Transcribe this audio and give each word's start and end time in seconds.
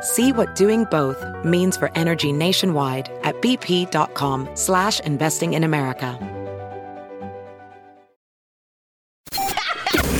See 0.00 0.32
what 0.32 0.54
doing 0.54 0.84
both 0.90 1.24
means 1.44 1.76
for 1.76 1.90
energy 1.94 2.32
nationwide 2.32 3.10
at 3.24 3.34
bp.com 3.42 4.48
slash 4.54 5.00
investing 5.00 5.54
in 5.54 5.64
America. 5.64 6.18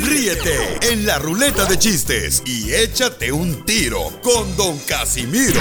Ríete 0.05 0.93
en 0.93 1.07
la 1.07 1.19
ruleta 1.19 1.65
de 1.67 1.79
chistes 1.79 2.43
y 2.45 2.73
échate 2.75 3.31
un 3.31 3.65
tiro 3.65 4.11
con 4.23 4.57
Don 4.57 4.77
Casimiro. 4.89 5.61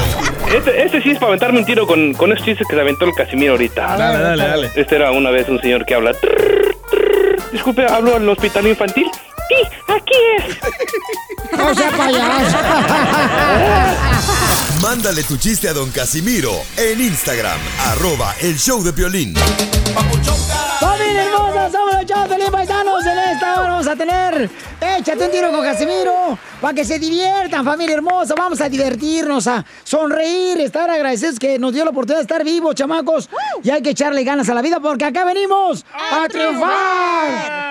Este, 0.55 0.83
este 0.83 1.01
sí 1.01 1.11
es 1.11 1.17
para 1.19 1.27
aventarme 1.27 1.59
un 1.59 1.65
tiro 1.65 1.85
con, 1.85 2.13
con 2.13 2.31
esos 2.31 2.43
chistes 2.45 2.65
que 2.67 2.75
se 2.75 2.81
aventó 2.81 3.05
el 3.05 3.13
Casimiro 3.13 3.53
ahorita. 3.53 3.97
Dale, 3.97 4.19
dale, 4.23 4.43
dale. 4.43 4.71
Este 4.75 4.95
era 4.95 5.11
una 5.11 5.29
vez 5.29 5.47
un 5.49 5.61
señor 5.61 5.85
que 5.85 5.93
habla. 5.93 6.13
"Trrr, 6.13 6.75
trrr". 6.89 7.51
Disculpe, 7.51 7.85
¿hablo 7.85 8.15
al 8.15 8.27
hospital 8.27 8.67
infantil? 8.67 9.07
Sí, 9.47 9.55
aquí 9.87 10.15
es. 10.37 10.57
No 11.57 11.73
sea 11.73 11.89
payaso. 11.91 12.57
Mándale 14.81 15.23
tu 15.23 15.37
chiste 15.37 15.69
a 15.69 15.73
Don 15.73 15.89
Casimiro 15.91 16.51
en 16.75 16.99
Instagram, 17.01 17.57
arroba 17.85 18.35
el 18.41 18.59
show 18.59 18.83
de 18.83 18.91
violín. 18.91 19.33
¡Familia 20.79 21.23
hermosa! 21.23 21.46
¡Somos 21.71 21.95
los 21.95 22.05
chavos 22.05 22.27
Pelín 22.29 22.51
Paisanos! 22.51 23.05
En 23.05 23.17
esta 23.17 23.59
hora 23.59 23.69
vamos 23.71 23.87
a 23.87 23.95
tener 23.95 24.49
Échate 24.79 25.25
un 25.25 25.31
tiro 25.31 25.51
con 25.51 25.63
Casimiro 25.63 26.37
para 26.61 26.73
que 26.73 26.85
se 26.85 26.99
diviertan, 26.99 27.65
familia 27.65 27.95
hermosa. 27.95 28.35
Vamos 28.35 28.61
a 28.61 28.69
divertirnos, 28.69 29.47
a 29.47 29.65
sonreír, 29.83 30.61
estar 30.61 30.89
agradecidos 30.89 31.39
que 31.39 31.59
nos 31.59 31.73
dio 31.73 31.83
la 31.83 31.91
oportunidad 31.91 32.19
de 32.19 32.23
estar 32.23 32.43
vivos, 32.43 32.75
chamacos. 32.75 33.29
Y 33.63 33.69
hay 33.69 33.81
que 33.81 33.91
echarle 33.91 34.23
ganas 34.23 34.47
a 34.49 34.53
la 34.53 34.61
vida 34.61 34.79
porque 34.79 35.05
acá 35.05 35.25
venimos 35.25 35.83
a, 35.93 36.27
triunfar, 36.27 36.69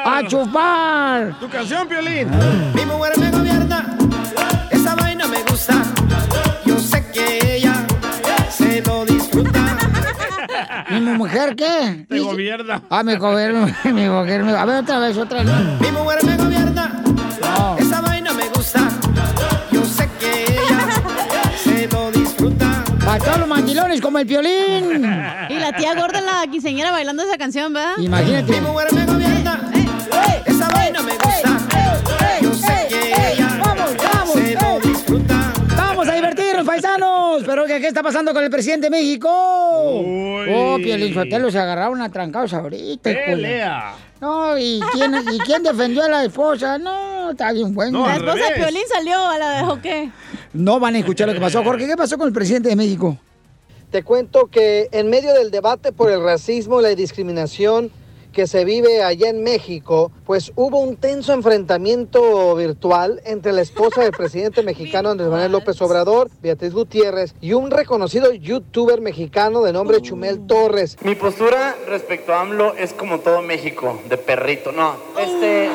a 0.05 0.23
chupar. 0.27 1.39
Tu 1.41 1.49
canción, 1.49 1.89
Piolín. 1.89 2.29
Mi 2.75 2.85
mujer 2.85 3.19
me 3.19 3.31
gobierna, 3.31 3.97
esa 4.71 4.95
vaina 4.95 5.27
me 5.27 5.43
gusta. 5.45 5.75
Yo 6.65 6.79
sé 6.79 7.05
que 7.13 7.57
ella 7.57 7.66
¿Mi 10.91 11.01
mujer 11.01 11.55
qué? 11.57 12.07
Te 12.09 12.21
gobierna. 12.21 12.83
Ah, 12.91 13.03
mi 13.05 13.17
gobierno, 13.17 13.67
mi 13.85 14.07
gobierno. 14.07 14.57
A 14.57 14.65
ver, 14.65 14.83
otra 14.83 14.99
vez, 14.99 15.17
otra 15.17 15.43
vez. 15.43 15.53
Mi 15.81 15.91
mujer 15.93 16.25
me 16.25 16.37
gobierna, 16.37 17.03
esa 17.79 18.01
vaina 18.01 18.33
me 18.33 18.49
gusta. 18.49 18.81
Yo 19.71 19.85
sé 19.85 20.09
que 20.19 20.45
ella 20.45 20.89
se 21.63 21.89
lo 21.89 22.11
disfruta. 22.11 22.85
Para 23.05 23.19
todos 23.25 23.39
los 23.39 23.49
mandilones 23.49 24.01
como 24.01 24.19
el 24.19 24.27
piolín. 24.27 25.05
Y 25.49 25.59
la 25.61 25.73
tía 25.73 25.95
gorda 25.95 26.19
en 26.19 26.27
la 26.27 26.47
quinceañera 26.51 26.91
bailando 26.91 27.23
esa 27.23 27.39
canción, 27.39 27.73
¿verdad? 27.73 27.95
Imagínate. 27.99 28.53
Mi 28.53 28.61
mujer 28.61 28.93
me 28.93 29.07
gobierna, 29.07 29.61
esa 30.45 30.69
vaina 30.71 31.03
me 31.03 31.13
gusta. 31.13 31.51
Yo 32.43 32.53
sé 32.53 32.76
paisanos. 37.31 37.45
Pero 37.45 37.65
¿qué, 37.67 37.81
qué 37.81 37.89
está 37.89 38.03
pasando 38.03 38.33
con 38.33 38.45
el 38.45 38.51
presidente 38.51 38.87
de 38.87 38.91
México? 38.91 39.29
Oh, 39.31 40.77
Piolín 40.77 41.15
Sotelo 41.15 41.51
se 41.51 41.59
agarraron 41.59 42.01
a 42.03 42.11
trancados 42.11 42.53
ahorita. 42.55 43.11
Pelea. 43.11 43.95
No, 44.21 44.57
¿y 44.59 44.81
quién, 44.93 45.15
¿y 45.33 45.39
quién 45.41 45.63
defendió 45.63 46.05
a 46.05 46.09
la 46.09 46.25
esposa? 46.25 46.79
No, 46.79 47.31
está 47.31 47.53
bien 47.53 47.75
bueno. 47.75 48.01
No, 48.01 48.07
La 48.07 48.17
esposa 48.17 48.51
de. 48.51 48.55
Piolín 48.57 48.83
salió, 48.89 49.39
¿la 49.39 49.51
dejó 49.59 49.81
qué? 49.83 50.11
No 50.53 50.81
van 50.81 50.95
a 50.95 50.99
escuchar 50.99 51.29
lo 51.29 51.35
que 51.35 51.41
pasó. 51.41 51.63
Jorge, 51.63 51.87
¿qué 51.87 51.97
pasó 51.97 52.17
con 52.17 52.27
el 52.29 52.33
presidente 52.33 52.69
de 52.69 52.77
México? 52.77 53.19
Te 53.91 54.03
cuento 54.03 54.47
que 54.47 54.89
en 54.93 55.09
medio 55.11 55.33
del 55.35 55.51
debate 55.51 55.93
por 55.93 56.11
el 56.11 56.23
racismo 56.23 56.81
y 56.81 56.83
la 56.83 56.89
discriminación 56.91 57.91
que 58.37 58.47
se 58.47 58.67
vive 58.67 59.03
allá 59.03 59.31
en 59.31 59.43
México, 59.43 60.13
pues 60.27 60.53
hubo 60.57 60.79
un 60.79 60.97
tenso 60.97 61.33
enfrentamiento 61.33 62.55
virtual 62.55 63.23
entre 63.25 63.51
la 63.53 63.63
esposa 63.63 64.03
del 64.03 64.11
presidente 64.11 64.63
mexicano 64.71 65.09
Andrés 65.09 65.31
Manuel 65.31 65.53
López 65.53 65.81
Obrador, 65.81 66.29
Beatriz 66.43 66.75
Gutiérrez, 66.75 67.35
y 67.41 67.55
un 67.55 67.71
reconocido 67.71 68.35
youtuber 68.35 69.01
mexicano 69.01 69.63
de 69.63 69.73
nombre 69.73 70.03
Chumel 70.03 70.47
Torres. 70.47 70.99
Mi 71.01 71.15
postura 71.15 71.77
respecto 71.89 72.35
a 72.35 72.43
AMLO 72.43 72.75
es 72.75 72.93
como 72.93 73.21
todo 73.21 73.41
México, 73.41 74.03
de 74.07 74.19
perrito. 74.19 74.71
No, 74.71 74.97
este. 75.19 75.71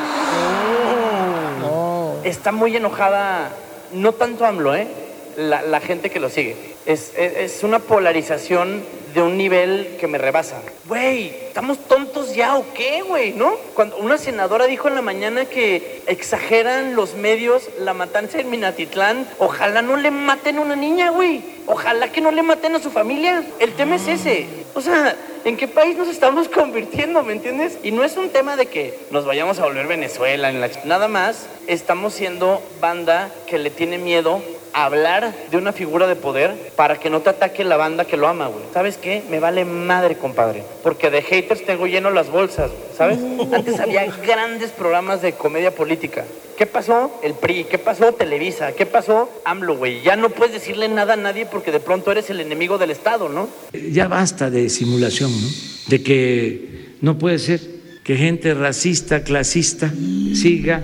Está 2.23 2.51
muy 2.51 2.75
enojada, 2.75 3.49
no 3.91 4.11
tanto 4.11 4.45
AMLO, 4.45 4.75
¿eh? 4.75 4.88
La, 5.35 5.63
la 5.63 5.79
gente 5.79 6.11
que 6.11 6.19
lo 6.19 6.29
sigue. 6.29 6.71
Es, 6.86 7.14
es- 7.18 7.64
una 7.64 7.80
polarización 7.80 8.84
de 9.14 9.22
un 9.22 9.38
nivel 9.38 9.97
que 10.00 10.08
me 10.08 10.18
rebasa. 10.18 10.62
Güey, 10.86 11.28
¿estamos 11.47 11.78
tontos 11.80 12.34
ya 12.34 12.58
o 12.58 12.66
qué, 12.74 13.02
güey? 13.02 13.34
¿No? 13.34 13.56
Cuando 13.74 13.97
una 13.97 14.18
senadora 14.18 14.68
dijo 14.68 14.88
en 14.88 14.96
la 14.96 15.02
mañana 15.02 15.46
que 15.46 16.02
exageran 16.08 16.96
los 16.96 17.16
medios 17.16 17.64
la 17.80 17.94
matanza 17.94 18.40
en 18.40 18.50
Minatitlán, 18.50 19.28
ojalá 19.38 19.81
no 19.81 19.97
le 19.97 20.12
maten 20.12 20.58
a 20.58 20.62
una 20.62 20.75
niña, 20.78 21.09
güey. 21.12 21.41
Ojalá 21.68 22.12
que 22.12 22.22
no 22.22 22.31
le 22.31 22.41
maten 22.41 22.75
a 22.75 22.80
su 22.80 22.90
familia. 22.90 23.44
El 23.59 23.74
tema 23.74 23.97
es 23.97 24.08
ese. 24.08 24.47
O 24.74 24.81
sea, 24.81 25.16
¿en 25.44 25.58
qué 25.58 25.68
país 25.68 25.97
nos 25.97 26.08
estamos 26.08 26.47
convirtiendo, 26.50 27.22
me 27.22 27.34
entiendes? 27.34 27.78
Y 27.84 27.91
no 27.91 28.03
es 28.06 28.16
un 28.18 28.30
tema 28.30 28.56
de 28.56 28.68
que 28.68 28.97
nos 29.12 29.25
vayamos 29.25 29.59
a 29.59 29.66
volver 29.66 29.88
Venezuela, 29.88 30.50
en 30.50 30.62
la... 30.62 30.70
nada 30.86 31.08
más 31.09 31.47
estamos 31.68 32.14
siendo 32.14 32.62
banda 32.80 33.30
que 33.46 33.58
le 33.59 33.70
tiene 33.70 33.97
miedo 33.97 34.41
hablar 34.74 35.34
de 35.50 35.58
una 35.58 35.74
figura 35.74 36.08
de 36.08 36.16
poder 36.16 36.72
para 36.76 37.00
que 37.00 37.09
no 37.09 37.22
te 37.22 37.30
ataque 37.30 37.64
la 37.64 37.78
banda 37.78 38.06
que 38.06 38.18
lo 38.18 38.28
ama, 38.28 38.48
güey. 38.48 38.64
¿Sabes 38.74 38.98
qué? 38.98 39.24
Me 39.30 39.40
vale 39.40 39.66
madre, 39.66 40.18
compadre. 40.18 40.64
Porque 40.84 41.09
de 41.09 41.22
haters 41.22 41.66
tengo 41.66 41.88
lleno 41.88 42.09
las 42.09 42.30
bolsas, 42.30 42.72
güey, 42.72 42.98
¿sabes? 42.98 43.20
Antes 43.54 43.80
había 43.80 44.06
grandes 44.06 44.72
programas 44.72 45.22
de 45.22 45.34
comedia 45.34 45.74
política. 45.74 46.26
¿Qué 46.58 46.66
pasó? 46.68 47.20
El 47.24 47.34
PRI. 47.34 47.64
¿Qué 47.64 47.80
pasó? 47.80 48.12
Televisa. 48.14 48.74
¿Qué 48.74 48.86
pasó? 48.86 49.32
AMLO, 49.46 49.78
güey. 49.78 50.02
Ya 50.04 50.16
no 50.16 50.30
puedes 50.30 50.54
decirle 50.54 50.88
nada 50.90 51.14
a 51.14 51.18
nadie 51.18 51.48
porque 51.48 51.72
de 51.72 51.80
pronto 51.80 52.12
eres 52.12 52.30
el 52.30 52.40
enemigo 52.40 52.78
del 52.78 52.92
Estado, 52.92 53.30
¿no? 53.30 53.50
Ya 53.74 54.08
basta 54.08 54.52
de 54.52 54.70
simulación, 54.70 55.32
¿no? 55.32 55.48
De 55.88 56.03
que 56.03 56.96
no 57.02 57.18
puede 57.18 57.40
ser 57.40 57.62
que 58.03 58.16
gente 58.16 58.53
racista, 58.53 59.24
clasista, 59.24 59.92
siga 60.36 60.84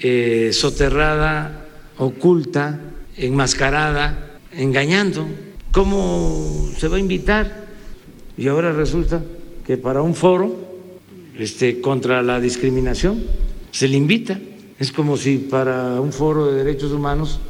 eh, 0.00 0.50
soterrada, 0.52 1.66
oculta, 1.98 2.80
enmascarada, 3.16 4.38
engañando. 4.52 5.26
¿Cómo 5.72 6.68
se 6.76 6.88
va 6.88 6.96
a 6.96 7.00
invitar? 7.00 7.66
Y 8.36 8.48
ahora 8.48 8.72
resulta 8.72 9.22
que 9.66 9.76
para 9.76 10.02
un 10.02 10.14
foro 10.14 10.54
este, 11.38 11.80
contra 11.80 12.22
la 12.22 12.40
discriminación 12.40 13.22
se 13.70 13.88
le 13.88 13.96
invita. 13.96 14.38
Es 14.78 14.92
como 14.92 15.16
si 15.16 15.38
para 15.38 16.00
un 16.00 16.12
foro 16.12 16.50
de 16.50 16.64
derechos 16.64 16.92
humanos 16.92 17.40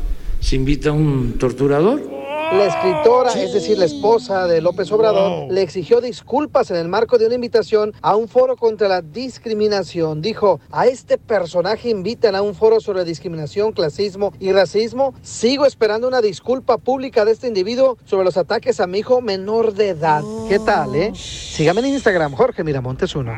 se 0.41 0.57
invita 0.57 0.91
a 0.91 0.93
un 0.93 1.35
torturador. 1.39 2.12
La 2.53 2.67
escritora, 2.67 3.33
es 3.33 3.55
decir, 3.55 3.79
la 3.79 3.87
esposa 3.87 4.47
de 4.47 4.61
López 4.61 4.93
Obrador, 4.93 5.51
le 5.51 5.63
exigió 5.63 6.01
disculpas 6.03 6.71
en 6.71 6.77
el 6.77 6.87
marco 6.87 7.17
de 7.17 7.25
una 7.27 7.35
invitación 7.35 7.93
a 8.03 8.15
un 8.15 8.29
foro 8.29 8.57
contra 8.57 8.89
la 8.89 9.01
discriminación. 9.01 10.21
Dijo, 10.21 10.61
a 10.71 10.87
este 10.87 11.17
personaje 11.17 11.89
invitan 11.89 12.35
a 12.35 12.43
un 12.43 12.55
foro 12.55 12.81
sobre 12.81 13.05
discriminación, 13.05 13.73
clasismo 13.73 14.33
y 14.39 14.53
racismo. 14.53 15.15
Sigo 15.23 15.65
esperando 15.65 16.07
una 16.07 16.21
disculpa 16.21 16.77
pública 16.77 17.25
de 17.25 17.33
este 17.33 17.49
individuo 17.49 17.97
sobre 18.05 18.25
los 18.27 18.37
ataques 18.37 18.81
a 18.81 18.87
mi 18.87 18.99
hijo 18.99 19.23
menor 19.23 19.73
de 19.73 19.89
edad. 19.91 20.23
¿Qué 20.49 20.59
tal, 20.59 20.95
eh? 20.95 21.13
Sígame 21.15 21.81
en 21.81 21.87
Instagram, 21.87 22.35
Jorge 22.35 22.63
Miramontes 22.65 23.17
uno. 23.17 23.33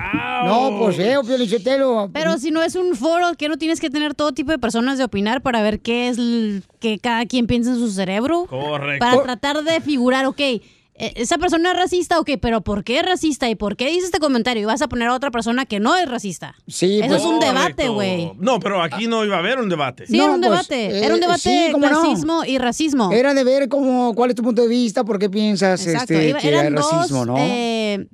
No, 0.44 0.76
pues 0.78 0.96
feo, 0.96 1.22
Piolín 1.22 1.48
Sotelo. 1.48 2.10
Pero 2.12 2.36
si 2.38 2.50
no 2.50 2.62
es 2.62 2.74
un 2.74 2.94
foro, 2.96 3.34
que 3.38 3.48
no 3.48 3.58
tienes 3.58 3.80
que 3.80 3.90
tener 3.90 4.14
todo 4.14 4.32
tipo 4.32 4.50
de 4.50 4.58
personas 4.58 4.98
de 4.98 5.04
opinar 5.04 5.40
para 5.40 5.62
ver 5.62 5.80
qué 5.80 6.08
es 6.08 6.18
l- 6.18 6.62
que 6.84 6.98
cada 6.98 7.24
quien 7.26 7.46
piensa 7.46 7.70
en 7.70 7.78
su 7.78 7.90
cerebro? 7.90 8.46
Correcto. 8.48 9.04
Para 9.04 9.22
tratar 9.22 9.64
de 9.64 9.80
figurar, 9.80 10.26
ok, 10.26 10.40
eh, 10.40 10.60
esa 11.16 11.38
persona 11.38 11.72
es 11.72 11.76
racista, 11.76 12.20
ok, 12.20 12.30
pero 12.40 12.60
¿por 12.60 12.84
qué 12.84 13.00
es 13.00 13.04
racista? 13.06 13.48
¿Y 13.50 13.56
por 13.56 13.76
qué 13.76 13.88
dice 13.90 14.04
este 14.06 14.20
comentario? 14.20 14.62
Y 14.62 14.66
vas 14.66 14.80
a 14.82 14.88
poner 14.88 15.08
a 15.08 15.14
otra 15.14 15.30
persona 15.32 15.66
que 15.66 15.80
no 15.80 15.96
es 15.96 16.08
racista. 16.08 16.54
Sí, 16.68 16.98
Eso 17.00 17.08
pues- 17.08 17.20
es 17.22 17.26
un 17.26 17.40
debate, 17.40 17.88
güey. 17.88 18.30
No, 18.38 18.60
pero 18.60 18.80
aquí 18.82 19.08
no 19.08 19.24
iba 19.24 19.34
a 19.34 19.38
haber 19.40 19.58
un 19.58 19.68
debate. 19.68 20.06
Sí, 20.06 20.16
era 20.16 20.26
un 20.32 20.40
No, 20.40 20.46
pues, 20.48 20.68
debate. 20.68 20.86
eh, 20.98 21.04
era 21.04 21.14
un 21.14 21.20
debate 21.20 21.40
sí, 21.40 21.50
de 21.50 21.70
no. 21.72 21.78
clasismo 21.78 22.44
y 22.44 22.58
racismo. 22.58 23.10
Era 23.12 23.34
de 23.34 23.42
ver 23.42 23.68
cómo, 23.68 24.14
cuál 24.14 24.30
es 24.30 24.36
tu 24.36 24.42
punto 24.44 24.62
de 24.62 24.68
vista, 24.68 25.02
por 25.02 25.18
qué 25.18 25.28
piensas 25.28 25.84
Exacto. 25.86 26.12
este, 26.14 26.28
Iba- 26.28 26.38
que 26.38 26.46
hay 26.48 26.54
eran 26.54 26.76
racismo, 26.76 27.18
dos, 27.18 27.26
¿no? 27.26 27.34
eh, 27.38 28.06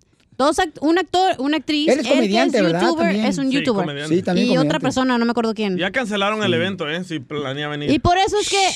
dos 0.46 0.58
act- 0.58 0.78
un 0.80 0.98
actor, 0.98 1.34
una 1.38 1.58
actriz. 1.58 1.88
Él 1.88 1.94
es 1.94 1.98
él 2.00 2.04
que 2.04 2.10
comediante, 2.16 2.56
es 2.58 2.62
¿verdad? 2.64 2.80
youtuber, 2.82 3.06
También. 3.06 3.24
es 3.26 3.38
un 3.38 3.50
Sí, 3.50 3.56
youtuber. 3.58 3.84
comediante. 3.86 4.16
Sí, 4.16 4.22
también 4.22 4.46
y 4.46 4.50
otra 4.50 4.58
comediante. 4.58 4.82
persona, 4.82 5.18
no 5.18 5.24
me 5.24 5.30
acuerdo 5.30 5.54
quién. 5.54 5.76
Ya 5.78 5.90
cancelaron 5.90 6.42
el 6.42 6.52
evento, 6.54 6.88
¿eh? 6.88 7.04
Si 7.04 7.18
planea 7.20 7.68
venir. 7.68 7.90
Y 7.90 7.98
por 7.98 8.18
eso 8.18 8.36
es 8.40 8.48
que 8.48 8.68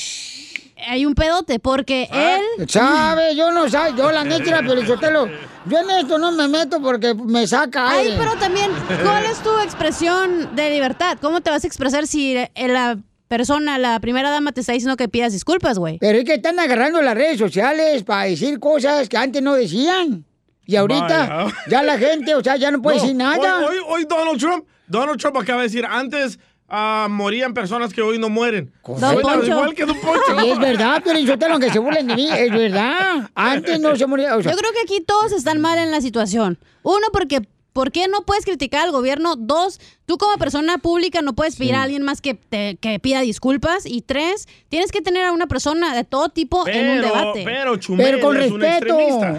hay 0.87 1.07
un 1.07 1.15
pedote, 1.15 1.59
porque 1.61 2.09
Ah. 2.11 2.39
él... 2.59 2.69
¿Sabe? 2.69 3.35
Yo 3.37 3.51
no 3.53 3.69
sé, 3.69 3.79
yo 3.97 4.11
la 4.13 4.25
neta, 4.25 4.61
Pelizotelo, 4.67 5.29
yo 5.67 5.79
en 5.79 5.91
esto 5.99 6.19
no 6.19 6.33
me 6.33 6.47
meto 6.49 6.81
porque 6.83 7.15
me 7.15 7.47
saca 7.47 7.89
Ay, 7.91 8.09
aire. 8.09 8.17
pero 8.19 8.35
también, 8.37 8.71
¿cuál 9.03 9.25
es 9.25 9.39
tu 9.43 9.51
expresión 9.61 10.55
de 10.55 10.71
libertad? 10.71 11.17
¿Cómo 11.21 11.41
te 11.41 11.51
vas 11.51 11.65
a 11.65 11.67
expresar 11.67 12.07
si 12.07 12.37
eh, 12.37 12.51
la 12.69 12.99
persona, 13.29 13.79
la 13.79 13.99
primera 14.01 14.31
dama, 14.31 14.53
te 14.53 14.61
está 14.61 14.73
diciendo 14.73 14.97
que 14.97 15.09
pidas 15.09 15.33
disculpas, 15.33 15.79
güey? 15.79 15.99
Pero 15.99 16.19
es 16.19 16.25
que 16.25 16.35
están 16.35 16.59
agarrando 16.59 17.01
las 17.01 17.15
redes 17.15 17.39
sociales 17.39 18.03
para 18.03 18.25
decir 18.25 18.59
cosas 18.61 19.09
que 19.09 19.17
antes 19.17 19.41
no 19.43 19.55
decían. 19.55 20.25
Y 20.67 20.77
ahorita 20.77 21.27
Vaya. 21.27 21.55
ya 21.69 21.83
la 21.83 21.99
gente, 21.99 22.35
o 22.35 22.43
sea, 22.43 22.57
ya 22.57 22.71
no 22.71 22.81
puede 22.81 22.97
No, 22.97 23.03
decir 23.03 23.17
nada. 23.17 23.59
Hoy, 23.59 23.65
hoy, 23.65 23.85
hoy 23.87 24.07
Donald 24.09 24.39
Trump, 24.39 24.67
Donald 24.87 25.19
Trump 25.21 25.37
acaba 25.37 25.61
de 25.61 25.69
decir, 25.69 25.85
antes 25.87 26.39
ah, 26.69 27.07
morían 27.11 27.55
personas 27.55 27.93
que 27.93 28.03
hoy 28.03 28.19
no 28.19 28.29
mueren. 28.29 28.73
Igual 28.87 29.75
que 29.75 29.85
Don 29.85 29.99
Poncho. 30.01 30.45
Y 30.45 30.51
es 30.51 30.59
verdad, 30.59 31.03
pero 31.05 31.19
Sotelo, 31.27 31.55
aunque 31.55 31.71
se 31.71 31.79
burlen 31.79 32.07
de 32.07 32.17
mí, 32.17 32.29
es 32.31 32.51
verdad. 32.51 33.31
Antes 33.35 33.81
no 33.81 33.95
se 33.97 34.07
moría. 34.07 34.37
O 34.37 34.43
sea, 34.43 34.53
Yo 34.53 34.59
creo 34.59 34.73
que 34.73 34.81
aquí 34.81 35.01
todos 35.01 35.33
están 35.33 35.61
mal 35.61 35.79
en 35.79 35.91
la 35.91 36.01
situación. 36.01 36.59
Uno, 36.83 37.07
porque 37.13 37.47
¿por 37.75 37.93
qué 37.93 38.09
no 38.09 38.23
puedes 38.23 38.47
criticar 38.47 38.87
al 38.87 38.93
gobierno? 38.93 39.37
Dos, 39.37 39.81
tú 40.07 40.17
como 40.17 40.39
persona 40.39 40.79
pública 40.79 41.21
no 41.21 41.35
puedes 41.35 41.57
pedir 41.57 41.75
a 41.75 41.83
alguien 41.83 42.03
más 42.03 42.23
que, 42.23 42.35
te, 42.35 42.79
que 42.81 42.99
pida 43.01 43.21
disculpas. 43.21 43.85
Y 43.85 44.01
tres, 44.01 44.49
tienes 44.71 44.93
que 44.93 45.03
tener 45.03 45.27
a 45.27 45.33
una 45.33 45.47
persona 45.47 45.95
de 45.95 46.05
todo 46.05 46.31
tipo 46.31 46.67
en 46.67 46.89
un 46.89 47.01
debate. 47.03 47.43
pero 47.45 47.77
Chumel 47.77 48.07
pero 48.07 48.21
con 48.21 48.37
respeto. 48.37 48.97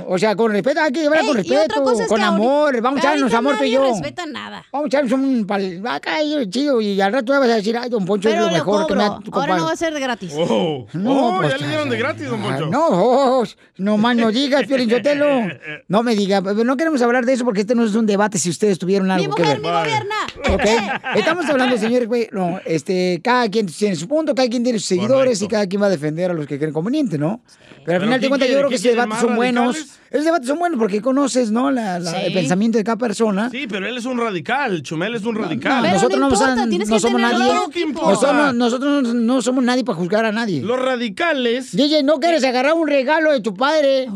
O 0.08 0.20
sea, 0.20 0.36
con 0.36 0.52
respeto, 0.52 0.82
hay 0.82 0.92
que 0.92 1.02
llevarla 1.02 1.24
Ey, 1.24 1.28
con 1.30 1.38
y 1.38 1.42
otra 1.42 1.60
respeto, 1.60 1.84
cosa 1.84 2.04
es 2.04 2.10
con 2.10 2.18
que 2.20 2.24
amor. 2.24 2.82
Vamos 2.82 3.00
a 3.00 3.08
echarnos 3.08 3.34
amor 3.34 3.58
tú 3.58 3.64
y 3.64 3.72
yo. 3.72 3.84
respeta 3.84 4.26
nada. 4.26 4.66
Vamos 4.72 4.86
a 4.86 4.88
echarnos 4.88 5.14
un 5.14 5.48
pal... 5.48 5.82
Acá, 5.88 6.18
chido, 6.50 6.82
y 6.82 7.00
al 7.00 7.14
rato 7.14 7.32
vas 7.32 7.50
a 7.50 7.56
decir, 7.56 7.78
ay, 7.78 7.90
don 7.90 8.06
Poncho 8.06 8.30
Pero 8.30 8.48
es 8.48 8.52
lo 8.52 8.58
lo 8.58 8.58
mejor 8.58 8.88
que 8.88 8.96
me 8.96 9.04
ha 9.04 9.20
Ahora 9.32 9.58
no 9.58 9.66
va 9.66 9.72
a 9.72 9.76
ser 9.78 9.94
de 9.94 10.00
gratis. 10.02 10.34
Oh, 10.36 10.86
No, 10.94 11.30
oh, 11.30 11.38
pues, 11.38 11.52
ya 11.52 11.58
le 11.58 11.68
dieron 11.68 11.90
de 11.90 11.98
gratis, 11.98 12.30
Don 12.30 12.42
ah, 12.42 12.44
Poncho. 12.44 12.66
No, 12.68 12.88
oh, 12.90 13.44
no 13.78 13.98
más 13.98 14.18
no 14.18 14.30
digas, 14.30 14.66
Piolín 14.66 14.90
Sotelo. 14.90 15.26
No 15.88 16.04
me 16.04 16.16
diga, 16.16 16.42
pero 16.42 16.64
no 16.64 16.76
queremos 16.78 17.02
hablar 17.02 17.26
de 17.26 17.34
eso 17.34 17.46
porque 17.46 17.62
este 17.62 17.76
no 17.76 17.84
es 17.84 17.96
un 17.96 18.06
debate 18.06 18.25
si 18.34 18.50
ustedes 18.50 18.78
tuvieron 18.80 19.10
algo 19.12 19.28
Mi 19.30 19.36
que 19.36 19.42
mujer, 19.44 19.62
ver. 19.62 19.72
mi 19.72 19.78
gobierna. 19.80 20.16
¿Ok? 20.54 21.18
Estamos 21.18 21.46
hablando, 21.50 21.78
señores, 21.78 22.08
güey, 22.08 22.28
no, 22.32 22.60
este, 22.66 23.22
cada 23.24 23.50
quien 23.50 23.66
tiene 23.68 23.96
su 23.96 24.08
punto, 24.08 24.34
cada 24.36 24.48
quien 24.50 24.64
tiene 24.64 24.80
sus 24.80 24.88
seguidores 24.88 25.40
Correcto. 25.40 25.46
y 25.46 25.48
cada 25.48 25.68
quien 25.68 25.82
va 25.82 25.86
a 25.88 25.90
defender 25.90 26.32
a 26.32 26.34
los 26.34 26.46
que 26.48 26.58
creen 26.58 26.74
conveniente, 26.74 27.18
¿no? 27.18 27.42
Pero 27.86 27.98
al 27.98 28.02
final 28.04 28.20
de 28.20 28.20
¿quién 28.20 28.30
cuentas 28.30 28.50
yo 28.50 28.56
creo 28.58 28.70
que 28.70 28.76
¿Quién 28.78 28.94
esos 28.94 29.04
debates 29.04 29.22
son 29.26 29.36
buenos. 29.36 29.66
radicales? 29.76 30.00
Esos 30.12 30.26
debates 30.26 30.48
son 30.48 30.60
buenos 30.60 30.80
porque 30.80 31.02
conoces, 31.02 31.52
¿no? 31.52 31.72
La, 31.72 32.00
la- 32.00 32.22
el 32.22 32.28
Sí. 32.30 32.34
pensamiento 32.34 32.78
de 32.78 32.84
cada 32.84 32.98
persona. 32.98 33.50
Sí, 33.50 33.66
pero 33.68 33.86
él 33.88 33.98
es 33.98 34.06
un 34.06 34.18
radical. 34.18 34.82
Chumel 34.82 35.14
es 35.16 35.24
un 35.26 35.36
No, 35.36 35.42
radical. 35.42 35.84
Nosotros 35.84 36.20
no 36.20 36.30
no, 36.30 36.34
importa, 36.34 36.56
somos- 36.56 36.70
tienes 36.70 36.88
no 36.90 36.96
que 36.96 37.00
somos 37.02 37.22
nadie. 37.22 37.52
Que 37.72 37.80
importa. 37.82 38.10
Nosotros, 38.12 38.56
nosotros 38.56 39.04
no, 39.04 39.14
no 39.14 39.42
somos 39.42 39.64
nadie 39.64 39.84
para 39.84 39.98
juzgar 39.98 40.24
a 40.26 40.32
nadie. 40.32 40.62
Los 40.62 40.80
radicales. 40.80 41.76
DJ, 41.76 42.04
no 42.04 42.20
quieres 42.20 42.44
agarrar 42.44 42.74
un 42.76 42.88
regalo 42.88 43.32
de 43.32 43.42
tu 43.42 43.54
padre. 43.56 44.04
eh, 44.04 44.08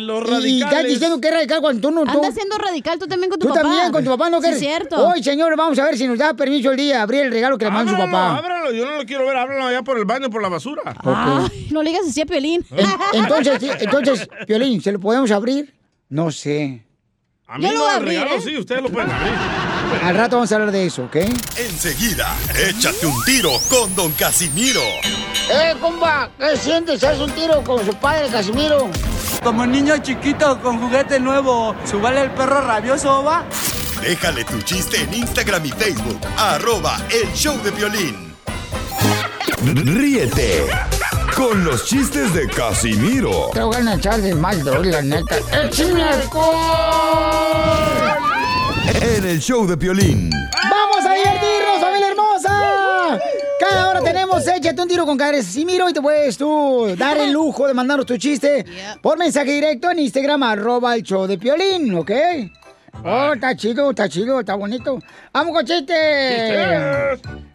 Los 0.00 0.20
Y 0.22 0.24
estás 0.24 0.30
radicales. 0.30 0.92
diciendo 0.92 1.20
que 1.20 1.28
es 1.28 1.34
radical 1.34 1.60
cuando 1.60 1.88
tú 1.88 1.94
no. 1.94 2.04
Tú, 2.04 2.10
Andas 2.18 2.34
siendo 2.34 2.56
radical 2.58 2.98
tú 2.98 3.06
también 3.06 3.30
con 3.30 3.38
tu 3.40 3.48
tú. 3.48 3.54
También 3.62 3.92
con 3.92 4.04
tu 4.04 4.10
papá 4.10 4.30
no 4.30 4.38
Sí, 4.38 4.42
quieres. 4.42 4.60
cierto. 4.60 5.08
Hoy, 5.08 5.22
señor, 5.22 5.56
vamos 5.56 5.78
a 5.78 5.84
ver 5.84 5.96
si 5.98 6.06
nos 6.06 6.18
da 6.18 6.34
permiso 6.34 6.70
el 6.70 6.76
día 6.76 6.96
de 6.96 7.00
abrir 7.02 7.20
el 7.22 7.30
regalo 7.32 7.56
que 7.58 7.64
le 7.66 7.70
manda 7.70 7.92
su 7.92 7.98
papá. 7.98 8.36
ábralo. 8.38 8.72
Yo 8.72 8.84
no 8.84 8.96
lo 8.98 9.04
quiero 9.04 9.26
ver. 9.26 9.36
Ábralo 9.36 9.66
allá 9.66 9.82
por 9.82 9.98
el 9.98 10.04
baño, 10.04 10.28
por 10.30 10.42
la 10.42 10.48
basura. 10.48 10.82
Ay, 11.04 11.68
no 11.70 11.82
le 11.82 11.90
digas 11.90 12.06
así 12.08 12.20
a 12.20 12.26
Piolín. 12.26 12.64
En- 12.70 13.20
entonces, 13.24 13.62
entonces, 13.80 14.28
Piolín, 14.46 14.80
¿se 14.82 14.92
lo 14.92 15.00
podemos 15.00 15.30
abrir? 15.30 15.74
No 16.08 16.30
sé. 16.30 16.84
A 17.50 17.56
mí 17.56 17.64
Yo 17.64 17.72
lo 17.72 17.78
no 17.78 17.84
voy 17.84 17.88
a 17.88 17.92
el 17.96 18.02
abrir, 18.02 18.18
regalo, 18.20 18.36
¿eh? 18.36 18.42
sí, 18.44 18.56
ustedes 18.58 18.82
lo 18.82 18.90
pueden 18.90 19.10
abrir. 19.10 19.32
Al 20.04 20.14
rato 20.16 20.36
vamos 20.36 20.52
a 20.52 20.54
hablar 20.56 20.70
de 20.70 20.84
eso, 20.84 21.04
¿ok? 21.04 21.16
Enseguida, 21.56 22.36
échate 22.68 23.06
un 23.06 23.24
tiro 23.24 23.52
con 23.70 23.94
Don 23.96 24.12
Casimiro. 24.12 24.82
¡Eh, 25.50 25.74
compa! 25.80 26.28
¿Qué 26.38 26.56
sientes? 26.58 27.02
¿Haz 27.02 27.18
un 27.20 27.30
tiro 27.30 27.62
con 27.64 27.82
su 27.86 27.94
padre, 27.94 28.28
Casimiro? 28.28 28.90
Como 29.42 29.66
niño 29.66 29.98
chiquito 29.98 30.60
con 30.60 30.78
juguete 30.80 31.20
nuevo, 31.20 31.74
¿subale 31.84 32.22
el 32.22 32.30
perro 32.30 32.60
rabioso, 32.60 33.22
va? 33.22 33.44
Déjale 34.02 34.44
tu 34.44 34.60
chiste 34.62 35.02
en 35.02 35.14
Instagram 35.14 35.64
y 35.66 35.70
Facebook, 35.70 36.20
arroba 36.36 36.98
el 37.10 37.32
show 37.34 37.56
de 37.62 37.70
violín. 37.70 38.34
Ríete 39.62 40.66
con 41.34 41.64
los 41.64 41.84
chistes 41.84 42.32
de 42.32 42.48
Casimiro 42.48 43.50
Te 43.52 43.60
voy 43.60 43.76
a 43.76 43.94
echar 43.94 44.20
de 44.20 44.34
mal, 44.34 44.62
droga, 44.62 44.88
la 44.88 45.02
neta. 45.02 45.36
¡Échame 45.64 46.04
en 49.00 49.24
el 49.24 49.40
show 49.40 49.66
de 49.66 49.76
violín. 49.76 50.30
¡Vamos 50.70 51.04
a 51.04 51.14
divertirnos, 51.14 51.80
familia 51.80 52.08
hermosa! 52.08 53.18
Cada 53.58 53.88
hora 53.88 54.00
tenemos 54.00 54.46
Échate 54.46 54.80
un 54.80 54.88
tiro 54.88 55.04
con 55.04 55.18
Casimiro 55.18 55.88
y 55.88 55.92
te 55.92 56.00
puedes 56.00 56.38
tú 56.38 56.94
dar 56.96 57.18
el 57.18 57.32
lujo 57.32 57.66
de 57.66 57.74
mandarnos 57.74 58.06
tu 58.06 58.16
chiste 58.16 58.64
por 59.02 59.18
mensaje 59.18 59.52
directo 59.52 59.90
en 59.90 59.98
Instagram, 59.98 60.42
arroba 60.44 60.94
el 60.94 61.02
show 61.02 61.26
de 61.26 61.38
Piolín, 61.38 61.94
¿ok? 61.94 62.10
Oh, 63.04 63.32
está 63.34 63.54
chido, 63.56 63.90
está 63.90 64.08
chido, 64.08 64.40
está 64.40 64.54
bonito. 64.56 64.98
¡Vamos 65.32 65.54
con 65.54 65.64
chiste! 65.64 65.94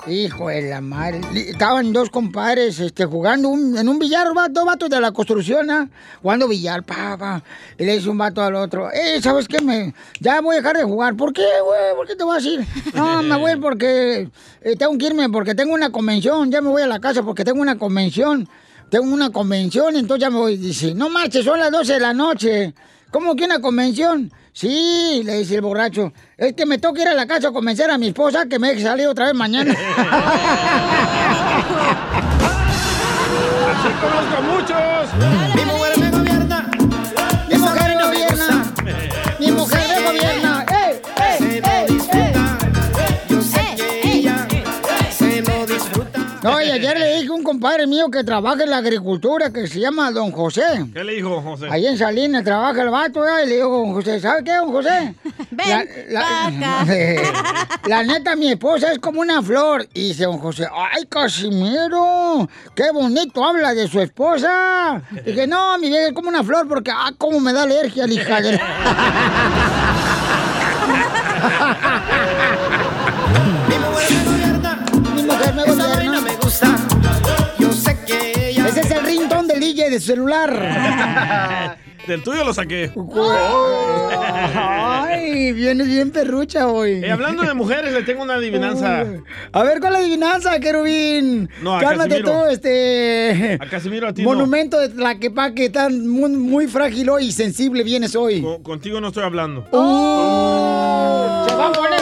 Hijo 0.07 0.48
de 0.48 0.69
la 0.69 0.80
madre. 0.81 1.19
Estaban 1.36 1.92
dos 1.92 2.10
compadres 2.10 2.80
este, 2.80 3.06
jugando 3.06 3.50
un- 3.50 3.78
en 3.78 3.88
un 3.90 4.00
billar, 4.00 4.28
dos 4.51 4.66
vatos 4.66 4.90
de 4.90 5.00
la 5.01 5.12
construcción, 5.12 5.69
¿ah? 5.69 5.90
Jugando 6.22 6.48
billar, 6.48 6.84
pa, 6.84 7.18
pa. 7.18 7.44
Y 7.78 7.84
le 7.86 7.95
dice 7.98 8.10
un 8.10 8.18
vato 8.18 8.42
al 8.42 8.56
otro, 8.56 8.90
eh, 8.92 9.22
¿sabes 9.22 9.48
qué? 9.48 9.62
Me, 9.62 9.94
ya 10.19 10.40
voy 10.42 10.56
a 10.56 10.60
dejar 10.60 10.78
de 10.78 10.84
jugar. 10.84 11.16
¿Por 11.16 11.34
qué, 11.34 11.46
güey? 11.63 11.96
¿Por 11.96 12.07
qué 12.07 12.16
te 12.16 12.24
vas 12.24 12.44
a 12.44 12.48
ir? 12.48 12.66
No, 12.96 13.22
me 13.22 13.36
voy 13.38 13.56
porque 13.57 14.30
eh, 14.62 14.75
tengo 14.78 14.98
que 14.98 15.07
irme 15.07 15.30
porque 15.30 15.56
tengo 15.56 15.74
una 15.74 15.92
convención. 15.92 16.50
Ya 16.51 16.62
me 16.62 16.69
voy 16.69 16.81
a 16.81 16.88
la 16.88 17.00
casa 17.00 17.22
porque 17.22 17.44
tengo 17.44 17.62
una 17.62 17.78
convención. 17.78 18.48
Tengo 18.89 19.13
una 19.13 19.30
convención, 19.31 19.96
entonces 19.98 20.22
ya 20.22 20.30
me 20.30 20.38
voy. 20.38 20.57
Dice, 20.57 20.94
no 20.96 21.10
marches, 21.10 21.44
son 21.44 21.60
las 21.60 21.69
12 21.72 21.94
de 21.94 22.00
la 22.00 22.13
noche. 22.13 22.74
¿Cómo 23.12 23.36
que 23.36 23.44
una 23.46 23.60
convención? 23.60 24.31
Sí, 24.53 25.23
le 25.25 25.39
dice 25.39 25.55
el 25.55 25.61
borracho. 25.61 26.13
Es 26.38 26.53
que 26.53 26.65
me 26.65 26.77
toca 26.77 27.01
ir 27.01 27.07
a 27.07 27.13
la 27.13 27.25
casa 27.25 27.47
a 27.50 27.51
convencer 27.51 27.89
a 27.89 27.97
mi 27.97 28.07
esposa 28.07 28.45
que 28.47 28.59
me 28.59 28.69
deje 28.69 28.83
salir 28.83 29.07
otra 29.07 29.25
vez 29.25 29.33
mañana. 29.36 29.74
Así 33.74 33.89
conozco 34.00 34.38
a 34.38 34.41
muchos. 34.41 35.73
No, 46.43 46.62
y 46.62 46.69
ayer 46.69 47.00
le 47.00 47.15
dije 47.15 47.29
a 47.29 47.33
un 47.33 47.43
compadre 47.43 47.88
mío 47.88 48.12
que 48.12 48.21
trabaja 48.21 48.63
en 48.63 48.69
la 48.69 48.77
agricultura 48.77 49.50
que 49.51 49.65
se 49.65 49.79
llama 49.79 50.12
Don 50.12 50.29
José. 50.31 50.85
¿Qué 50.93 51.01
le 51.01 51.13
dijo 51.13 51.41
José? 51.41 51.67
Ahí 51.71 51.88
en 51.88 51.97
Salinas 51.97 52.43
trabaja 52.43 52.81
el 52.81 52.89
vato, 52.89 53.21
¿verdad? 53.21 53.43
y 53.45 53.47
le 53.47 53.55
digo, 53.55 53.69
don 53.69 53.93
José, 53.93 54.19
¿sabe 54.19 54.43
qué, 54.43 54.51
don 54.53 54.71
José? 54.71 55.15
Ven 55.51 55.88
pa' 56.13 56.47
acá. 56.47 56.85
la 57.88 58.03
neta, 58.03 58.35
mi 58.35 58.51
esposa 58.51 58.91
es 58.91 59.00
como 59.00 59.21
una 59.21 59.41
flor. 59.41 59.88
Y 59.93 60.09
dice 60.09 60.25
don 60.25 60.38
José, 60.39 60.67
¡ay, 60.69 61.05
Casimiro! 61.05 62.50
¡Qué 62.75 62.91
bonito 62.91 63.45
habla 63.45 63.73
de 63.73 63.88
su 63.88 64.01
esposa! 64.01 65.01
Y 65.12 65.21
dije, 65.31 65.47
no, 65.47 65.77
mi 65.77 65.88
vieja 65.88 66.07
es 66.07 66.13
como 66.13 66.27
una 66.27 66.43
flor 66.43 66.67
porque, 66.67 66.91
¡ah, 66.91 67.13
cómo 67.17 67.39
me 67.39 67.53
da 67.53 67.63
alergia, 67.63 68.05
la 68.05 68.13
hija 68.13 68.41
de... 68.41 68.59
DJ 79.74 79.89
de 79.89 80.00
su 80.00 80.08
celular. 80.08 81.77
Del 82.08 82.22
tuyo 82.22 82.44
lo 82.44 82.53
saqué. 82.53 82.92
Ay, 84.53 85.53
viene 85.53 85.86
bien 85.86 86.12
perrucha 86.12 86.68
hoy. 86.68 87.01
Eh, 87.03 87.10
hablando 87.10 87.44
de 87.44 87.53
mujeres, 87.53 87.94
le 87.94 88.03
tengo 88.03 88.24
una 88.24 88.36
adivinanza. 88.36 89.06
A 89.53 89.63
ver, 89.63 89.80
¿cuál 89.80 89.96
adivinanza, 89.96 90.60
querubín? 90.60 91.50
No, 91.62 91.77
a 91.77 91.80
Cálmate 91.80 92.22
Casimiro. 92.22 92.44
tú, 92.44 92.50
este... 92.50 93.58
A 93.60 93.70
Casimiro, 93.70 94.10
a 94.10 94.13
ti 94.13 94.22
no. 94.22 94.30
Monumento 94.30 94.80
de 94.80 94.89
Tlaquepaque, 94.89 95.70
tan 95.70 96.06
muy, 96.06 96.32
muy 96.32 96.68
frágil 96.68 97.10
hoy 97.10 97.27
y 97.27 97.32
sensible 97.32 97.84
vienes 97.84 98.18
hoy. 98.18 98.42
Con- 98.42 98.62
contigo 98.63 99.00
no 99.00 99.08
estoy 99.08 99.24
hablando. 99.24 99.65
Oh. 99.72 101.46
Se 101.48 101.56
va 101.56 101.68
a 101.70 101.72
poner 101.72 101.92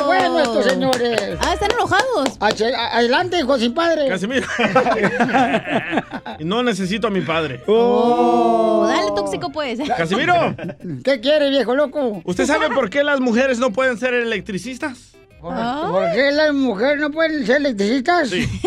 bueno 0.46 0.60
esto, 0.60 0.70
Casimiro, 0.70 0.94
señores. 0.94 1.40
Ah, 1.42 1.54
están 1.54 1.72
enojados. 1.72 2.40
Ache- 2.40 2.74
a- 2.76 2.98
Adelante, 2.98 3.40
hijo 3.40 3.58
sin 3.58 3.74
padre. 3.74 4.08
Casimiro. 4.10 4.48
no 6.40 6.64
necesito 6.64 7.08
a 7.08 7.10
mi 7.10 7.22
padre. 7.22 7.62
Oh, 7.68 8.86
dale 8.88 9.12
tóxico 9.16 9.52
pues. 9.52 9.80
Casimiro. 9.98 10.56
¿Qué 11.04 11.20
quiere, 11.20 11.50
viejo 11.50 11.76
loco? 11.76 12.22
¿Usted 12.26 12.46
sabe 12.46 12.70
por 12.70 12.90
qué 12.90 13.04
las 13.04 13.20
mujeres 13.20 13.60
no 13.60 13.72
pueden 13.72 13.98
ser 13.98 14.14
electricistas? 14.14 15.11
¿Por, 15.42 16.12
qué 16.14 16.32
las 16.32 16.54
mujeres 16.54 17.00
no 17.00 17.10
pueden 17.12 17.46
ser 17.46 17.58
electricistas? 17.58 18.30
Sí. 18.30 18.48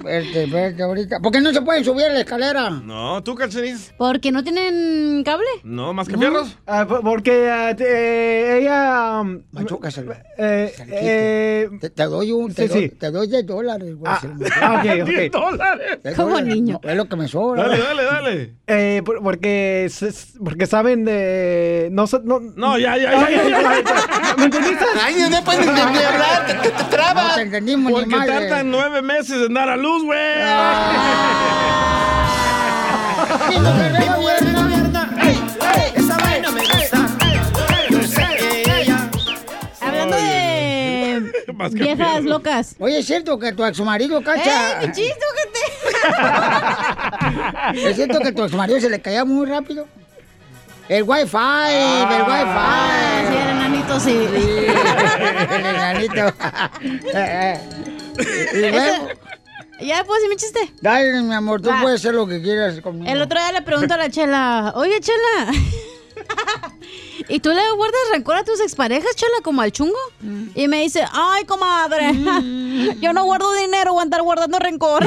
Espérate, 0.00 0.44
espérate, 0.44 0.82
ahorita. 0.82 1.20
¿Por 1.20 1.30
qué 1.30 1.40
no 1.42 1.52
se 1.52 1.60
pueden 1.60 1.84
subir 1.84 2.06
a 2.06 2.08
la 2.08 2.20
escalera? 2.20 2.70
No, 2.70 3.22
¿tú, 3.22 3.34
Cachanilla? 3.34 3.76
¿Porque 3.98 4.32
no 4.32 4.42
tienen 4.42 5.22
cable? 5.24 5.44
No, 5.62 5.92
más 5.92 6.08
que 6.08 6.16
fierros. 6.16 6.56
Ah, 6.66 6.86
po- 6.88 7.02
porque 7.02 7.50
ah, 7.50 7.76
te- 7.76 7.84
eh, 7.84 8.58
ella... 8.62 9.20
um, 9.20 9.42
Machúcaselo. 9.52 10.12
eh, 10.38 10.72
eh, 10.88 11.68
Te, 11.82 11.90
te 11.90 12.04
doy 12.04 12.32
un, 12.32 12.54
te, 12.54 12.66
Sí, 12.66 12.68
doy, 12.72 12.82
sí. 12.88 12.96
te 12.96 13.10
doy 13.10 13.26
10 13.28 13.46
dólares, 13.46 13.94
güey. 13.94 14.10
Ah, 14.10 14.20
ah, 14.62 14.74
ok, 14.82 15.02
ok. 15.02 15.08
10 15.08 15.30
dólares. 15.32 15.98
10 16.02 16.16
Como 16.16 16.28
dólares. 16.30 16.54
niño. 16.54 16.80
Es 16.82 16.96
lo 16.96 17.04
que 17.08 17.16
me 17.16 17.28
sobra. 17.28 17.62
Dale, 17.68 17.78
dale, 17.82 18.04
dale. 18.04 18.54
eh, 18.68 19.02
por- 19.04 19.22
porque, 19.22 19.90
porque 20.42 20.66
saben 20.66 21.04
de... 21.04 21.88
No, 21.92 22.06
sa- 22.06 22.22
no, 22.24 22.40
No, 22.40 22.78
ya, 22.78 22.96
ya, 22.96 23.12
ya. 23.12 23.30
ya, 23.30 23.48
ya. 23.50 24.34
¿Me 24.38 24.44
entendiste? 24.44 24.84
Ay, 25.04 25.14
no 25.30 25.44
puedes 25.44 25.66
ni 25.90 25.98
hablar, 26.02 26.46
te, 26.46 26.54
te, 26.54 26.70
te 26.70 26.82
No 26.82 26.88
trabas. 26.88 27.34
te 27.36 27.42
entendimos 27.42 27.92
ni 27.92 27.98
Porque 28.00 28.16
madre. 28.16 28.32
tardan 28.48 28.70
nueve 28.70 29.02
meses 29.02 29.46
en 29.46 29.54
dar 29.54 29.68
a 29.68 29.76
luz, 29.76 30.04
güey. 30.04 30.18
Mi 33.48 33.58
mujer 33.58 33.92
de 33.92 34.06
gobierno. 34.06 34.60
Esa 35.94 36.16
vaina 36.18 36.50
me 36.50 36.60
gusta. 36.62 36.98
Yo 37.90 38.02
sé 38.02 38.26
que 38.38 38.80
ella 38.82 39.10
Hablando 39.80 40.16
de 40.16 41.30
que 41.76 41.82
viejas 41.82 42.24
locas. 42.24 42.74
Oye, 42.78 42.98
¿es 43.00 43.06
cierto 43.06 43.38
que 43.38 43.52
tu 43.52 43.64
exmarido, 43.64 44.22
cacha? 44.22 44.80
¡Eh, 44.82 44.86
mi 44.86 44.92
chiste, 44.92 45.24
gente! 45.42 45.60
¿Es 47.90 47.96
cierto 47.96 48.18
que 48.20 48.32
tu 48.32 48.42
exmarido 48.44 48.80
se 48.80 48.88
le 48.88 49.00
caía 49.00 49.24
muy 49.24 49.46
rápido? 49.46 49.86
El 50.90 51.04
wifi, 51.04 51.36
el 51.36 52.22
wifi. 52.22 52.44
Ah, 52.48 53.22
sí, 53.28 53.36
el 53.36 53.48
enanito, 53.48 54.00
sí. 54.00 54.10
Sí, 54.10 54.66
el 55.54 55.66
enanito. 55.66 56.34
y 58.54 58.70
luego, 58.70 59.08
¿Ya 59.80 60.02
puedo 60.04 60.14
decir 60.20 60.28
mi 60.30 60.36
chiste? 60.36 60.72
dale, 60.82 61.22
mi 61.22 61.32
amor, 61.32 61.62
tú 61.62 61.68
Va. 61.70 61.80
puedes 61.80 62.00
hacer 62.00 62.12
lo 62.14 62.26
que 62.26 62.42
quieras 62.42 62.80
conmigo. 62.80 63.08
El 63.10 63.22
otro 63.22 63.38
día 63.38 63.52
le 63.52 63.62
pregunto 63.62 63.94
a 63.94 63.98
la 63.98 64.10
chela, 64.10 64.72
oye, 64.74 64.98
chela, 65.00 65.52
¿y 67.28 67.38
tú 67.38 67.50
le 67.50 67.70
guardas 67.76 68.00
rencor 68.12 68.34
a 68.36 68.42
tus 68.44 68.60
exparejas, 68.60 69.14
chela, 69.14 69.36
como 69.44 69.62
al 69.62 69.70
chungo? 69.70 69.96
Y 70.56 70.66
me 70.66 70.82
dice, 70.82 71.06
ay, 71.12 71.44
comadre, 71.44 72.12
yo 73.00 73.12
no 73.12 73.24
guardo 73.24 73.52
dinero, 73.54 73.92
voy 73.92 74.00
a 74.00 74.02
andar 74.02 74.22
guardando 74.22 74.58
rencor. 74.58 75.06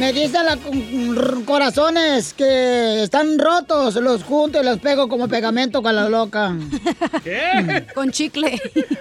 Me 0.00 0.12
dicen 0.14 0.46
la 0.46 0.56
corazones 1.44 2.32
que 2.32 3.02
están 3.02 3.38
rotos, 3.38 3.96
los 3.96 4.24
junto 4.24 4.58
y 4.58 4.64
los 4.64 4.78
pego 4.78 5.10
como 5.10 5.28
pegamento 5.28 5.82
con 5.82 5.94
la 5.94 6.08
loca. 6.08 6.56
¿Qué? 7.22 7.86
Con 7.94 8.10
chicle. 8.10 8.58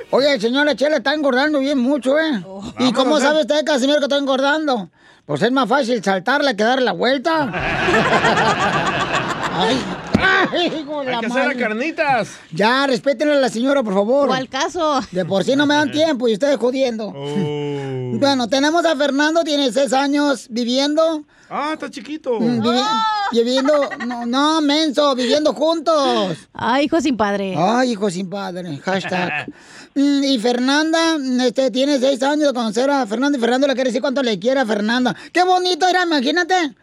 Oye, 0.09 0.33
el 0.33 0.41
señor 0.41 0.75
Chela 0.75 0.97
está 0.97 1.13
engordando 1.13 1.59
bien 1.59 1.79
mucho, 1.79 2.19
¿eh? 2.19 2.43
¿Y 2.79 2.91
cómo 2.91 3.11
Vámonos, 3.11 3.23
sabe 3.23 3.39
usted, 3.39 3.63
Casimiro, 3.63 3.99
que 3.99 4.07
está 4.07 4.17
engordando? 4.17 4.89
Pues 5.25 5.41
es 5.41 5.53
más 5.53 5.69
fácil 5.69 6.03
saltarle 6.03 6.57
que 6.57 6.65
darle 6.65 6.83
la 6.83 6.91
vuelta. 6.91 7.49
Ay, 9.53 9.81
ay, 10.21 10.67
hijo 10.81 11.03
de 11.03 11.13
Hay 11.13 11.19
que 11.19 11.25
hacer 11.27 11.57
carnitas. 11.57 12.29
Ya, 12.51 12.85
respétenle 12.87 13.35
a 13.35 13.39
la 13.39 13.49
señora, 13.49 13.83
por 13.83 13.93
favor. 13.93 14.29
¿O 14.29 14.33
al 14.33 14.49
caso? 14.49 14.99
De 15.11 15.25
por 15.25 15.43
sí 15.43 15.55
no 15.55 15.65
me 15.65 15.75
dan 15.75 15.91
tiempo 15.91 16.27
y 16.27 16.33
ustedes 16.33 16.57
jodiendo. 16.57 17.07
Oh. 17.15 18.17
Bueno, 18.19 18.47
tenemos 18.47 18.85
a 18.85 18.95
Fernando, 18.95 19.43
tiene 19.43 19.71
seis 19.71 19.93
años 19.93 20.47
viviendo. 20.49 21.23
Ah, 21.49 21.71
está 21.73 21.89
chiquito. 21.89 22.39
mm, 22.39 22.61
vivi- 22.61 22.83
Viviendo, 23.31 23.73
no, 24.07 24.25
no, 24.25 24.59
menso, 24.61 25.13
viviendo 25.15 25.53
juntos. 25.53 26.35
Ay, 26.53 26.85
hijo 26.85 26.99
sin 26.99 27.15
padre. 27.15 27.53
Ay, 27.57 27.91
hijo 27.91 28.09
sin 28.09 28.27
padre, 28.29 28.77
hashtag. 28.83 29.47
Mm, 29.93 30.23
Y 30.23 30.39
Fernanda, 30.39 31.17
este, 31.45 31.69
tiene 31.71 31.99
seis 31.99 32.21
años 32.23 32.47
de 32.47 32.53
conocer 32.53 32.89
a 32.89 33.05
Fernando 33.05 33.37
y 33.37 33.41
Fernando 33.41 33.67
le 33.67 33.73
quiere 33.75 33.89
decir 33.89 34.01
cuánto 34.01 34.23
le 34.23 34.39
quiere 34.39 34.59
a 34.59 34.65
Fernanda. 34.65 35.15
Qué 35.31 35.43
bonito 35.43 35.87
era, 35.87 36.03
imagínate. 36.03 36.73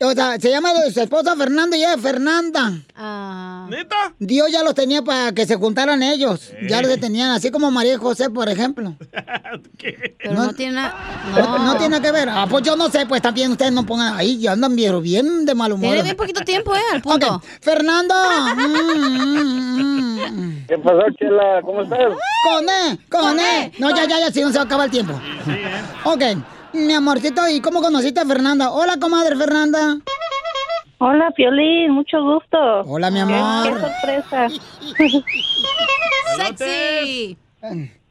O 0.00 0.12
sea, 0.12 0.40
se 0.40 0.50
llama 0.50 0.70
su 0.92 1.00
esposa 1.00 1.36
Fernanda 1.36 1.76
y 1.76 1.80
ella 1.80 1.94
es 1.94 2.00
Fernanda. 2.00 2.72
Ah. 2.96 3.66
¿Neta? 3.70 4.12
Dios 4.18 4.50
ya 4.50 4.64
los 4.64 4.74
tenía 4.74 5.02
para 5.02 5.32
que 5.32 5.46
se 5.46 5.54
juntaran 5.54 6.02
ellos. 6.02 6.52
Ya 6.68 6.82
los 6.82 6.98
tenían, 6.98 7.30
así 7.30 7.52
como 7.52 7.70
María 7.70 7.94
y 7.94 7.96
José, 7.96 8.28
por 8.28 8.48
ejemplo. 8.48 8.96
Pero 10.18 10.34
no, 10.34 10.52
tiene 10.52 10.72
nada. 10.72 10.94
No, 11.36 11.58
no 11.58 11.72
tiene 11.76 11.90
nada 11.90 12.02
que 12.02 12.10
ver. 12.10 12.28
Ah, 12.28 12.46
pues 12.50 12.64
yo 12.64 12.74
no 12.76 12.90
sé, 12.90 13.06
pues 13.06 13.22
también 13.22 13.52
ustedes 13.52 13.72
no 13.72 13.86
pongan 13.86 14.16
ahí, 14.16 14.38
ya 14.38 14.52
andan 14.52 14.74
bien, 14.74 15.00
bien 15.00 15.46
de 15.46 15.54
mal 15.54 15.72
humor. 15.72 15.90
Tiene 15.90 16.02
bien 16.02 16.16
poquito 16.16 16.44
tiempo, 16.44 16.74
¿eh? 16.74 16.80
Al 16.92 17.00
punto. 17.00 17.36
Ok, 17.36 17.44
Fernando. 17.60 18.14
Mm, 18.56 20.66
¿Qué 20.66 20.76
pasó, 20.78 21.02
Chela? 21.18 21.60
¿Cómo 21.64 21.82
estás? 21.82 22.00
Con 22.42 22.68
E, 22.68 22.98
con 23.08 23.38
E. 23.38 23.72
No, 23.78 23.90
ya, 23.90 24.06
ya, 24.06 24.18
ya, 24.18 24.32
si 24.32 24.42
no 24.42 24.48
se 24.48 24.56
va 24.56 24.62
a 24.62 24.66
acabar 24.66 24.86
el 24.86 24.90
tiempo. 24.90 25.14
Ok, 26.04 26.22
mi 26.74 26.92
amorcito, 26.92 27.48
¿y 27.48 27.60
cómo 27.60 27.80
conociste 27.80 28.20
a 28.20 28.24
Fernanda? 28.26 28.70
Hola, 28.72 28.96
comadre 29.00 29.36
Fernanda. 29.36 29.96
Hola, 30.98 31.30
Piolín, 31.36 31.92
mucho 31.92 32.22
gusto. 32.22 32.58
Hola, 32.86 33.10
mi 33.10 33.20
amor. 33.20 33.64
qué 33.64 33.80
sorpresa. 33.80 34.48
Sexy. 36.36 37.36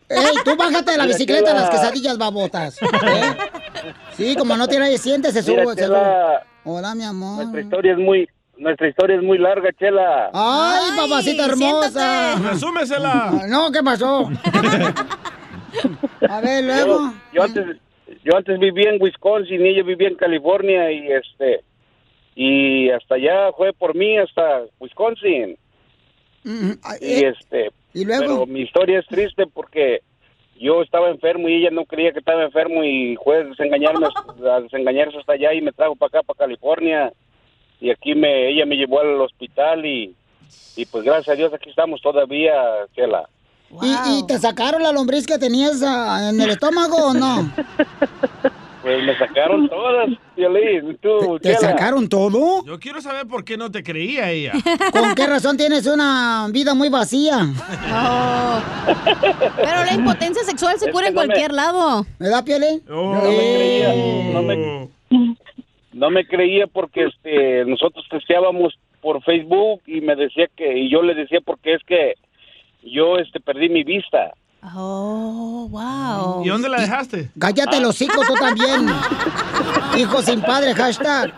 Ey, 0.10 0.34
tú 0.46 0.56
bájate 0.56 0.92
de 0.92 0.98
la 0.98 1.04
Mira, 1.06 1.16
bicicleta 1.18 1.54
las 1.54 1.70
quesadillas 1.70 2.18
babotas. 2.18 2.78
¿eh? 2.82 3.38
Sí, 4.16 4.36
como 4.36 4.56
no 4.58 4.68
tiene 4.68 4.94
asiento, 4.94 5.32
se 5.32 5.42
Mira, 5.42 5.64
sube. 5.64 5.76
se 5.76 5.82
Chela, 5.82 6.00
sube. 6.00 6.74
Hola, 6.76 6.94
mi 6.96 7.04
amor. 7.04 7.38
nuestra 7.38 7.62
historia 7.62 7.94
es 7.94 7.98
muy, 8.00 8.28
nuestra 8.58 8.88
historia 8.90 9.16
es 9.18 9.24
muy 9.24 9.38
larga, 9.40 9.70
Chela. 9.80 10.30
Ay, 10.34 10.92
papacita 10.98 11.46
hermosa. 11.46 12.36
Resúmesela. 12.36 13.12
Ah, 13.14 13.42
No, 13.48 13.72
¿qué 13.72 13.82
pasó? 13.84 14.30
A 16.30 16.40
ver, 16.42 16.64
luego. 16.66 17.00
Yo, 17.00 17.14
yo 17.34 17.44
antes, 17.44 17.66
yo 18.24 18.36
antes 18.36 18.60
vivía 18.60 18.90
en 18.90 19.02
Wisconsin 19.02 19.66
y 19.66 19.70
ella 19.70 19.84
vivía 19.84 20.08
en 20.08 20.16
California 20.16 20.92
y 20.92 21.12
este, 21.12 21.62
y 22.36 22.90
hasta 22.90 23.16
allá 23.16 23.52
fue 23.54 23.74
por 23.74 23.96
mí 23.96 24.18
hasta 24.18 24.64
Wisconsin. 24.80 25.58
Mm, 26.44 26.72
Y 27.02 27.06
eh, 27.06 27.34
este, 27.38 27.72
¿Y 27.94 28.06
luego? 28.06 28.22
pero 28.22 28.46
mi 28.46 28.62
historia 28.62 29.00
es 29.00 29.08
triste 29.08 29.46
porque 29.48 30.02
yo 30.60 30.82
estaba 30.82 31.10
enfermo 31.10 31.50
y 31.50 31.56
ella 31.56 31.70
no 31.72 31.86
creía 31.86 32.12
que 32.12 32.20
estaba 32.20 32.44
enfermo 32.44 32.84
y 32.84 33.18
fue 33.24 33.38
a 33.38 33.44
desengañarme, 33.44 34.08
a 34.52 34.62
desengañarse 34.62 35.18
hasta 35.18 35.34
allá 35.34 35.54
y 35.54 35.62
me 35.62 35.72
trajo 35.72 35.96
para 35.96 36.08
acá, 36.20 36.24
para 36.24 36.38
California. 36.40 37.12
Y 37.82 37.90
aquí 37.90 38.16
me, 38.16 38.48
ella 38.50 38.66
me 38.66 38.78
llevó 38.78 39.02
al 39.02 39.20
hospital 39.20 39.86
y, 39.86 40.16
y 40.78 40.86
pues 40.86 41.04
gracias 41.04 41.30
a 41.30 41.36
Dios 41.38 41.54
aquí 41.54 41.70
estamos 41.70 42.02
todavía, 42.02 42.54
Chela. 42.96 43.28
¿Y, 43.82 44.20
y 44.20 44.28
te 44.28 44.38
sacaron 44.40 44.84
la 44.84 44.92
lombriz 44.92 45.26
que 45.26 45.38
tenías 45.38 45.82
ah, 45.86 46.30
en 46.32 46.40
el 46.42 46.52
estómago 46.52 46.96
o 46.98 47.14
no? 47.14 47.52
Pues 48.82 49.02
me 49.02 49.18
sacaron 49.18 49.70
todas, 49.70 50.10
Violín, 50.36 50.98
tú, 51.02 51.40
¿Te 51.42 51.56
sacaron 51.56 52.10
todo? 52.10 52.66
Yo 52.66 52.78
quiero 52.82 53.00
saber 53.00 53.26
por 53.28 53.46
qué 53.46 53.56
no 53.56 53.72
te 53.72 53.82
creía 53.82 54.30
ella. 54.30 54.52
¿Con 54.92 55.16
qué 55.16 55.26
razón 55.26 55.56
tienes 55.56 55.88
una 55.88 56.50
vida 56.52 56.74
muy 56.74 56.90
vacía? 56.90 57.48
Oh. 57.94 58.60
Pero 59.56 59.86
la 59.86 59.94
impotencia 59.94 60.44
sexual 60.44 60.78
se 60.80 60.88
Es 60.88 60.92
cura 60.92 61.08
en 61.08 61.14
no 61.16 61.22
me- 61.22 61.28
cualquier 61.28 61.54
lado. 61.54 62.06
¿Verdad, 62.20 62.44
Piele? 62.44 62.82
Oh. 62.92 63.14
No 63.16 63.22
me 63.22 63.38
creía, 63.56 63.94
no 64.34 64.42
me, 64.44 64.90
no 65.94 66.10
me 66.10 66.28
creía 66.28 66.68
porque 66.68 67.06
este 67.06 67.64
nosotros 67.66 68.06
testeábamos 68.10 68.74
por 69.02 69.24
Facebook 69.24 69.82
y 69.88 70.02
me 70.02 70.16
decía 70.18 70.48
que 70.58 70.78
y 70.78 70.92
yo 70.92 71.02
le 71.04 71.14
decía 71.16 71.40
porque 71.46 71.76
es 71.76 71.82
que 71.88 72.16
yo 72.86 73.18
este 73.18 73.40
perdí 73.40 73.70
mi 73.70 73.84
vista. 73.84 74.34
Oh, 74.76 75.68
wow. 75.70 76.46
¿Y 76.46 76.48
dónde 76.50 76.70
la 76.70 76.80
dejaste? 76.80 77.30
Cállate 77.38 77.82
los 77.82 77.90
hocico 77.90 78.22
tú 78.26 78.34
también. 78.36 78.88
Hijo 79.98 80.22
sin 80.22 80.42
padre, 80.42 80.74
hashtag. 80.74 81.34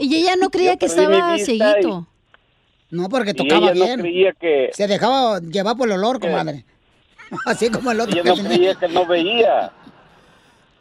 Y 0.00 0.16
ella 0.16 0.34
no 0.40 0.48
creía 0.48 0.72
Yo 0.72 0.78
que 0.78 0.86
estaba 0.86 1.34
vista 1.34 1.44
cieguito. 1.44 2.06
No, 2.90 3.08
porque 3.08 3.32
Y 3.32 3.34
tocaba 3.34 3.66
ella 3.66 3.72
bien. 3.72 3.96
no 3.98 4.02
creía 4.02 4.32
que... 4.32 4.70
Se 4.72 4.86
dejaba 4.86 5.40
llevar 5.40 5.76
por 5.76 5.88
el 5.88 5.94
olor, 5.94 6.18
comadre. 6.18 6.64
Así 7.46 7.68
como 7.70 7.90
el 7.90 8.00
otro 8.00 8.14
Ella 8.14 8.34
que 8.34 8.42
no 8.42 8.48
creía 8.48 8.74
que 8.74 8.88
no 8.88 9.06
veía. 9.06 9.72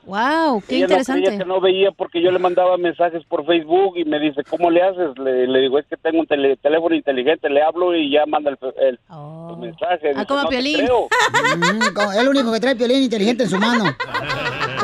Wow, 0.05 0.61
qué 0.67 0.75
ella 0.75 0.87
no 0.87 0.91
interesante. 0.91 1.23
creía 1.23 1.39
que 1.39 1.45
no 1.45 1.61
veía 1.61 1.91
porque 1.91 2.21
yo 2.21 2.29
le 2.31 2.37
mandaba 2.39 2.75
mensajes 2.77 3.23
por 3.25 3.45
Facebook 3.45 3.93
y 3.97 4.03
me 4.03 4.19
dice, 4.19 4.43
¿cómo 4.43 4.69
le 4.69 4.81
haces? 4.81 5.17
Le, 5.17 5.47
le 5.47 5.59
digo, 5.61 5.79
es 5.79 5.85
que 5.87 5.95
tengo 5.95 6.19
un 6.19 6.27
tele- 6.27 6.57
teléfono 6.57 6.93
inteligente, 6.93 7.49
le 7.49 7.61
hablo 7.61 7.95
y 7.95 8.11
ya 8.11 8.25
manda 8.25 8.51
el, 8.51 8.57
el- 8.81 8.99
el 9.09 9.57
mensaje. 9.59 10.09
Ah, 10.09 10.19
Dice, 10.19 10.25
como 10.27 10.41
"No 10.43 10.49
te 10.49 10.55
Piolín. 10.57 10.77
creo". 10.85 11.07
Mm, 11.55 12.11
es 12.11 12.17
el 12.17 12.27
único 12.27 12.51
que 12.51 12.59
trae 12.59 12.75
piolín 12.75 13.03
inteligente 13.03 13.43
en 13.43 13.49
su 13.49 13.57
mano. 13.57 13.85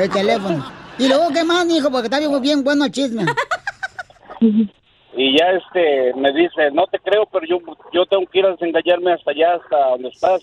El 0.02 0.10
teléfono. 0.10 0.66
Y 0.98 1.08
luego, 1.10 1.30
¿qué 1.34 1.44
más, 1.44 1.70
hijo? 1.70 1.92
Porque 1.92 2.06
está 2.08 2.20
bien, 2.20 2.42
bien 2.42 2.64
bueno 2.64 2.86
el 2.86 2.92
chisme. 2.92 3.26
Y 5.18 5.38
ya 5.38 5.48
este 5.52 6.14
me 6.16 6.32
dice, 6.32 6.72
no 6.72 6.86
te 6.88 7.00
creo, 7.00 7.26
pero 7.32 7.46
yo, 7.46 7.58
yo 7.92 8.06
tengo 8.06 8.26
que 8.28 8.40
ir 8.40 8.46
a 8.46 8.52
desengañarme 8.52 9.14
hasta 9.14 9.32
allá, 9.32 9.56
hasta 9.56 9.90
donde 9.90 10.10
estás. 10.10 10.42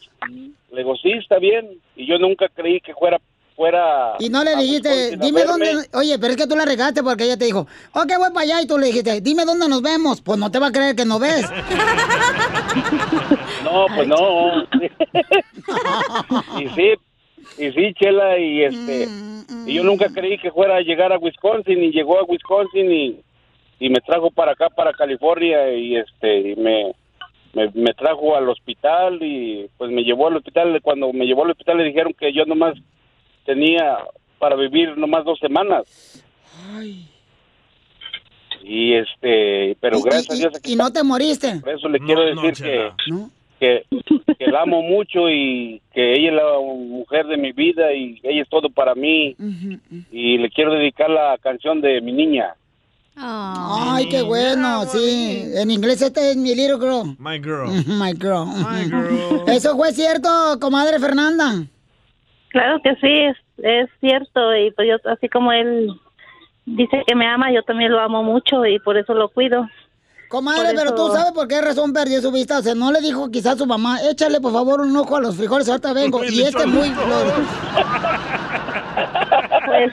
Le 0.71 0.79
digo, 0.79 0.95
sí, 0.97 1.13
está 1.13 1.39
bien. 1.39 1.67
Y 1.95 2.07
yo 2.07 2.19
nunca 2.19 2.47
creí 2.55 2.81
que 2.81 2.93
fuera... 2.95 3.19
fuera 3.57 4.15
Y 4.21 4.29
no 4.29 4.45
le 4.45 4.55
dijiste, 4.57 5.17
dime 5.17 5.45
verme. 5.45 5.73
dónde. 5.73 5.89
Oye, 5.95 6.19
pero 6.19 6.33
es 6.33 6.37
que 6.37 6.47
tú 6.47 6.55
la 6.55 6.65
regaste 6.65 7.03
porque 7.03 7.25
ella 7.25 7.37
te 7.37 7.47
dijo, 7.47 7.67
ok, 7.93 8.13
voy 8.19 8.29
para 8.33 8.41
allá. 8.43 8.63
Y 8.63 8.67
tú 8.67 8.79
le 8.79 8.87
dijiste, 8.87 9.21
dime 9.21 9.45
dónde 9.45 9.69
nos 9.69 9.83
vemos. 9.83 10.21
Pues 10.21 10.39
no 10.39 10.51
te 10.51 10.59
va 10.59 10.69
a 10.69 10.73
creer 10.73 10.95
que 10.95 11.05
no 11.05 11.19
ves. 11.19 11.47
No, 13.65 13.87
pues 13.95 14.07
no. 14.07 14.63
y 16.61 16.69
sí, 16.69 16.93
y 17.59 17.73
sí, 17.73 17.95
Chela, 17.95 18.39
y 18.39 18.63
este, 18.65 19.09
y 19.67 19.75
yo 19.75 19.83
nunca 19.83 20.07
creí 20.13 20.39
que 20.39 20.53
fuera 20.53 20.77
a 20.77 20.81
llegar 20.83 21.13
a 21.13 21.19
Wisconsin 21.19 21.83
y 21.83 21.91
llegó 21.91 22.19
a 22.21 22.25
Wisconsin 22.25 22.93
y, 22.93 23.21
y 23.81 23.91
me 23.91 24.01
trajo 24.01 24.31
para 24.31 24.53
acá, 24.53 24.69
para 24.71 24.93
California 24.93 25.73
y 25.73 25.97
este, 25.97 26.51
y 26.53 26.57
me, 26.57 26.93
me, 27.55 27.71
me 27.75 27.93
trajo 27.95 28.37
al 28.37 28.49
hospital 28.49 29.19
y 29.23 29.69
pues 29.79 29.91
me 29.91 30.03
llevó 30.03 30.29
al 30.29 30.37
hospital. 30.37 30.79
Cuando 30.83 31.13
me 31.13 31.27
llevó 31.27 31.45
al 31.45 31.51
hospital 31.51 31.79
le 31.79 31.85
dijeron 31.85 32.15
que 32.19 32.33
yo 32.33 32.45
nomás 32.45 32.75
tenía 33.47 33.97
para 34.39 34.57
vivir 34.57 34.97
nomás 34.99 35.25
dos 35.25 35.39
semanas. 35.39 36.23
Y 38.63 38.95
este, 38.95 39.77
pero 39.81 40.01
gracias 40.01 40.31
a 40.31 40.35
Dios 40.35 40.55
aquí 40.57 40.73
Y 40.73 40.77
no 40.77 40.93
te 40.93 41.03
moriste. 41.03 41.61
por 41.61 41.71
eso 41.71 41.89
le 41.89 42.01
quiero 42.01 42.23
decir 42.23 42.53
que, 42.65 42.91
que, 43.61 43.85
que 44.39 44.47
la 44.49 44.63
amo 44.63 44.83
mucho 44.83 45.31
y 45.31 45.81
que 45.95 46.15
ella 46.15 46.29
es 46.31 46.35
la 46.35 46.59
mujer 46.61 47.27
de 47.27 47.37
mi 47.37 47.53
vida 47.53 47.93
y 47.93 48.19
ella 48.23 48.43
es 48.43 48.49
todo 48.49 48.69
para 48.69 48.95
mí. 48.95 49.37
Y 50.11 50.39
le 50.39 50.51
quiero 50.51 50.73
dedicar 50.73 51.09
la 51.11 51.39
canción 51.41 51.81
de 51.81 52.01
mi 52.01 52.13
niña. 52.13 52.55
Ay, 53.19 54.09
qué 54.11 54.21
bueno, 54.23 54.85
sí. 54.87 55.43
En 55.55 55.71
inglés 55.71 56.03
este 56.03 56.33
es 56.33 56.37
mi 56.37 56.55
little 56.55 56.77
girl. 56.79 57.17
My 57.19 57.39
girl. 57.39 57.69
My 57.87 58.13
girl. 58.13 58.49
¿Eso 59.49 59.77
fue 59.77 59.93
cierto, 59.93 60.29
comadre 60.61 60.99
Fernanda? 60.99 61.65
Claro 62.57 62.81
que 62.83 62.95
sí, 62.97 63.13
es, 63.13 63.37
es 63.59 63.91
cierto. 64.01 64.57
Y 64.57 64.71
pues 64.71 64.89
yo, 64.89 65.11
así 65.11 65.29
como 65.29 65.53
él 65.53 65.91
dice 66.65 67.03
que 67.07 67.15
me 67.15 67.27
ama, 67.27 67.53
yo 67.53 67.63
también 67.65 67.93
lo 67.93 68.01
amo 68.01 68.23
mucho 68.23 68.65
y 68.65 68.79
por 68.79 68.97
eso 68.97 69.13
lo 69.13 69.29
cuido. 69.29 69.69
Comadre, 70.29 70.71
pero 70.75 70.95
tú 70.95 71.09
sabes 71.09 71.33
por 71.33 71.47
qué 71.49 71.61
razón 71.61 71.93
perdió 71.93 72.21
su 72.23 72.33
vista. 72.33 72.59
O 72.59 72.63
sea, 72.63 72.75
no 72.75 72.91
le 72.93 73.01
dijo 73.03 73.31
quizás 73.31 73.57
a 73.57 73.59
su 73.59 73.67
mamá, 73.67 73.99
échale 74.11 74.41
por 74.41 74.53
favor 74.53 74.81
un 74.81 74.97
ojo 74.97 75.17
a 75.17 75.21
los 75.21 75.37
frijoles, 75.37 75.69
ahorita 75.69 75.93
vengo. 75.93 76.25
Y 76.25 76.41
este 76.43 76.61
es 76.63 76.67
muy... 76.67 76.89
Pues, 79.67 79.93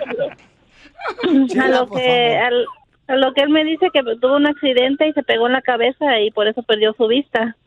a 1.59 1.67
lo 1.67 1.87
que 1.87 2.37
al- 2.37 2.65
a 3.07 3.15
lo 3.17 3.33
que 3.33 3.41
él 3.41 3.49
me 3.49 3.65
dice 3.65 3.89
que 3.93 4.01
tuvo 4.21 4.37
un 4.37 4.47
accidente 4.47 5.05
y 5.09 5.11
se 5.13 5.23
pegó 5.23 5.47
en 5.47 5.53
la 5.53 5.61
cabeza 5.61 6.19
y 6.21 6.31
por 6.31 6.47
eso 6.47 6.63
perdió 6.63 6.93
su 6.93 7.07
vista 7.07 7.57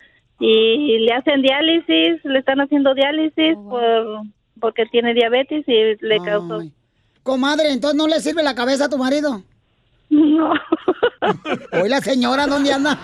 y 0.40 0.98
le 1.00 1.12
hacen 1.12 1.42
diálisis 1.42 2.24
le 2.24 2.38
están 2.38 2.60
haciendo 2.60 2.94
diálisis 2.94 3.54
por 3.68 4.22
porque 4.60 4.86
tiene 4.86 5.14
diabetes 5.14 5.64
y 5.66 5.96
le 6.04 6.18
causó 6.24 6.62
Comadre, 7.22 7.72
entonces 7.72 7.98
no 7.98 8.06
le 8.06 8.20
sirve 8.20 8.42
la 8.42 8.54
cabeza 8.54 8.84
a 8.84 8.88
tu 8.88 8.98
marido. 8.98 9.42
No. 10.10 10.52
Hoy 11.72 11.88
la 11.88 12.00
señora, 12.00 12.46
¿dónde 12.46 12.72
anda? 12.72 12.96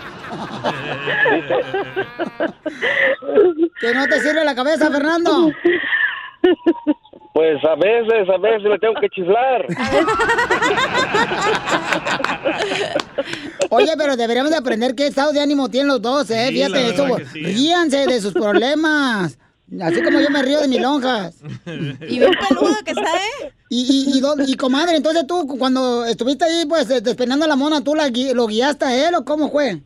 ¿Que 3.81 3.93
no 3.93 4.07
te 4.07 4.21
sirve 4.21 4.45
la 4.45 4.55
cabeza, 4.55 4.89
Fernando? 4.89 5.51
Pues 7.33 7.61
a 7.65 7.75
veces, 7.75 8.29
a 8.29 8.37
veces 8.37 8.63
le 8.63 8.79
tengo 8.79 8.93
que 9.01 9.09
chiflar. 9.09 9.65
Oye, 13.69 13.91
pero 13.97 14.15
deberíamos 14.15 14.51
de 14.51 14.57
aprender 14.57 14.95
qué 14.95 15.07
estado 15.07 15.33
de 15.33 15.41
ánimo 15.41 15.67
tienen 15.67 15.87
los 15.87 16.01
dos, 16.01 16.29
¿eh? 16.29 16.47
Sí, 16.49 16.53
Fíjate, 16.55 16.89
eso, 16.89 17.07
sí. 17.33 17.43
ríanse 17.43 18.05
de 18.05 18.21
sus 18.21 18.33
problemas. 18.33 19.37
Así 19.81 20.01
como 20.03 20.19
yo 20.19 20.29
me 20.29 20.41
río 20.41 20.61
de 20.61 20.67
mis 20.67 20.81
lonjas. 20.81 21.41
Y 21.65 22.19
bien 22.19 22.31
peludo 22.47 22.75
que 22.85 22.91
está, 22.91 23.15
¿eh? 23.15 23.53
Y, 23.69 23.81
y, 23.81 24.19
y, 24.19 24.51
y, 24.51 24.55
comadre, 24.55 24.95
entonces 24.95 25.25
tú, 25.25 25.47
cuando 25.57 26.05
estuviste 26.05 26.45
ahí, 26.45 26.65
pues, 26.67 26.89
eh, 26.91 27.01
despeinando 27.01 27.45
a 27.45 27.47
la 27.47 27.55
mona, 27.55 27.81
¿tú 27.83 27.95
la 27.95 28.09
lo 28.33 28.47
guiaste 28.47 28.85
a 28.85 29.07
él 29.07 29.15
o 29.15 29.25
cómo 29.25 29.49
fue? 29.49 29.81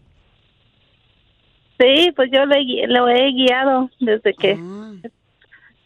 sí 1.80 2.12
pues 2.16 2.30
yo 2.32 2.46
le 2.46 2.88
lo 2.88 3.08
he 3.08 3.32
guiado 3.32 3.90
desde 4.00 4.34
que 4.34 4.60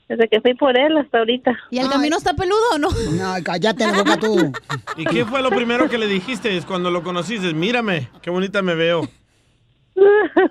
desde 0.08 0.28
que 0.28 0.42
fui 0.42 0.54
por 0.54 0.78
él 0.78 0.98
hasta 0.98 1.20
ahorita 1.20 1.58
y 1.70 1.80
el 1.80 1.90
camino 1.90 2.18
está 2.18 2.34
peludo 2.34 2.76
o 2.76 2.78
no 2.78 2.90
no 2.90 3.34
cállate 3.44 3.86
la 3.86 3.98
boca 3.98 4.18
tú 4.18 4.52
¿Y 4.98 5.06
qué 5.06 5.26
fue 5.26 5.42
lo 5.42 5.50
primero 5.50 5.90
que 5.90 5.98
le 5.98 6.08
dijiste 6.08 6.60
cuando 6.68 6.92
lo 6.92 7.02
conociste? 7.02 7.54
Mírame, 7.54 8.10
qué 8.22 8.30
bonita 8.30 8.62
me 8.62 8.76
veo. 8.76 9.08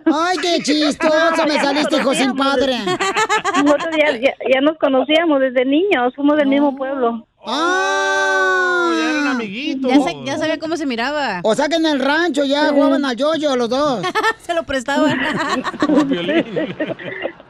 Ay, 0.06 0.36
qué 0.42 0.62
chistoso 0.62 1.46
me 1.46 1.58
saliste, 1.60 1.96
hijo 1.96 2.14
sin 2.14 2.34
padre. 2.36 2.78
Nosotros 3.64 3.94
ya, 3.98 4.16
ya, 4.18 4.34
ya 4.52 4.60
nos 4.60 4.76
conocíamos 4.78 5.40
desde 5.40 5.64
niños, 5.64 6.12
somos 6.14 6.36
del 6.36 6.48
mismo 6.48 6.76
pueblo. 6.76 7.26
¡Ah! 7.46 8.90
ya 8.92 9.10
eran 9.10 9.26
amiguitos. 9.28 9.90
Ya, 9.90 10.00
sa- 10.00 10.12
ya 10.24 10.36
sabía 10.38 10.58
cómo 10.58 10.76
se 10.76 10.84
miraba. 10.86 11.40
O 11.42 11.54
sea 11.54 11.68
que 11.68 11.76
en 11.76 11.86
el 11.86 11.98
rancho 12.00 12.44
ya 12.44 12.68
jugaban 12.68 13.04
al 13.04 13.16
yoyo 13.16 13.56
los 13.56 13.68
dos. 13.70 14.04
se 14.40 14.54
lo 14.54 14.62
prestaban. 14.64 15.18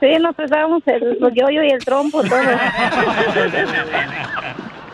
Sí, 0.01 0.07
nos 0.19 0.35
prestábamos 0.35 0.83
el, 0.87 1.19
los 1.21 1.31
yoyo 1.35 1.63
y 1.63 1.69
el 1.73 1.85
trompo, 1.85 2.23
todo. 2.23 2.39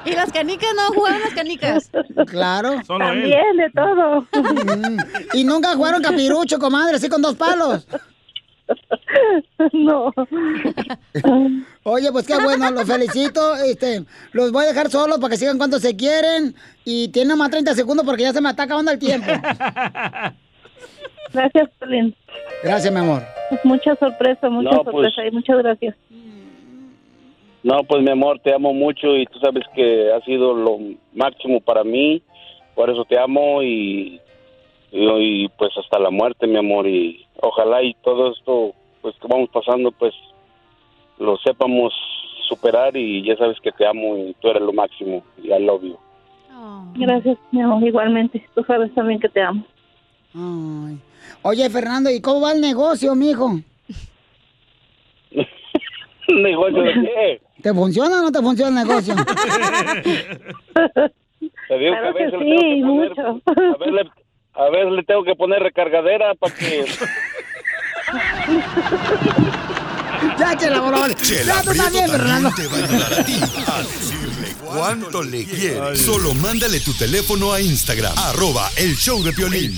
¿Y 0.07 0.13
las 0.15 0.33
canicas 0.33 0.71
no 0.77 0.95
jugaban 0.95 1.21
las 1.21 1.35
canicas? 1.35 1.91
Claro. 2.27 2.81
También, 2.87 3.57
de 3.57 3.71
todo. 3.71 4.21
Mm. 4.23 4.99
Y 5.35 5.45
nunca 5.45 5.75
jugaron 5.75 6.03
capirucho, 6.03 6.59
comadre, 6.59 6.97
así 6.97 7.09
con 7.09 7.21
dos 7.23 7.35
palos. 7.37 7.87
No. 9.73 10.13
Oye, 11.85 12.11
pues 12.13 12.27
qué 12.27 12.37
bueno, 12.43 12.71
los 12.73 12.85
felicito. 12.85 13.55
Este, 13.57 14.05
los 14.33 14.51
voy 14.53 14.65
a 14.65 14.69
dejar 14.69 14.91
solos 14.91 15.19
para 15.19 15.31
que 15.33 15.37
sigan 15.39 15.59
cuando 15.59 15.79
se 15.79 15.95
quieren. 15.97 16.55
Y 16.85 17.09
tienen 17.09 17.39
más 17.39 17.51
30 17.51 17.75
segundos 17.75 18.05
porque 18.05 18.23
ya 18.25 18.33
se 18.33 18.41
me 18.41 18.51
está 18.51 18.65
acabando 18.65 18.91
el 18.91 18.99
tiempo. 18.99 19.31
Gracias, 21.33 21.69
Pauline. 21.79 22.15
Gracias, 22.63 22.93
mi 22.93 23.01
amor. 23.01 23.23
Mucha 23.65 23.95
sorpresa, 23.97 24.49
mucha 24.49 24.71
No, 24.71 24.83
pues- 24.85 24.95
sorpresa 25.15 25.27
y 25.27 25.31
muchas 25.31 25.59
gracias. 25.59 25.95
No, 27.67 27.83
pues 27.83 28.01
mi 28.01 28.13
amor, 28.13 28.39
te 28.39 28.55
amo 28.55 28.73
mucho 28.73 29.17
y 29.17 29.27
tú 29.27 29.41
sabes 29.41 29.65
que 29.75 30.13
ha 30.13 30.21
sido 30.21 30.55
lo 30.55 30.79
máximo 31.13 31.61
para 31.61 31.83
mí. 31.83 32.23
Por 32.77 32.89
eso 32.91 33.05
te 33.05 33.19
amo 33.19 33.61
y, 33.61 34.21
y, 34.93 35.09
y, 35.19 35.49
pues 35.49 35.77
hasta 35.77 35.99
la 35.99 36.11
muerte, 36.11 36.47
mi 36.47 36.59
amor. 36.59 36.87
Y 36.87 37.27
ojalá 37.43 37.83
y 37.83 37.95
todo 38.05 38.31
esto 38.31 38.73
pues 39.03 39.17
que 39.21 39.27
vamos 39.27 39.51
pasando 39.51 39.91
pues 39.91 40.15
lo 41.19 41.37
sepamos 41.39 41.93
superar 42.49 42.97
y 42.97 43.27
ya 43.27 43.37
sabes 43.37 43.59
que 43.61 43.73
te 43.73 43.85
amo 43.85 44.17
y 44.17 44.37
tú 44.41 44.47
eres 44.47 44.63
lo 44.63 44.73
máximo. 44.73 45.25
Y 45.43 45.53
I 45.53 45.59
love 45.59 45.83
you. 45.83 45.99
Gracias, 46.95 47.37
mi 47.51 47.63
amor, 47.63 47.83
igualmente. 47.83 48.47
Tú 48.55 48.63
sabes 48.63 48.95
también 48.95 49.19
que 49.19 49.29
te 49.29 49.43
amo. 49.43 49.65
Ay. 50.37 51.01
Oye, 51.43 51.69
Fernando, 51.69 52.11
¿y 52.11 52.21
cómo 52.21 52.43
va 52.43 52.53
el 52.53 52.61
negocio, 52.61 53.17
mijo? 53.17 53.59
¿Negocio 56.29 56.83
de 56.85 56.93
qué? 56.93 57.46
¿Te 57.67 57.75
funciona 57.75 58.21
o 58.21 58.23
no 58.23 58.31
te 58.31 58.39
funciona 58.39 58.81
el 58.81 58.87
negocio? 58.87 59.13
Te 61.69 61.79
digo 61.79 61.97
Claro 61.99 62.15
que 62.15 62.23
a 62.25 62.31
que 62.31 62.37
veces 62.37 62.39
sí, 62.39 62.47
le 62.47 62.55
tengo 62.55 63.03
que 63.03 63.09
mucho. 63.09 63.41
poner, 63.43 63.43
a 63.75 63.77
ver, 63.79 63.93
le, 63.93 64.03
a 64.55 64.71
ver, 64.71 64.87
le 64.93 65.03
tengo 65.03 65.25
que 65.25 65.35
poner 65.35 65.63
recargadera 65.65 66.35
para 66.37 66.55
que 66.59 66.85
ya, 70.39 70.57
chela, 70.57 70.81
por 70.81 70.95
favor. 70.95 71.15
Chela 71.17 71.55
Ya, 71.57 71.63
tú 71.63 71.71
Prieto 71.71 71.83
también, 71.85 72.09
Fernando. 72.09 72.51
también 72.51 72.71
te 72.71 72.77
va 72.77 72.77
a 72.79 72.85
ayudar 72.89 73.13
a 73.15 73.25
ti 73.25 73.41
a 73.67 73.83
decirle 73.83 74.49
cuánto 74.65 75.23
le 75.25 75.45
quieres. 75.45 76.01
Solo 76.03 76.35
mándale 76.35 76.79
tu 76.79 76.93
teléfono 76.95 77.53
a 77.53 77.61
Instagram, 77.61 78.17
arroba 78.17 78.71
el 78.77 78.95
show 78.95 79.21
de 79.25 79.33
Piolín. 79.33 79.73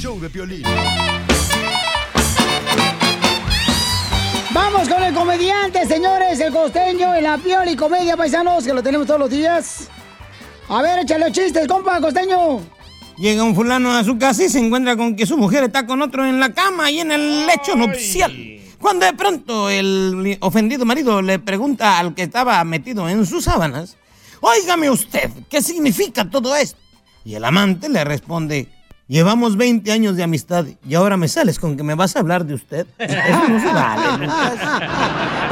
Vamos 4.52 4.88
con 4.88 5.02
el 5.02 5.14
comediante, 5.14 5.86
señores, 5.86 6.40
el 6.40 6.52
costeño, 6.52 7.14
en 7.14 7.24
la 7.24 7.36
piel 7.38 7.68
y 7.68 7.76
comedia, 7.76 8.16
paisanos, 8.16 8.64
que 8.64 8.72
lo 8.72 8.82
tenemos 8.82 9.06
todos 9.06 9.20
los 9.20 9.30
días. 9.30 9.88
A 10.68 10.80
ver, 10.82 11.00
échale 11.00 11.30
chistes, 11.32 11.66
compa, 11.66 12.00
costeño. 12.00 12.60
Llega 13.18 13.42
un 13.42 13.54
fulano 13.54 13.92
a 13.92 14.04
su 14.04 14.16
casa 14.16 14.44
y 14.44 14.48
se 14.48 14.58
encuentra 14.58 14.96
con 14.96 15.16
que 15.16 15.26
su 15.26 15.36
mujer 15.36 15.64
está 15.64 15.86
con 15.86 16.00
otro 16.00 16.24
en 16.24 16.40
la 16.40 16.52
cama 16.52 16.90
y 16.90 17.00
en 17.00 17.12
el 17.12 17.46
lecho 17.46 17.76
nupcial. 17.76 18.32
Cuando 18.80 19.06
de 19.06 19.12
pronto 19.12 19.68
el 19.68 20.38
ofendido 20.40 20.84
marido 20.86 21.20
le 21.20 21.38
pregunta 21.38 21.98
al 21.98 22.14
que 22.14 22.22
estaba 22.22 22.62
metido 22.64 23.08
en 23.08 23.26
sus 23.26 23.44
sábanas, 23.44 23.96
Óigame 24.40 24.88
usted, 24.88 25.30
¿qué 25.48 25.60
significa 25.62 26.28
todo 26.30 26.54
esto? 26.54 26.78
Y 27.24 27.34
el 27.34 27.44
amante 27.44 27.88
le 27.88 28.04
responde, 28.04 28.68
llevamos 29.08 29.56
20 29.56 29.90
años 29.90 30.16
de 30.16 30.22
amistad 30.22 30.66
y 30.86 30.94
ahora 30.94 31.16
me 31.16 31.26
sales 31.26 31.58
con 31.58 31.76
que 31.76 31.82
me 31.82 31.94
vas 31.94 32.14
a 32.14 32.20
hablar 32.20 32.46
de 32.46 32.54
usted. 32.54 32.86
Eso 32.98 33.48
no 33.48 33.60
se 33.60 33.66
vale, 33.66 34.24
Lucas. 34.24 34.54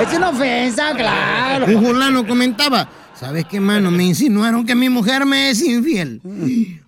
Es 0.06 0.16
una 0.16 0.28
ofensa, 0.28 0.94
claro. 0.94 1.66
Un 1.66 1.82
fulano 1.82 2.26
comentaba, 2.26 2.88
¿sabes 3.18 3.46
qué, 3.46 3.58
mano? 3.58 3.90
Me 3.90 4.04
insinuaron 4.04 4.66
que 4.66 4.74
mi 4.74 4.90
mujer 4.90 5.24
me 5.24 5.50
es 5.50 5.62
infiel. 5.62 6.20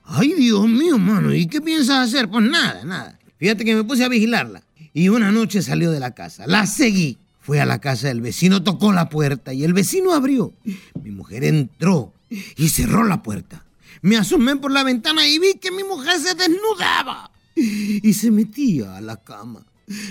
Ay, 0.05 0.35
Dios 0.35 0.69
mío, 0.69 0.99
mano, 0.99 1.33
¿y 1.33 1.47
qué 1.47 1.61
piensas 1.63 2.09
hacer? 2.09 2.29
Pues 2.29 2.45
nada, 2.45 2.85
nada. 2.85 3.19
Fíjate 3.39 3.65
que 3.65 3.75
me 3.75 3.85
puse 3.85 4.05
a 4.05 4.09
vigilarla. 4.09 4.63
Y 4.93 5.09
una 5.09 5.31
noche 5.33 5.63
salió 5.63 5.91
de 5.91 6.01
la 6.01 6.11
casa. 6.11 6.45
La 6.47 6.67
seguí. 6.67 7.19
Fue 7.41 7.63
a 7.63 7.65
la 7.65 7.79
casa 7.79 8.09
del 8.09 8.21
vecino, 8.21 8.63
tocó 8.63 8.93
la 8.93 9.09
puerta 9.09 9.55
y 9.55 9.65
el 9.65 9.73
vecino 9.73 10.13
abrió. 10.13 10.53
Mi 11.03 11.11
mujer 11.11 11.45
entró 11.45 12.13
y 12.29 12.69
cerró 12.69 13.05
la 13.05 13.23
puerta. 13.23 13.65
Me 14.03 14.17
asomé 14.17 14.57
por 14.57 14.71
la 14.71 14.85
ventana 14.85 15.27
y 15.27 15.39
vi 15.39 15.55
que 15.61 15.71
mi 15.71 15.85
mujer 15.85 16.19
se 16.19 16.35
desnudaba 16.35 17.31
y 17.55 18.13
se 18.15 18.31
metía 18.31 18.97
a 18.97 19.01
la 19.01 19.17
cama. 19.17 19.65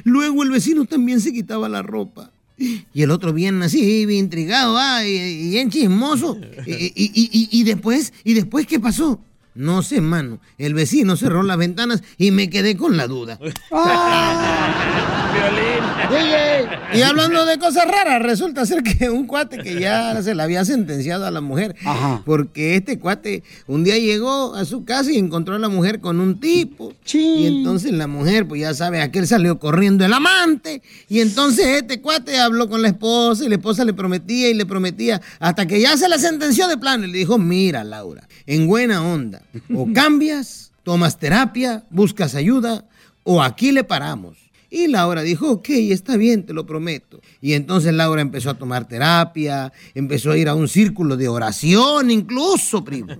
Luego 0.03 0.43
el 0.43 0.49
vecino 0.51 0.85
también 0.85 1.21
se 1.21 1.31
quitaba 1.31 1.69
la 1.69 1.83
ropa. 1.83 2.31
Y 2.57 3.03
el 3.03 3.11
otro 3.11 3.33
bien 3.33 3.61
así, 3.61 4.05
bien 4.07 4.25
intrigado, 4.25 4.75
ah, 4.79 5.05
y, 5.05 5.11
y 5.15 5.49
bien 5.51 5.69
chismoso. 5.69 6.37
Y, 6.65 6.71
y- 6.73 7.29
y- 7.31 7.49
y 7.51 7.63
después, 7.63 8.11
¿y 8.23 8.33
después 8.33 8.65
qué 8.65 8.79
pasó? 8.79 9.19
No 9.53 9.83
sé, 9.83 10.01
mano. 10.01 10.39
El 10.57 10.73
vecino 10.73 11.15
cerró 11.15 11.43
las 11.43 11.57
ventanas 11.57 12.01
y 12.17 12.31
me 12.31 12.49
quedé 12.49 12.75
con 12.75 12.97
la 12.97 13.07
duda. 13.07 13.39
Y 16.93 17.01
hablando 17.01 17.45
de 17.45 17.57
cosas 17.57 17.85
raras, 17.85 18.21
resulta 18.21 18.65
ser 18.65 18.81
que 18.83 19.09
un 19.09 19.27
cuate 19.27 19.57
que 19.59 19.79
ya 19.79 20.21
se 20.21 20.33
le 20.33 20.41
había 20.43 20.63
sentenciado 20.65 21.25
a 21.25 21.31
la 21.31 21.41
mujer, 21.41 21.75
porque 22.25 22.75
este 22.75 22.99
cuate 22.99 23.43
un 23.67 23.83
día 23.83 23.97
llegó 23.97 24.55
a 24.55 24.65
su 24.65 24.85
casa 24.85 25.11
y 25.11 25.17
encontró 25.17 25.55
a 25.55 25.59
la 25.59 25.69
mujer 25.69 25.99
con 25.99 26.19
un 26.19 26.39
tipo. 26.39 26.93
Y 27.13 27.47
entonces 27.47 27.91
la 27.91 28.07
mujer, 28.07 28.47
pues 28.47 28.61
ya 28.61 28.73
sabe, 28.73 29.01
aquel 29.01 29.27
salió 29.27 29.59
corriendo 29.59 30.05
el 30.05 30.13
amante. 30.13 30.81
Y 31.09 31.19
entonces 31.19 31.65
este 31.67 32.01
cuate 32.01 32.39
habló 32.39 32.69
con 32.69 32.81
la 32.81 32.89
esposa 32.89 33.43
y 33.45 33.49
la 33.49 33.55
esposa 33.55 33.83
le 33.83 33.93
prometía 33.93 34.49
y 34.49 34.53
le 34.53 34.65
prometía 34.65 35.21
hasta 35.39 35.65
que 35.65 35.79
ya 35.81 35.97
se 35.97 36.07
la 36.07 36.17
sentenció 36.17 36.67
de 36.67 36.77
plano 36.77 37.05
y 37.05 37.11
le 37.11 37.17
dijo, 37.17 37.37
mira 37.37 37.83
Laura, 37.83 38.27
en 38.45 38.67
buena 38.67 39.03
onda, 39.03 39.41
o 39.73 39.87
cambias, 39.93 40.71
tomas 40.83 41.19
terapia, 41.19 41.83
buscas 41.89 42.35
ayuda, 42.35 42.85
o 43.23 43.41
aquí 43.41 43.71
le 43.71 43.83
paramos. 43.83 44.46
Y 44.69 44.87
Laura 44.87 45.21
dijo, 45.21 45.49
ok, 45.49 45.69
está 45.69 46.17
bien, 46.17 46.45
te 46.45 46.53
lo 46.53 46.65
prometo. 46.65 47.21
Y 47.41 47.53
entonces 47.53 47.93
Laura 47.93 48.21
empezó 48.21 48.49
a 48.49 48.55
tomar 48.55 48.87
terapia, 48.87 49.71
empezó 49.93 50.31
a 50.31 50.37
ir 50.37 50.49
a 50.49 50.55
un 50.55 50.67
círculo 50.67 51.15
de 51.15 51.29
oración 51.29 52.11
incluso, 52.11 52.83
primo. 52.83 53.13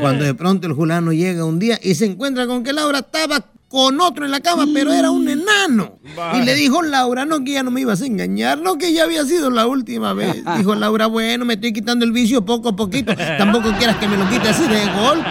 Cuando 0.00 0.24
de 0.24 0.34
pronto 0.34 0.68
el 0.68 0.74
fulano 0.74 1.12
llega 1.12 1.44
un 1.44 1.58
día 1.58 1.78
y 1.82 1.94
se 1.94 2.06
encuentra 2.06 2.46
con 2.46 2.62
que 2.62 2.72
Laura 2.72 3.00
estaba 3.00 3.44
con 3.72 3.98
otro 4.02 4.26
en 4.26 4.30
la 4.30 4.40
cama, 4.40 4.66
pero 4.72 4.92
era 4.92 5.10
un 5.10 5.26
enano. 5.28 5.98
Y 6.34 6.42
le 6.42 6.54
dijo 6.54 6.82
Laura, 6.82 7.24
no, 7.24 7.42
que 7.42 7.52
ya 7.52 7.62
no 7.62 7.70
me 7.70 7.80
ibas 7.80 8.02
a 8.02 8.06
engañar, 8.06 8.58
no, 8.58 8.76
que 8.76 8.92
ya 8.92 9.04
había 9.04 9.24
sido 9.24 9.50
la 9.50 9.66
última 9.66 10.12
vez. 10.12 10.44
Dijo 10.58 10.74
Laura, 10.74 11.06
bueno, 11.06 11.46
me 11.46 11.54
estoy 11.54 11.72
quitando 11.72 12.04
el 12.04 12.12
vicio 12.12 12.44
poco 12.44 12.68
a 12.68 12.76
poquito. 12.76 13.14
Tampoco 13.16 13.72
quieras 13.78 13.96
que 13.96 14.06
me 14.06 14.18
lo 14.18 14.28
quite 14.28 14.50
así 14.50 14.68
de 14.68 14.84
golpe. 14.92 15.26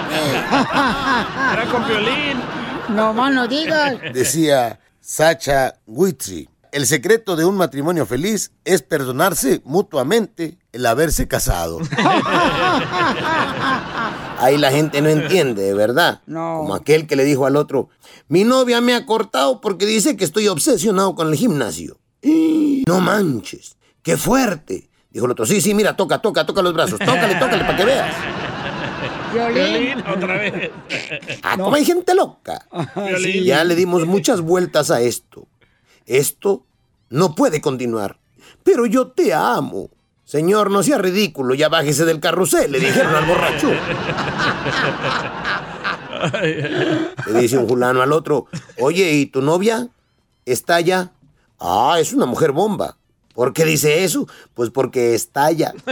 Era 1.53 1.67
con 1.71 1.87
violín. 1.87 2.39
No 2.95 3.13
más 3.13 3.31
no 3.31 3.47
digas. 3.47 3.97
Decía 4.11 4.79
Sacha 5.01 5.79
Guitry, 5.87 6.47
el 6.71 6.85
secreto 6.85 7.35
de 7.35 7.43
un 7.43 7.57
matrimonio 7.57 8.05
feliz 8.05 8.51
es 8.63 8.83
perdonarse 8.83 9.61
mutuamente 9.65 10.59
el 10.71 10.85
haberse 10.85 11.27
casado. 11.27 11.79
Ahí 14.37 14.57
la 14.59 14.71
gente 14.71 15.01
no 15.01 15.09
entiende, 15.09 15.63
de 15.63 15.73
verdad. 15.73 16.21
Como 16.25 16.75
aquel 16.75 17.07
que 17.07 17.15
le 17.15 17.25
dijo 17.25 17.47
al 17.47 17.55
otro, 17.55 17.89
mi 18.27 18.43
novia 18.43 18.79
me 18.79 18.93
ha 18.93 19.07
cortado 19.07 19.59
porque 19.59 19.87
dice 19.87 20.15
que 20.15 20.23
estoy 20.23 20.47
obsesionado 20.47 21.15
con 21.15 21.29
el 21.29 21.35
gimnasio. 21.35 21.97
No 22.87 22.99
manches, 22.99 23.77
qué 24.01 24.17
fuerte. 24.17 24.89
Dijo 25.11 25.25
el 25.25 25.31
otro, 25.31 25.45
sí, 25.45 25.61
sí, 25.61 25.73
mira, 25.73 25.95
toca, 25.95 26.19
toca, 26.19 26.45
toca 26.45 26.61
los 26.61 26.73
brazos, 26.73 26.99
tócale, 26.99 27.35
tócale 27.35 27.63
para 27.63 27.77
que 27.77 27.85
veas. 27.85 28.15
Violín, 29.33 30.03
otra 30.07 30.37
vez. 30.37 30.71
Ah, 31.43 31.57
como 31.57 31.75
hay 31.75 31.85
gente 31.85 32.13
loca. 32.13 32.65
Violín. 32.95 33.43
Ya 33.43 33.63
le 33.63 33.75
dimos 33.75 34.05
muchas 34.05 34.41
vueltas 34.41 34.91
a 34.91 35.01
esto. 35.01 35.47
Esto 36.05 36.63
no 37.09 37.35
puede 37.35 37.61
continuar. 37.61 38.17
Pero 38.63 38.85
yo 38.85 39.07
te 39.07 39.33
amo. 39.33 39.89
Señor, 40.25 40.71
no 40.71 40.81
sea 40.81 40.97
ridículo, 40.97 41.55
ya 41.55 41.67
bájese 41.67 42.05
del 42.05 42.21
carrusel, 42.21 42.71
le 42.71 42.79
dijeron 42.79 43.13
al 43.13 43.25
borracho. 43.25 43.69
Le 47.27 47.41
dice 47.41 47.57
un 47.57 47.67
fulano 47.67 48.01
al 48.01 48.13
otro, 48.13 48.45
oye, 48.79 49.11
¿y 49.11 49.25
tu 49.25 49.41
novia? 49.41 49.89
¿Está 50.45 50.75
allá? 50.75 51.11
Ah, 51.59 51.97
es 51.99 52.13
una 52.13 52.25
mujer 52.25 52.51
bomba. 52.51 52.95
¿Por 53.33 53.53
qué 53.53 53.65
dice 53.65 54.03
eso? 54.03 54.27
Pues 54.53 54.69
porque 54.69 55.15
estalla. 55.15 55.73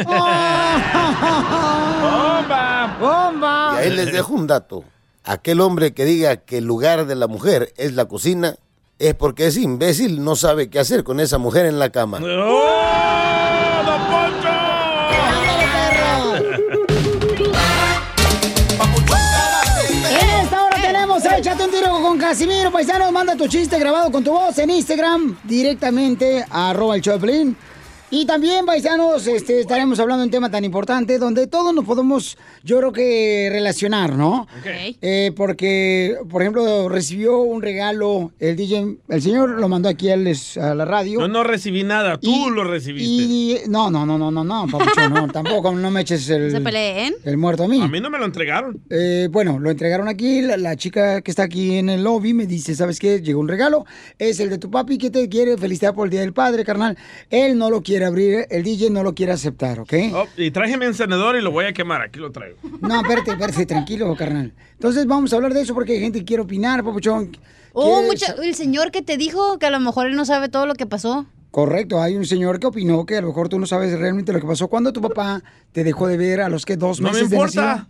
¡Bomba! 2.02 2.98
¡Bomba! 3.00 3.74
Y 3.76 3.78
ahí 3.84 3.90
les 3.92 4.12
dejo 4.12 4.34
un 4.34 4.48
dato. 4.48 4.84
Aquel 5.24 5.62
hombre 5.62 5.94
que 5.94 6.06
diga 6.06 6.38
que 6.38 6.58
el 6.58 6.66
lugar 6.66 7.06
de 7.06 7.16
la 7.16 7.28
mujer 7.28 7.74
es 7.78 7.94
la 7.94 8.06
cocina 8.06 8.56
es 9.00 9.16
porque 9.16 9.48
es 9.48 9.58
imbécil, 9.58 10.24
no 10.24 10.36
sabe 10.36 10.70
qué 10.70 10.80
hacer 10.80 11.04
con 11.04 11.20
esa 11.22 11.38
mujer 11.38 11.66
en 11.66 11.80
la 11.80 11.90
cama. 11.90 12.18
En 12.18 12.24
con 21.88 22.18
Casimiro, 22.18 22.72
paisanos. 22.72 23.12
Manda 23.12 23.36
tu 23.36 23.48
chiste 23.48 23.80
grabado 23.80 24.12
con 24.12 24.24
tu 24.24 24.32
voz 24.32 24.58
en 24.58 24.70
Instagram 24.70 25.38
directamente 25.44 26.46
a 26.50 26.72
arroba 26.72 26.96
el 26.96 27.02
Choplin. 27.02 27.56
Y 28.12 28.26
también, 28.26 28.66
paisanos, 28.66 29.28
este, 29.28 29.60
estaremos 29.60 30.00
hablando 30.00 30.22
de 30.22 30.26
un 30.26 30.32
tema 30.32 30.50
tan 30.50 30.66
importante 30.66 31.20
donde 31.20 31.46
todos 31.46 31.76
nos 31.76 31.86
podemos, 31.86 32.40
yo 32.64 32.80
creo 32.80 32.92
que, 32.92 33.50
relacionar, 33.52 34.14
¿no? 34.14 34.48
Eh, 35.00 35.32
porque, 35.36 36.16
por 36.28 36.42
ejemplo, 36.42 36.90
recibió 36.90 37.38
un 37.42 37.62
regalo 37.62 38.32
el 38.40 38.56
DJ, 38.56 38.98
el 39.10 39.22
señor 39.22 39.52
lo 39.52 39.70
mandó 39.70 39.90
aquí 39.90 40.10
a 40.10 40.16
les- 40.18 40.58
a 40.58 40.74
la 40.74 40.86
radio. 40.86 41.20
Yo 41.20 41.28
no 41.28 41.44
recibí 41.44 41.84
nada, 41.84 42.20
tú 42.20 42.50
lo 42.50 42.64
recibiste. 42.64 43.08
Y 43.08 43.58
no, 43.68 43.92
no, 43.92 44.08
no, 44.08 44.18
no, 44.18 44.32
no, 44.32 44.44
no, 44.44 44.66
papuchón, 44.72 45.14
no, 45.14 45.28
tampoco, 45.32 45.72
no 45.76 45.92
me 45.92 46.02
eches 46.02 46.28
el, 46.30 46.50
Se 46.50 46.62
peleen. 46.62 47.14
el 47.26 47.38
muerto 47.38 47.66
a 47.66 47.68
mí. 47.68 47.80
A 47.80 47.88
mí 47.88 48.00
no 48.02 48.10
me 48.10 48.18
lo 48.18 48.26
entregaron. 48.26 48.82
Eh, 48.90 49.28
bueno, 49.30 49.60
lo 49.60 49.70
entregaron 49.70 50.08
aquí. 50.08 50.42
La, 50.42 50.58
la 50.58 50.76
chica 50.76 51.22
que 51.22 51.30
está 51.30 51.44
aquí 51.44 51.76
en 51.78 51.90
el 51.90 52.04
lobby 52.04 52.34
me 52.34 52.48
dice, 52.48 52.74
¿sabes 52.74 52.98
qué? 52.98 53.22
Llegó 53.22 53.40
un 53.40 53.48
regalo. 53.48 53.86
Es 54.18 54.40
el 54.40 54.50
de 54.50 54.58
tu 54.58 54.72
papi 54.72 54.98
que 54.98 55.12
te 55.12 55.30
quiere 55.30 55.58
felicitar 55.58 55.94
por 55.94 56.08
el 56.08 56.12
Día 56.12 56.22
del 56.22 56.34
Padre, 56.34 56.66
carnal. 56.66 56.98
Él 57.30 57.56
no 57.56 57.70
lo 57.70 57.84
quiere 57.84 57.99
abrir, 58.06 58.46
el 58.50 58.64
DJ 58.64 58.90
no 58.90 59.04
lo 59.04 59.14
quiere 59.16 59.32
aceptar, 59.32 59.80
¿ok? 59.80 59.94
Oh, 60.14 60.26
y 60.38 60.52
traje 60.52 60.78
mi 60.78 60.86
encendedor 60.86 61.36
y 61.36 61.42
lo 61.42 61.52
voy 61.52 61.66
a 61.66 61.74
quemar. 61.74 62.02
Aquí 62.02 62.20
lo 62.20 62.32
traigo. 62.32 62.58
No, 62.82 63.02
espérate, 63.02 63.32
espérate, 63.32 63.66
tranquilo, 63.66 64.16
carnal. 64.16 64.54
Entonces 64.74 65.06
vamos 65.06 65.32
a 65.34 65.36
hablar 65.38 65.54
de 65.54 65.62
eso 65.62 65.74
porque 65.74 65.94
hay 65.94 66.00
gente 66.00 66.20
que 66.20 66.26
quiere 66.26 66.44
opinar, 66.44 66.84
papuchón. 66.84 67.36
Oh, 67.74 68.02
mucha- 68.02 68.34
el 68.44 68.56
señor 68.56 68.92
que 68.92 69.02
te 69.02 69.18
dijo 69.18 69.60
que 69.60 69.66
a 69.68 69.70
lo 69.70 69.80
mejor 69.80 70.08
él 70.08 70.16
no 70.16 70.26
sabe 70.26 70.50
todo 70.50 70.66
lo 70.66 70.74
que 70.76 70.86
pasó. 70.86 71.26
Correcto, 71.52 72.02
hay 72.02 72.16
un 72.16 72.26
señor 72.26 72.60
que 72.60 72.68
opinó 72.68 73.06
que 73.06 73.18
a 73.18 73.22
lo 73.22 73.28
mejor 73.28 73.50
tú 73.50 73.58
no 73.60 73.66
sabes 73.66 73.98
realmente 73.98 74.32
lo 74.34 74.40
que 74.40 74.48
pasó. 74.48 74.68
cuando 74.68 74.94
tu 74.94 75.02
papá 75.02 75.42
te 75.72 75.84
dejó 75.84 76.08
de 76.08 76.18
ver 76.18 76.42
a 76.42 76.50
los 76.50 76.66
que 76.66 76.78
dos 76.78 77.00
No 77.02 77.08
me 77.10 77.14
meses 77.14 77.30
de 77.30 77.36
importa. 77.36 77.62
nacido? 77.66 77.88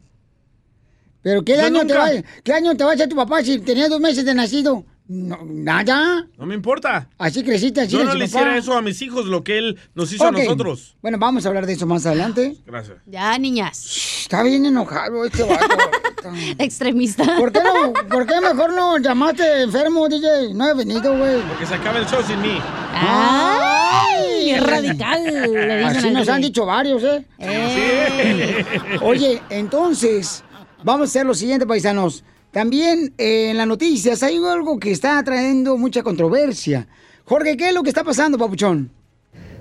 ¿Pero 1.22 1.44
qué 1.44 1.56
Yo 1.58 1.66
año, 1.66 1.80
te 1.82 1.94
nunca- 1.94 2.00
va, 2.00 2.10
qué 2.44 2.54
año 2.54 2.76
te 2.78 2.84
va 2.86 2.92
a 2.92 2.94
hacer 2.94 3.10
tu 3.10 3.16
papá 3.16 3.44
si 3.44 3.60
tenía 3.60 3.90
dos 3.90 4.00
meses 4.00 4.24
de 4.24 4.34
nacido? 4.34 4.86
No, 5.12 5.40
nada. 5.44 6.28
No 6.38 6.46
me 6.46 6.54
importa. 6.54 7.10
Así 7.18 7.44
creciste, 7.44 7.82
así 7.82 7.94
Yo 7.94 8.04
no 8.04 8.14
le 8.14 8.26
papá. 8.28 8.42
hiciera 8.42 8.58
eso 8.58 8.78
a 8.78 8.82
mis 8.84 9.02
hijos, 9.02 9.26
lo 9.26 9.44
que 9.44 9.58
él 9.58 9.80
nos 9.96 10.14
hizo 10.14 10.28
a 10.28 10.30
nosotros. 10.32 10.96
Bueno, 11.02 11.18
vamos 11.18 11.44
a 11.44 11.50
hablar 11.50 11.66
de 11.66 11.74
eso 11.74 11.88
más 11.88 12.06
adelante. 12.06 12.58
Gracias. 12.64 13.00
Ya, 13.08 13.36
niñas. 13.40 14.20
Está 14.22 14.44
bien 14.44 14.68
enojado 14.68 15.26
este 15.26 15.42
vato. 15.42 15.66
Extremista. 16.60 17.24
¿Por 17.40 17.52
qué, 17.52 17.60
no, 17.64 17.92
¿Por 18.08 18.28
qué 18.28 18.40
mejor 18.40 18.72
no 18.74 19.00
llamaste 19.00 19.64
enfermo, 19.64 20.08
DJ? 20.08 20.54
No 20.54 20.70
he 20.70 20.76
venido, 20.76 21.18
güey. 21.18 21.42
Porque 21.42 21.66
se 21.66 21.74
acaba 21.74 21.98
el 21.98 22.06
show 22.06 22.22
sin 22.22 22.40
mí. 22.44 22.60
¡Ay! 22.94 24.52
Es 24.52 24.64
radical, 24.64 25.24
le 25.24 25.86
Así 25.86 26.12
nos 26.12 26.30
han 26.30 26.42
dicho 26.44 26.68
varios, 26.68 27.02
¿eh? 27.04 27.26
Oye, 29.02 29.42
entonces, 29.50 30.44
vamos 30.84 31.02
a 31.02 31.10
hacer 31.10 31.26
lo 31.26 31.34
siguiente, 31.34 31.66
paisanos. 31.66 32.24
También 32.52 33.14
eh, 33.20 33.52
en 33.52 33.58
las 33.58 33.68
noticias 33.68 34.24
hay 34.24 34.38
algo 34.38 34.80
que 34.80 34.92
está 34.92 35.22
trayendo 35.24 35.78
mucha 35.78 36.02
controversia. 36.02 36.88
Jorge, 37.26 37.56
¿qué 37.56 37.70
es 37.70 37.76
lo 37.76 37.84
que 37.84 37.90
está 37.90 38.04
pasando, 38.04 38.40
papuchón? 38.40 38.92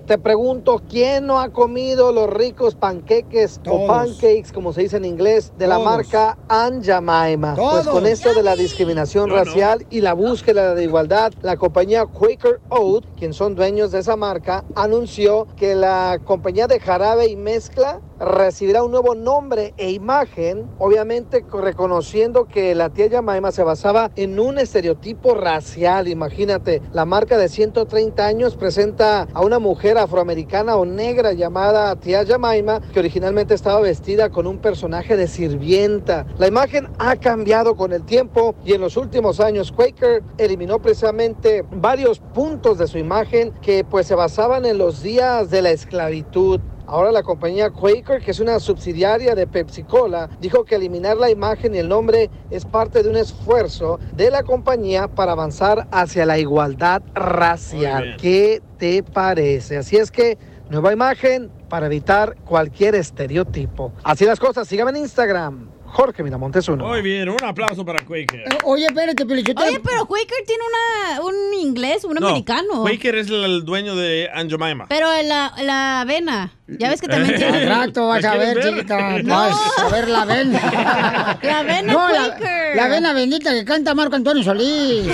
Te 0.07 0.17
pregunto, 0.17 0.81
¿quién 0.89 1.27
no 1.27 1.39
ha 1.39 1.51
comido 1.51 2.13
los 2.13 2.31
ricos 2.31 2.75
panqueques 2.75 3.61
o 3.69 3.87
pancakes, 3.87 4.53
como 4.55 4.73
se 4.73 4.81
dice 4.81 4.97
en 4.97 5.05
inglés, 5.05 5.53
de 5.59 5.67
la 5.67 5.79
marca 5.79 6.39
Aunt 6.49 6.83
Jemima? 6.83 7.55
Pues 7.55 7.87
con 7.87 8.07
esto 8.07 8.33
de 8.33 8.43
la 8.43 8.57
discriminación 8.57 9.29
racial 9.29 9.85
y 9.91 10.01
la 10.01 10.15
búsqueda 10.15 10.75
de 10.75 10.85
igualdad, 10.85 11.35
la 11.43 11.59
compañía 11.59 12.07
Quaker 12.07 12.59
Oat, 12.71 13.05
quien 13.19 13.35
son 13.35 13.55
dueños 13.55 13.93
de 13.93 13.99
esa 13.99 14.17
marca, 14.17 14.65
anunció 14.75 15.47
que 15.59 15.75
la 15.75 16.19
compañía 16.25 16.67
de 16.67 16.81
jarabe 16.81 17.29
y 17.29 17.37
mezcla 17.37 18.01
recibirá 18.21 18.83
un 18.83 18.91
nuevo 18.91 19.15
nombre 19.15 19.75
e 19.77 19.91
imagen, 19.91 20.69
obviamente 20.79 21.43
co- 21.43 21.61
reconociendo 21.61 22.47
que 22.47 22.75
la 22.75 22.91
tía 22.91 23.09
Jemima 23.09 23.53
se 23.53 23.63
basaba 23.63 24.11
en 24.17 24.39
un 24.41 24.59
estereotipo 24.59 25.35
racial. 25.35 26.09
Imagínate, 26.09 26.83
la 26.93 27.05
marca 27.05 27.39
de 27.39 27.49
130 27.49 28.27
años 28.27 28.57
presenta 28.57 29.27
a 29.33 29.41
una 29.43 29.59
mujer 29.59 29.99
afroamericana 29.99 30.77
o 30.77 30.85
negra 30.85 31.33
llamada 31.33 31.95
tía 31.97 32.25
Jemima, 32.25 32.81
que 32.93 32.99
originalmente 33.01 33.55
estaba 33.55 33.81
vestida 33.81 34.31
con 34.31 34.47
un 34.47 34.59
personaje 34.59 35.17
de 35.17 35.29
sirvienta. 35.29 36.27
La 36.39 36.47
imagen 36.49 36.89
ha 36.99 37.17
cambiado 37.17 37.77
con 37.77 37.93
el 37.93 38.05
tiempo 38.05 38.55
y 38.65 38.73
en 38.73 38.81
los 38.81 38.97
últimos 38.97 39.41
años 39.41 39.73
Quaker 39.73 40.23
eliminó 40.39 40.79
precisamente 40.81 41.65
varios 41.71 42.19
puntos 42.21 42.79
de 42.79 42.87
su 42.87 42.99
imagen 42.99 43.53
que 43.63 43.85
pues 43.85 44.07
se 44.07 44.15
basaban 44.15 44.65
en 44.65 44.79
los 44.79 45.03
días 45.03 45.51
de 45.51 45.63
la 45.63 45.71
esclavitud. 45.71 46.61
Ahora 46.91 47.13
la 47.13 47.23
compañía 47.23 47.69
Quaker, 47.69 48.23
que 48.23 48.31
es 48.31 48.41
una 48.41 48.59
subsidiaria 48.59 49.35
de 49.35 49.47
Pepsi 49.47 49.83
Cola, 49.83 50.31
dijo 50.41 50.65
que 50.65 50.77
eliminar 50.77 51.19
la 51.19 51.29
imagen 51.29 51.75
y 51.75 51.79
el 51.79 51.87
nombre 51.87 52.31
es 52.51 52.65
parte 52.65 53.03
de 53.03 53.11
un 53.11 53.17
esfuerzo 53.17 54.01
de 54.17 54.31
la 54.31 54.43
compañía 54.43 55.07
para 55.07 55.33
avanzar 55.33 55.87
hacia 55.91 56.25
la 56.25 56.39
igualdad 56.39 57.03
racial. 57.13 58.17
¿Qué 58.19 58.63
te 58.79 59.03
parece? 59.03 59.77
Así 59.77 59.99
es 59.99 60.11
que 60.11 60.39
nueva 60.71 60.91
imagen 60.91 61.51
para 61.69 61.85
evitar 61.85 62.37
cualquier 62.47 62.95
estereotipo. 62.95 63.93
Así 64.03 64.25
las 64.25 64.41
cosas, 64.41 64.67
síganme 64.67 64.93
en 64.93 64.97
Instagram. 64.97 65.69
Jorge 65.93 66.23
Miramontes 66.23 66.69
uno. 66.69 66.87
Muy 66.87 67.03
bien, 67.03 67.29
un 67.29 67.43
aplauso 67.45 67.85
para 67.85 68.05
Quaker. 68.05 68.41
Eh, 68.41 68.59
Oye, 68.65 68.87
espérate, 68.87 69.27
Pelichotelo. 69.27 69.67
Oye, 69.69 69.81
pero 69.81 70.07
Quaker 70.07 70.45
tiene 70.47 70.63
una, 70.69 71.23
un 71.23 71.55
inglés, 71.61 72.05
un 72.05 72.15
No, 72.15 72.29
americano. 72.29 72.83
Quaker 72.83 73.15
es 73.17 73.29
el, 73.29 73.45
el 73.45 73.65
dueño 73.65 73.97
de 73.97 74.29
Aunt 74.35 74.51
Jemima. 74.51 74.87
Pero 74.89 75.09
la, 75.23 75.53
la 75.63 76.01
avena. 76.03 76.53
Ya 76.67 76.91
ves 76.91 77.01
que 77.01 77.09
también 77.09 77.35
tiene. 77.39 77.65
Rato 77.67 78.09
vas 78.09 78.25
a 78.25 78.37
ver, 78.37 78.61
chiquita. 78.63 79.19
Vas 79.25 79.79
a 79.79 79.89
ver 79.89 80.09
la 80.09 80.23
avena. 80.23 81.39
La 81.43 81.59
avena 81.61 81.93
No, 81.93 82.09
la, 82.11 82.37
Quaker. 82.37 82.77
la 82.77 82.85
avena 82.85 83.13
bendita 83.13 83.51
que 83.53 83.65
canta 83.65 83.95
Marco 83.95 84.17
Antonio 84.17 84.43
Solís. 84.43 85.07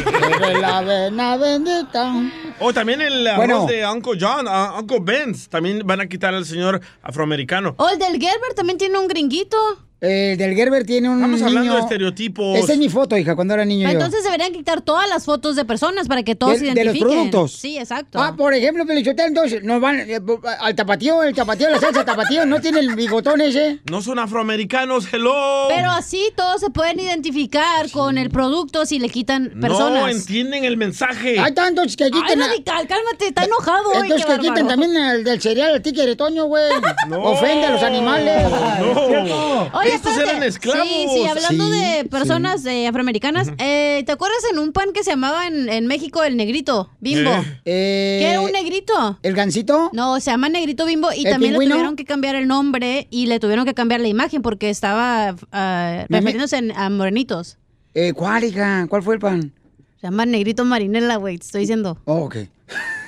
La 0.60 0.78
avena 0.78 1.36
bendita. 1.36 2.12
O 2.58 2.72
también 2.72 3.00
el 3.00 3.26
arroz 3.26 3.46
Bueno. 3.46 3.66
de 3.66 3.86
Uncle 3.86 4.18
John, 4.20 4.46
uh, 4.48 4.78
Uncle 4.80 4.98
Ben's. 5.02 5.48
También 5.48 5.82
van 5.86 6.00
a 6.00 6.06
quitar 6.06 6.34
al 6.34 6.44
señor 6.44 6.80
afroamericano. 7.02 7.74
O 7.78 7.88
el 7.88 7.98
del 7.98 8.12
Gerber 8.20 8.54
también 8.56 8.78
tiene 8.78 8.98
un 8.98 9.06
gringuito. 9.08 9.56
El 10.04 10.36
del 10.36 10.54
Gerber 10.54 10.84
tiene 10.84 11.08
un 11.08 11.16
Estamos 11.16 11.42
hablando 11.42 11.60
niño- 11.62 11.74
de 11.74 11.80
estereotipos. 11.80 12.58
Esa 12.58 12.72
es 12.74 12.78
mi 12.78 12.88
foto, 12.88 13.16
hija, 13.16 13.34
cuando 13.34 13.54
era 13.54 13.64
niño 13.64 13.86
yo. 13.88 13.92
Entonces 13.94 14.22
deberían 14.24 14.52
quitar 14.52 14.80
todas 14.82 15.08
las 15.08 15.24
fotos 15.24 15.56
de 15.56 15.64
personas 15.64 16.08
para 16.08 16.22
que 16.22 16.34
todos 16.34 16.52
de, 16.54 16.58
se 16.58 16.64
de 16.66 16.70
los 16.84 16.94
identifiquen. 16.94 17.30
productos. 17.30 17.52
Sí, 17.52 17.78
exacto. 17.78 18.20
Ah, 18.20 18.34
por 18.36 18.54
ejemplo, 18.54 18.84
Pelichotelo, 18.86 19.28
entonces, 19.28 19.62
nos 19.64 19.80
van 19.80 20.00
eh, 20.00 20.20
al 20.60 20.74
tapatío, 20.74 21.22
el 21.22 21.34
tapatío, 21.34 21.70
la 21.70 21.78
salsa 21.80 22.04
tapatío, 22.04 22.44
¿no 22.46 22.60
tiene 22.60 22.80
el 22.80 22.94
bigotón 22.94 23.40
ese? 23.40 23.80
No 23.90 24.02
son 24.02 24.18
afroamericanos, 24.18 25.06
hello. 25.12 25.68
Pero 25.68 25.90
así 25.90 26.30
todos 26.36 26.60
se 26.60 26.70
pueden 26.70 27.00
identificar 27.00 27.90
con 27.90 28.18
el 28.18 28.30
producto 28.30 28.86
si 28.86 28.98
le 28.98 29.08
quitan 29.08 29.52
personas. 29.60 30.00
No 30.02 30.08
entienden 30.08 30.64
el 30.64 30.76
mensaje. 30.76 31.38
Hay 31.38 31.52
tantos 31.54 31.96
que 31.96 32.10
quiten... 32.10 32.42
Ay, 32.42 32.48
radical, 32.48 32.86
cálmate, 32.86 33.28
está 33.28 33.44
enojado 33.44 33.94
Entonces 34.02 34.26
que 34.26 34.38
quiten 34.38 34.66
también 34.68 34.96
el 34.96 35.24
del 35.24 35.40
cereal, 35.40 35.74
el 35.74 35.82
tigre 35.82 36.16
Toño, 36.16 36.44
güey. 36.44 36.64
Ofende 37.22 37.66
a 37.66 37.70
los 37.70 37.82
animales. 37.82 38.50
No. 38.50 39.70
Oye, 39.78 39.93
Estos 39.94 40.18
eran 40.18 40.42
esclavos. 40.42 40.86
Sí, 40.88 41.06
sí, 41.12 41.26
hablando 41.26 41.64
Sí, 41.66 41.80
de 41.80 42.04
personas 42.06 42.64
eh, 42.66 42.86
afroamericanas, 42.86 43.50
eh, 43.58 44.02
¿te 44.06 44.12
acuerdas 44.12 44.38
en 44.52 44.58
un 44.58 44.72
pan 44.72 44.92
que 44.92 45.02
se 45.04 45.10
llamaba 45.10 45.46
en, 45.46 45.68
en 45.68 45.86
México 45.86 46.22
el 46.24 46.36
negrito? 46.36 46.90
Bimbo. 47.00 47.30
Eh, 47.64 48.18
¿Qué 48.20 48.30
era 48.30 48.40
un 48.40 48.52
negrito? 48.52 49.18
¿El 49.22 49.34
gancito? 49.34 49.90
No, 49.92 50.18
se 50.20 50.30
llama 50.30 50.48
negrito 50.48 50.86
bimbo 50.86 51.08
y 51.16 51.24
¿El 51.26 51.32
también 51.32 51.52
le 51.52 51.58
tuvieron 51.58 51.96
que 51.96 52.04
cambiar 52.04 52.34
el 52.34 52.46
nombre 52.48 53.06
y 53.10 53.26
le 53.26 53.38
tuvieron 53.40 53.64
que 53.64 53.74
cambiar 53.74 54.00
la 54.00 54.08
imagen 54.08 54.42
porque 54.42 54.70
estaba 54.70 55.34
me- 55.52 56.06
refiriéndose 56.08 56.56
en- 56.58 56.72
a 56.76 56.90
morenitos. 56.90 57.58
Eh, 57.94 58.12
¿Cuál, 58.12 58.44
hija? 58.44 58.86
¿Cuál 58.88 59.02
fue 59.02 59.14
el 59.14 59.20
pan? 59.20 59.52
Se 60.00 60.06
llama 60.08 60.26
negrito 60.26 60.64
marinela, 60.64 61.16
güey, 61.16 61.38
te 61.38 61.44
estoy 61.46 61.60
diciendo. 61.62 61.98
Oh, 62.04 62.24
ok. 62.24 62.36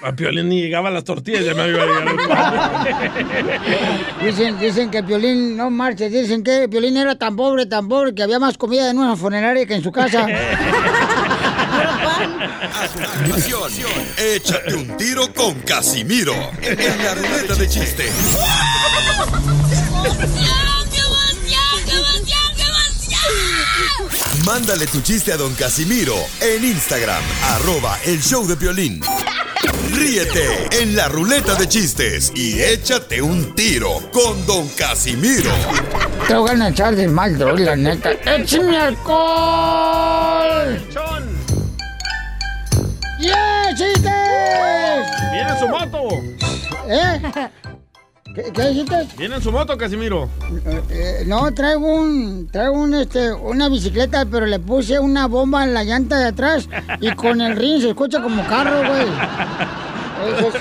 A 0.07 0.13
Piolín 0.15 0.49
ni 0.49 0.63
llegaba 0.63 0.89
a 0.89 0.93
las 0.93 1.03
tortillas, 1.03 1.45
ya 1.45 1.53
me 1.53 1.69
iba 1.69 1.83
a 1.83 1.87
llegar 1.87 2.07
el 2.07 2.17
pan. 2.29 2.55
Dicen, 4.25 4.57
dicen 4.61 4.89
que 4.89 5.03
Piolín, 5.03 5.57
no 5.57 5.69
marches, 5.69 6.13
dicen 6.13 6.45
que 6.45 6.69
Piolín 6.69 6.97
era 6.97 7.17
tan 7.17 7.35
pobre, 7.35 7.67
tan 7.67 7.89
pobre, 7.89 8.15
que 8.15 8.23
había 8.23 8.39
más 8.39 8.57
comida 8.57 8.89
en 8.89 8.99
una 8.99 9.17
funeraria 9.17 9.67
que 9.67 9.75
en 9.75 9.83
su 9.83 9.91
casa. 9.91 10.29
Échate 14.17 14.77
un 14.77 14.97
tiro 14.97 15.35
con 15.35 15.55
Casimiro 15.63 16.35
en 16.63 17.05
la 17.05 17.15
ruleta 17.17 17.57
de 17.57 17.69
chiste. 17.69 18.05
Mándale 24.45 24.87
tu 24.87 25.01
chiste 25.01 25.33
a 25.33 25.37
don 25.37 25.53
Casimiro 25.55 26.15
en 26.41 26.65
Instagram, 26.65 27.25
arroba 27.43 27.99
el 28.05 28.23
show 28.23 28.47
de 28.47 28.55
violín. 28.55 29.01
Ríete 29.93 30.83
en 30.83 30.97
la 30.97 31.09
ruleta 31.09 31.55
de 31.55 31.69
chistes 31.69 32.33
y 32.35 32.61
échate 32.61 33.23
un 33.23 33.55
tiro 33.55 34.01
con 34.13 34.45
don 34.47 34.69
Casimiro. 34.69 35.51
Te 36.29 36.35
voy 36.35 36.61
a 36.61 36.69
echar 36.69 36.95
de 36.95 37.09
mal, 37.09 37.39
droga, 37.39 37.65
la 37.65 37.77
neta. 37.77 38.11
¡Échame 38.13 38.77
alcohol! 38.77 40.79
¡Yeah, 43.21 43.75
chistes! 43.77 45.07
¡Viene 45.33 45.51
en 45.51 45.59
su 45.59 45.69
moto! 45.69 46.09
¿Eh? 46.89 47.21
¿Qué, 48.37 48.53
qué 48.53 48.69
dijiste? 48.69 49.09
¡Viene 49.17 49.37
en 49.37 49.41
su 49.43 49.51
moto, 49.51 49.79
Casimiro! 49.79 50.29
Eh, 50.91 51.25
no, 51.27 51.55
traigo 51.55 51.87
un, 51.89 52.47
traigo 52.53 52.75
un, 52.75 52.93
este, 52.93 53.33
una 53.33 53.71
bicicleta, 53.71 54.27
pero 54.27 54.45
le 54.45 54.59
puse 54.59 54.99
una 54.99 55.27
bomba 55.27 55.65
en 55.65 55.73
la 55.73 55.85
llanta 55.85 56.19
de 56.19 56.27
atrás 56.27 56.69
y 57.01 57.11
con 57.13 57.41
el 57.41 57.57
ring 57.57 57.81
se 57.81 57.89
escucha 57.89 58.21
como 58.21 58.47
carro, 58.47 58.77
güey. 58.87 59.07
Eso 60.35 60.49
es 60.49 60.55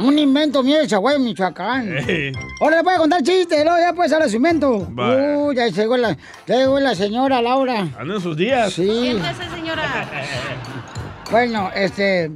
un 0.00 0.18
invento 0.18 0.64
mío 0.64 0.80
de 0.80 0.88
Chaguay, 0.88 1.20
Michoacán. 1.20 1.96
Ey. 2.08 2.32
Ahora 2.60 2.78
le 2.78 2.82
voy 2.82 2.94
a 2.94 2.98
contar 2.98 3.22
chistes, 3.22 3.62
luego 3.62 3.78
ya 3.78 3.92
puedes 3.92 4.12
hablar 4.12 4.28
su 4.28 4.36
invento. 4.36 4.92
Va. 4.92 5.36
Uh, 5.36 5.52
ya 5.52 5.68
llegó 5.68 5.96
la, 5.96 6.16
ya 6.48 6.56
llegó 6.56 6.80
la 6.80 6.96
señora 6.96 7.40
Laura. 7.40 7.86
Anda 8.00 8.14
en 8.16 8.20
sus 8.20 8.36
días. 8.36 8.72
Sí. 8.72 9.10
esa 9.10 9.54
señora? 9.54 9.84
Bueno, 11.30 11.70
este. 11.74 12.32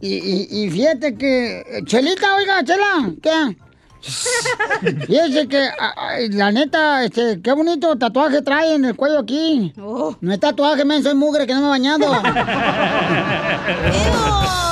Y, 0.00 0.14
y, 0.14 0.48
y 0.50 0.70
fíjate 0.70 1.14
que. 1.16 1.82
Chelita, 1.84 2.36
oiga, 2.36 2.62
Chela, 2.64 3.10
¿qué? 3.22 3.56
Fíjese 5.06 5.48
que, 5.48 5.68
la 6.30 6.52
neta, 6.52 7.04
este, 7.04 7.40
qué 7.42 7.52
bonito 7.52 7.96
tatuaje 7.96 8.42
trae 8.42 8.74
en 8.74 8.84
el 8.84 8.94
cuello 8.94 9.18
aquí. 9.20 9.72
No 9.76 10.32
es 10.32 10.40
tatuaje, 10.40 10.84
men, 10.84 11.02
soy 11.02 11.14
mugre 11.14 11.46
que 11.46 11.54
no 11.54 11.60
me 11.60 11.66
he 11.66 11.70
bañado. 11.70 12.06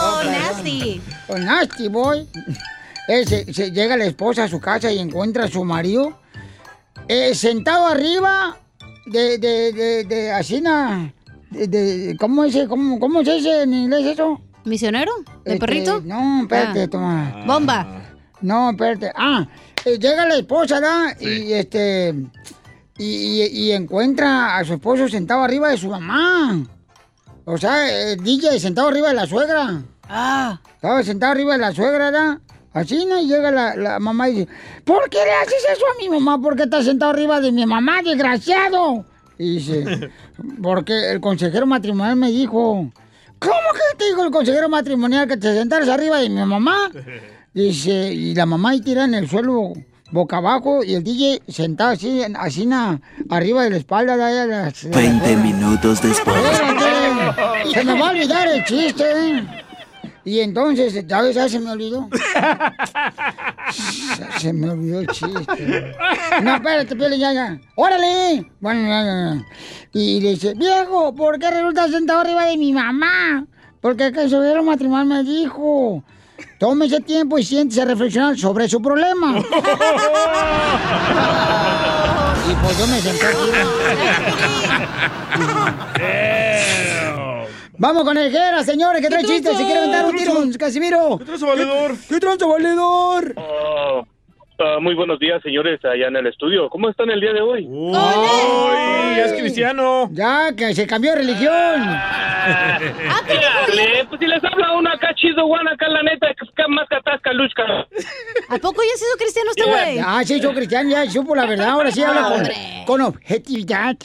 Oh, 0.03 0.23
nasty. 0.25 1.01
Oh, 1.29 1.39
nasty, 1.39 1.89
boy. 1.89 2.29
Eh, 3.09 3.25
se- 3.27 3.53
se- 3.53 3.71
llega 3.71 3.97
la 3.97 4.05
esposa 4.07 4.45
a 4.45 4.49
su 4.49 4.61
casa 4.61 4.91
y 4.91 4.99
encuentra 4.99 5.45
a 5.45 5.49
su 5.49 5.63
marido 5.65 6.19
eh, 7.09 7.35
sentado 7.35 7.87
arriba 7.87 8.57
de, 9.07 9.37
de, 9.39 9.73
de, 9.73 10.05
de 10.05 10.33
así, 10.33 10.61
na- 10.63 11.13
de, 11.51 11.67
de- 11.67 12.17
¿cómo, 12.19 12.45
es, 12.45 12.57
cómo, 12.69 12.99
¿cómo 12.99 13.23
se 13.25 13.33
dice 13.35 13.63
en 13.63 13.75
inglés 13.75 14.07
eso? 14.07 14.41
¿Misionero? 14.65 15.13
¿De 15.45 15.53
Este, 15.55 15.59
perrito? 15.59 16.01
No, 16.03 16.43
espérate, 16.43 16.85
Ah. 16.85 16.89
toma. 16.91 17.45
Bomba. 17.47 17.87
No, 18.45 18.71
espérate. 18.71 19.11
Ah, 19.15 19.47
eh, 19.85 19.99
llega 19.99 20.27
la 20.27 20.37
esposa, 20.37 20.81
¿verdad? 20.81 21.17
Y 21.21 21.53
este. 21.53 22.15
Y, 22.99 23.05
y- 23.43 23.47
y 23.47 23.73
encuentra 23.73 24.57
a 24.57 24.65
su 24.65 24.75
esposo 24.75 25.09
sentado 25.09 25.43
arriba 25.43 25.69
de 25.71 25.77
su 25.79 25.89
mamá. 25.89 26.65
O 27.47 27.59
sea, 27.59 28.13
el 28.13 28.23
DJ 28.23 28.61
sentado 28.61 28.89
arriba 28.89 29.09
de 29.09 29.15
la 29.15 29.27
suegra. 29.27 29.83
Ah. 30.09 30.61
Estaba 30.75 31.03
sentado 31.03 31.33
arriba 31.33 31.53
de 31.55 31.59
la 31.59 31.73
suegra, 31.73 32.11
¿verdad? 32.11 32.39
Así, 32.73 33.05
¿no? 33.07 33.19
Y 33.21 33.27
llega 33.27 33.51
la, 33.51 33.75
la 33.77 33.99
mamá 33.99 34.29
y 34.29 34.33
dice, 34.35 34.49
¿por 34.85 35.09
qué 35.09 35.19
le 35.25 35.33
haces 35.33 35.65
eso 35.73 35.85
a 35.87 36.01
mi 36.03 36.09
mamá? 36.09 36.41
¿Por 36.41 36.57
qué 36.57 36.65
estás 36.65 36.85
sentado 36.85 37.13
arriba 37.13 37.41
de 37.41 37.53
mi 37.53 37.65
mamá, 37.67 38.03
desgraciado? 38.03 39.05
Y 39.39 39.57
dice, 39.59 40.11
porque 40.63 41.11
el 41.11 41.21
consejero 41.21 41.67
matrimonial 41.67 42.17
me 42.17 42.31
dijo, 42.31 42.91
¿cómo 43.39 43.69
que 43.75 43.97
te 43.99 44.07
dijo 44.07 44.25
el 44.25 44.31
consejero 44.31 44.69
matrimonial 44.69 45.27
que 45.29 45.37
te 45.37 45.55
sentaras 45.55 45.89
arriba 45.89 46.19
de 46.19 46.29
mi 46.31 46.45
mamá? 46.45 46.91
Dice, 47.55 48.13
y 48.13 48.35
la 48.35 48.47
mamá 48.47 48.71
ahí 48.71 48.81
tira 48.81 49.05
en 49.05 49.15
el 49.15 49.29
suelo 49.29 49.73
boca 50.11 50.37
abajo 50.39 50.83
y 50.85 50.95
el 50.95 51.03
DJ 51.05 51.41
sentado 51.49 51.91
así, 51.91 52.23
así 52.37 52.67
na- 52.67 53.01
arriba 53.31 53.63
de 53.65 53.71
la 53.71 53.77
espalda 53.77 54.17
de 54.17 54.25
ella. 54.33 54.43
de 54.43 54.49
la- 54.49 54.71
de 54.71 54.89
la 54.91 54.97
20 54.97 55.25
suegra. 55.27 55.43
minutos 55.43 56.03
después. 56.03 56.37
Espérate, 56.37 57.71
se 57.73 57.85
me 57.85 58.01
va 58.01 58.09
a 58.09 58.11
olvidar 58.11 58.49
el 58.49 58.65
chiste. 58.65 59.05
¿eh? 59.07 59.45
Y 60.25 60.41
entonces. 60.41 61.05
Ya 61.07 61.49
se 61.49 61.61
me 61.61 61.71
olvidó. 61.71 62.09
Se 64.39 64.53
me 64.53 64.71
olvidó 64.71 65.01
el 65.01 65.07
chiste. 65.09 65.95
No, 66.43 66.55
espérate, 66.57 66.97
Piolín, 66.97 67.21
ya, 67.21 67.33
ya. 67.33 67.61
¡Órale! 67.77 68.51
Bueno, 68.61 68.89
ya, 68.89 69.05
ya. 69.05 69.45
Y 69.93 70.21
le 70.21 70.31
dice, 70.31 70.55
viejo, 70.55 71.15
¿por 71.15 71.39
qué 71.39 71.51
resulta 71.51 71.89
sentado 71.89 72.21
arriba 72.21 72.47
de 72.47 72.57
mi 72.57 72.73
mamá? 72.73 73.47
Porque 73.81 74.07
el 74.07 74.13
que 74.15 74.29
subiera 74.29 74.61
matrimonio 74.63 75.05
me 75.05 75.23
dijo. 75.23 76.03
Tómese 76.65 76.99
tiempo 77.03 77.39
y 77.39 77.45
siéntese 77.45 77.83
a 77.83 77.85
reflexionar 77.85 78.39
sobre 78.39 78.67
su 78.71 78.81
problema. 78.81 79.39
y 82.51 82.55
pues 82.55 82.79
yo 82.79 82.87
me 82.87 82.99
senté 83.03 83.27
aquí. 83.27 83.51
Vamos 87.77 88.05
con 88.05 88.17
el 88.17 88.33
Jera, 88.33 88.65
señores, 88.65 89.03
que 89.03 89.09
trae 89.11 89.21
¿Qué 89.21 89.29
chistes. 89.29 89.59
Se 89.59 89.65
quiere 89.67 89.81
aventar 89.81 90.07
un 90.07 90.13
¿Qué 90.13 90.19
tiro 90.21 90.37
con 90.37 90.51
Casimiro. 90.55 91.19
¿Qué 91.19 91.27
tranza, 91.27 91.45
valedor? 91.45 91.97
¿Qué 92.09 92.19
tranza, 92.19 92.47
valedor? 92.47 93.35
Ah, 93.37 94.05
ah, 94.59 94.79
muy 94.81 94.95
buenos 94.95 95.19
días, 95.19 95.43
señores, 95.43 95.85
allá 95.85 96.09
en 96.09 96.17
el 96.17 96.27
estudio. 96.27 96.69
¿Cómo 96.71 96.89
están 96.89 97.11
el 97.11 97.21
día 97.21 97.33
de 97.33 97.41
hoy? 97.41 97.69
¡Ay, 97.95 99.21
es 99.21 99.33
cristiano! 99.33 100.09
Ya, 100.13 100.53
que 100.57 100.75
se 100.75 100.87
cambió 100.87 101.13
de 101.13 101.19
religión. 101.19 101.81
Dale, 103.27 104.05
pues 104.09 104.21
si 104.21 104.27
les 104.27 104.45
habla 104.45 104.73
uno 104.73 104.91
acá 104.91 105.15
chido, 105.15 105.47
Juan, 105.47 105.67
acá 105.69 105.89
la 105.89 106.03
neta, 106.03 106.29
que 106.29 106.45
es 106.45 106.69
más 106.69 106.89
catasca, 106.89 107.33
luzca. 107.33 107.63
¿A 108.49 108.59
poco 108.59 108.83
ya 108.83 108.97
se 108.97 109.05
hizo 109.05 109.17
cristiano 109.19 109.51
este 109.51 109.65
güey? 109.65 109.99
Ah, 110.05 110.23
sí, 110.25 110.41
yo 110.41 110.53
cristiano, 110.53 110.91
ya 110.91 111.11
supo 111.11 111.35
la 111.35 111.47
verdad. 111.47 111.69
Ahora 111.69 111.91
sí 111.91 112.03
habla 112.03 112.23
con, 112.23 112.49
con 112.87 113.01
objetividad. 113.01 113.97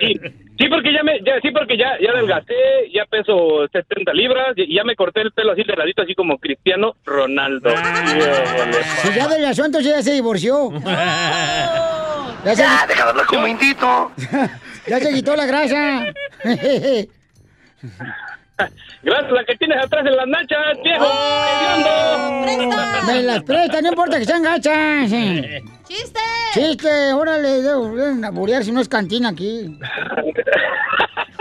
Sí, 0.00 0.20
sí, 0.58 0.68
porque 0.68 0.92
ya 0.92 1.02
me, 1.02 1.20
ya, 1.24 1.40
sí, 1.40 1.50
porque 1.50 1.76
ya, 1.76 1.98
ya 2.00 2.10
adelgacé, 2.10 2.54
ya 2.92 3.04
peso 3.06 3.66
70 3.72 4.12
libras 4.12 4.54
y 4.56 4.74
ya 4.74 4.84
me 4.84 4.96
corté 4.96 5.22
el 5.22 5.32
pelo 5.32 5.52
así 5.52 5.62
de 5.62 5.76
ladito, 5.76 6.02
así 6.02 6.14
como 6.14 6.38
Cristiano 6.38 6.94
Ronaldo. 7.04 7.70
Si 9.02 9.14
ya 9.14 9.28
del 9.28 9.44
asunto 9.44 9.80
ya 9.80 10.02
se 10.02 10.12
divorció. 10.12 10.70
Ya, 12.44 12.54
se... 12.54 12.62
Ya, 12.62 12.86
deja 12.86 13.04
de 13.04 13.10
hablar 13.10 13.26
como 13.26 13.48
indito. 13.48 14.12
ya 14.86 15.00
se 15.00 15.12
quitó 15.12 15.34
la 15.34 15.44
grasa. 15.44 16.12
Gracias, 19.02 19.32
la 19.32 19.44
que 19.44 19.56
tienes 19.56 19.78
atrás 19.84 20.04
en 20.06 20.16
las 20.16 20.26
nachas, 20.26 20.78
viejo. 20.82 21.06
Me 23.06 23.22
las 23.22 23.42
presta, 23.44 23.80
no 23.80 23.88
importa 23.88 24.18
que 24.18 24.24
sean 24.24 24.42
gachas. 24.42 25.10
¡Chiste! 25.84 26.20
Chiste, 26.52 27.12
órale, 27.12 27.62
debo 27.62 27.94
deben 27.94 28.24
aburrir 28.24 28.64
si 28.64 28.72
no 28.72 28.80
es 28.80 28.88
cantina 28.88 29.28
aquí. 29.30 29.78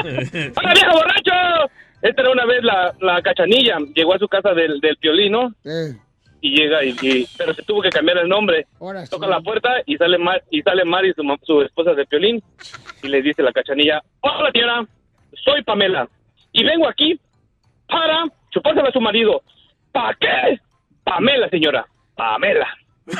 ¡Hola, 0.03 0.73
viejo 0.73 0.91
borracho! 0.93 1.71
Esta 2.01 2.21
era 2.21 2.31
una 2.31 2.45
vez 2.45 2.63
la, 2.63 2.93
la 3.01 3.21
cachanilla. 3.21 3.77
Llegó 3.95 4.13
a 4.13 4.19
su 4.19 4.27
casa 4.27 4.53
del, 4.53 4.79
del 4.79 4.97
piolino 4.97 5.53
y 6.39 6.55
llega 6.55 6.83
y, 6.83 6.95
y- 7.01 7.27
pero 7.37 7.53
se 7.53 7.63
tuvo 7.63 7.81
que 7.81 7.89
cambiar 7.89 8.19
el 8.19 8.29
nombre. 8.29 8.67
Ahora 8.79 9.05
Toca 9.07 9.25
la 9.27 9.41
puerta 9.41 9.69
y 9.85 9.97
sale 9.97 10.17
Mar, 10.19 10.43
y 10.51 10.61
sale 10.61 10.85
Mari, 10.85 11.13
su, 11.13 11.23
ma- 11.23 11.37
su 11.43 11.61
esposa 11.63 11.93
de 11.93 12.05
piolín, 12.05 12.41
y 13.01 13.07
le 13.07 13.21
dice 13.23 13.41
la 13.41 13.51
cachanilla, 13.51 14.01
hola 14.21 14.51
señora, 14.51 14.85
soy 15.43 15.63
Pamela, 15.63 16.07
y 16.57 16.63
vengo 16.63 16.87
aquí 16.89 17.19
para 17.87 18.25
chupársela 18.49 18.89
a 18.89 18.91
su 18.91 18.99
marido. 18.99 19.43
¿Para 19.91 20.17
qué? 20.19 20.59
Pamela, 21.03 21.47
señora, 21.49 21.85
Pamela. 22.15 22.67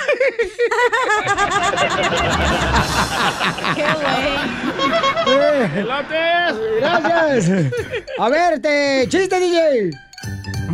Gracias. 6.80 7.72
A 8.20 8.30
ver, 8.30 8.60
te 8.62 9.06
chiste, 9.08 9.40
DJ. 9.40 9.92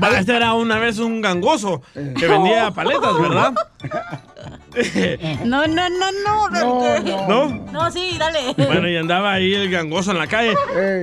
Va, 0.01 0.09
este 0.17 0.35
era 0.35 0.53
una 0.53 0.79
vez 0.79 0.99
un 0.99 1.21
gangoso 1.21 1.81
que 1.93 2.27
vendía 2.27 2.71
paletas, 2.71 3.19
¿verdad? 3.19 3.53
No, 5.45 5.67
no, 5.67 5.89
no, 5.89 6.11
no. 6.25 6.49
no. 6.49 7.27
¿No? 7.27 7.71
No, 7.71 7.91
sí, 7.91 8.15
dale. 8.17 8.53
Bueno, 8.57 8.89
y 8.89 8.97
andaba 8.97 9.33
ahí 9.33 9.53
el 9.53 9.69
gangoso 9.69 10.11
en 10.11 10.17
la 10.17 10.27
calle. 10.27 10.55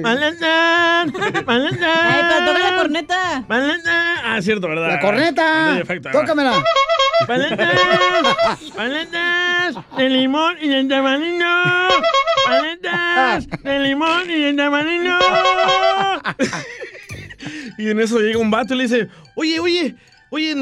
¡Paletas! 0.02 1.12
¡Paletas! 1.44 1.98
Ay, 2.02 2.22
pero 2.28 2.46
toca 2.46 2.70
la 2.70 2.76
corneta. 2.76 3.44
¡Paletas! 3.46 4.20
Ah, 4.24 4.38
cierto, 4.42 4.68
¿verdad? 4.68 4.88
La 4.88 5.00
corneta. 5.00 5.78
Efecto, 5.78 6.08
ahora. 6.08 6.20
Tócamela. 6.20 6.64
¡Paletas! 7.26 7.68
¡Paletas! 8.76 9.76
¡De 9.96 10.08
limón 10.08 10.56
y 10.60 10.68
de 10.68 10.84
tamarindo! 10.84 11.46
¡Paletas! 12.46 13.46
¡De 13.62 13.78
limón 13.78 14.30
y 14.30 14.40
de 14.40 14.52
tamarindo! 14.54 15.18
Y 17.80 17.88
en 17.90 17.98
eso 17.98 18.18
llega 18.18 18.38
un 18.38 18.50
vato 18.50 18.74
y 18.74 18.76
le 18.76 18.82
dice, 18.84 19.08
oye, 19.34 19.58
oye, 19.58 19.96
oye, 20.30 20.54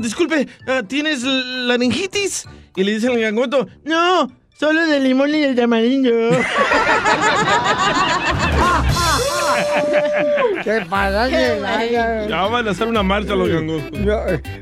disculpe, 0.00 0.48
ah, 0.66 0.82
¿tienes 0.86 1.22
laringitis? 1.22 2.46
Y 2.74 2.82
le 2.82 2.94
dice 2.94 3.08
el 3.12 3.20
gangoto, 3.20 3.68
no, 3.84 4.32
solo 4.58 4.86
de 4.86 5.00
limón 5.00 5.34
y 5.34 5.40
de 5.40 5.54
tamarindo. 5.54 6.10
¿Qué 10.64 10.84
pasa? 10.88 11.28
Ya 11.28 12.46
van 12.46 12.68
a 12.68 12.70
hacer 12.70 12.88
una 12.88 13.02
marcha 13.02 13.34
los 13.34 13.48
gangosos. 13.48 13.90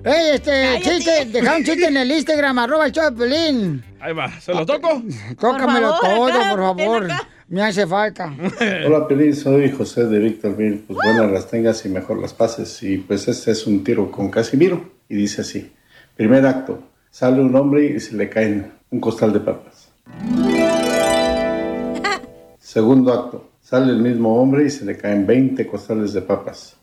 Ey, 0.04 0.34
este, 0.34 0.80
chiste, 0.82 1.26
deja 1.26 1.56
un 1.56 1.64
chiste 1.64 1.86
en 1.86 1.96
el 1.96 2.10
Instagram, 2.10 2.58
arroba 2.58 2.86
el 2.86 2.92
show 2.92 3.04
de 3.04 3.12
Pelín. 3.12 3.84
Ahí 4.00 4.12
va, 4.12 4.28
¿se 4.40 4.52
lo 4.52 4.66
toco? 4.66 5.02
Tócamelo 5.40 5.96
Por 6.00 6.10
favor, 6.10 6.30
todo, 6.30 6.40
acá, 6.40 6.50
por 6.50 6.60
favor. 6.76 7.08
Me 7.48 7.62
hace 7.62 7.86
falta. 7.86 8.32
Hola 8.86 9.06
Pelín, 9.06 9.34
soy 9.34 9.70
José 9.70 10.06
de 10.06 10.18
Victorville. 10.18 10.84
Pues 10.86 10.98
buenas 11.02 11.30
las 11.30 11.46
tengas 11.48 11.84
y 11.84 11.88
mejor 11.88 12.20
las 12.20 12.32
pases. 12.32 12.82
Y 12.82 12.98
pues 12.98 13.28
este 13.28 13.50
es 13.50 13.66
un 13.66 13.84
tiro 13.84 14.10
con 14.10 14.30
Casimiro. 14.30 14.90
Y 15.08 15.16
dice 15.16 15.42
así. 15.42 15.72
Primer 16.16 16.46
acto. 16.46 16.78
Sale 17.10 17.40
un 17.40 17.54
hombre 17.54 17.86
y 17.86 18.00
se 18.00 18.16
le 18.16 18.28
caen 18.28 18.72
un 18.90 19.00
costal 19.00 19.32
de 19.32 19.40
papas. 19.40 19.88
Segundo 22.58 23.12
acto. 23.12 23.50
Sale 23.60 23.92
el 23.92 23.98
mismo 23.98 24.40
hombre 24.40 24.66
y 24.66 24.70
se 24.70 24.84
le 24.84 24.96
caen 24.96 25.26
20 25.26 25.66
costales 25.66 26.12
de 26.12 26.22
papas. 26.22 26.76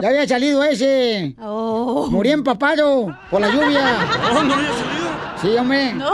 Ya 0.00 0.08
había 0.08 0.26
salido 0.26 0.62
ese. 0.64 1.34
Morí 1.38 2.30
empapado 2.30 3.16
por 3.30 3.40
la 3.40 3.48
lluvia. 3.48 3.80
Oh, 4.30 4.42
no 4.42 4.54
había 4.54 4.68
salido. 4.68 5.08
Sí, 5.40 5.56
hombre. 5.56 5.94
No, 5.94 6.12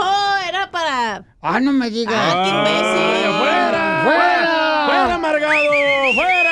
era 0.65 0.71
para. 0.71 1.23
Ah, 1.41 1.59
no 1.59 1.71
me 1.71 1.89
digas. 1.89 2.13
Ah, 2.15 2.43
qué 2.43 2.49
imbécil. 2.49 3.39
¡Fuera! 3.39 4.01
¡Fuera! 4.03 4.85
¡Fuera, 4.87 5.13
amargado! 5.15 5.53
¡Fuera! 6.15 6.51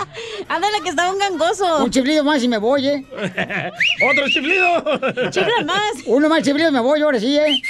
Ándale, 0.48 0.80
que 0.82 0.88
estaba 0.90 1.12
un 1.12 1.18
gangoso. 1.18 1.84
Un 1.84 1.90
chiflido 1.90 2.24
más 2.24 2.42
y 2.42 2.48
me 2.48 2.58
voy, 2.58 2.86
¿eh? 2.88 3.04
¡Otro 4.10 4.28
chiflido! 4.28 5.30
Chifla 5.30 5.64
más. 5.64 5.92
Uno 6.06 6.28
más 6.28 6.42
chiflido 6.42 6.68
y 6.70 6.72
me 6.72 6.80
voy, 6.80 7.00
ahora 7.02 7.20
sí, 7.20 7.38
¿eh? 7.38 7.62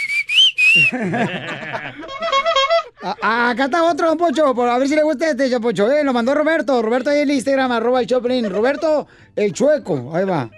A- 3.02 3.50
acá 3.50 3.64
está 3.64 3.84
otro, 3.84 4.08
don 4.08 4.16
Pocho, 4.18 4.54
por 4.54 4.68
a 4.68 4.78
ver 4.78 4.88
si 4.88 4.94
le 4.94 5.02
gusta 5.02 5.28
este, 5.30 5.48
don 5.50 5.60
Pocho, 5.62 5.90
¿eh? 5.90 6.02
Lo 6.04 6.12
mandó 6.12 6.34
Roberto. 6.34 6.80
Roberto 6.82 7.10
ahí 7.10 7.20
en 7.20 7.30
el 7.30 7.36
Instagram, 7.36 7.72
arroba 7.72 8.00
el 8.00 8.06
Choplin. 8.06 8.48
Roberto, 8.50 9.06
el 9.36 9.52
chueco. 9.52 10.14
Ahí 10.16 10.24
va. 10.24 10.48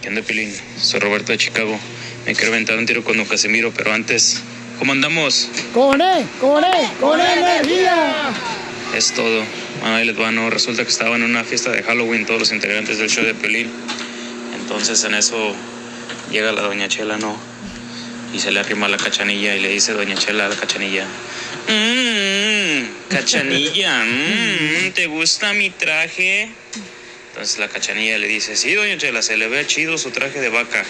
¿Qué 0.00 0.08
onda, 0.08 0.22
Pilín? 0.22 0.52
Soy 0.76 1.00
Roberto 1.00 1.32
de 1.32 1.38
Chicago. 1.38 1.76
Me 2.26 2.34
quiero 2.34 2.52
aventar 2.52 2.78
un 2.78 2.86
tiro 2.86 3.04
con 3.04 3.18
don 3.18 3.26
Casimiro, 3.26 3.72
pero 3.76 3.92
antes, 3.92 4.40
¿cómo 4.78 4.92
andamos? 4.92 5.50
¡Con! 5.74 6.00
¡Con! 6.40 6.64
¡Con 7.00 7.20
E 7.20 7.32
energía! 7.34 8.32
Es 8.96 9.12
todo. 9.12 9.44
Bueno, 9.80 9.96
ahí 9.96 10.06
les 10.06 10.18
va, 10.18 10.30
¿no? 10.30 10.48
Resulta 10.48 10.84
que 10.84 10.90
estaban 10.90 11.22
en 11.22 11.30
una 11.30 11.44
fiesta 11.44 11.70
de 11.70 11.82
Halloween 11.82 12.24
todos 12.24 12.40
los 12.40 12.52
integrantes 12.52 12.98
del 12.98 13.10
show 13.10 13.24
de 13.24 13.34
Pilín. 13.34 13.70
Entonces 14.54 15.04
en 15.04 15.14
eso 15.14 15.54
llega 16.30 16.52
la 16.52 16.62
doña 16.62 16.88
Chela, 16.88 17.18
¿no? 17.18 17.36
Y 18.32 18.38
se 18.38 18.52
le 18.52 18.60
arrima 18.60 18.88
la 18.88 18.96
cachanilla 18.96 19.54
y 19.54 19.60
le 19.60 19.68
dice 19.68 19.92
doña 19.92 20.14
Chela 20.14 20.46
a 20.46 20.48
la 20.48 20.56
cachanilla. 20.56 21.06
Mmm, 21.68 23.10
cachanilla, 23.10 24.04
mmm, 24.04 24.92
¿te 24.92 25.06
gusta 25.08 25.52
mi 25.52 25.68
traje? 25.70 26.48
Entonces 27.34 27.58
la 27.58 27.66
cachanilla 27.66 28.16
le 28.16 28.28
dice, 28.28 28.54
sí, 28.54 28.74
doña 28.74 28.96
Chela, 28.96 29.20
se 29.20 29.36
le 29.36 29.48
ve 29.48 29.66
chido 29.66 29.98
su 29.98 30.12
traje 30.12 30.40
de 30.40 30.50
vaca. 30.50 30.84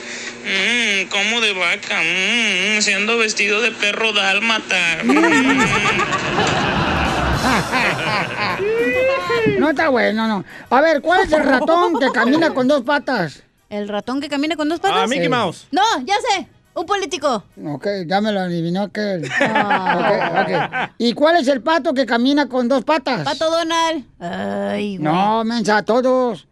Mmm, 0.44 1.08
¿cómo 1.08 1.40
de 1.40 1.54
vaca? 1.54 2.02
Mmm, 2.02 2.82
siendo 2.82 3.16
vestido 3.16 3.62
de 3.62 3.70
perro 3.72 4.12
dálmata. 4.12 4.76
Mm. 8.56 9.58
No 9.60 9.70
está 9.70 9.88
bueno, 9.90 10.26
no. 10.26 10.44
A 10.70 10.80
ver, 10.80 11.02
¿cuál 11.02 11.24
es 11.24 11.32
el 11.32 11.44
ratón 11.44 11.98
que 12.00 12.10
camina 12.10 12.54
con 12.54 12.66
dos 12.66 12.82
patas? 12.82 13.42
¿El 13.68 13.88
ratón 13.88 14.20
que 14.20 14.28
camina 14.28 14.56
con 14.56 14.68
dos 14.68 14.80
patas? 14.80 15.02
Ah, 15.02 15.06
Mickey 15.06 15.28
Mouse. 15.28 15.66
No, 15.70 15.82
ya 16.04 16.14
sé. 16.30 16.48
Un 16.76 16.86
político. 16.86 17.44
Ok, 17.66 17.86
ya 18.06 18.20
me 18.20 18.32
lo 18.32 18.40
adivinó 18.40 18.82
aquel. 18.82 19.24
Ok, 19.24 19.30
ok. 20.40 20.90
¿Y 20.98 21.12
cuál 21.14 21.36
es 21.36 21.46
el 21.48 21.62
pato 21.62 21.94
que 21.94 22.04
camina 22.04 22.48
con 22.48 22.66
dos 22.68 22.84
patas? 22.84 23.22
Pato 23.24 23.48
Donald. 23.50 24.04
Ay, 24.18 24.96
güey. 24.96 24.98
No, 24.98 25.44
mensa, 25.44 25.82
todos. 25.84 26.48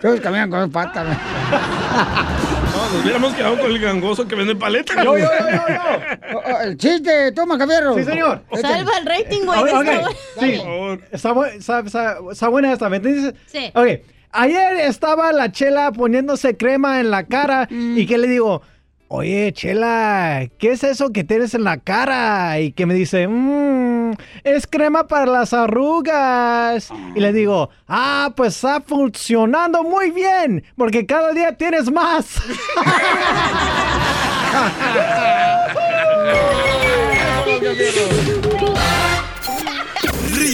Todos 0.00 0.20
caminan 0.20 0.50
con 0.50 0.60
dos 0.60 0.70
patas. 0.70 1.06
güey. 1.06 1.18
No, 2.70 2.88
nos 2.88 3.02
hubiéramos 3.02 3.34
quedado 3.34 3.58
con 3.58 3.70
el 3.72 3.78
gangoso 3.80 4.28
que 4.28 4.34
vende 4.36 4.54
paletas. 4.54 4.96
Yo, 5.04 5.18
yo, 5.18 5.24
yo, 5.24 5.50
yo, 5.50 5.56
yo. 5.68 6.38
Oh, 6.38 6.42
oh, 6.54 6.60
El 6.60 6.76
chiste, 6.78 7.32
toma, 7.32 7.58
Javier. 7.58 7.82
Sí, 7.96 8.04
señor. 8.04 8.42
Salva 8.60 8.92
el 8.98 9.06
rating, 9.06 9.44
güey. 9.44 9.58
Ok, 9.60 9.66
de 9.66 9.74
ok. 9.74 9.82
esta 9.86 10.00
hora. 10.00 10.10
Sí, 10.38 10.62
está, 11.10 11.32
bu- 11.34 11.46
está- 11.52 11.80
está- 11.80 12.16
está 12.30 12.48
buena 12.48 12.72
esta, 12.72 12.88
¿me 12.88 12.96
entiendes? 12.98 13.34
Sí. 13.46 13.72
Ok, 13.74 13.86
ayer 14.32 14.76
estaba 14.76 15.32
la 15.32 15.52
chela 15.52 15.92
poniéndose 15.92 16.56
crema 16.56 17.00
en 17.00 17.10
la 17.10 17.24
cara 17.24 17.68
y 17.70 18.06
que 18.06 18.18
le 18.18 18.28
digo, 18.28 18.62
oye, 19.08 19.52
chela, 19.52 20.48
¿qué 20.58 20.70
es 20.70 20.84
eso 20.84 21.12
que 21.12 21.24
tienes 21.24 21.54
en 21.54 21.64
la 21.64 21.78
cara? 21.78 22.60
Y 22.60 22.70
que 22.72 22.86
me 22.86 22.94
dice, 22.94 23.26
mmm, 23.26 24.12
es 24.44 24.68
crema 24.68 25.08
para 25.08 25.26
las 25.26 25.52
arrugas. 25.52 26.90
Y 27.14 27.20
le 27.20 27.32
digo, 27.32 27.70
ah, 27.88 28.32
pues 28.36 28.54
está 28.54 28.80
funcionando 28.80 29.82
muy 29.82 30.12
bien, 30.12 30.64
porque 30.76 31.06
cada 31.06 31.32
día 31.32 31.56
tienes 31.56 31.90
más. 31.90 32.40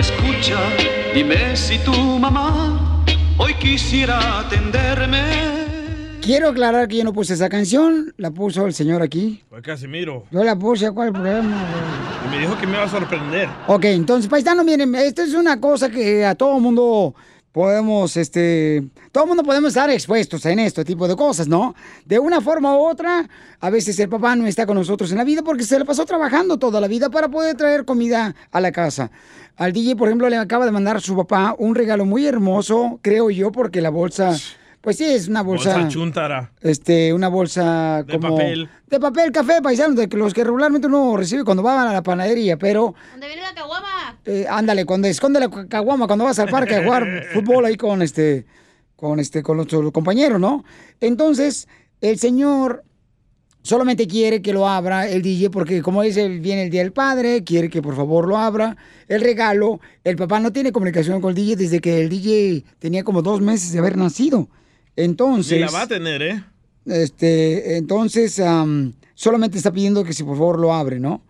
Escucha, 0.00 0.56
dime 1.14 1.54
si 1.54 1.78
tu 1.80 1.92
mamá 1.92 3.04
hoy 3.36 3.52
quisiera 3.52 4.38
atenderme. 4.40 5.20
Quiero 6.22 6.48
aclarar 6.48 6.88
que 6.88 6.96
yo 6.96 7.04
no 7.04 7.12
puse 7.12 7.34
esa 7.34 7.50
canción, 7.50 8.14
la 8.16 8.30
puso 8.30 8.64
el 8.64 8.72
señor 8.72 9.02
aquí. 9.02 9.42
Fue 9.50 9.60
Casimiro. 9.60 10.24
Yo 10.30 10.42
la 10.42 10.58
puse, 10.58 10.90
¿cuál 10.92 11.12
problema? 11.12 11.66
Y 12.24 12.30
me 12.30 12.38
dijo 12.38 12.58
que 12.58 12.66
me 12.66 12.76
iba 12.76 12.84
a 12.84 12.88
sorprender. 12.88 13.50
Ok, 13.66 13.84
entonces, 13.84 14.30
paisano, 14.30 14.64
miren, 14.64 14.94
esto 14.94 15.20
es 15.20 15.34
una 15.34 15.60
cosa 15.60 15.90
que 15.90 16.24
a 16.24 16.34
todo 16.34 16.58
mundo 16.60 17.14
podemos, 17.52 18.16
este, 18.16 18.84
todo 19.12 19.26
mundo 19.26 19.42
podemos 19.42 19.68
estar 19.68 19.90
expuestos 19.90 20.46
en 20.46 20.60
este 20.60 20.84
tipo 20.84 21.08
de 21.08 21.16
cosas, 21.16 21.48
¿no? 21.48 21.74
De 22.06 22.18
una 22.18 22.40
forma 22.40 22.76
u 22.76 22.86
otra, 22.86 23.28
a 23.60 23.70
veces 23.70 23.98
el 23.98 24.08
papá 24.08 24.36
no 24.36 24.46
está 24.46 24.66
con 24.66 24.76
nosotros 24.76 25.10
en 25.10 25.18
la 25.18 25.24
vida 25.24 25.42
porque 25.42 25.64
se 25.64 25.78
le 25.78 25.84
pasó 25.84 26.06
trabajando 26.06 26.58
toda 26.58 26.80
la 26.80 26.88
vida 26.88 27.10
para 27.10 27.28
poder 27.28 27.56
traer 27.56 27.84
comida 27.84 28.34
a 28.50 28.60
la 28.60 28.72
casa. 28.72 29.10
Al 29.60 29.74
DJ, 29.74 29.94
por 29.94 30.08
ejemplo, 30.08 30.26
le 30.30 30.38
acaba 30.38 30.64
de 30.64 30.70
mandar 30.70 30.96
a 30.96 31.00
su 31.00 31.14
papá 31.14 31.54
un 31.58 31.74
regalo 31.74 32.06
muy 32.06 32.26
hermoso, 32.26 32.98
creo 33.02 33.28
yo, 33.28 33.52
porque 33.52 33.82
la 33.82 33.90
bolsa, 33.90 34.34
pues 34.80 34.96
sí, 34.96 35.04
es 35.04 35.28
una 35.28 35.42
bolsa... 35.42 35.74
Bolsa 35.74 35.88
chuntara. 35.88 36.50
este, 36.62 37.12
una 37.12 37.28
bolsa 37.28 38.02
De 38.04 38.18
como... 38.18 38.38
papel. 38.38 38.70
De 38.86 38.98
papel, 38.98 39.30
café, 39.32 39.60
paisano, 39.60 39.94
de 39.96 40.08
que 40.08 40.16
los 40.16 40.32
que 40.32 40.44
regularmente 40.44 40.86
uno 40.86 41.14
recibe 41.14 41.44
cuando 41.44 41.62
va 41.62 41.90
a 41.90 41.92
la 41.92 42.02
panadería, 42.02 42.56
pero... 42.56 42.94
¿Dónde 43.10 43.26
viene 43.26 43.42
la 43.42 43.52
caguama? 43.52 44.18
Eh, 44.24 44.46
ándale, 44.48 44.86
cuando 44.86 45.08
esconde 45.08 45.40
la 45.40 45.50
caguama, 45.68 46.06
cuando 46.06 46.24
vas 46.24 46.38
al 46.38 46.48
parque 46.48 46.76
a 46.76 46.82
jugar 46.82 47.26
fútbol 47.34 47.66
ahí 47.66 47.76
con 47.76 48.00
este, 48.00 48.46
con 48.96 49.20
este, 49.20 49.42
con 49.42 49.58
nuestro 49.58 49.92
compañero, 49.92 50.38
¿no? 50.38 50.64
Entonces, 51.02 51.68
el 52.00 52.18
señor 52.18 52.82
solamente 53.62 54.06
quiere 54.06 54.42
que 54.42 54.52
lo 54.52 54.68
abra 54.68 55.08
el 55.08 55.22
DJ 55.22 55.50
porque 55.50 55.82
como 55.82 56.02
dice, 56.02 56.28
viene 56.28 56.64
el 56.64 56.70
Día 56.70 56.82
del 56.82 56.92
Padre, 56.92 57.44
quiere 57.44 57.68
que 57.68 57.82
por 57.82 57.96
favor 57.96 58.26
lo 58.26 58.38
abra. 58.38 58.76
El 59.08 59.20
regalo, 59.20 59.80
el 60.04 60.16
papá 60.16 60.40
no 60.40 60.52
tiene 60.52 60.72
comunicación 60.72 61.20
con 61.20 61.30
el 61.30 61.36
DJ 61.36 61.56
desde 61.56 61.80
que 61.80 62.00
el 62.00 62.08
DJ 62.08 62.64
tenía 62.78 63.04
como 63.04 63.22
dos 63.22 63.40
meses 63.40 63.72
de 63.72 63.78
haber 63.78 63.96
nacido. 63.96 64.48
Entonces... 64.96 65.58
Y 65.58 65.60
la 65.60 65.70
va 65.70 65.82
a 65.82 65.88
tener, 65.88 66.22
¿eh? 66.22 66.42
Este, 66.86 67.76
entonces, 67.76 68.40
am, 68.40 68.94
solamente 69.14 69.58
está 69.58 69.72
pidiendo 69.72 70.02
que 70.04 70.12
si 70.12 70.24
por 70.24 70.36
favor 70.36 70.58
lo 70.58 70.74
abre, 70.74 70.98
¿no? 70.98 71.22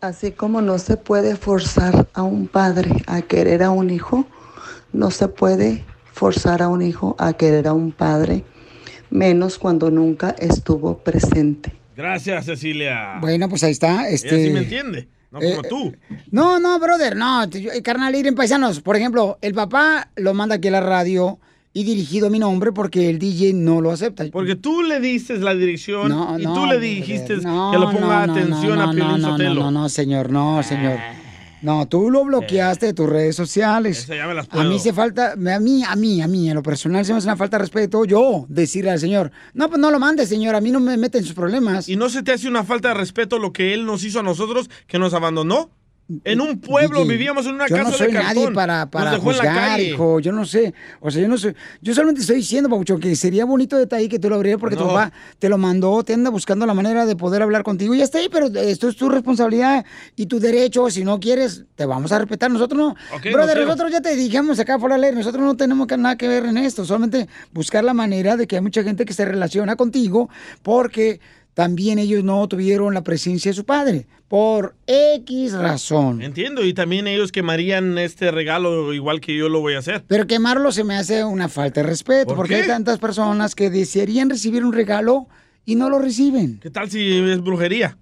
Así 0.00 0.32
como 0.32 0.60
no 0.60 0.78
se 0.78 0.96
puede 0.96 1.36
forzar 1.36 2.08
a 2.12 2.22
un 2.22 2.48
padre 2.48 2.90
a 3.06 3.22
querer 3.22 3.62
a 3.62 3.70
un 3.70 3.90
hijo, 3.90 4.26
no 4.92 5.10
se 5.10 5.28
puede 5.28 5.84
forzar 6.12 6.60
a 6.62 6.68
un 6.68 6.82
hijo 6.82 7.16
a 7.18 7.32
querer 7.32 7.68
a 7.68 7.72
un 7.72 7.92
padre, 7.92 8.44
menos 9.10 9.58
cuando 9.58 9.90
nunca 9.90 10.34
estuvo 10.38 10.98
presente. 10.98 11.72
Gracias, 11.96 12.46
Cecilia. 12.46 13.18
Bueno, 13.20 13.48
pues 13.48 13.62
ahí 13.62 13.72
está. 13.72 14.06
Ella 14.08 14.14
Este... 14.14 14.44
sí 14.44 14.50
me 14.50 14.60
entiende. 14.60 15.08
No 15.30 15.38
como 15.38 15.50
Eh, 15.52 15.68
tú. 15.68 15.94
No, 16.30 16.58
no, 16.58 16.78
brother, 16.80 17.14
no. 17.16 17.44
eh, 17.44 17.82
carnal, 17.82 18.14
ir 18.16 18.26
en 18.26 18.34
paisanos. 18.34 18.80
Por 18.80 18.96
ejemplo, 18.96 19.38
el 19.42 19.54
papá 19.54 20.10
lo 20.16 20.34
manda 20.34 20.56
aquí 20.56 20.68
a 20.68 20.72
la 20.72 20.80
radio 20.80 21.38
y 21.72 21.84
dirigido 21.84 22.26
a 22.26 22.30
mi 22.30 22.38
nombre 22.38 22.72
porque 22.72 23.08
el 23.10 23.18
DJ 23.18 23.52
no 23.54 23.80
lo 23.80 23.92
acepta. 23.92 24.24
Porque 24.32 24.56
tú 24.56 24.82
le 24.82 24.98
diste 25.00 25.38
la 25.38 25.54
dirección 25.54 26.08
No, 26.08 26.38
y 26.38 26.42
no, 26.44 26.54
tú 26.54 26.66
le 26.66 26.80
dijiste 26.80 27.36
no, 27.36 27.70
que 27.72 27.78
lo 27.78 27.90
ponga 27.90 28.24
atención 28.24 28.80
a 28.80 28.90
Piolín 28.90 29.06
no, 29.06 29.18
no, 29.18 29.30
Sotelo. 29.30 29.54
no, 29.62 29.70
no, 29.70 29.88
señor, 29.88 30.30
no, 30.30 30.62
señor. 30.62 30.98
No, 31.62 31.86
tú 31.86 32.10
lo 32.10 32.24
bloqueaste 32.24 32.86
de 32.86 32.94
tus 32.94 33.06
redes 33.08 33.36
sociales. 33.36 33.98
Esa 34.04 34.16
ya 34.16 34.26
me 34.26 34.32
las 34.34 34.46
A 34.46 34.48
puedo. 34.48 34.68
mí 34.70 34.78
se 34.78 34.94
falta, 34.94 35.32
a 35.32 35.36
mí, 35.60 35.84
a 35.86 35.94
mí, 35.94 36.22
a 36.22 36.26
mí, 36.26 36.48
en 36.48 36.54
lo 36.54 36.62
personal 36.62 37.04
se 37.04 37.12
me 37.12 37.18
hace 37.18 37.26
una 37.26 37.36
falta 37.36 37.58
de 37.58 37.62
respeto 37.64 38.04
yo 38.06 38.46
decirle 38.48 38.90
al 38.90 38.98
señor, 38.98 39.30
no, 39.52 39.68
pues 39.68 39.78
no 39.78 39.90
lo 39.90 39.98
mande, 40.00 40.24
señor, 40.26 40.54
a 40.54 40.60
mí 40.62 40.70
no 40.70 40.80
me 40.80 40.96
mete 40.96 41.18
en 41.18 41.24
sus 41.24 41.34
problemas. 41.34 41.86
¿Y 41.88 41.96
no 41.96 42.08
se 42.08 42.22
te 42.22 42.32
hace 42.32 42.48
una 42.48 42.64
falta 42.64 42.88
de 42.88 42.94
respeto 42.94 43.38
lo 43.38 43.52
que 43.52 43.74
él 43.74 43.84
nos 43.84 44.02
hizo 44.04 44.20
a 44.20 44.22
nosotros, 44.22 44.70
que 44.86 44.98
nos 44.98 45.12
abandonó? 45.12 45.70
En 46.24 46.40
un 46.40 46.60
pueblo 46.60 47.00
DJ, 47.00 47.12
vivíamos 47.12 47.46
en 47.46 47.54
una 47.54 47.68
yo 47.68 47.76
casa 47.76 47.90
no 47.90 47.96
soy 47.96 48.08
de 48.08 48.14
cartón. 48.14 48.34
nadie 48.34 48.52
para, 48.52 48.90
para 48.90 49.12
la 49.12 49.18
juzgar, 49.18 49.80
hijo. 49.80 50.18
Yo 50.18 50.32
no 50.32 50.44
sé. 50.44 50.74
O 51.00 51.10
sea, 51.10 51.22
yo 51.22 51.28
no 51.28 51.38
sé. 51.38 51.54
Yo 51.80 51.94
solamente 51.94 52.22
estoy 52.22 52.36
diciendo, 52.36 52.68
Paucho, 52.68 52.98
que 52.98 53.14
sería 53.14 53.44
bonito 53.44 53.76
detalle 53.76 54.08
que 54.08 54.18
tú 54.18 54.28
lo 54.28 54.34
abrieras 54.34 54.60
porque 54.60 54.76
tu 54.76 54.86
papá 54.86 55.12
te 55.38 55.48
lo 55.48 55.56
mandó, 55.58 56.02
te 56.02 56.14
anda 56.14 56.30
buscando 56.30 56.66
la 56.66 56.74
manera 56.74 57.06
de 57.06 57.14
poder 57.14 57.42
hablar 57.42 57.62
contigo. 57.62 57.94
Y 57.94 57.98
ya 57.98 58.04
está 58.04 58.18
ahí, 58.18 58.28
pero 58.30 58.46
esto 58.46 58.88
es 58.88 58.96
tu 58.96 59.08
responsabilidad 59.08 59.84
y 60.16 60.26
tu 60.26 60.40
derecho. 60.40 60.90
Si 60.90 61.04
no 61.04 61.20
quieres, 61.20 61.64
te 61.76 61.86
vamos 61.86 62.10
a 62.10 62.18
respetar. 62.18 62.50
Nosotros 62.50 62.78
no. 62.78 62.88
Ok, 63.16 63.26
no 63.26 63.32
Brother, 63.32 63.58
nosotros 63.58 63.92
ya 63.92 64.00
te 64.00 64.16
dijimos 64.16 64.58
acá 64.58 64.78
fuera 64.78 64.96
de 64.96 65.02
ley. 65.02 65.12
Nosotros 65.12 65.44
no 65.44 65.56
tenemos 65.56 65.86
nada 65.96 66.16
que 66.16 66.26
ver 66.26 66.44
en 66.46 66.56
esto. 66.58 66.84
Solamente 66.84 67.28
buscar 67.52 67.84
la 67.84 67.94
manera 67.94 68.36
de 68.36 68.46
que 68.46 68.56
hay 68.56 68.62
mucha 68.62 68.82
gente 68.82 69.04
que 69.04 69.12
se 69.12 69.24
relaciona 69.24 69.76
contigo 69.76 70.28
porque 70.62 71.20
también 71.54 71.98
ellos 71.98 72.24
no 72.24 72.46
tuvieron 72.48 72.94
la 72.94 73.02
presencia 73.02 73.50
de 73.50 73.54
su 73.54 73.64
padre. 73.64 74.06
Por 74.30 74.76
X 74.86 75.54
razón. 75.54 76.22
Entiendo, 76.22 76.64
y 76.64 76.72
también 76.72 77.08
ellos 77.08 77.32
quemarían 77.32 77.98
este 77.98 78.30
regalo 78.30 78.94
igual 78.94 79.20
que 79.20 79.36
yo 79.36 79.48
lo 79.48 79.58
voy 79.58 79.74
a 79.74 79.80
hacer. 79.80 80.04
Pero 80.06 80.28
quemarlo 80.28 80.70
se 80.70 80.84
me 80.84 80.94
hace 80.94 81.24
una 81.24 81.48
falta 81.48 81.80
de 81.82 81.88
respeto, 81.88 82.26
¿Por 82.28 82.36
porque 82.36 82.54
qué? 82.54 82.60
hay 82.62 82.68
tantas 82.68 83.00
personas 83.00 83.56
que 83.56 83.70
desearían 83.70 84.30
recibir 84.30 84.64
un 84.64 84.72
regalo 84.72 85.26
y 85.64 85.74
no 85.74 85.90
lo 85.90 85.98
reciben. 85.98 86.60
¿Qué 86.60 86.70
tal 86.70 86.88
si 86.88 87.18
es 87.28 87.40
brujería? 87.40 87.98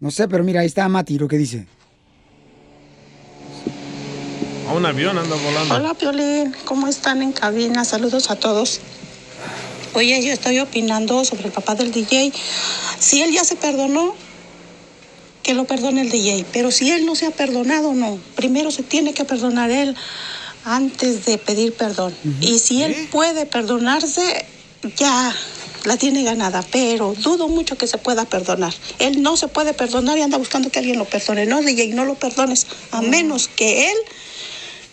No 0.00 0.10
sé, 0.10 0.26
pero 0.26 0.42
mira, 0.42 0.62
ahí 0.62 0.66
está 0.66 0.88
Mati, 0.88 1.20
lo 1.20 1.28
que 1.28 1.38
dice. 1.38 1.68
A 4.68 4.72
un 4.74 4.84
avión 4.86 5.16
anda 5.18 5.36
volando. 5.36 5.72
Hola, 5.76 5.94
Piolín. 5.94 6.52
¿Cómo 6.64 6.88
están 6.88 7.22
en 7.22 7.30
cabina? 7.30 7.84
Saludos 7.84 8.32
a 8.32 8.34
todos. 8.34 8.80
Oye, 9.94 10.20
yo 10.20 10.32
estoy 10.32 10.58
opinando 10.58 11.24
sobre 11.24 11.44
el 11.44 11.52
papá 11.52 11.76
del 11.76 11.92
DJ. 11.92 12.32
Si 12.98 13.22
él 13.22 13.32
ya 13.32 13.44
se 13.44 13.54
perdonó, 13.54 14.16
que 15.48 15.54
lo 15.54 15.64
perdone 15.64 16.02
el 16.02 16.10
DJ. 16.10 16.44
Pero 16.52 16.70
si 16.70 16.90
él 16.90 17.06
no 17.06 17.14
se 17.14 17.24
ha 17.24 17.30
perdonado, 17.30 17.94
no. 17.94 18.18
Primero 18.34 18.70
se 18.70 18.82
tiene 18.82 19.14
que 19.14 19.24
perdonar 19.24 19.70
él 19.70 19.96
antes 20.66 21.24
de 21.24 21.38
pedir 21.38 21.72
perdón. 21.72 22.14
Y 22.42 22.58
si 22.58 22.82
él 22.82 23.08
puede 23.10 23.46
perdonarse, 23.46 24.44
ya 24.98 25.34
la 25.86 25.96
tiene 25.96 26.22
ganada. 26.22 26.62
Pero 26.70 27.14
dudo 27.14 27.48
mucho 27.48 27.78
que 27.78 27.86
se 27.86 27.96
pueda 27.96 28.26
perdonar. 28.26 28.74
Él 28.98 29.22
no 29.22 29.38
se 29.38 29.48
puede 29.48 29.72
perdonar 29.72 30.18
y 30.18 30.20
anda 30.20 30.36
buscando 30.36 30.68
que 30.68 30.80
alguien 30.80 30.98
lo 30.98 31.06
perdone. 31.06 31.46
No, 31.46 31.62
DJ, 31.62 31.94
no 31.94 32.04
lo 32.04 32.16
perdones. 32.16 32.66
A 32.90 33.00
menos 33.00 33.48
que 33.48 33.90
él 33.90 33.96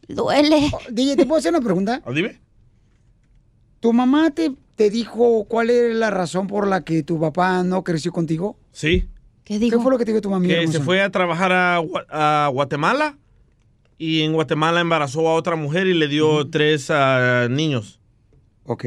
Duele. 0.08 0.70
DJ, 0.90 1.16
¿te 1.16 1.26
puedo 1.26 1.38
hacer 1.38 1.52
una 1.52 1.60
pregunta? 1.60 2.02
¿O 2.04 2.12
dime? 2.14 2.40
¿Tu 3.80 3.92
mamá 3.92 4.30
te, 4.30 4.52
te 4.74 4.90
dijo 4.90 5.44
cuál 5.44 5.70
era 5.70 5.94
la 5.94 6.10
razón 6.10 6.46
por 6.46 6.66
la 6.66 6.82
que 6.82 7.02
tu 7.02 7.20
papá 7.20 7.62
no 7.62 7.84
creció 7.84 8.12
contigo? 8.12 8.56
Sí. 8.72 9.08
¿Qué 9.44 9.58
dijo? 9.58 9.76
¿Qué 9.76 9.82
fue 9.82 9.92
lo 9.92 9.98
que 9.98 10.04
te 10.04 10.12
dijo 10.12 10.22
tu 10.22 10.30
mamá? 10.30 10.46
Que 10.46 10.66
se 10.68 10.80
fue 10.80 11.02
a 11.02 11.10
trabajar 11.10 11.52
a, 11.52 11.80
a 12.10 12.48
Guatemala 12.48 13.16
y 13.98 14.22
en 14.22 14.32
Guatemala 14.32 14.80
embarazó 14.80 15.28
a 15.28 15.34
otra 15.34 15.56
mujer 15.56 15.86
y 15.86 15.94
le 15.94 16.08
dio 16.08 16.48
tres 16.48 16.90
ah, 16.90 17.46
niños. 17.50 18.00
Ok. 18.64 18.84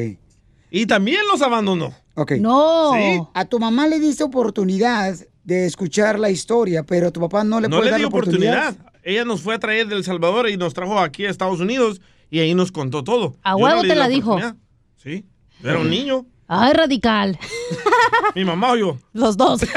Y 0.72 0.86
también 0.86 1.22
los 1.32 1.42
abandonó. 1.42 1.94
Ok. 2.16 2.34
No. 2.34 2.92
Sí. 2.94 3.22
A 3.34 3.46
tu 3.46 3.60
mamá 3.60 3.88
le 3.88 4.00
diste 4.00 4.24
oportunidad 4.24 5.16
de 5.44 5.66
escuchar 5.66 6.20
la 6.20 6.30
historia, 6.30 6.84
pero 6.84 7.08
a 7.08 7.12
tu 7.12 7.20
papá 7.20 7.44
no 7.44 7.60
le 7.60 7.68
no 7.68 7.78
puede 7.78 7.86
le 7.86 7.92
dar 7.92 8.00
dio 8.00 8.10
la 8.10 8.10
oportunidad. 8.10 8.70
oportunidad. 8.70 8.89
Ella 9.04 9.26
nos 9.26 9.42
fue 9.42 9.56
a 9.56 9.60
traer 9.60 9.88
del 9.88 10.04
Salvador 10.04 10.50
y 10.50 10.58
nos 10.58 10.74
trajo 10.74 11.00
aquí 11.00 11.26
a 11.26 11.30
Estados 11.30 11.60
Unidos 11.60 12.02
y 12.30 12.40
ahí 12.40 12.54
nos 12.54 12.72
contó 12.72 13.04
todo. 13.04 13.36
A 13.44 13.52
no 13.52 13.58
huevo 13.58 13.82
te 13.82 13.96
la 13.96 14.08
dijo. 14.08 14.38
Sí. 14.98 15.26
Era 15.64 15.80
un 15.80 15.90
niño. 15.90 16.26
Ay, 16.48 16.74
radical. 16.74 17.38
Mi 18.36 18.44
mamá 18.44 18.72
o 18.72 18.76
yo. 18.76 18.98
Los 19.14 19.38
dos. 19.38 19.62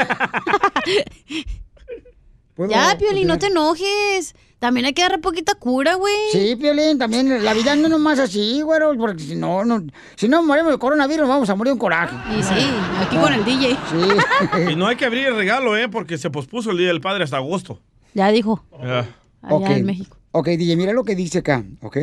¿Puedo 2.55 2.69
ya, 2.69 2.95
Pioli, 2.99 3.25
no 3.25 3.39
te 3.39 3.47
enojes. 3.47 4.35
También 4.59 4.85
hay 4.85 4.93
que 4.93 5.01
darle 5.01 5.17
poquita 5.17 5.55
cura, 5.55 5.95
güey. 5.95 6.13
Sí, 6.31 6.55
Piolín, 6.55 6.97
también 6.97 7.43
la 7.43 7.53
vida 7.53 7.75
no 7.75 7.83
es 7.83 7.89
nomás 7.89 8.17
así, 8.17 8.61
güero, 8.61 8.95
porque 8.97 9.21
si 9.21 9.35
no, 9.35 9.65
no, 9.65 9.83
si 10.15 10.29
no 10.29 10.41
morimos 10.41 10.71
de 10.71 10.77
coronavirus, 10.77 11.27
vamos 11.27 11.49
a 11.49 11.55
morir 11.55 11.73
en 11.73 11.79
coraje. 11.79 12.15
Y 12.37 12.41
sí, 12.41 12.65
aquí 13.01 13.17
con 13.17 13.33
el 13.33 13.43
DJ. 13.43 13.71
Sí. 13.71 14.71
Y 14.71 14.75
no 14.77 14.87
hay 14.87 14.95
que 14.95 15.05
abrir 15.05 15.27
el 15.27 15.35
regalo, 15.35 15.75
¿eh? 15.75 15.89
Porque 15.89 16.17
se 16.17 16.29
pospuso 16.29 16.71
el 16.71 16.77
Día 16.77 16.87
del 16.87 17.01
Padre 17.01 17.25
hasta 17.25 17.37
agosto. 17.37 17.81
Ya 18.13 18.31
dijo. 18.31 18.63
Ya. 18.81 19.07
Allá 19.41 19.77
en 19.77 19.85
México. 19.85 20.17
Ok, 20.31 20.47
DJ, 20.47 20.75
mira 20.75 20.93
lo 20.93 21.03
que 21.03 21.15
dice 21.15 21.39
acá, 21.39 21.63
¿ok? 21.81 21.97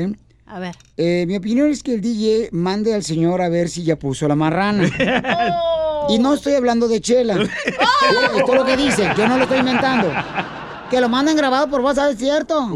A 0.47 0.59
ver. 0.59 0.75
Eh, 0.97 1.25
mi 1.27 1.37
opinión 1.37 1.71
es 1.71 1.83
que 1.83 1.95
el 1.95 2.01
DJ 2.01 2.49
mande 2.53 2.95
al 2.95 3.03
señor 3.03 3.41
a 3.41 3.49
ver 3.49 3.69
si 3.69 3.83
ya 3.85 3.97
puso 3.97 4.29
la 4.29 4.37
marrana. 4.37 4.89
Y 6.09 6.19
no 6.19 6.35
estoy 6.35 6.55
hablando 6.55 6.89
de 6.89 7.01
chela. 7.01 7.35
Esto 8.37 8.53
es 8.53 8.59
lo 8.59 8.65
que 8.65 8.77
dice, 8.77 9.09
yo 9.17 9.29
no 9.29 9.37
lo 9.37 9.45
estoy 9.45 9.61
inventando. 9.61 10.11
Que 10.91 11.01
lo 11.01 11.09
manden 11.09 11.37
grabado 11.37 11.69
por 11.69 11.81
WhatsApp, 11.83 12.13
es 12.13 12.19
cierto. 12.19 12.69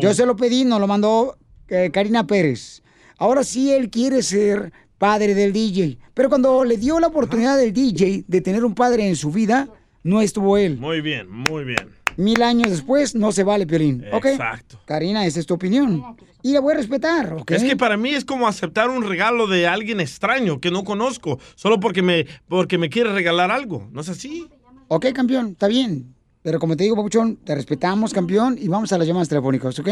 Yo 0.00 0.12
se 0.12 0.26
lo 0.26 0.36
pedí, 0.36 0.64
nos 0.64 0.80
lo 0.80 0.86
mandó 0.86 1.38
eh, 1.68 1.90
Karina 1.90 2.26
Pérez. 2.26 2.82
Ahora 3.18 3.44
sí 3.44 3.72
él 3.72 3.88
quiere 3.88 4.22
ser 4.22 4.72
padre 4.98 5.34
del 5.34 5.54
DJ. 5.54 5.98
Pero 6.12 6.28
cuando 6.28 6.64
le 6.64 6.76
dio 6.76 7.00
la 7.00 7.06
oportunidad 7.06 7.56
del 7.56 7.72
DJ 7.72 8.24
de 8.26 8.40
tener 8.42 8.62
un 8.62 8.74
padre 8.74 9.08
en 9.08 9.16
su 9.16 9.30
vida, 9.30 9.68
no 10.02 10.20
estuvo 10.20 10.58
él. 10.58 10.76
Muy 10.76 11.00
bien, 11.00 11.30
muy 11.30 11.64
bien. 11.64 11.94
Mil 12.16 12.42
años 12.42 12.70
después 12.70 13.14
no 13.14 13.32
se 13.32 13.44
vale, 13.44 13.66
Piolín. 13.66 14.04
¿Ok? 14.12 14.26
Exacto. 14.26 14.80
Karina, 14.84 15.26
esa 15.26 15.40
es 15.40 15.46
tu 15.46 15.54
opinión. 15.54 16.02
Y 16.42 16.52
la 16.52 16.60
voy 16.60 16.74
a 16.74 16.76
respetar, 16.76 17.34
¿ok? 17.34 17.50
Es 17.50 17.64
que 17.64 17.76
para 17.76 17.96
mí 17.96 18.10
es 18.10 18.24
como 18.24 18.46
aceptar 18.46 18.88
un 18.88 19.02
regalo 19.02 19.46
de 19.46 19.66
alguien 19.66 20.00
extraño 20.00 20.60
que 20.60 20.70
no 20.70 20.84
conozco, 20.84 21.40
solo 21.56 21.80
porque 21.80 22.02
me, 22.02 22.26
porque 22.48 22.78
me 22.78 22.88
quiere 22.88 23.12
regalar 23.12 23.50
algo. 23.50 23.88
¿No 23.92 24.00
es 24.00 24.08
así? 24.08 24.48
Ok, 24.88 25.06
campeón, 25.12 25.48
está 25.48 25.66
bien. 25.66 26.14
Pero 26.42 26.60
como 26.60 26.76
te 26.76 26.84
digo, 26.84 26.94
Papuchón, 26.94 27.36
te 27.36 27.54
respetamos, 27.54 28.12
campeón, 28.12 28.56
y 28.60 28.68
vamos 28.68 28.92
a 28.92 28.98
las 28.98 29.06
llamadas 29.08 29.28
telefónicas, 29.28 29.76
¿ok? 29.80 29.88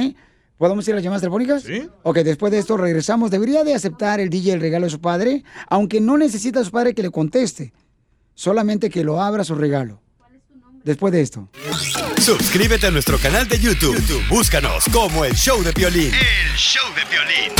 ¿Podemos 0.56 0.86
ir 0.86 0.94
a 0.94 0.96
las 0.96 1.02
llamadas 1.02 1.22
telefónicas? 1.22 1.64
Sí. 1.64 1.88
Ok, 2.04 2.18
después 2.18 2.52
de 2.52 2.60
esto 2.60 2.76
regresamos. 2.76 3.32
¿Debería 3.32 3.64
de 3.64 3.74
aceptar 3.74 4.20
el 4.20 4.30
DJ 4.30 4.52
el 4.52 4.60
regalo 4.60 4.86
de 4.86 4.90
su 4.90 5.00
padre? 5.00 5.42
Aunque 5.68 6.00
no 6.00 6.16
necesita 6.16 6.60
a 6.60 6.64
su 6.64 6.70
padre 6.70 6.94
que 6.94 7.02
le 7.02 7.10
conteste. 7.10 7.72
Solamente 8.34 8.88
que 8.88 9.02
lo 9.02 9.20
abra 9.20 9.42
su 9.42 9.56
regalo. 9.56 10.00
Después 10.84 11.12
de 11.12 11.22
esto. 11.22 11.48
Suscríbete 12.24 12.86
a 12.86 12.90
nuestro 12.90 13.18
canal 13.18 13.46
de 13.46 13.58
YouTube. 13.58 13.96
YouTube, 13.96 14.26
Búscanos 14.30 14.84
como 14.90 15.26
el 15.26 15.34
show 15.34 15.62
de 15.62 15.74
Piolín. 15.74 16.10
El 16.14 16.56
show 16.56 16.82
de 16.94 17.04
violín. 17.10 17.52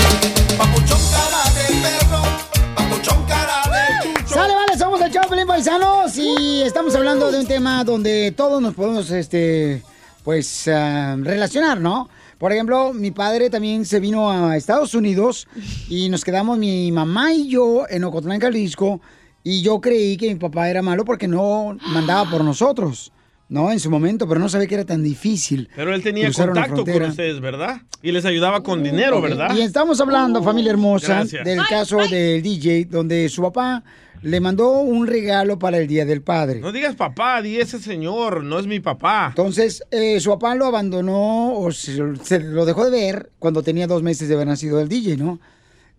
Sale, 4.25 4.55
vale, 4.55 4.79
somos 4.79 5.03
el 5.03 5.12
Choplin 5.12 5.47
Paisanos 5.47 6.17
y 6.17 6.62
estamos 6.62 6.95
hablando 6.95 7.31
de 7.31 7.41
un 7.41 7.47
tema 7.47 7.85
donde 7.85 8.33
todos 8.35 8.62
nos 8.62 8.73
podemos, 8.73 9.11
este, 9.11 9.83
pues, 10.23 10.67
ah, 10.69 11.15
relacionar, 11.21 11.79
¿no? 11.79 12.09
Por 12.39 12.51
ejemplo, 12.51 12.95
mi 12.95 13.11
padre 13.11 13.51
también 13.51 13.85
se 13.85 14.01
vino 14.01 14.31
a 14.33 14.57
Estados 14.57 14.95
Unidos 14.95 15.47
y 15.91 16.09
nos 16.09 16.25
quedamos 16.25 16.57
mi 16.57 16.91
mamá 16.91 17.35
y 17.35 17.51
yo 17.51 17.85
en 17.91 18.03
Ocotlán, 18.05 18.41
Jalisco, 18.41 19.03
y 19.43 19.61
yo 19.61 19.83
creí 19.83 20.17
que 20.17 20.29
mi 20.29 20.37
papá 20.37 20.71
era 20.71 20.81
malo 20.81 21.05
porque 21.05 21.29
no 21.29 21.77
mandaba 21.89 22.31
por 22.31 22.43
nosotros, 22.43 23.12
¿no? 23.49 23.70
En 23.70 23.80
su 23.80 23.90
momento, 23.90 24.26
pero 24.28 24.40
no 24.40 24.49
sabía 24.49 24.66
que 24.66 24.74
era 24.74 24.84
tan 24.84 25.03
difícil. 25.03 25.68
Pero 25.76 25.95
él 25.95 26.03
tenía 26.03 26.30
contacto 26.32 26.84
con 26.84 27.03
ustedes, 27.03 27.40
¿verdad? 27.40 27.82
Y 28.03 28.12
les 28.12 28.24
ayudaba 28.24 28.62
con 28.62 28.82
dinero, 28.82 29.20
¿verdad? 29.20 29.55
Y 29.57 29.62
estamos 29.62 30.01
hablando, 30.01 30.42
familia 30.42 30.72
hermosa, 30.72 31.14
Gracias. 31.20 31.45
del 31.45 31.61
caso 31.68 31.99
del 31.99 32.42
DJ, 32.42 32.86
donde 32.86 33.28
su 33.28 33.42
papá 33.42 33.82
le 34.22 34.40
mandó 34.40 34.78
un 34.80 35.07
regalo 35.07 35.59
para 35.59 35.76
el 35.76 35.86
Día 35.86 36.07
del 36.07 36.22
Padre. 36.22 36.61
No 36.61 36.72
digas 36.72 36.97
papá, 36.97 37.42
di 37.42 37.59
ese 37.59 37.78
señor, 37.78 38.42
no 38.42 38.59
es 38.59 38.66
mi 38.66 38.80
papá. 38.80 39.26
Entonces, 39.28 39.84
eh, 39.90 40.18
su 40.18 40.30
papá 40.30 40.55
lo 40.55 40.64
abandonó 40.64 41.55
o 41.55 41.70
se, 41.72 42.16
se 42.22 42.40
lo 42.40 42.64
dejó 42.64 42.86
de 42.86 42.90
ver 42.90 43.30
cuando 43.38 43.62
tenía 43.62 43.86
dos 43.86 44.03
meses 44.03 44.28
de 44.28 44.34
haber 44.34 44.47
nacido 44.47 44.80
el 44.80 44.88
DJ, 44.88 45.18
¿no? 45.18 45.40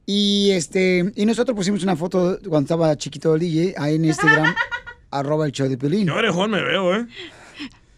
Y 0.07 0.51
este 0.51 1.11
y 1.15 1.25
nosotros 1.25 1.55
pusimos 1.55 1.83
una 1.83 1.95
foto 1.95 2.39
cuando 2.47 2.65
estaba 2.65 2.95
chiquito 2.95 3.33
el 3.35 3.41
DJ 3.41 3.75
ahí 3.77 3.95
en 3.95 4.05
Instagram, 4.05 4.53
arroba 5.11 5.45
el 5.45 5.51
show 5.51 5.67
de 5.67 5.77
Pelín. 5.77 6.05
Qué 6.07 6.11
orejón 6.11 6.51
me 6.51 6.61
veo, 6.61 6.95
¿eh? 6.95 7.07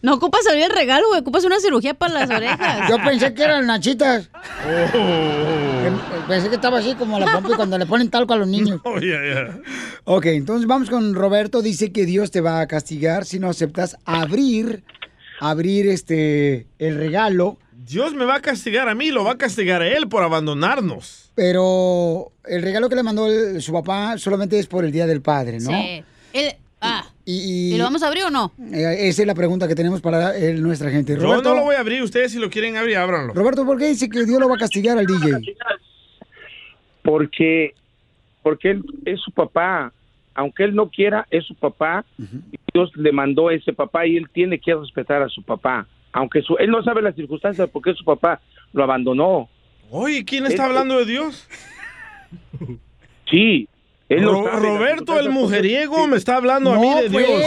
No 0.00 0.14
ocupas 0.14 0.46
abrir 0.46 0.64
el 0.64 0.70
regalo, 0.70 1.08
güey. 1.08 1.20
Ocupas 1.20 1.44
una 1.44 1.58
cirugía 1.58 1.92
para 1.94 2.14
las 2.14 2.30
orejas. 2.30 2.88
Yo 2.88 2.96
pensé 3.04 3.34
que 3.34 3.42
eran 3.42 3.66
nachitas. 3.66 4.30
Oh. 4.94 6.26
Pensé 6.28 6.48
que 6.48 6.54
estaba 6.56 6.78
así 6.78 6.94
como 6.94 7.18
la 7.18 7.32
pompa 7.32 7.56
cuando 7.56 7.78
le 7.78 7.86
ponen 7.86 8.08
talco 8.10 8.32
a 8.34 8.36
los 8.36 8.46
niños. 8.48 8.80
Oh, 8.84 8.98
ya, 9.00 9.18
ya. 9.24 9.58
Ok, 10.04 10.26
entonces 10.26 10.66
vamos 10.66 10.88
con 10.90 11.14
Roberto. 11.14 11.62
Dice 11.62 11.90
que 11.92 12.04
Dios 12.06 12.30
te 12.30 12.40
va 12.40 12.60
a 12.60 12.66
castigar 12.66 13.24
si 13.24 13.38
no 13.38 13.48
aceptas 13.48 13.96
abrir, 14.04 14.84
abrir 15.40 15.88
este, 15.88 16.66
el 16.78 16.96
regalo. 16.96 17.58
Dios 17.72 18.14
me 18.14 18.24
va 18.24 18.36
a 18.36 18.40
castigar 18.40 18.88
a 18.88 18.94
mí, 18.94 19.10
lo 19.10 19.24
va 19.24 19.32
a 19.32 19.38
castigar 19.38 19.82
a 19.82 19.88
él 19.88 20.08
por 20.08 20.22
abandonarnos. 20.22 21.30
Pero 21.34 22.32
el 22.44 22.62
regalo 22.62 22.88
que 22.88 22.96
le 22.96 23.02
mandó 23.02 23.26
el- 23.26 23.62
su 23.62 23.72
papá 23.72 24.18
solamente 24.18 24.58
es 24.58 24.66
por 24.66 24.84
el 24.84 24.92
Día 24.92 25.06
del 25.06 25.22
Padre, 25.22 25.58
¿no? 25.60 25.70
Sí. 25.70 26.04
El- 26.34 26.54
ah, 26.80 27.04
Y, 27.24 27.74
¿Y 27.74 27.78
lo 27.78 27.84
vamos 27.84 28.02
a 28.02 28.08
abrir 28.08 28.24
o 28.24 28.30
no? 28.30 28.52
Eh, 28.72 29.08
esa 29.08 29.22
es 29.22 29.26
la 29.26 29.34
pregunta 29.34 29.66
que 29.68 29.74
tenemos 29.74 30.00
para 30.00 30.36
el- 30.36 30.62
nuestra 30.62 30.90
gente. 30.90 31.14
Yo 31.14 31.20
Roberto, 31.20 31.50
no 31.50 31.56
lo 31.56 31.62
voy 31.64 31.74
a 31.74 31.80
abrir, 31.80 32.02
ustedes 32.02 32.32
si 32.32 32.38
lo 32.38 32.48
quieren 32.50 32.76
abrir, 32.76 32.96
ábranlo. 32.96 33.34
Roberto, 33.34 33.64
¿por 33.66 33.78
qué 33.78 33.86
dice 33.88 34.08
que 34.08 34.24
Dios 34.24 34.40
lo 34.40 34.48
va 34.48 34.54
a 34.54 34.58
castigar 34.58 34.96
al 34.98 35.06
DJ? 35.06 35.54
porque 37.02 37.74
porque 38.42 38.70
él 38.70 38.84
es 39.04 39.20
su 39.20 39.30
papá 39.32 39.92
aunque 40.34 40.64
él 40.64 40.74
no 40.74 40.88
quiera 40.90 41.26
es 41.30 41.44
su 41.44 41.54
papá 41.54 42.04
Dios 42.72 42.90
le 42.96 43.12
mandó 43.12 43.48
a 43.48 43.54
ese 43.54 43.72
papá 43.72 44.06
y 44.06 44.16
él 44.16 44.28
tiene 44.32 44.58
que 44.58 44.74
respetar 44.74 45.22
a 45.22 45.28
su 45.28 45.42
papá 45.42 45.86
aunque 46.12 46.42
su, 46.42 46.56
él 46.58 46.70
no 46.70 46.82
sabe 46.82 47.02
las 47.02 47.14
circunstancias 47.14 47.68
porque 47.72 47.94
su 47.94 48.04
papá 48.04 48.40
lo 48.72 48.82
abandonó 48.82 49.48
Oye, 49.90 50.24
¿quién 50.24 50.44
está 50.46 50.64
Él- 50.64 50.70
hablando 50.70 50.98
de 50.98 51.06
Dios? 51.06 51.46
sí 53.30 53.68
Ro- 54.10 54.44
sabe, 54.44 54.52
las 54.52 54.62
Roberto 54.78 55.18
el 55.18 55.28
mujeriego 55.30 56.06
me 56.06 56.16
está 56.16 56.36
hablando 56.36 56.72
a 56.72 56.78
mí 56.78 56.88
de 57.02 57.10
pues. 57.10 57.26
Dios. 57.26 57.42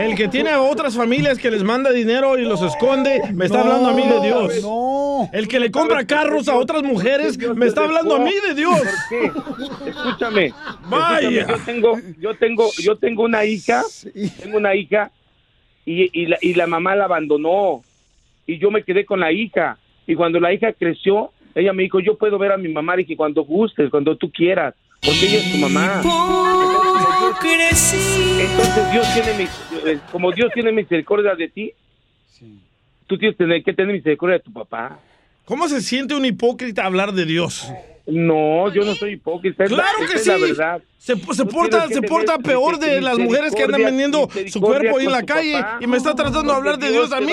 El 0.00 0.16
que 0.16 0.26
tiene 0.28 0.50
a 0.50 0.60
otras 0.60 0.96
familias 0.96 1.38
que 1.38 1.50
les 1.52 1.62
manda 1.62 1.90
dinero 1.92 2.36
y 2.36 2.42
los 2.44 2.62
esconde, 2.62 3.20
me 3.32 3.44
está 3.44 3.58
No, 3.58 3.64
hablando 3.64 3.88
a 3.90 3.94
mí 3.94 4.02
de 4.02 4.20
Dios. 4.20 4.62
No. 4.62 5.28
El 5.32 5.46
que 5.46 5.60
le 5.60 5.70
compra 5.70 6.04
carros 6.04 6.48
a 6.48 6.56
otras 6.56 6.82
mujeres, 6.82 7.38
me 7.38 7.66
está 7.66 7.84
hablando 7.84 8.16
a 8.16 8.18
mí 8.18 8.32
de 8.48 8.54
Dios. 8.54 8.76
escúchame 9.86 10.52
Vaya. 10.88 11.28
escúchame, 11.42 11.46
yo 11.46 11.64
tengo 11.64 11.98
yo 12.18 12.34
tengo 12.34 12.70
yo 12.82 12.96
tengo 12.96 13.22
una 13.22 13.44
hija 13.44 13.82
tengo 14.42 14.56
una 14.58 14.74
hija 14.74 15.10
y, 15.86 16.08
y 16.18 16.26
la, 16.26 16.38
y 16.40 16.54
la 16.54 16.66
mamá 16.66 16.96
la 16.96 17.04
abandonó 17.04 17.82
y 18.46 18.58
yo 18.58 18.70
me 18.70 18.82
quedé 18.82 19.04
con 19.04 19.20
la 19.20 19.32
hija 19.32 19.78
y 20.06 20.14
cuando 20.14 20.40
la 20.40 20.52
hija 20.52 20.72
creció 20.72 21.30
ella 21.54 21.72
me 21.72 21.84
dijo 21.84 22.00
yo 22.00 22.16
puedo 22.18 22.38
ver 22.38 22.52
a 22.52 22.56
mi 22.56 22.68
mamá 22.68 23.00
y 23.00 23.04
que 23.04 23.16
cuando 23.16 23.44
gustes 23.44 23.90
cuando 23.90 24.16
tú 24.16 24.30
quieras 24.30 24.74
porque 25.04 25.26
ella 25.26 25.38
es 25.38 25.52
tu 25.52 25.58
mamá 25.58 26.02
entonces 28.40 28.92
Dios 28.92 29.06
tiene 29.14 29.48
eh, 29.86 30.00
como 30.10 30.32
Dios 30.32 30.50
tiene 30.54 30.72
misericordia 30.72 31.34
de 31.34 31.48
ti 31.48 31.72
tú 33.06 33.18
tienes 33.18 33.36
que 33.36 33.44
tener, 33.44 33.62
que 33.62 33.72
tener 33.72 33.94
misericordia 33.94 34.38
de 34.38 34.44
tu 34.44 34.52
papá 34.52 34.98
¿Cómo 35.44 35.68
se 35.68 35.82
siente 35.82 36.14
un 36.14 36.24
hipócrita 36.24 36.86
hablar 36.86 37.12
de 37.12 37.26
Dios? 37.26 37.70
No, 38.06 38.72
yo 38.72 38.82
no 38.82 38.94
soy 38.94 39.12
hipócrita. 39.12 39.64
Claro 39.64 39.98
que 40.10 40.16
es 40.16 40.24
sí. 40.24 40.30
la 40.30 40.38
verdad. 40.38 40.82
Se, 40.98 41.16
porta, 41.16 41.86
se 41.88 42.00
porta 42.00 42.38
peor 42.38 42.78
de 42.78 43.00
las 43.02 43.18
mujeres 43.18 43.54
que 43.54 43.62
andan 43.64 43.82
vendiendo 43.82 44.28
su 44.48 44.60
cuerpo 44.60 44.98
ahí 44.98 45.04
en 45.04 45.12
la 45.12 45.22
calle 45.22 45.60
papá. 45.60 45.78
y 45.80 45.86
me 45.86 45.98
está 45.98 46.14
tratando 46.14 46.50
de 46.50 46.56
hablar 46.56 46.78
de 46.78 46.90
Dios 46.90 47.12
a 47.12 47.18
te 47.18 47.26
mí. 47.26 47.32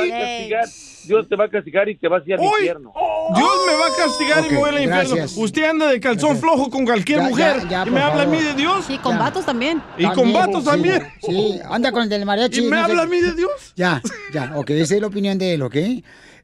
Dios 1.08 1.28
te 1.28 1.36
va 1.36 1.46
a 1.46 1.50
castigar 1.50 1.88
y 1.90 1.96
te 1.98 2.08
vas 2.08 2.22
a 2.24 2.26
ir 2.28 2.34
al 2.36 2.40
Uy, 2.42 2.48
infierno. 2.60 2.94
Dios 3.36 3.52
me 3.68 3.74
va 3.74 3.86
a 3.88 3.96
castigar 4.08 4.46
y 4.46 4.50
me 4.52 4.58
voy 4.58 4.70
al 4.70 4.84
infierno. 4.84 5.16
gracias. 5.16 5.38
Usted 5.38 5.64
anda 5.64 5.88
de 5.88 6.00
calzón 6.00 6.38
flojo 6.38 6.70
con 6.70 6.86
cualquier 6.86 7.20
Ya, 7.20 7.30
mujer 7.30 7.56
ya, 7.64 7.70
ya, 7.70 7.82
y 7.82 7.84
por 7.86 7.94
me 7.94 8.02
habla 8.02 8.24
a 8.24 8.26
mí 8.26 8.38
favor. 8.38 8.54
de 8.56 8.62
Dios. 8.62 8.90
Y 8.90 8.98
con 9.00 9.18
vatos 9.18 9.46
también. 9.46 9.82
Y 9.98 10.06
con 10.08 10.32
vatos 10.34 10.64
sí, 10.64 10.70
también. 10.70 11.04
Sí, 11.22 11.60
anda 11.70 11.92
con 11.92 12.04
el 12.04 12.10
del 12.10 12.26
mariachi. 12.26 12.60
¿Y 12.60 12.64
me 12.64 12.70
no 12.78 12.86
sé- 12.86 12.92
habla 12.92 13.04
a 13.04 13.08
mí 13.08 13.20
de 13.22 13.34
Dios? 13.34 13.52
Ya, 13.76 14.02
ya, 14.34 14.54
ok, 14.56 14.70
esa 14.72 14.96
es 14.96 15.02
la 15.02 15.08
opinión 15.08 15.38
de 15.38 15.54
él, 15.54 15.62
¿ok? 15.62 15.76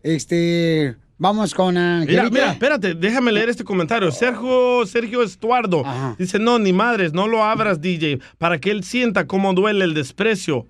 Este, 0.03 0.95
vamos 1.17 1.53
con 1.53 1.73
Mira, 1.75 1.97
Angelita. 1.97 2.29
mira, 2.29 2.51
espérate, 2.53 2.93
déjame 2.95 3.31
leer 3.31 3.49
este 3.49 3.63
comentario. 3.63 4.11
Sergio, 4.11 4.85
Sergio 4.85 5.21
Estuardo 5.23 5.83
dice, 6.17 6.39
no, 6.39 6.59
ni 6.59 6.71
madres, 6.73 7.13
no 7.13 7.27
lo 7.27 7.43
abras, 7.43 7.81
DJ, 7.81 8.19
para 8.37 8.57
que 8.59 8.71
él 8.71 8.83
sienta 8.83 9.27
cómo 9.27 9.53
duele 9.53 9.83
el 9.85 9.93
desprecio. 9.93 10.67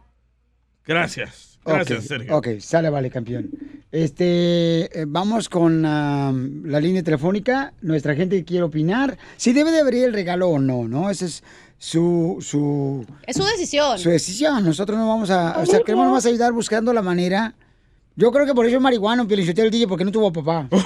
Gracias, 0.85 1.46
gracias, 1.67 1.99
Ok, 1.99 2.05
Sergio. 2.07 2.37
Ok, 2.37 2.47
sale, 2.59 2.89
vale, 2.89 3.09
campeón. 3.09 3.49
Este, 3.91 5.01
eh, 5.01 5.05
vamos 5.07 5.49
con 5.49 5.81
la 5.81 6.79
línea 6.79 7.03
telefónica. 7.03 7.73
Nuestra 7.81 8.15
gente 8.15 8.43
quiere 8.43 8.63
opinar 8.63 9.17
si 9.37 9.53
debe 9.53 9.71
de 9.71 9.79
abrir 9.79 10.03
el 10.03 10.13
regalo 10.13 10.49
o 10.49 10.59
no, 10.59 10.87
¿no? 10.87 11.09
Ese 11.09 11.25
es 11.25 11.43
su, 11.77 12.37
su, 12.41 13.05
Es 13.25 13.37
su 13.37 13.43
decisión. 13.43 13.97
su 13.99 14.09
decisión. 14.09 14.63
Nosotros 14.65 14.97
no 14.97 15.07
vamos 15.07 15.29
a, 15.29 15.57
o 15.59 15.65
sea, 15.65 15.79
queremos 15.81 16.05
nomás 16.05 16.25
ayudar 16.25 16.51
buscando 16.51 16.91
la 16.93 17.01
manera. 17.01 17.55
Yo 18.15 18.31
creo 18.31 18.45
que 18.45 18.53
por 18.53 18.65
eso 18.65 18.77
es 18.77 18.81
marihuano, 18.81 19.27
Pielichotero 19.27 19.65
el 19.67 19.71
DJ, 19.71 19.87
porque 19.87 20.03
no 20.03 20.11
tuvo 20.11 20.33
papá. 20.33 20.67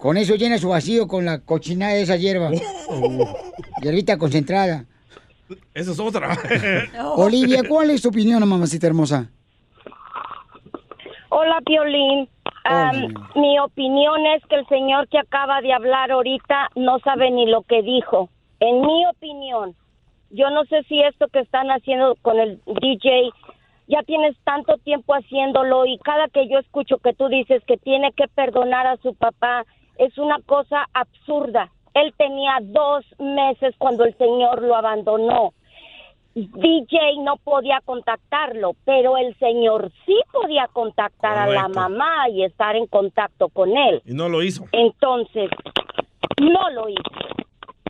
con 0.00 0.16
eso 0.16 0.34
llena 0.34 0.58
su 0.58 0.68
vacío 0.68 1.06
con 1.06 1.24
la 1.24 1.38
cochinada 1.40 1.92
de 1.92 2.02
esa 2.02 2.16
hierba. 2.16 2.50
Hierbita 3.82 4.16
concentrada. 4.18 4.86
Esa 5.74 5.92
es 5.92 6.00
otra. 6.00 6.36
Olivia, 7.16 7.62
¿cuál 7.68 7.90
es 7.90 8.02
tu 8.02 8.08
opinión, 8.08 8.46
mamacita 8.48 8.86
hermosa? 8.86 9.30
Hola, 11.28 11.60
Piolín. 11.66 12.28
Mi 13.34 13.58
opinión 13.58 14.24
es 14.36 14.46
que 14.46 14.56
el 14.56 14.66
señor 14.68 15.08
que 15.08 15.18
acaba 15.18 15.60
de 15.60 15.72
hablar 15.72 16.10
ahorita 16.10 16.70
no 16.76 16.98
sabe 17.00 17.30
ni 17.30 17.46
lo 17.46 17.62
que 17.62 17.82
dijo. 17.82 18.30
En 18.60 18.80
mi 18.80 19.06
opinión, 19.06 19.74
yo 20.30 20.48
no 20.50 20.64
sé 20.64 20.82
si 20.84 21.02
esto 21.02 21.28
que 21.28 21.40
están 21.40 21.68
haciendo 21.68 22.16
con 22.22 22.38
el 22.38 22.60
DJ, 22.66 23.30
ya 23.88 24.02
tienes 24.04 24.36
tanto 24.44 24.78
tiempo 24.78 25.12
haciéndolo 25.12 25.84
y 25.86 25.98
cada 25.98 26.28
que 26.28 26.48
yo 26.48 26.58
escucho 26.58 26.98
que 26.98 27.12
tú 27.12 27.28
dices 27.28 27.62
que 27.66 27.76
tiene 27.76 28.12
que 28.12 28.28
perdonar 28.28 28.86
a 28.86 28.96
su 28.98 29.14
papá, 29.14 29.64
es 29.98 30.16
una 30.16 30.38
cosa 30.46 30.88
absurda. 30.94 31.70
Él 31.94 32.12
tenía 32.16 32.58
dos 32.60 33.04
meses 33.18 33.74
cuando 33.78 34.04
el 34.04 34.16
señor 34.18 34.62
lo 34.62 34.74
abandonó. 34.76 35.52
DJ 36.34 36.98
no 37.22 37.36
podía 37.36 37.80
contactarlo, 37.84 38.72
pero 38.84 39.16
el 39.16 39.36
señor 39.38 39.92
sí 40.04 40.16
podía 40.32 40.68
contactar 40.72 41.38
a 41.38 41.46
la 41.46 41.68
mamá 41.68 42.28
y 42.28 42.42
estar 42.42 42.74
en 42.74 42.88
contacto 42.88 43.48
con 43.48 43.76
él. 43.76 44.02
Y 44.04 44.14
no 44.14 44.28
lo 44.28 44.42
hizo. 44.42 44.64
Entonces, 44.72 45.48
no 46.40 46.70
lo 46.70 46.88
hizo. 46.88 47.02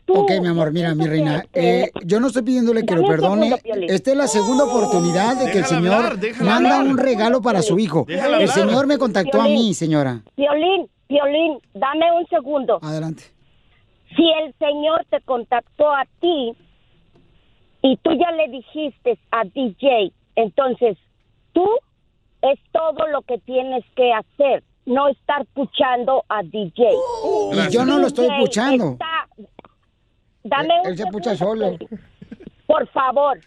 Ok, 0.07 0.31
mi 0.39 0.47
amor, 0.49 0.71
mira, 0.71 0.93
mi 0.93 1.07
reina, 1.07 1.43
eh, 1.51 1.89
yo 2.03 2.19
no 2.19 2.27
estoy 2.27 2.43
pidiéndole 2.43 2.85
que 2.85 2.93
lo 2.95 3.07
perdone. 3.07 3.55
Esta 3.87 4.11
es 4.11 4.17
la 4.17 4.27
segunda 4.27 4.65
oportunidad 4.65 5.35
de 5.43 5.51
que 5.51 5.57
el 5.59 5.65
señor 5.65 5.93
hablar, 5.93 6.17
manda 6.41 6.77
hablar. 6.77 6.87
un 6.91 6.97
regalo 6.99 7.41
para 7.41 7.63
su 7.63 7.79
hijo. 7.79 8.05
Déjala 8.07 8.37
El 8.37 8.49
hablar. 8.49 8.67
señor 8.67 8.85
me 8.85 8.99
contactó 8.99 9.41
a 9.41 9.45
mí, 9.45 9.73
señora. 9.73 10.21
Violín, 10.37 10.87
Violín, 11.09 11.57
dame 11.73 12.11
un 12.11 12.27
segundo. 12.27 12.77
Adelante. 12.83 13.34
Si 14.15 14.23
el 14.43 14.53
señor 14.59 15.05
te 15.09 15.19
contactó 15.21 15.89
a 15.89 16.05
ti 16.21 16.53
y 17.81 17.97
tú 17.97 18.11
ya 18.13 18.31
le 18.31 18.47
dijiste 18.49 19.17
a 19.31 19.43
DJ, 19.43 20.11
entonces 20.35 20.97
tú 21.53 21.65
es 22.41 22.59
todo 22.71 23.07
lo 23.07 23.21
que 23.23 23.37
tienes 23.39 23.83
que 23.95 24.13
hacer, 24.13 24.63
no 24.85 25.07
estar 25.09 25.45
puchando 25.53 26.23
a 26.29 26.43
DJ. 26.43 26.91
Y 27.53 27.71
yo 27.71 27.85
no 27.85 27.99
lo 27.99 28.07
estoy 28.07 28.27
DJ 28.27 28.39
puchando. 28.39 28.91
está- 28.93 29.27
Dame 30.43 30.79
un 30.81 30.87
Él 30.87 30.97
se 30.97 31.05
pucha 31.07 31.35
solo. 31.35 31.77
Por 32.67 32.87
favor. 32.89 33.39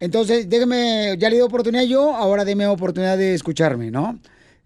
Entonces, 0.00 0.48
déjeme, 0.48 1.14
ya 1.18 1.28
le 1.28 1.36
di 1.36 1.42
oportunidad 1.42 1.84
yo, 1.84 2.14
ahora 2.16 2.44
deme 2.46 2.66
oportunidad 2.66 3.18
de 3.18 3.34
escucharme, 3.34 3.90
¿no? 3.90 4.18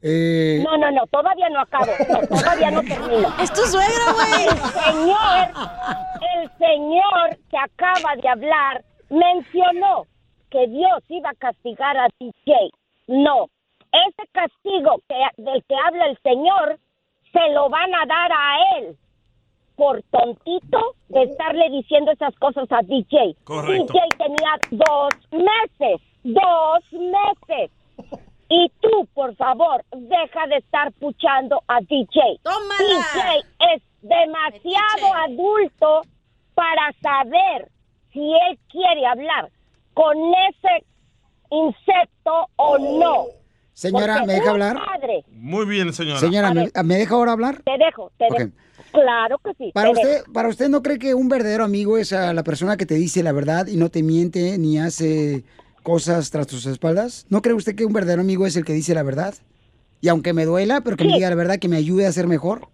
Eh, 0.07 0.63
No, 0.63 0.77
no, 0.77 0.91
no, 0.91 1.07
todavía 1.07 1.49
no 1.49 1.61
acabo. 1.61 1.91
No, 2.11 2.27
todavía 2.29 2.71
no 2.71 2.83
termino. 2.83 3.29
Es 3.43 3.51
tu 3.53 3.63
suegra, 3.63 4.13
güey. 4.13 4.49
El 4.49 4.59
señor, 4.85 5.49
el 6.37 6.51
señor 6.59 7.39
que 7.51 7.57
acaba 7.57 8.15
de 8.17 8.29
hablar 8.29 8.85
mencionó 9.09 10.07
que 10.51 10.67
Dios 10.69 11.03
iba 11.09 11.31
a 11.31 11.35
castigar 11.35 11.97
a 11.97 12.09
DJ. 12.21 12.55
No, 13.07 13.47
ese 13.93 14.29
castigo 14.33 15.01
que, 15.09 15.43
del 15.43 15.65
que 15.65 15.75
habla 15.87 16.07
el 16.07 16.19
señor 16.23 16.79
se 17.33 17.53
lo 17.55 17.71
van 17.71 17.95
a 17.95 18.05
dar 18.07 18.31
a 18.31 18.79
él 18.79 18.97
por 19.77 20.03
tontito 20.11 20.95
de 21.09 21.23
estarle 21.23 21.71
diciendo 21.71 22.13
esas 22.13 22.35
cosas 22.37 22.71
a 22.71 22.83
DJ. 22.83 23.37
Correcto. 23.45 23.93
DJ 23.93 24.01
tenía 24.19 24.55
dos 24.71 25.15
meses, 25.33 26.01
dos 26.23 26.93
meses. 26.93 27.71
Y 28.57 28.71
tú, 28.81 29.09
por 29.15 29.35
favor, 29.37 29.85
deja 29.97 30.47
de 30.49 30.57
estar 30.59 30.93
puchando 30.93 31.61
a 31.67 31.81
DJ. 31.81 32.21
DJ 32.79 33.75
es 33.75 33.83
demasiado 34.03 35.15
adulto 35.27 36.03
para 36.55 36.93
saber 37.03 37.69
si 38.13 38.21
él 38.21 38.59
quiere 38.71 39.05
hablar 39.07 39.51
con 39.93 40.17
ese 40.51 40.85
insecto 41.51 42.47
o 42.57 42.79
no. 42.79 43.25
Señora, 43.73 44.15
Porque 44.15 44.27
¿me 44.29 44.33
deja 44.35 44.51
hablar? 44.51 44.77
padre- 44.77 45.25
Muy 45.33 45.67
bien, 45.67 45.93
señora. 45.93 46.21
Señora, 46.21 46.55
¿me, 46.55 46.71
¿me 46.85 46.95
deja 46.97 47.15
ahora 47.17 47.33
hablar? 47.33 47.61
te 47.65 47.77
dejo, 47.77 48.13
te 48.17 48.27
dejo. 48.31 48.53
Claro 48.93 49.39
que 49.39 49.53
sí. 49.55 49.71
Para 49.75 49.89
te 49.93 49.95
usted, 49.99 50.13
dejo. 50.21 50.33
para 50.33 50.49
usted 50.49 50.69
no 50.69 50.81
cree 50.83 50.99
que 51.01 51.15
un 51.15 51.29
verdadero 51.29 51.65
amigo 51.65 51.99
es 51.99 52.13
a 52.13 52.33
la 52.33 52.45
persona 52.45 52.77
que 52.77 52.87
te 52.87 52.95
dice 52.95 53.25
la 53.25 53.33
verdad 53.33 53.67
y 53.67 53.77
no 53.77 53.89
te 53.89 54.05
miente 54.05 54.59
ni 54.59 54.79
hace 54.79 55.43
cosas 55.85 56.33
tras 56.33 56.49
tus 56.49 56.67
espaldas? 56.67 57.27
¿No 57.29 57.43
cree 57.43 57.55
usted 57.55 57.77
que 57.77 57.85
un 57.85 57.93
verdadero 57.93 58.23
amigo 58.23 58.47
es 58.47 58.57
el 58.57 58.65
que 58.65 58.73
dice 58.73 58.95
la 58.95 59.05
verdad? 59.05 59.35
Y 60.01 60.09
aunque 60.09 60.33
me 60.33 60.45
duela, 60.45 60.81
pero 60.81 60.97
que 60.97 61.05
me 61.05 61.13
diga 61.15 61.31
la 61.31 61.37
verdad, 61.37 61.59
que 61.61 61.69
me 61.69 61.77
ayude 61.77 62.07
a 62.07 62.13
ser 62.13 62.27
mejor. 62.27 62.69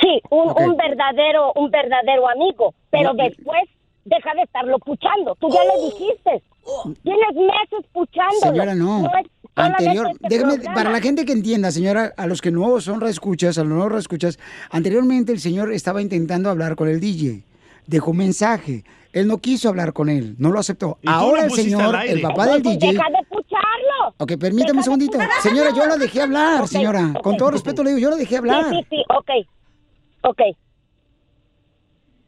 Sí, 0.00 0.22
un, 0.30 0.76
verdadero, 0.76 1.52
un 1.54 1.70
verdadero 1.70 2.28
amigo, 2.28 2.74
pero 2.90 3.12
después 3.14 3.64
deja 4.04 4.34
de 4.34 4.42
estarlo 4.42 4.78
puchando. 4.78 5.34
Tú 5.40 5.48
ya 5.50 5.60
le 5.64 5.84
dijiste. 5.84 6.42
Tienes 7.02 7.34
meses 7.34 7.90
puchándolo. 7.92 8.52
Señora, 8.52 8.74
no. 8.74 9.04
es 9.18 9.26
Anterior, 9.54 10.08
este 10.12 10.28
déjeme, 10.28 10.54
programa. 10.54 10.74
para 10.74 10.90
la 10.90 11.00
gente 11.00 11.24
que 11.26 11.32
entienda, 11.32 11.70
señora, 11.70 12.14
a 12.16 12.26
los 12.26 12.40
que 12.40 12.50
no 12.50 12.80
son 12.80 13.00
reescuchas, 13.00 13.58
a 13.58 13.64
los 13.64 13.76
no 13.76 13.88
reescuchas, 13.88 14.38
anteriormente 14.70 15.32
el 15.32 15.40
señor 15.40 15.72
estaba 15.72 16.00
intentando 16.00 16.48
hablar 16.48 16.74
con 16.74 16.88
el 16.88 17.00
DJ. 17.00 17.44
Dejó 17.86 18.12
un 18.12 18.18
mensaje. 18.18 18.84
Él 19.12 19.28
no 19.28 19.38
quiso 19.38 19.68
hablar 19.68 19.92
con 19.92 20.08
él, 20.08 20.34
no 20.38 20.50
lo 20.50 20.58
aceptó. 20.58 20.98
Ahora 21.06 21.42
lo 21.42 21.48
el 21.48 21.52
señor, 21.52 21.94
el 22.06 22.20
papá 22.22 22.46
del 22.46 22.62
DJ. 22.62 22.92
Deja 22.92 23.04
de 23.10 23.26
pucharlo. 23.28 24.14
Ok, 24.18 24.32
permítame 24.40 24.78
un 24.78 24.84
segundito. 24.84 25.18
Señora, 25.42 25.70
yo 25.70 25.84
la 25.86 25.96
dejé 25.96 26.22
hablar, 26.22 26.66
señora. 26.66 27.12
Con 27.22 27.36
todo 27.36 27.50
respeto 27.50 27.82
le 27.82 27.90
digo, 27.90 28.00
yo 28.00 28.10
la 28.10 28.16
dejé 28.16 28.38
hablar. 28.38 28.70
Sí, 28.70 28.76
sí, 28.76 28.86
sí, 28.90 29.04
ok. 29.08 29.30
Ok. 30.22 30.40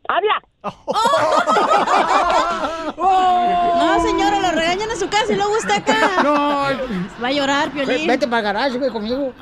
Habla. 0.08 0.42
No, 2.96 4.02
señora, 4.02 4.40
lo 4.40 4.50
regañan 4.52 4.90
en 4.90 4.96
su 4.96 5.08
casa 5.08 5.32
y 5.32 5.36
luego 5.36 5.52
usted 5.58 5.72
acá. 5.72 6.10
No. 6.22 6.32
Va 7.22 7.28
a 7.28 7.32
llorar, 7.32 7.70
Piolín. 7.70 8.06
Vete 8.06 8.26
para 8.26 8.38
el 8.38 8.44
garage, 8.44 8.78
güey, 8.78 8.90
conmigo. 8.90 9.32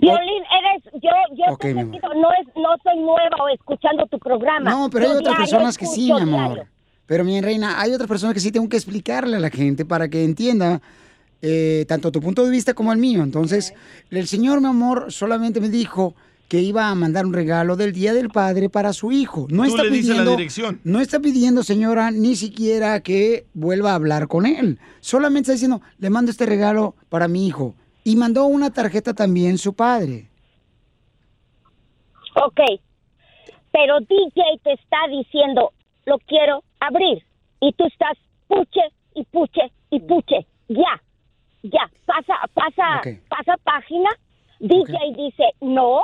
Violín, 0.00 0.42
eres, 0.58 1.02
yo, 1.02 1.10
yo 1.36 1.52
Ok, 1.54 1.60
te 1.60 1.74
mi 1.74 1.80
amor. 1.80 1.94
repito, 1.94 2.14
no 2.14 2.28
es, 2.32 2.46
no 2.56 2.68
soy 2.82 2.98
nueva 3.00 3.36
o 3.44 3.48
escuchando 3.54 4.06
tu 4.06 4.18
programa. 4.18 4.70
No, 4.70 4.88
pero 4.90 5.10
hay 5.10 5.16
otras 5.16 5.36
personas 5.36 5.76
que 5.78 5.86
sí, 5.86 6.12
mi 6.12 6.20
amor. 6.20 6.54
diario. 6.54 6.66
Pero 7.06 7.24
mi 7.24 7.40
reina, 7.40 7.80
hay 7.80 7.92
otras 7.92 8.08
personas 8.08 8.34
que 8.34 8.40
sí 8.40 8.52
tengo 8.52 8.68
que 8.68 8.76
explicarle 8.76 9.36
a 9.36 9.40
la 9.40 9.50
gente 9.50 9.84
para 9.84 10.08
que 10.08 10.24
entienda 10.24 10.80
eh, 11.42 11.84
tanto 11.88 12.12
tu 12.12 12.20
punto 12.20 12.44
de 12.44 12.50
vista 12.50 12.72
como 12.74 12.92
el 12.92 12.98
mío. 12.98 13.22
Entonces, 13.22 13.74
el 14.10 14.26
señor, 14.28 14.60
mi 14.60 14.68
amor, 14.68 15.10
solamente 15.12 15.60
me 15.60 15.68
dijo 15.68 16.14
que 16.48 16.60
iba 16.60 16.88
a 16.88 16.94
mandar 16.94 17.26
un 17.26 17.32
regalo 17.32 17.76
del 17.76 17.92
Día 17.92 18.12
del 18.12 18.28
Padre 18.28 18.68
para 18.68 18.92
su 18.92 19.12
hijo. 19.12 19.46
No 19.50 19.62
Tú 19.64 19.68
está 19.70 19.84
le 19.84 19.90
dices 19.90 20.08
la 20.08 20.14
pidiendo, 20.14 20.30
dirección. 20.36 20.80
no 20.84 21.00
está 21.00 21.20
pidiendo, 21.20 21.62
señora, 21.62 22.10
ni 22.10 22.34
siquiera 22.36 23.00
que 23.00 23.46
vuelva 23.54 23.92
a 23.92 23.94
hablar 23.94 24.26
con 24.28 24.46
él. 24.46 24.78
Solamente 25.00 25.42
está 25.46 25.52
diciendo, 25.52 25.80
le 25.98 26.10
mando 26.10 26.30
este 26.30 26.46
regalo 26.46 26.94
para 27.08 27.28
mi 27.28 27.46
hijo. 27.46 27.74
Y 28.04 28.16
mandó 28.16 28.46
una 28.46 28.70
tarjeta 28.72 29.14
también 29.14 29.58
su 29.58 29.74
padre. 29.74 30.28
Ok, 32.34 32.60
pero 33.72 34.00
DJ 34.00 34.42
te 34.62 34.72
está 34.72 34.98
diciendo, 35.10 35.72
lo 36.06 36.18
quiero 36.18 36.62
abrir. 36.80 37.24
Y 37.60 37.72
tú 37.72 37.84
estás 37.86 38.16
puche 38.48 38.80
y 39.14 39.24
puche 39.24 39.60
y 39.90 40.00
puche. 40.00 40.46
Ya, 40.68 41.02
ya, 41.62 41.90
pasa, 42.06 42.34
pasa, 42.54 43.02
pasa 43.28 43.56
página, 43.64 44.10
DJ 44.60 44.94
dice 45.16 45.44
no 45.60 46.02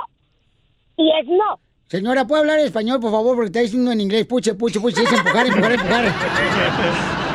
y 0.97 1.11
es 1.21 1.29
no. 1.29 1.61
Señora, 1.89 2.27
¿puede 2.27 2.41
hablar 2.41 2.59
español, 2.59 2.99
por 2.99 3.13
favor? 3.13 3.37
Porque 3.37 3.47
está 3.47 3.61
diciendo 3.61 3.93
en 3.93 4.01
inglés, 4.01 4.27
puche, 4.27 4.55
puche, 4.55 4.81
puche, 4.81 5.03
dice 5.03 5.15
empujar, 5.15 5.47
empujar, 5.47 5.73
empujar. 5.73 6.05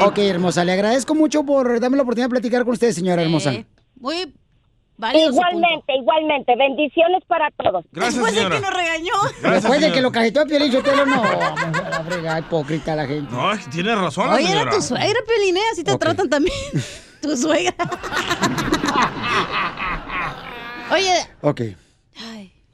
Ok, 0.00 0.18
hermosa, 0.18 0.64
le 0.64 0.72
agradezco 0.72 1.14
mucho 1.14 1.44
por 1.44 1.78
darme 1.78 1.96
la 1.96 2.02
oportunidad 2.02 2.26
de 2.26 2.30
platicar 2.30 2.64
con 2.64 2.72
usted, 2.72 2.90
señora 2.90 3.22
hermosa. 3.22 3.52
Muy. 4.02 4.34
Igualmente, 5.14 5.94
igualmente. 5.96 6.54
Bendiciones 6.56 7.22
para 7.28 7.50
todos. 7.52 7.84
Después 7.92 8.34
de 8.34 8.42
que 8.42 8.60
nos 8.60 8.74
regañó. 8.74 9.12
Después 9.42 9.80
de 9.80 9.92
que 9.92 10.00
lo 10.00 10.10
cajetó 10.12 10.40
a 10.40 10.44
Piolín, 10.44 10.70
yo 10.72 10.82
te 10.82 10.94
lo 10.94 11.06
no. 11.06 11.22
la 11.22 12.04
frega, 12.04 12.38
hipócrita 12.40 12.94
la 12.96 13.06
gente. 13.06 13.32
No, 13.32 13.52
es 13.52 13.64
que 13.64 13.70
tiene 13.70 13.94
razón 13.94 14.28
Oye, 14.28 14.44
señora. 14.46 14.62
era 14.62 14.70
tu 14.72 14.82
suegra, 14.82 15.20
Piolín, 15.26 15.56
¿eh? 15.56 15.60
así 15.72 15.84
te 15.84 15.96
tratan 15.96 16.28
también. 16.28 16.54
tu 17.22 17.36
suegra. 17.36 17.74
Oye, 20.90 21.14
Ok. 21.40 21.60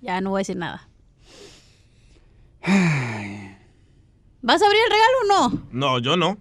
ya 0.00 0.20
no 0.22 0.30
voy 0.30 0.38
a 0.38 0.40
decir 0.40 0.56
nada. 0.56 0.88
¿Vas 4.40 4.62
a 4.62 4.66
abrir 4.66 4.80
el 4.82 4.90
regalo 4.90 5.16
o 5.22 5.26
no? 5.50 5.62
No, 5.72 5.98
yo 5.98 6.16
no. 6.16 6.38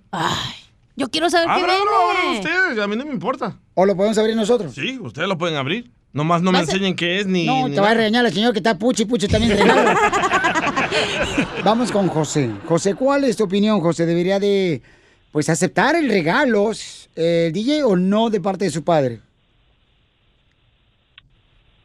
Yo 0.98 1.08
quiero 1.10 1.30
saber 1.30 1.46
qué 1.48 1.54
Ábralo, 1.62 1.80
ábralo 1.80 2.32
viene. 2.32 2.40
ustedes, 2.40 2.80
a 2.84 2.88
mí 2.88 2.96
no 2.96 3.06
me 3.06 3.12
importa. 3.14 3.56
¿O 3.76 3.86
lo 3.86 3.96
podemos 3.96 4.18
abrir 4.18 4.36
nosotros? 4.36 4.74
Sí, 4.74 4.98
ustedes 5.00 5.30
lo 5.30 5.38
pueden 5.38 5.56
abrir. 5.56 5.92
Nomás 6.12 6.42
no 6.42 6.52
me 6.52 6.60
enseñen 6.60 6.96
qué 6.96 7.20
es 7.20 7.28
ni. 7.28 7.46
No, 7.46 7.68
ni 7.68 7.76
te 7.76 7.80
va 7.82 7.88
a 7.88 7.90
nada. 7.92 7.98
regañar 8.00 8.26
el 8.26 8.34
señor 8.34 8.52
que 8.52 8.60
está 8.60 8.78
puchi, 8.78 9.06
puchi 9.06 9.28
también 9.28 9.56
regalo. 9.58 9.92
Vamos 11.64 11.92
con 11.92 12.08
José. 12.08 12.50
José, 12.66 12.96
¿cuál 12.96 13.24
es 13.26 13.38
tu 13.38 13.44
opinión, 13.44 13.80
José? 13.82 14.06
¿Debería 14.06 14.40
de, 14.40 14.82
pues, 15.32 15.50
aceptar 15.50 15.96
el 15.96 16.10
regalo, 16.10 16.72
eh, 17.16 17.46
el 17.48 17.54
DJ, 17.54 17.84
o 17.84 17.96
no 17.96 18.30
de 18.30 18.42
parte 18.42 18.66
de 18.66 18.72
su 18.72 18.84
padre? 18.84 19.20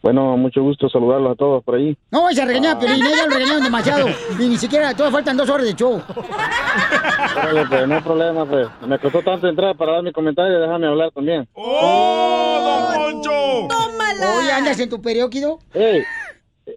Bueno, 0.03 0.37
mucho 0.37 0.63
gusto 0.63 0.89
saludarlos 0.89 1.33
a 1.33 1.35
todos 1.37 1.63
por 1.63 1.77
ahí. 1.77 1.97
No 2.11 2.25
vais 2.25 2.39
a 2.39 2.45
regañar, 2.45 2.77
pero 2.81 2.93
ya 2.95 3.25
lo 3.25 3.31
regañaron 3.33 3.63
demasiado. 3.63 4.09
Y 4.39 4.49
ni 4.49 4.57
siquiera, 4.57 4.93
todavía 4.95 5.19
faltan 5.19 5.37
dos 5.37 5.49
horas 5.49 5.65
de 5.67 5.75
show. 5.75 6.03
Órale, 7.37 7.67
pues, 7.69 7.89
no 7.89 7.95
hay 7.95 8.01
problema, 8.03 8.45
pues. 8.45 8.69
Me 8.87 8.99
costó 8.99 9.23
tanto 9.23 9.49
entrar 9.49 9.77
para 9.77 9.93
dar 9.93 10.03
mi 10.03 10.13
comentario, 10.13 10.59
déjame 10.61 10.89
hablar 10.89 11.13
también. 11.13 11.47
¡Oh, 11.55 12.91
don 12.97 13.13
Poncho! 13.23 13.69
¡Tómala! 13.69 14.39
Oye, 14.39 14.53
¿andas 14.53 14.81
en 14.81 14.91
tu 14.91 15.01
periódico? 15.01 15.61
Hey, 15.73 16.03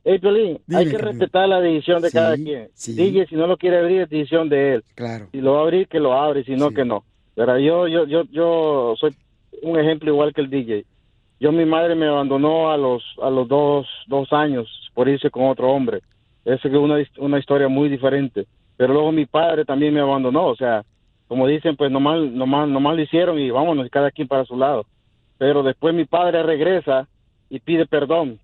hey, 0.03 0.19
Piolín, 0.19 0.59
Dime, 0.67 0.81
hay 0.81 0.89
que 0.91 0.97
respetar 0.99 1.47
la 1.49 1.59
decisión 1.61 2.03
de 2.03 2.09
Sí, 2.11 2.15
cada 2.15 2.35
quien. 2.35 2.69
DJ, 2.75 3.25
si 3.27 3.35
no 3.35 3.47
lo 3.47 3.57
quiere 3.57 3.79
abrir, 3.79 4.01
es 4.01 4.09
decisión 4.09 4.49
de 4.49 4.75
él. 4.75 4.83
Claro. 4.93 5.29
Si 5.31 5.41
lo 5.41 5.53
va 5.53 5.59
a 5.59 5.63
abrir, 5.63 5.87
que 5.87 5.99
lo 5.99 6.13
abre, 6.13 6.43
si 6.43 6.55
no, 6.55 6.69
que 6.69 6.85
no. 6.85 7.03
Pero 7.33 7.57
yo, 7.57 7.87
yo, 7.87 8.05
yo, 8.05 8.21
yo 8.31 8.93
soy 8.99 9.15
un 9.63 9.79
ejemplo 9.79 10.11
igual 10.11 10.31
que 10.33 10.41
el 10.41 10.49
DJ. 10.51 10.85
Yo, 11.39 11.51
mi 11.51 11.65
madre 11.65 11.95
me 11.95 12.07
abandonó 12.07 12.71
a 12.71 12.77
los, 12.77 13.03
a 13.21 13.29
los 13.29 13.47
dos, 13.47 13.87
dos 14.07 14.31
años 14.31 14.67
por 14.93 15.09
irse 15.09 15.29
con 15.29 15.47
otro 15.47 15.69
hombre. 15.71 16.01
Esa 16.45 16.67
es 16.67 16.73
una, 16.73 16.97
una 17.17 17.39
historia 17.39 17.67
muy 17.67 17.89
diferente. 17.89 18.45
Pero 18.77 18.93
luego 18.93 19.11
mi 19.11 19.25
padre 19.25 19.65
también 19.65 19.93
me 19.93 20.01
abandonó, 20.01 20.47
o 20.47 20.55
sea, 20.55 20.83
como 21.27 21.47
dicen, 21.47 21.75
pues 21.75 21.91
nomás, 21.91 22.19
nomás, 22.31 22.67
nomás 22.67 22.95
lo 22.95 23.01
hicieron 23.01 23.39
y 23.39 23.49
vámonos, 23.49 23.89
cada 23.89 24.11
quien 24.11 24.27
para 24.27 24.45
su 24.45 24.57
lado. 24.57 24.85
Pero 25.37 25.63
después 25.63 25.93
mi 25.93 26.05
padre 26.05 26.43
regresa 26.43 27.07
y 27.49 27.59
pide 27.59 27.85
perdón. 27.85 28.39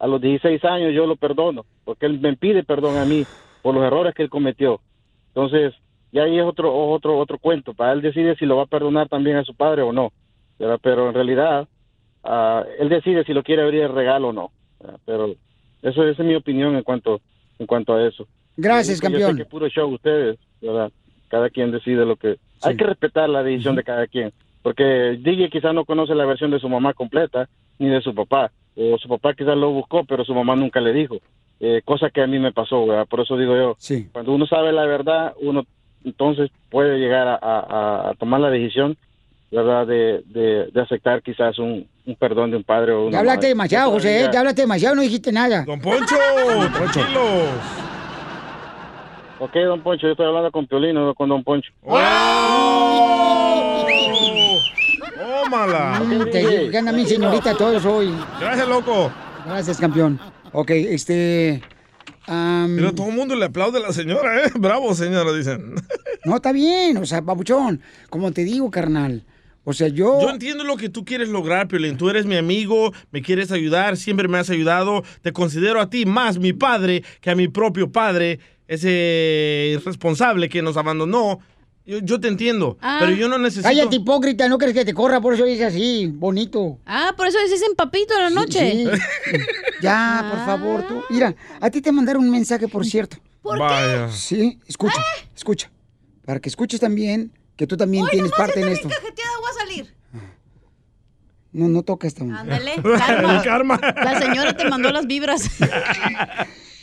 A 0.00 0.08
los 0.08 0.20
16 0.20 0.64
años 0.64 0.92
yo 0.92 1.06
lo 1.06 1.14
perdono, 1.14 1.64
porque 1.84 2.06
él 2.06 2.18
me 2.20 2.36
pide 2.36 2.64
perdón 2.64 2.96
a 2.98 3.04
mí 3.04 3.24
por 3.62 3.74
los 3.74 3.84
errores 3.84 4.12
que 4.12 4.24
él 4.24 4.30
cometió. 4.30 4.80
Entonces, 5.28 5.72
ya 6.10 6.24
ahí 6.24 6.38
es 6.38 6.44
otro 6.44 6.74
otro 6.74 7.16
otro 7.18 7.38
cuento. 7.38 7.74
Para 7.74 7.92
él 7.92 8.02
decide 8.02 8.34
si 8.36 8.44
lo 8.44 8.56
va 8.56 8.64
a 8.64 8.66
perdonar 8.66 9.08
también 9.08 9.36
a 9.36 9.44
su 9.44 9.54
padre 9.54 9.82
o 9.82 9.92
no. 9.92 10.12
¿verdad? 10.58 10.80
Pero 10.82 11.08
en 11.08 11.14
realidad, 11.14 11.68
ah, 12.26 12.64
él 12.78 12.88
decide 12.88 13.24
si 13.24 13.32
lo 13.32 13.42
quiere 13.42 13.62
abrir 13.62 13.82
el 13.82 13.92
regalo 13.94 14.28
o 14.28 14.32
no. 14.32 14.50
¿verdad? 14.80 14.98
Pero 15.04 15.34
eso 15.82 16.04
esa 16.06 16.22
es 16.22 16.26
mi 16.28 16.34
opinión 16.34 16.76
en 16.76 16.82
cuanto 16.82 17.20
en 17.58 17.66
cuanto 17.66 17.94
a 17.94 18.06
eso. 18.06 18.26
Gracias, 18.56 19.00
Yo 19.00 19.08
sé 19.08 19.16
que 19.18 19.22
campeón. 19.22 19.48
puro 19.50 19.68
show 19.68 19.88
ustedes, 19.92 20.38
¿verdad? 20.60 20.90
Cada 21.28 21.48
quien 21.50 21.70
decide 21.70 22.04
lo 22.04 22.16
que... 22.16 22.36
Hay 22.62 22.76
que 22.76 22.84
respetar 22.84 23.28
la 23.28 23.42
decisión 23.42 23.76
de 23.76 23.82
cada 23.84 24.06
quien. 24.06 24.32
Porque 24.62 25.18
DJ 25.20 25.48
quizás 25.50 25.72
no 25.74 25.84
conoce 25.84 26.14
la 26.14 26.24
versión 26.26 26.50
de 26.50 26.58
su 26.58 26.68
mamá 26.68 26.92
completa, 26.94 27.48
ni 27.78 27.88
de 27.88 28.00
su 28.00 28.14
papá. 28.14 28.50
O 28.76 28.98
su 28.98 29.08
papá 29.08 29.32
quizás 29.34 29.56
lo 29.56 29.70
buscó, 29.70 30.04
pero 30.04 30.24
su 30.24 30.34
mamá 30.34 30.54
nunca 30.56 30.80
le 30.80 30.92
dijo. 30.92 31.16
Eh, 31.60 31.80
cosa 31.84 32.10
que 32.10 32.20
a 32.22 32.26
mí 32.26 32.38
me 32.38 32.52
pasó, 32.52 32.86
¿verdad? 32.86 33.06
Por 33.08 33.20
eso 33.20 33.36
digo 33.38 33.56
yo, 33.56 33.76
cuando 34.12 34.32
uno 34.34 34.46
sabe 34.46 34.72
la 34.72 34.84
verdad, 34.84 35.34
uno 35.40 35.64
entonces 36.04 36.50
puede 36.70 36.98
llegar 36.98 37.26
a, 37.28 37.36
a- 37.36 38.10
a 38.10 38.14
tomar 38.14 38.40
la 38.40 38.50
decisión, 38.50 38.96
¿verdad? 39.50 39.86
De, 39.86 40.22
de, 40.26 40.66
de 40.72 40.80
aceptar 40.80 41.22
quizás 41.22 41.58
un, 41.58 41.86
un 42.06 42.14
perdón 42.16 42.50
de 42.52 42.56
un 42.58 42.64
padre 42.64 42.92
o 42.92 43.02
una 43.06 43.12
Ya 43.12 43.18
hablaste 43.18 43.38
madre. 43.40 43.48
demasiado, 43.48 43.90
José, 43.92 44.24
¿eh? 44.24 44.30
Ya 44.32 44.38
hablaste 44.40 44.62
demasiado, 44.62 44.94
no 44.94 45.02
dijiste 45.02 45.32
nada. 45.32 45.64
Don 45.64 45.80
Poncho, 45.80 46.16
tranquilo. 46.74 47.20
Ok, 49.38 49.52
don 49.66 49.82
Poncho, 49.82 50.06
yo 50.06 50.12
estoy 50.12 50.24
hablando 50.24 50.50
con 50.50 50.66
Piolino, 50.66 51.04
no 51.04 51.14
con 51.14 51.28
don 51.28 51.44
Poncho. 51.44 51.70
¡Tómala! 55.14 56.02
Te 56.32 56.38
digo 56.38 56.70
que 56.70 56.78
anda 56.78 56.92
mi 56.92 57.04
señorita 57.06 57.54
todos 57.54 57.84
hoy. 57.84 58.12
Gracias, 58.40 58.66
loco. 58.66 59.12
Gracias, 59.46 59.78
campeón. 59.78 60.18
Ok, 60.52 60.70
este... 60.70 61.62
am, 62.26 62.76
Pero 62.76 62.94
todo 62.94 63.08
el 63.08 63.14
mundo 63.14 63.34
le 63.36 63.44
aplaude 63.44 63.78
a 63.78 63.82
la 63.82 63.92
señora, 63.92 64.42
¿eh? 64.44 64.50
Bravo, 64.54 64.94
señora, 64.94 65.30
dicen. 65.32 65.74
No, 66.24 66.36
está 66.36 66.52
bien, 66.52 66.96
o 66.96 67.04
sea, 67.06 67.20
papuchón, 67.22 67.80
como 68.10 68.32
te 68.32 68.42
digo, 68.44 68.70
carnal. 68.70 69.22
O 69.68 69.72
sea, 69.72 69.88
yo... 69.88 70.20
Yo 70.20 70.30
entiendo 70.30 70.62
lo 70.62 70.76
que 70.76 70.88
tú 70.88 71.04
quieres 71.04 71.28
lograr, 71.28 71.66
Piolín. 71.66 71.96
Tú 71.96 72.08
eres 72.08 72.24
mi 72.24 72.36
amigo, 72.36 72.92
me 73.10 73.20
quieres 73.20 73.50
ayudar, 73.50 73.96
siempre 73.96 74.28
me 74.28 74.38
has 74.38 74.48
ayudado. 74.48 75.02
Te 75.22 75.32
considero 75.32 75.80
a 75.80 75.90
ti 75.90 76.06
más 76.06 76.38
mi 76.38 76.52
padre 76.52 77.02
que 77.20 77.30
a 77.30 77.34
mi 77.34 77.48
propio 77.48 77.90
padre, 77.90 78.38
ese 78.68 79.72
irresponsable 79.72 80.48
que 80.48 80.62
nos 80.62 80.76
abandonó. 80.76 81.40
Yo, 81.84 81.98
yo 81.98 82.20
te 82.20 82.28
entiendo, 82.28 82.78
Ah. 82.80 82.98
pero 83.00 83.10
yo 83.12 83.28
no 83.28 83.38
necesito... 83.38 83.68
Cállate, 83.68 83.96
hipócrita, 83.96 84.48
no 84.48 84.56
crees 84.58 84.72
que 84.74 84.84
te 84.84 84.94
corra, 84.94 85.20
por 85.20 85.34
eso 85.34 85.44
dices 85.44 85.66
así, 85.66 86.06
bonito. 86.12 86.78
Ah, 86.86 87.12
por 87.16 87.26
eso 87.26 87.38
dices 87.42 87.60
en 87.68 87.74
papito 87.74 88.14
a 88.16 88.22
la 88.22 88.30
noche. 88.30 88.70
Sí. 88.72 88.88
Ya, 89.82 90.26
por 90.30 90.44
favor, 90.46 90.86
tú. 90.86 91.02
Mira, 91.10 91.34
a 91.60 91.70
ti 91.70 91.80
te 91.80 91.90
mandaron 91.92 92.24
un 92.24 92.30
mensaje, 92.30 92.68
por 92.68 92.84
cierto. 92.86 93.16
¿Por 93.42 93.58
Vaya. 93.58 94.08
Sí, 94.12 94.58
escucha, 94.66 95.00
escucha. 95.34 95.70
Para 96.24 96.40
que 96.40 96.48
escuches 96.48 96.80
también 96.80 97.30
que 97.56 97.66
tú 97.66 97.76
también 97.76 98.06
tienes 98.10 98.30
parte 98.32 98.60
en 98.60 98.68
esto. 98.68 98.88
Cajeteada 98.88 99.30
voy 99.40 99.50
a 99.50 99.54
salir. 99.66 99.94
No, 101.52 101.68
no 101.68 101.82
toca 101.82 102.06
esta. 102.06 102.22
Ándale, 102.22 102.72
karma. 103.44 103.80
La 103.82 104.20
señora 104.20 104.56
te 104.56 104.68
mandó 104.68 104.90
las 104.92 105.06
vibras. 105.06 105.48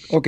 Ok, 0.10 0.28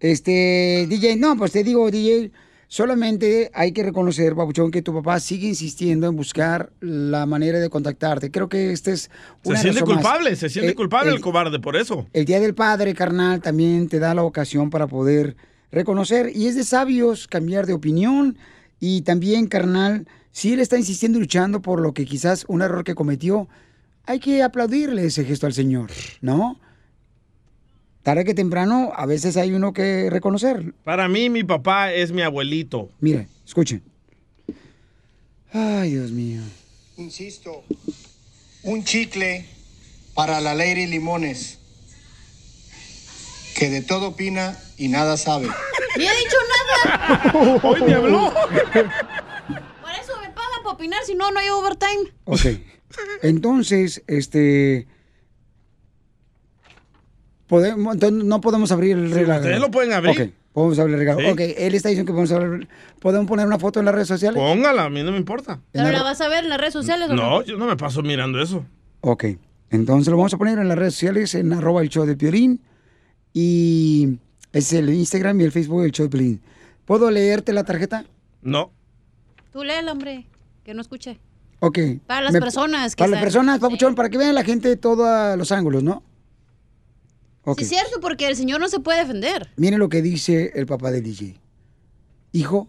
este, 0.00 0.86
DJ, 0.88 1.16
no, 1.16 1.36
pues 1.36 1.52
te 1.52 1.62
digo, 1.62 1.90
DJ, 1.90 2.30
solamente 2.68 3.50
hay 3.52 3.72
que 3.72 3.82
reconocer, 3.82 4.34
Babuchón, 4.34 4.70
que 4.70 4.80
tu 4.80 4.94
papá 4.94 5.20
sigue 5.20 5.48
insistiendo 5.48 6.06
en 6.06 6.16
buscar 6.16 6.72
la 6.80 7.26
manera 7.26 7.58
de 7.58 7.68
contactarte. 7.68 8.30
Creo 8.30 8.48
que 8.48 8.72
este 8.72 8.92
es 8.92 9.10
Se 9.42 9.50
una 9.50 9.58
siente 9.60 9.80
razón 9.80 9.94
más. 9.96 10.02
culpable, 10.04 10.36
se 10.36 10.48
siente 10.48 10.72
Eh, 10.72 10.74
culpable 10.74 11.10
el- 11.10 11.16
el 11.16 11.20
cobarde 11.20 11.58
por 11.58 11.76
eso. 11.76 12.06
El 12.14 12.24
Día 12.24 12.40
del 12.40 12.54
Padre, 12.54 12.94
carnal, 12.94 13.42
también 13.42 13.88
te 13.90 13.98
da 13.98 14.14
la 14.14 14.22
ocasión 14.22 14.70
para 14.70 14.86
poder 14.86 15.36
reconocer. 15.70 16.30
Y 16.34 16.46
es 16.46 16.54
de 16.54 16.64
sabios 16.64 17.26
cambiar 17.28 17.66
de 17.66 17.74
opinión. 17.74 18.38
Y 18.80 19.02
también, 19.02 19.46
carnal, 19.46 20.06
si 20.32 20.52
él 20.52 20.60
está 20.60 20.76
insistiendo 20.76 21.18
y 21.18 21.22
luchando 21.22 21.62
por 21.62 21.80
lo 21.80 21.94
que 21.94 22.04
quizás 22.04 22.44
un 22.48 22.62
error 22.62 22.84
que 22.84 22.94
cometió, 22.94 23.48
hay 24.04 24.20
que 24.20 24.42
aplaudirle 24.42 25.06
ese 25.06 25.24
gesto 25.24 25.46
al 25.46 25.52
Señor, 25.52 25.90
¿no? 26.20 26.60
Tarde 28.02 28.24
que 28.24 28.34
temprano, 28.34 28.92
a 28.94 29.04
veces 29.04 29.36
hay 29.36 29.52
uno 29.52 29.72
que 29.72 30.08
reconocer. 30.10 30.74
Para 30.84 31.08
mí, 31.08 31.28
mi 31.28 31.42
papá 31.42 31.92
es 31.92 32.12
mi 32.12 32.22
abuelito. 32.22 32.90
Mire, 33.00 33.26
escuchen. 33.44 33.82
Ay, 35.52 35.90
Dios 35.90 36.12
mío. 36.12 36.42
Insisto, 36.98 37.64
un 38.62 38.84
chicle 38.84 39.46
para 40.14 40.40
la 40.40 40.54
Lady 40.54 40.86
Limones, 40.86 41.58
que 43.56 43.70
de 43.70 43.82
todo 43.82 44.08
opina 44.08 44.56
y 44.76 44.88
nada 44.88 45.16
sabe. 45.16 45.48
¡Ni 45.96 46.04
he 46.04 46.16
dicho 46.16 46.36
nada! 46.84 47.60
Hoy 47.62 47.82
me 47.82 47.94
habló. 47.94 48.32
Por 48.32 49.92
eso 49.92 50.12
me 50.20 50.28
pagan 50.30 50.62
para 50.62 50.74
opinar, 50.74 51.02
si 51.04 51.14
no, 51.14 51.30
no 51.30 51.40
hay 51.40 51.48
overtime. 51.48 52.12
Ok. 52.24 52.46
Entonces, 53.22 54.02
este. 54.06 54.86
Podemos, 57.46 57.94
entonces 57.94 58.24
no 58.24 58.40
podemos 58.40 58.70
abrir 58.72 58.96
el 58.96 59.10
regalo. 59.10 59.40
ustedes 59.40 59.60
lo 59.60 59.70
pueden 59.70 59.92
abrir. 59.92 60.20
Ok, 60.20 60.30
podemos 60.52 60.78
abrir 60.78 60.94
el 60.94 61.00
regalo. 61.00 61.20
Sí. 61.20 61.26
Ok, 61.26 61.40
él 61.56 61.74
está 61.74 61.88
diciendo 61.88 62.12
que 62.12 62.14
podemos 62.14 62.32
abrir. 62.32 62.68
¿Podemos 63.00 63.26
poner 63.26 63.46
una 63.46 63.58
foto 63.58 63.78
en 63.78 63.86
las 63.86 63.94
redes 63.94 64.08
sociales? 64.08 64.42
Póngala, 64.42 64.84
a 64.84 64.90
mí 64.90 65.02
no 65.02 65.12
me 65.12 65.18
importa. 65.18 65.60
¿Pero 65.72 65.90
la 65.90 66.02
vas 66.02 66.20
a 66.20 66.28
ver 66.28 66.44
en 66.44 66.50
las 66.50 66.58
redes 66.58 66.72
sociales 66.72 67.08
o 67.08 67.14
no? 67.14 67.22
No, 67.22 67.42
yo 67.42 67.56
no 67.56 67.66
me 67.66 67.76
paso 67.76 68.02
mirando 68.02 68.42
eso. 68.42 68.66
Ok, 69.00 69.24
entonces 69.70 70.10
lo 70.10 70.16
vamos 70.16 70.34
a 70.34 70.38
poner 70.38 70.58
en 70.58 70.68
las 70.68 70.76
redes 70.76 70.94
sociales, 70.94 71.34
en 71.36 71.52
arroba 71.52 71.82
el 71.82 71.88
show 71.88 72.04
de 72.04 72.16
Piolín. 72.16 72.60
Y 73.38 74.18
es 74.54 74.72
el 74.72 74.88
Instagram 74.88 75.38
y 75.42 75.44
el 75.44 75.52
Facebook 75.52 75.82
del 75.82 75.92
show 75.92 76.08
de. 76.08 76.40
¿Puedo 76.86 77.10
leerte 77.10 77.52
la 77.52 77.64
tarjeta? 77.64 78.06
No. 78.40 78.70
Tú 79.52 79.62
léela, 79.62 79.92
hombre, 79.92 80.26
que 80.64 80.72
no 80.72 80.80
escuché. 80.80 81.18
Ok. 81.60 81.78
Para 82.06 82.22
las 82.22 82.32
Me- 82.32 82.40
personas 82.40 82.96
que 82.96 83.00
Para 83.00 83.10
las 83.10 83.18
están- 83.18 83.24
personas, 83.26 83.60
papuchón, 83.60 83.94
para 83.94 84.08
que 84.08 84.16
vean 84.16 84.34
la 84.34 84.42
gente 84.42 84.74
todos 84.78 85.36
los 85.36 85.52
ángulos, 85.52 85.82
¿no? 85.82 86.02
Ok. 87.44 87.58
Sí, 87.58 87.64
es 87.64 87.68
cierto, 87.68 88.00
porque 88.00 88.26
el 88.26 88.36
señor 88.36 88.58
no 88.58 88.70
se 88.70 88.80
puede 88.80 89.00
defender. 89.00 89.50
Miren 89.56 89.80
lo 89.80 89.90
que 89.90 90.00
dice 90.00 90.52
el 90.54 90.64
papá 90.64 90.90
del 90.90 91.02
DJ. 91.02 91.38
Hijo, 92.32 92.68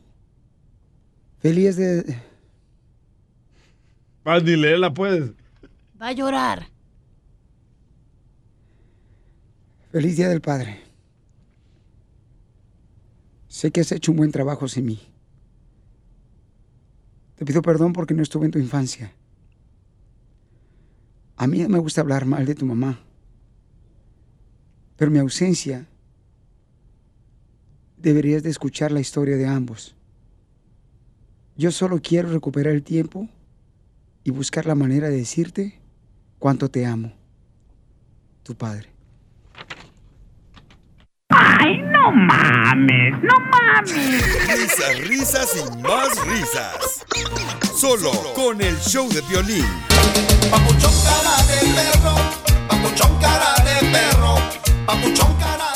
feliz 1.40 1.78
de... 1.78 2.18
Vas, 4.26 4.44
ni 4.44 4.58
leerla 4.58 4.94
puedes. 4.94 5.32
Va 6.02 6.08
a 6.10 6.12
llorar. 6.12 6.68
Feliz 9.98 10.16
Día 10.16 10.30
del 10.30 10.42
Padre. 10.42 10.80
Sé 13.48 13.72
que 13.72 13.82
has 13.82 13.92
hecho 13.92 14.12
un 14.12 14.18
buen 14.18 14.32
trabajo 14.32 14.68
sin 14.68 14.86
mí. 14.86 15.02
Te 17.34 17.44
pido 17.44 17.64
perdón 17.64 17.94
porque 17.94 18.14
no 18.14 18.22
estuve 18.22 18.46
en 18.46 18.52
tu 18.52 18.60
infancia. 18.60 19.12
A 21.36 21.48
mí 21.48 21.64
no 21.64 21.70
me 21.70 21.80
gusta 21.80 22.02
hablar 22.02 22.28
mal 22.28 22.46
de 22.46 22.54
tu 22.54 22.64
mamá. 22.64 23.00
Pero 24.98 25.10
mi 25.10 25.18
ausencia 25.18 25.88
deberías 27.98 28.44
de 28.44 28.52
escuchar 28.52 28.92
la 28.92 29.00
historia 29.00 29.36
de 29.36 29.48
ambos. 29.48 29.96
Yo 31.56 31.72
solo 31.72 32.00
quiero 32.04 32.30
recuperar 32.30 32.76
el 32.76 32.84
tiempo 32.84 33.28
y 34.24 34.30
buscar 34.30 34.68
la 34.68 34.76
manera 34.76 35.10
de 35.10 35.18
decirte 35.18 35.80
cuánto 36.38 36.70
te 36.70 36.86
amo. 36.86 37.14
Tu 38.44 38.54
padre. 38.54 38.96
Ay, 41.30 41.82
no 41.98 42.12
mames, 42.12 43.14
no 43.24 43.36
mames. 43.52 44.48
Risas, 44.48 45.08
risas 45.08 45.56
y 45.56 45.82
más 45.82 46.10
risas. 46.26 47.06
Solo 47.76 48.12
con 48.36 48.62
el 48.62 48.78
show 48.80 49.08
de 49.10 49.22
violín. 49.22 49.66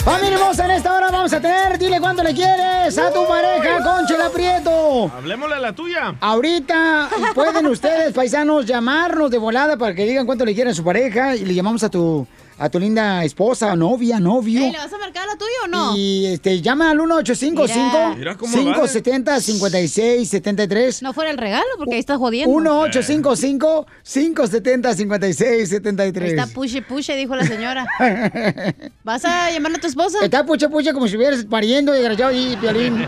Familia 0.03 0.35
hermosa, 0.35 0.65
en 0.65 0.71
esta 0.71 0.95
hora 0.95 1.11
vamos 1.11 1.31
a 1.31 1.39
tener, 1.39 1.77
dile 1.77 1.99
cuánto 1.99 2.23
le 2.23 2.33
quieres 2.33 2.97
a 2.97 3.13
tu 3.13 3.27
pareja, 3.27 3.83
Conchela 3.83 4.29
Prieto. 4.31 5.11
Hablemosle 5.15 5.55
a 5.55 5.59
la 5.59 5.73
tuya. 5.73 6.15
Ahorita 6.19 7.07
pueden 7.35 7.67
ustedes, 7.67 8.11
paisanos, 8.11 8.65
llamarnos 8.65 9.29
de 9.29 9.37
volada 9.37 9.77
para 9.77 9.93
que 9.93 10.05
digan 10.05 10.25
cuánto 10.25 10.43
le 10.43 10.55
quieren 10.55 10.71
a 10.71 10.75
su 10.75 10.83
pareja 10.83 11.35
y 11.35 11.45
le 11.45 11.53
llamamos 11.53 11.83
a 11.83 11.89
tu 11.89 12.25
a 12.61 12.69
tu 12.69 12.79
linda 12.79 13.23
esposa, 13.23 13.75
novia, 13.75 14.19
novio. 14.19 14.61
Ey, 14.61 14.71
¿Le 14.71 14.77
vas 14.77 14.93
a 14.93 14.97
marcar 14.99 15.23
a 15.23 15.31
la 15.31 15.35
tuya 15.35 15.49
o 15.63 15.67
no? 15.67 15.97
Y 15.97 16.27
este, 16.27 16.61
llama 16.61 16.91
al 16.91 16.97
1855 16.97 18.15
Mira 18.17 18.37
cómo 18.37 18.55
570 18.55 19.41
5673 19.41 21.01
No 21.01 21.11
fuera 21.11 21.31
el 21.31 21.39
regalo, 21.39 21.65
porque 21.79 21.95
ahí 21.95 21.99
estás 21.99 22.19
jodiendo. 22.19 22.55
1855 22.55 23.87
570 24.03 24.95
5673 24.95 26.29
Está 26.29 26.45
puche 26.53 26.83
puche, 26.83 27.15
dijo 27.15 27.35
la 27.35 27.47
señora. 27.47 27.87
¿Vas 29.03 29.25
a 29.25 29.49
llamarle 29.49 29.77
a 29.79 29.81
tu 29.81 29.87
esposa? 29.87 30.19
Está 30.21 30.45
puche 30.45 30.69
puche 30.69 30.93
como 30.93 31.07
si 31.07 31.13
estuvieras 31.15 31.43
pariendo, 31.45 31.93
desgraciado, 31.93 32.31
y 32.31 32.55
violín. 32.57 33.07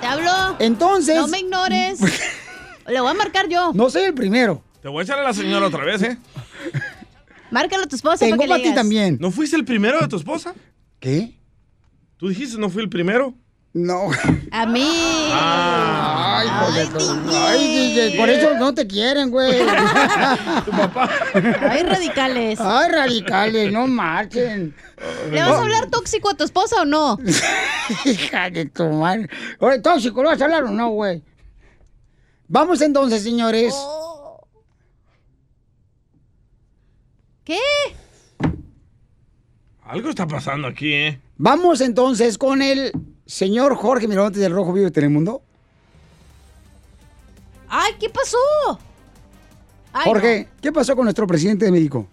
Te 0.00 0.06
hablo. 0.06 0.56
Entonces. 0.58 1.16
No 1.16 1.28
me 1.28 1.40
ignores. 1.40 1.98
Le 2.88 2.98
voy 2.98 3.10
a 3.10 3.14
marcar 3.14 3.46
yo. 3.46 3.72
No 3.74 3.90
soy 3.90 4.04
el 4.04 4.14
primero. 4.14 4.62
Te 4.80 4.88
voy 4.88 5.00
a 5.00 5.02
echar 5.04 5.18
a 5.18 5.22
la 5.22 5.34
señora 5.34 5.66
otra 5.66 5.84
vez, 5.84 6.02
¿eh? 6.02 6.18
Márcalo 7.54 7.84
a 7.84 7.86
tu 7.86 7.94
esposa 7.94 8.26
Tengo 8.26 8.44
para 8.48 8.60
ti 8.60 8.74
también. 8.74 9.16
¿No 9.20 9.30
fuiste 9.30 9.54
el 9.54 9.64
primero 9.64 10.00
de 10.00 10.08
tu 10.08 10.16
esposa? 10.16 10.52
¿Qué? 10.98 11.38
¿Tú 12.16 12.28
dijiste 12.28 12.58
no 12.58 12.68
fui 12.68 12.82
el 12.82 12.88
primero? 12.88 13.32
No. 13.72 14.10
A 14.50 14.66
mí. 14.66 14.88
Ay, 15.32 16.48
joder, 16.48 16.88
Ay, 17.32 17.92
DJ, 17.94 18.18
por 18.18 18.28
eso 18.28 18.54
no 18.54 18.74
te 18.74 18.88
quieren, 18.88 19.30
güey. 19.30 19.60
tu 20.64 20.72
papá. 20.72 21.08
Ay, 21.70 21.84
radicales. 21.84 22.58
Ay, 22.60 22.90
radicales, 22.90 23.72
no 23.72 23.86
marchen. 23.86 24.74
¿Le 25.30 25.40
vas 25.40 25.52
a 25.52 25.60
hablar 25.60 25.88
tóxico 25.90 26.30
a 26.30 26.34
tu 26.34 26.42
esposa 26.42 26.82
o 26.82 26.84
no? 26.84 27.18
Hija 28.04 28.50
de 28.50 28.66
tu 28.66 28.88
madre. 28.88 29.28
Oye, 29.60 29.78
tóxico, 29.78 30.24
¿lo 30.24 30.30
vas 30.30 30.40
a 30.40 30.44
hablar 30.44 30.64
o 30.64 30.70
no, 30.70 30.90
güey? 30.90 31.22
Vamos 32.48 32.80
entonces, 32.80 33.22
señores. 33.22 33.72
¿Qué? 37.44 37.58
Algo 39.82 40.08
está 40.08 40.26
pasando 40.26 40.66
aquí, 40.66 40.92
¿eh? 40.94 41.20
Vamos 41.36 41.82
entonces 41.82 42.38
con 42.38 42.62
el 42.62 42.92
señor 43.26 43.76
Jorge 43.76 44.08
Miramontes 44.08 44.40
del 44.40 44.52
Rojo 44.52 44.72
Vivo 44.72 44.86
de 44.86 44.90
Telemundo. 44.90 45.42
Ay, 47.68 47.92
¿qué 48.00 48.08
pasó? 48.08 48.38
Ay, 49.92 50.04
Jorge, 50.04 50.48
¿qué 50.62 50.72
pasó 50.72 50.96
con 50.96 51.04
nuestro 51.04 51.26
presidente 51.26 51.66
de 51.66 51.70
México? 51.70 52.06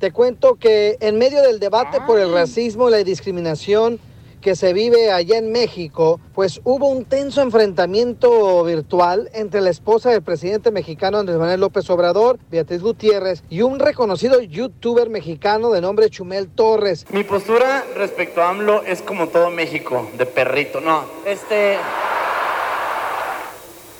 Te 0.00 0.10
cuento 0.10 0.56
que 0.56 0.96
en 1.00 1.18
medio 1.18 1.40
del 1.42 1.60
debate 1.60 2.00
por 2.00 2.18
el 2.18 2.32
racismo 2.32 2.88
y 2.88 2.92
la 2.92 2.98
discriminación 2.98 4.00
que 4.46 4.54
se 4.54 4.72
vive 4.72 5.10
allá 5.10 5.38
en 5.38 5.50
México, 5.50 6.20
pues 6.32 6.60
hubo 6.62 6.88
un 6.88 7.04
tenso 7.04 7.42
enfrentamiento 7.42 8.62
virtual 8.62 9.28
entre 9.34 9.60
la 9.60 9.70
esposa 9.70 10.10
del 10.10 10.22
presidente 10.22 10.70
mexicano 10.70 11.18
Andrés 11.18 11.36
Manuel 11.36 11.58
López 11.58 11.90
Obrador, 11.90 12.38
Beatriz 12.48 12.80
Gutiérrez, 12.80 13.42
y 13.50 13.62
un 13.62 13.80
reconocido 13.80 14.40
youtuber 14.40 15.10
mexicano 15.10 15.72
de 15.72 15.80
nombre 15.80 16.10
Chumel 16.10 16.46
Torres. 16.46 17.06
Mi 17.10 17.24
postura 17.24 17.84
respecto 17.96 18.40
a 18.40 18.50
AMLO 18.50 18.84
es 18.84 19.02
como 19.02 19.26
todo 19.26 19.50
México, 19.50 20.08
de 20.16 20.26
perrito. 20.26 20.80
No, 20.80 21.02
este. 21.24 21.78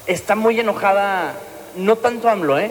Está 0.06 0.36
muy 0.36 0.60
enojada, 0.60 1.34
no 1.74 1.96
tanto 1.96 2.28
AMLO, 2.28 2.60
¿eh? 2.60 2.70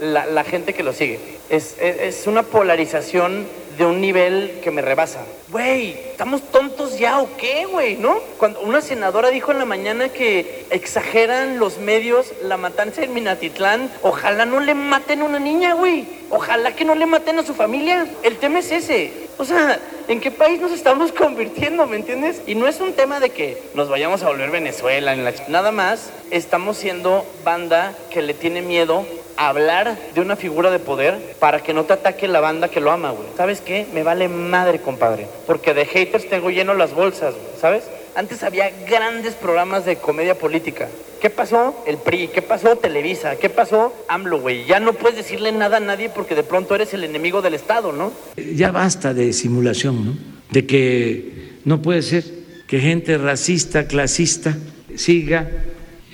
La, 0.00 0.26
la 0.26 0.44
gente 0.44 0.74
que 0.74 0.84
lo 0.84 0.92
sigue. 0.92 1.18
Es, 1.50 1.74
es, 1.80 2.20
es 2.20 2.26
una 2.28 2.44
polarización 2.44 3.48
de 3.76 3.84
un 3.84 4.00
nivel 4.00 4.60
que 4.62 4.70
me 4.70 4.82
rebasa. 4.82 5.20
Güey, 5.48 5.90
¿estamos 6.10 6.42
tontos 6.50 6.98
ya 6.98 7.20
o 7.20 7.28
qué, 7.36 7.66
güey? 7.66 7.96
¿No? 7.96 8.18
Cuando 8.38 8.60
una 8.60 8.80
senadora 8.80 9.30
dijo 9.30 9.52
en 9.52 9.58
la 9.58 9.64
mañana 9.64 10.08
que 10.08 10.66
exageran 10.70 11.58
los 11.58 11.78
medios 11.78 12.32
la 12.42 12.56
matanza 12.56 13.02
en 13.02 13.12
Minatitlán, 13.12 13.90
ojalá 14.02 14.46
no 14.46 14.60
le 14.60 14.74
maten 14.74 15.22
a 15.22 15.24
una 15.24 15.38
niña, 15.38 15.74
güey. 15.74 16.06
Ojalá 16.30 16.74
que 16.74 16.84
no 16.84 16.94
le 16.94 17.06
maten 17.06 17.38
a 17.38 17.44
su 17.44 17.54
familia. 17.54 18.06
El 18.22 18.36
tema 18.38 18.60
es 18.60 18.72
ese. 18.72 19.12
O 19.38 19.44
sea, 19.44 19.78
¿en 20.08 20.20
qué 20.20 20.30
país 20.30 20.60
nos 20.60 20.72
estamos 20.72 21.12
convirtiendo, 21.16 21.86
me 21.86 21.96
entiendes? 21.96 22.42
Y 22.46 22.54
no 22.54 22.66
es 22.66 22.80
un 22.80 22.94
tema 22.94 23.20
de 23.20 23.30
que 23.30 23.62
nos 23.74 23.88
vayamos 23.88 24.22
a 24.22 24.28
volver 24.28 24.50
Venezuela, 24.50 25.12
en 25.12 25.24
la... 25.24 25.34
nada 25.48 25.70
más 25.70 26.10
estamos 26.30 26.78
siendo 26.78 27.26
banda 27.44 27.94
que 28.10 28.22
le 28.22 28.34
tiene 28.34 28.62
miedo 28.62 29.04
hablar 29.36 29.98
de 30.14 30.20
una 30.20 30.36
figura 30.36 30.70
de 30.70 30.78
poder 30.78 31.36
para 31.38 31.62
que 31.62 31.74
no 31.74 31.84
te 31.84 31.92
ataque 31.92 32.28
la 32.28 32.40
banda 32.40 32.68
que 32.68 32.80
lo 32.80 32.90
ama, 32.90 33.10
güey. 33.10 33.28
¿Sabes 33.36 33.60
qué? 33.60 33.86
Me 33.92 34.02
vale 34.02 34.28
madre, 34.28 34.80
compadre. 34.80 35.26
Porque 35.46 35.74
de 35.74 35.86
haters 35.86 36.28
tengo 36.28 36.50
lleno 36.50 36.74
las 36.74 36.94
bolsas, 36.94 37.34
güey, 37.34 37.60
¿sabes? 37.60 37.84
Antes 38.14 38.42
había 38.42 38.70
grandes 38.88 39.34
programas 39.34 39.84
de 39.84 39.96
comedia 39.96 40.38
política. 40.38 40.88
¿Qué 41.20 41.30
pasó? 41.30 41.82
El 41.86 41.98
PRI. 41.98 42.28
¿Qué 42.28 42.42
pasó? 42.42 42.76
Televisa. 42.76 43.36
¿Qué 43.36 43.50
pasó? 43.50 43.92
AMLO, 44.08 44.40
güey. 44.40 44.64
Ya 44.64 44.80
no 44.80 44.92
puedes 44.92 45.16
decirle 45.16 45.52
nada 45.52 45.78
a 45.78 45.80
nadie 45.80 46.08
porque 46.08 46.34
de 46.34 46.42
pronto 46.42 46.74
eres 46.74 46.94
el 46.94 47.04
enemigo 47.04 47.42
del 47.42 47.54
Estado, 47.54 47.92
¿no? 47.92 48.12
Ya 48.36 48.70
basta 48.70 49.12
de 49.12 49.32
simulación, 49.32 50.06
¿no? 50.06 50.12
De 50.50 50.66
que 50.66 51.58
no 51.64 51.82
puede 51.82 52.02
ser 52.02 52.24
que 52.66 52.80
gente 52.80 53.18
racista, 53.18 53.86
clasista, 53.86 54.56
siga 54.94 55.50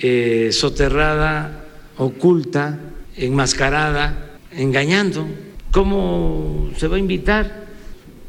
eh, 0.01 0.49
soterrada, 0.51 1.65
oculta, 1.97 2.79
enmascarada, 3.17 4.37
engañando. 4.51 5.25
¿Cómo 5.71 6.69
se 6.77 6.87
va 6.87 6.97
a 6.97 6.99
invitar? 6.99 7.65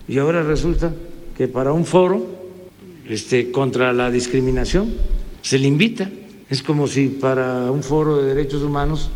Y 0.08 0.18
ahora 0.18 0.42
resulta 0.42 0.92
que 1.36 1.48
para 1.48 1.72
un 1.72 1.84
foro 1.84 2.26
este, 3.08 3.50
contra 3.50 3.92
la 3.92 4.10
discriminación 4.10 4.94
se 5.42 5.58
le 5.58 5.68
invita. 5.68 6.10
Es 6.48 6.62
como 6.62 6.86
si 6.86 7.08
para 7.08 7.70
un 7.70 7.82
foro 7.82 8.18
de 8.18 8.34
derechos 8.34 8.62
humanos 8.62 9.10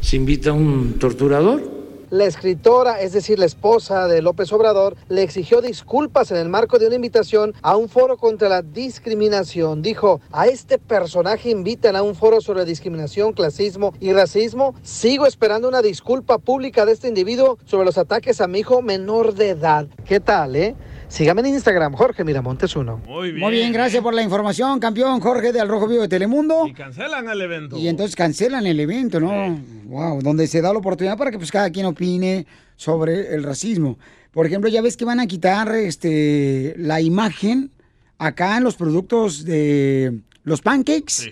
se 0.00 0.16
invita 0.16 0.50
a 0.50 0.52
un 0.52 0.94
torturador. 0.98 1.83
La 2.10 2.24
escritora, 2.26 3.00
es 3.00 3.12
decir, 3.12 3.38
la 3.38 3.46
esposa 3.46 4.06
de 4.08 4.20
López 4.20 4.52
Obrador, 4.52 4.96
le 5.08 5.22
exigió 5.22 5.60
disculpas 5.60 6.30
en 6.30 6.36
el 6.36 6.48
marco 6.48 6.78
de 6.78 6.86
una 6.86 6.96
invitación 6.96 7.54
a 7.62 7.76
un 7.76 7.88
foro 7.88 8.16
contra 8.16 8.48
la 8.48 8.62
discriminación. 8.62 9.80
Dijo, 9.80 10.20
a 10.30 10.46
este 10.46 10.78
personaje 10.78 11.50
invitan 11.50 11.96
a 11.96 12.02
un 12.02 12.14
foro 12.14 12.40
sobre 12.40 12.64
discriminación, 12.64 13.32
clasismo 13.32 13.94
y 14.00 14.12
racismo. 14.12 14.74
Sigo 14.82 15.26
esperando 15.26 15.66
una 15.66 15.82
disculpa 15.82 16.38
pública 16.38 16.84
de 16.84 16.92
este 16.92 17.08
individuo 17.08 17.58
sobre 17.64 17.86
los 17.86 17.96
ataques 17.96 18.40
a 18.40 18.48
mi 18.48 18.60
hijo 18.60 18.82
menor 18.82 19.34
de 19.34 19.50
edad. 19.50 19.86
¿Qué 20.04 20.20
tal, 20.20 20.56
eh? 20.56 20.74
Sígame 21.14 21.42
en 21.42 21.46
Instagram, 21.54 21.92
Jorge 21.92 22.24
Miramontes 22.24 22.74
uno. 22.74 23.00
Muy 23.06 23.28
bien. 23.28 23.38
Muy 23.38 23.52
bien, 23.52 23.72
gracias 23.72 24.02
por 24.02 24.12
la 24.12 24.20
información, 24.20 24.80
campeón 24.80 25.20
Jorge 25.20 25.52
del 25.52 25.68
Rojo 25.68 25.86
Vivo 25.86 26.02
de 26.02 26.08
Telemundo. 26.08 26.66
Y 26.66 26.72
cancelan 26.72 27.28
el 27.28 27.40
evento. 27.40 27.78
Y 27.78 27.86
entonces 27.86 28.16
cancelan 28.16 28.66
el 28.66 28.80
evento, 28.80 29.20
¿no? 29.20 29.56
Wow, 29.84 30.20
donde 30.22 30.48
se 30.48 30.60
da 30.60 30.72
la 30.72 30.80
oportunidad 30.80 31.16
para 31.16 31.30
que 31.30 31.38
pues 31.38 31.52
cada 31.52 31.70
quien 31.70 31.86
opine 31.86 32.48
sobre 32.74 33.32
el 33.32 33.44
racismo. 33.44 33.96
Por 34.32 34.44
ejemplo, 34.44 34.68
ya 34.68 34.82
ves 34.82 34.96
que 34.96 35.04
van 35.04 35.20
a 35.20 35.28
quitar 35.28 35.72
este 35.76 36.74
la 36.78 37.00
imagen 37.00 37.70
acá 38.18 38.56
en 38.56 38.64
los 38.64 38.74
productos 38.74 39.44
de 39.44 40.18
los 40.42 40.62
pancakes. 40.62 41.30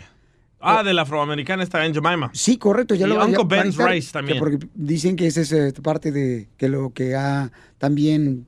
Ah, 0.60 0.84
de 0.84 0.94
la 0.94 1.02
afroamericana 1.02 1.64
está 1.64 1.84
en 1.84 1.92
Jemima. 1.92 2.30
Sí, 2.34 2.56
correcto. 2.56 2.94
Ya 2.94 3.06
y 3.06 3.08
lo 3.08 3.24
Uncle 3.24 3.46
Ben's 3.48 3.76
Rice 3.76 4.12
también. 4.12 4.38
Porque 4.38 4.64
dicen 4.76 5.16
que 5.16 5.26
esa 5.26 5.40
es 5.40 5.50
eh, 5.50 5.74
parte 5.82 6.12
de 6.12 6.46
que 6.56 6.68
lo 6.68 6.92
que 6.92 7.16
ha 7.16 7.50
también... 7.78 8.46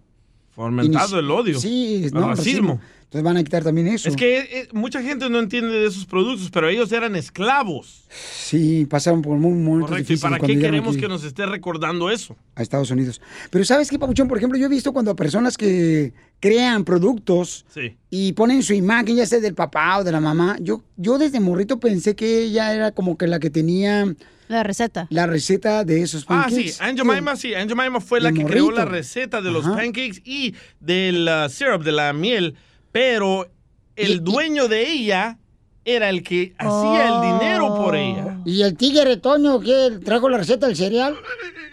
Fomentado 0.55 1.19
el 1.19 1.31
odio. 1.31 1.59
Sí, 1.59 2.05
El 2.05 2.13
racismo. 2.13 2.81
Entonces 3.05 3.23
van 3.27 3.37
a 3.37 3.45
quitar 3.45 3.63
también 3.63 3.87
eso. 3.87 4.09
Es 4.09 4.17
que 4.17 4.39
eh, 4.41 4.69
mucha 4.73 5.01
gente 5.01 5.31
no 5.31 5.39
entiende 5.39 5.69
de 5.73 5.87
esos 5.87 6.05
productos, 6.05 6.51
pero 6.51 6.69
ellos 6.69 6.91
eran 6.91 7.15
esclavos. 7.15 8.05
Sí, 8.11 8.87
pasaron 8.87 9.23
por 9.23 9.39
muy 9.39 9.53
momentos 9.53 9.91
Correcto. 9.91 10.13
¿Y 10.15 10.17
para 10.17 10.41
qué 10.41 10.59
queremos 10.59 10.95
aquí 10.95 11.03
que 11.03 11.09
nos 11.09 11.23
esté 11.23 11.47
recordando 11.47 12.11
eso? 12.11 12.35
a 12.57 12.63
Estados 12.63 12.91
Unidos. 12.91 13.21
Pero 13.51 13.65
¿sabes 13.65 13.89
qué, 13.89 14.01
Papuchón? 14.01 14.27
Por 14.27 14.39
ejemplo, 14.39 14.59
yo 14.59 14.67
he 14.67 14.69
visto 14.69 14.93
cuando 14.93 15.13
a 15.13 15.17
personas 15.17 15.57
que 15.57 16.13
crean 16.41 16.85
productos 16.85 17.65
Sí. 17.73 17.97
y 18.11 18.33
ponen 18.33 18.65
su 18.65 18.75
imagen, 18.75 19.15
ya 19.17 19.27
sea 19.27 19.39
del 19.39 19.55
papá 19.55 19.99
o 19.99 20.05
de 20.05 20.11
la 20.11 20.21
mamá, 20.21 20.57
yo, 20.61 20.83
yo 20.97 21.17
desde 21.17 21.39
morrito 21.39 21.79
pensé 21.79 22.17
que 22.17 22.43
ella 22.45 22.75
era 22.75 22.91
como 22.93 23.17
que 23.17 23.29
la 23.29 23.39
que 23.39 23.51
tenía... 23.51 24.13
La 24.49 24.62
receta. 24.62 25.07
La 25.11 25.26
receta 25.26 25.84
de 25.84 26.03
esos 26.03 26.24
Ah, 26.24 26.45
pancakes. 26.45 26.72
sí, 26.74 26.78
Aunt 26.80 26.99
Jemima, 26.99 27.36
sí. 27.36 27.55
Aunt 27.55 27.70
Jemima 27.70 28.01
fue 28.01 28.20
la 28.20 28.32
que 28.32 28.45
creó 28.45 28.70
la 28.70 28.84
receta 28.84 29.40
de 29.40 29.51
los 29.51 29.64
Ajá. 29.64 29.76
pancakes 29.76 30.20
y 30.24 30.55
del 30.80 31.28
uh, 31.28 31.49
syrup, 31.49 31.82
de 31.82 31.92
la 31.92 32.12
miel, 32.12 32.55
pero 32.92 33.49
el 33.97 34.22
dueño 34.22 34.68
de 34.68 34.88
ella 34.90 35.38
era 35.86 36.09
el 36.09 36.22
que 36.22 36.55
hacía 36.59 37.09
el 37.09 37.38
dinero 37.38 37.74
por 37.74 37.95
ella. 37.97 38.38
¿Y 38.45 38.62
el 38.62 38.76
tigre 38.76 39.16
Toño 39.18 39.61
que 39.61 39.99
trajo 40.05 40.28
la 40.28 40.38
receta 40.38 40.66
del 40.66 40.76
cereal? 40.76 41.14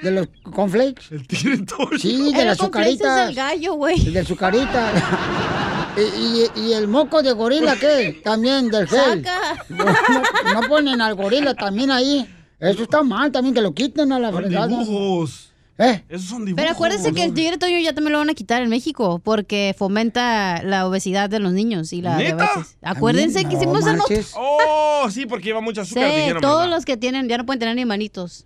¿De 0.01 0.11
los 0.11 0.27
cornflakes? 0.53 1.11
¿El 1.11 1.27
tigre 1.27 1.57
Toño? 1.59 1.97
Sí, 1.99 2.33
de 2.33 2.45
las 2.45 2.57
cornflakes 2.57 2.93
es 3.03 3.29
el 3.29 3.35
gallo, 3.35 3.73
güey. 3.75 3.99
El 4.07 4.13
del 4.13 4.25
sucarita. 4.27 4.91
y, 5.97 6.01
y- 6.59 6.67
y 6.69 6.73
el 6.73 6.87
moco 6.87 7.21
de 7.21 7.31
gorila, 7.33 7.75
¿qué? 7.77 8.19
También 8.23 8.69
del 8.69 8.87
gel. 8.87 9.23
Saca. 9.25 9.65
No, 9.69 9.85
no- 9.85 10.61
no 10.61 10.67
ponen 10.67 11.01
al 11.01 11.15
gorila 11.15 11.53
también 11.53 11.91
ahí. 11.91 12.27
Eso 12.61 12.83
está 12.83 13.03
mal 13.03 13.31
también, 13.31 13.53
que 13.55 13.61
lo 13.61 13.73
quiten 13.73 14.11
a 14.11 14.19
la 14.19 14.31
fregada. 14.31 14.67
dibujos. 14.67 15.49
¿Eh? 15.77 16.03
Esos 16.09 16.27
son 16.29 16.45
dibujos. 16.45 16.61
Pero 16.63 16.71
acuérdense 16.75 17.11
que 17.11 17.23
el 17.23 17.33
tigre 17.33 17.57
Toño 17.57 17.79
ya 17.79 17.93
también 17.93 18.11
lo 18.13 18.19
van 18.19 18.29
a 18.29 18.35
quitar 18.35 18.61
en 18.61 18.69
México 18.69 19.19
porque 19.23 19.73
fomenta 19.75 20.61
la 20.63 20.85
obesidad 20.87 21.27
de 21.27 21.39
los 21.39 21.53
niños 21.53 21.91
y 21.91 22.01
la 22.03 22.17
¿Neta? 22.17 22.35
diabetes. 22.35 22.77
Acuérdense 22.83 23.39
que 23.45 23.55
No 23.55 23.57
hicimos 23.57 23.83
marches. 23.83 24.33
Oh, 24.37 25.07
sí, 25.09 25.25
porque 25.25 25.45
lleva 25.45 25.59
mucha 25.61 25.83
Sí, 25.83 25.95
azúcar. 25.99 26.15
dijeron, 26.15 26.41
todos 26.41 26.59
¿verdad? 26.61 26.75
los 26.75 26.85
que 26.85 26.97
tienen 26.97 27.27
ya 27.27 27.39
no 27.39 27.45
pueden 27.47 27.59
tener 27.59 27.75
ni 27.75 27.85
manitos 27.85 28.45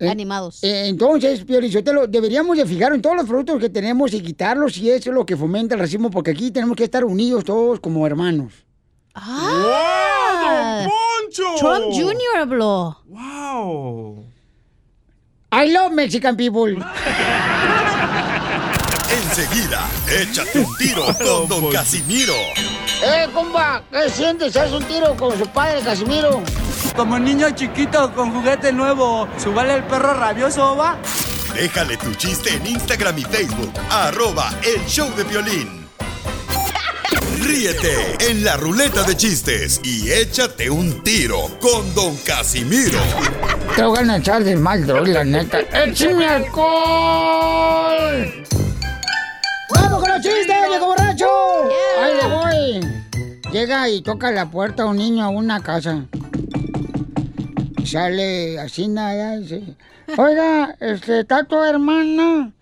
animados. 0.00 0.64
Eh, 0.64 0.86
entonces, 0.88 1.44
Piorichotelo, 1.44 2.06
deberíamos 2.06 2.56
de 2.56 2.64
fijar 2.64 2.94
en 2.94 3.02
todos 3.02 3.14
los 3.16 3.26
productos 3.26 3.60
que 3.60 3.68
tenemos 3.68 4.14
y 4.14 4.22
quitarlos 4.22 4.72
si 4.72 4.88
eso 4.90 5.10
es 5.10 5.14
lo 5.14 5.26
que 5.26 5.36
fomenta 5.36 5.74
el 5.74 5.80
racismo, 5.82 6.10
porque 6.10 6.30
aquí 6.30 6.50
tenemos 6.50 6.74
que 6.76 6.84
estar 6.84 7.04
unidos 7.04 7.44
todos 7.44 7.78
como 7.80 8.06
hermanos. 8.06 8.54
¡Ah! 9.14 10.19
¡Poncho! 10.88 11.54
Trump 11.58 11.84
Jr. 11.92 12.40
habló. 12.40 12.98
¡Wow! 13.06 14.24
I 15.52 15.72
love 15.72 15.92
Mexican 15.92 16.36
people. 16.36 16.72
Enseguida, 19.10 19.88
échate 20.08 20.60
un 20.60 20.76
tiro 20.76 21.04
con 21.18 21.48
Don 21.48 21.72
Casimiro. 21.72 22.34
¡Eh, 23.02 23.28
compa! 23.34 23.82
¿Qué 23.90 24.08
sientes? 24.08 24.56
¿Haz 24.56 24.72
un 24.72 24.84
tiro 24.84 25.16
con 25.16 25.36
su 25.36 25.46
padre, 25.48 25.80
Casimiro? 25.82 26.42
Como 26.96 27.18
niño 27.18 27.50
chiquito 27.50 28.12
con 28.14 28.32
juguete 28.32 28.72
nuevo, 28.72 29.26
¿subale 29.38 29.74
el 29.74 29.84
perro 29.84 30.14
rabioso, 30.14 30.76
va? 30.76 30.96
Déjale 31.54 31.96
tu 31.96 32.14
chiste 32.14 32.54
en 32.54 32.66
Instagram 32.66 33.18
y 33.18 33.22
Facebook, 33.22 33.72
arroba 33.90 34.52
el 34.62 34.84
show 34.86 35.08
de 35.16 35.24
violín. 35.24 35.79
Ríete 37.40 38.16
en 38.30 38.44
la 38.44 38.56
ruleta 38.56 39.02
de 39.02 39.16
chistes 39.16 39.80
y 39.82 40.10
échate 40.10 40.68
un 40.68 41.02
tiro 41.02 41.48
con 41.60 41.94
Don 41.94 42.16
Casimiro. 42.18 42.98
Te 43.74 43.82
voy 43.82 43.98
a 43.98 44.16
echar 44.16 44.44
de 44.44 44.56
mal, 44.56 44.86
droga, 44.86 45.08
la 45.08 45.24
neta. 45.24 45.60
¡Échame 45.60 46.26
alcohol! 46.26 46.84
¡Vamos 49.74 50.00
con 50.00 50.08
los 50.10 50.22
chistes, 50.22 50.56
viejo 50.68 50.86
borracho! 50.86 51.28
¡Ahí 52.00 52.14
le 52.16 52.28
voy! 52.28 52.80
Llega 53.52 53.88
y 53.88 54.02
toca 54.02 54.30
la 54.30 54.50
puerta 54.50 54.84
un 54.84 54.98
niño 54.98 55.24
a 55.24 55.28
una 55.30 55.60
casa. 55.62 56.04
Sale 57.84 58.58
así 58.60 58.86
nada, 58.88 59.38
dice... 59.38 59.76
Oiga, 60.16 60.76
este, 60.80 61.20
¿está 61.20 61.44
tu 61.44 61.62
hermana? 61.62 62.52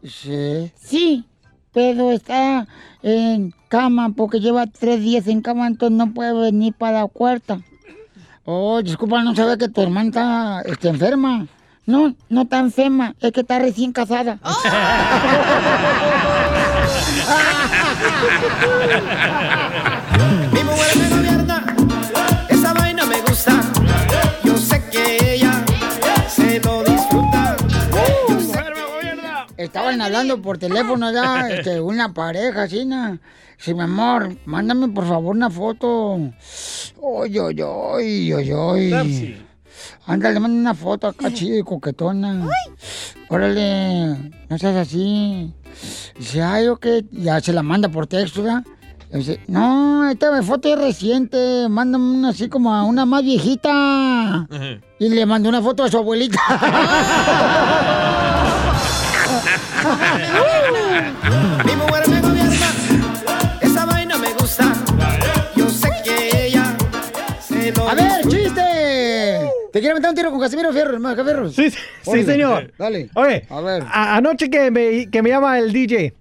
Dice, 0.00 0.72
sí, 0.80 1.24
pero 1.72 2.12
está 2.12 2.66
en 3.02 3.52
cama 3.72 4.12
porque 4.14 4.38
lleva 4.38 4.66
tres 4.66 5.00
días 5.00 5.26
en 5.28 5.40
cama, 5.40 5.66
entonces 5.66 5.96
no 5.96 6.12
puede 6.12 6.34
venir 6.34 6.74
para 6.74 7.00
la 7.00 7.06
puerta. 7.06 7.62
Oh, 8.44 8.82
disculpa, 8.82 9.22
no 9.22 9.34
sabía 9.34 9.56
que 9.56 9.70
tu 9.70 9.80
hermana 9.80 10.08
está 10.08 10.60
este, 10.70 10.88
enferma. 10.88 11.46
No, 11.86 12.14
no 12.28 12.42
está 12.42 12.58
enferma, 12.58 13.14
es 13.18 13.32
que 13.32 13.40
está 13.40 13.58
recién 13.58 13.92
casada. 13.92 14.38
Estaban 29.64 30.00
hablando 30.00 30.42
por 30.42 30.58
teléfono 30.58 31.12
ya, 31.12 31.48
este, 31.50 31.80
una 31.80 32.12
pareja, 32.12 32.64
así, 32.64 32.84
¿no? 32.84 33.18
Sí, 33.58 33.74
mi 33.74 33.82
amor, 33.82 34.36
mándame 34.44 34.88
por 34.88 35.06
favor 35.06 35.36
una 35.36 35.48
foto. 35.48 36.18
Oy, 37.00 37.38
oy, 37.38 37.62
oy, 37.62 38.32
oy, 38.32 38.52
oy. 38.52 39.36
Ándale, 40.06 40.40
manda 40.40 40.58
una 40.58 40.74
foto 40.74 41.06
acá 41.06 41.32
chida 41.32 41.58
y 41.58 41.62
coquetona. 41.62 42.48
Órale, 43.28 44.32
no 44.48 44.58
seas 44.58 44.76
así. 44.76 45.52
Dice, 46.18 46.42
ay, 46.42 46.66
ok, 46.68 46.86
ya 47.12 47.40
se 47.40 47.52
la 47.52 47.62
manda 47.62 47.88
por 47.88 48.06
texto, 48.06 48.44
¿ya? 48.44 48.64
Dice, 49.12 49.40
no, 49.46 50.08
esta 50.10 50.42
foto 50.42 50.72
es 50.72 50.78
reciente, 50.78 51.68
mándame 51.68 52.16
una 52.16 52.30
así 52.30 52.48
como 52.48 52.74
a 52.74 52.82
una 52.82 53.04
más 53.04 53.22
viejita. 53.22 54.48
Y 54.98 55.08
le 55.08 55.26
mandó 55.26 55.50
una 55.50 55.62
foto 55.62 55.84
a 55.84 55.90
su 55.90 55.98
abuelita. 55.98 56.40
Mi 61.64 61.74
mujer 61.76 62.08
me 62.08 62.20
gobierna, 62.20 62.66
esa 63.60 63.84
vaina 63.84 64.16
me 64.16 64.32
gusta. 64.34 64.72
Yo 65.56 65.68
sé 65.68 65.90
que 66.04 66.46
ella 66.46 66.76
se 67.40 67.72
lo 67.72 67.88
A 67.88 67.94
ver, 67.94 68.22
chiste. 68.28 69.50
¿Te 69.72 69.80
quiere 69.80 69.94
meter 69.94 70.10
un 70.10 70.14
tiro 70.14 70.30
con 70.30 70.38
Casimiro 70.40 70.72
Fierro, 70.72 70.92
hermano 70.94 71.24
Fierro? 71.24 71.48
Sí, 71.50 71.70
sí, 71.70 71.78
sí, 72.02 72.22
señor. 72.24 72.72
Dale. 72.78 73.10
Oye, 73.14 73.44
A 73.50 73.60
ver. 73.60 73.82
a- 73.90 74.16
anoche 74.16 74.48
que 74.50 74.70
me, 74.70 75.10
que 75.10 75.20
me 75.22 75.30
llama 75.30 75.58
el 75.58 75.72
DJ. 75.72 76.14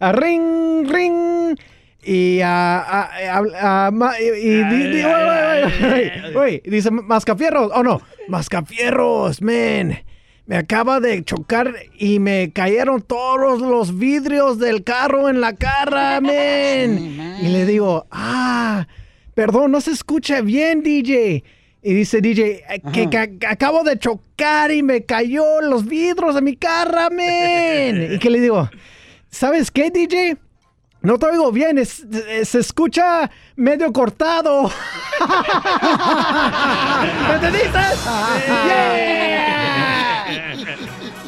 A 0.00 0.12
ring, 0.12 0.86
ring. 0.90 1.56
Y 2.02 2.40
a. 2.44 3.08
dice 6.64 6.90
Mascafierros. 6.90 7.72
Oh, 7.74 7.82
no. 7.82 8.02
Mascafierros, 8.28 9.40
men. 9.40 10.04
Me 10.46 10.56
acaba 10.56 11.00
de 11.00 11.24
chocar 11.24 11.74
y 11.98 12.20
me 12.20 12.52
cayeron 12.52 13.02
todos 13.02 13.60
los 13.60 13.98
vidrios 13.98 14.58
del 14.60 14.84
carro 14.84 15.28
en 15.28 15.40
la 15.40 15.54
cara, 15.54 16.20
men. 16.20 17.38
Y 17.42 17.48
le 17.48 17.66
digo, 17.66 18.06
ah, 18.12 18.86
perdón, 19.34 19.72
no 19.72 19.80
se 19.80 19.90
escucha 19.90 20.40
bien, 20.42 20.82
DJ. 20.82 21.42
Y 21.82 21.94
dice 21.94 22.20
DJ, 22.20 22.62
"Eh, 22.68 22.82
que, 22.92 23.08
acabo 23.48 23.82
de 23.84 23.98
chocar 23.98 24.70
y 24.72 24.82
me 24.82 25.04
cayó 25.04 25.60
los 25.62 25.84
vidrios 25.84 26.34
de 26.36 26.42
mi 26.42 26.56
carro, 26.56 27.10
men. 27.10 28.12
Y 28.14 28.18
que 28.18 28.30
le 28.30 28.40
digo, 28.40 28.68
¿sabes 29.30 29.70
qué, 29.70 29.90
DJ? 29.90 30.36
No 31.02 31.18
te 31.18 31.26
oigo 31.26 31.52
bien, 31.52 31.76
es- 31.78 32.04
es- 32.28 32.48
se 32.48 32.58
escucha 32.60 33.30
medio 33.56 33.92
cortado. 33.92 34.70
¿Me 37.28 37.34
entendiste? 37.34 37.78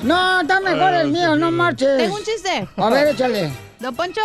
No, 0.08 0.40
está 0.40 0.60
mejor 0.60 0.94
el 0.94 1.08
mío, 1.10 1.36
no 1.36 1.50
marches. 1.50 1.96
Tengo 1.98 2.16
un 2.16 2.24
chiste. 2.24 2.66
A 2.76 2.90
ver, 2.90 3.08
échale. 3.08 3.50
Don 3.78 3.94
Poncho. 3.94 4.20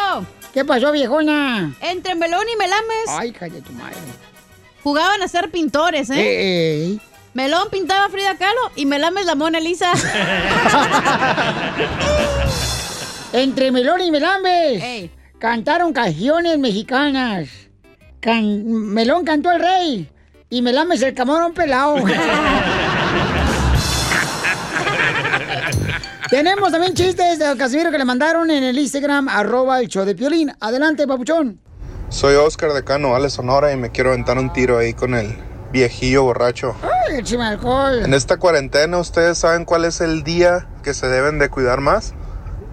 ¿Qué 0.54 0.64
pasó, 0.66 0.92
viejona? 0.92 1.74
Entre 1.82 2.16
Melón 2.16 2.46
y 2.52 2.56
Melames. 2.58 3.10
Ay, 3.10 3.32
cállate 3.32 3.62
tu 3.62 3.74
madre. 3.74 3.96
Jugaban 4.84 5.22
a 5.22 5.28
ser 5.28 5.50
pintores, 5.52 6.10
¿eh? 6.12 6.98
Melón 7.34 7.68
pintaba 7.72 8.06
a 8.06 8.10
Frida 8.10 8.36
Kahlo 8.38 8.72
y 8.76 8.86
Melames 8.86 9.26
la 9.26 9.36
Mona 9.36 9.60
Lisa. 9.60 9.92
Entre 13.34 13.72
Melón 13.72 14.02
y 14.02 14.12
Melambes. 14.12 15.10
Cantaron 15.40 15.92
canciones 15.94 16.58
mexicanas. 16.60 17.50
Can- 18.20 18.64
Melón 18.94 19.26
cantó 19.26 19.52
el 19.52 19.60
rey. 19.62 20.10
Y 20.50 20.62
Melames 20.62 21.02
el 21.02 21.14
camarón 21.16 21.54
pelado. 21.54 21.96
Tenemos 26.34 26.72
también 26.72 26.96
chistes 26.96 27.38
de 27.38 27.56
Casimiro 27.56 27.92
que 27.92 28.00
le 28.00 28.06
mandaron 28.06 28.50
en 28.50 28.64
el 28.64 28.80
Instagram, 28.80 29.30
arroba 29.30 29.80
el 29.80 29.88
show 29.88 30.04
de 30.04 30.16
Piolín. 30.16 30.52
Adelante, 30.60 31.06
papuchón. 31.06 31.60
Soy 32.10 32.34
Oscar 32.34 32.74
de 32.74 32.84
Cano, 32.84 33.14
Ale 33.14 33.30
Sonora, 33.30 33.72
y 33.72 33.78
me 33.78 33.92
quiero 33.92 34.10
aventar 34.10 34.40
un 34.40 34.52
tiro 34.52 34.80
ahí 34.80 34.96
con 34.96 35.14
el 35.14 35.38
viejillo 35.72 36.24
borracho. 36.24 36.76
Ay, 36.82 37.20
échame 37.20 37.46
alcohol. 37.46 38.00
En 38.04 38.16
esta 38.16 38.38
cuarentena, 38.38 38.98
¿ustedes 38.98 39.38
saben 39.38 39.64
cuál 39.64 39.86
es 39.86 40.02
el 40.02 40.24
día 40.24 40.68
que 40.82 40.96
se 40.96 41.08
deben 41.08 41.38
de 41.38 41.52
cuidar 41.52 41.82
más? 41.82 42.16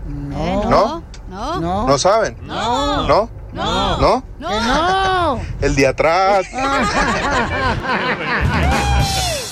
No. 0.06 0.64
¿No? 0.64 1.04
No. 1.28 1.60
No. 1.60 1.86
¿No 1.86 1.98
saben? 1.98 2.38
No. 2.40 3.06
¿No? 3.06 3.28
No. 3.52 3.98
¿No? 3.98 4.24
No. 4.38 5.40
El 5.60 5.76
día 5.76 5.90
atrás. 5.90 6.46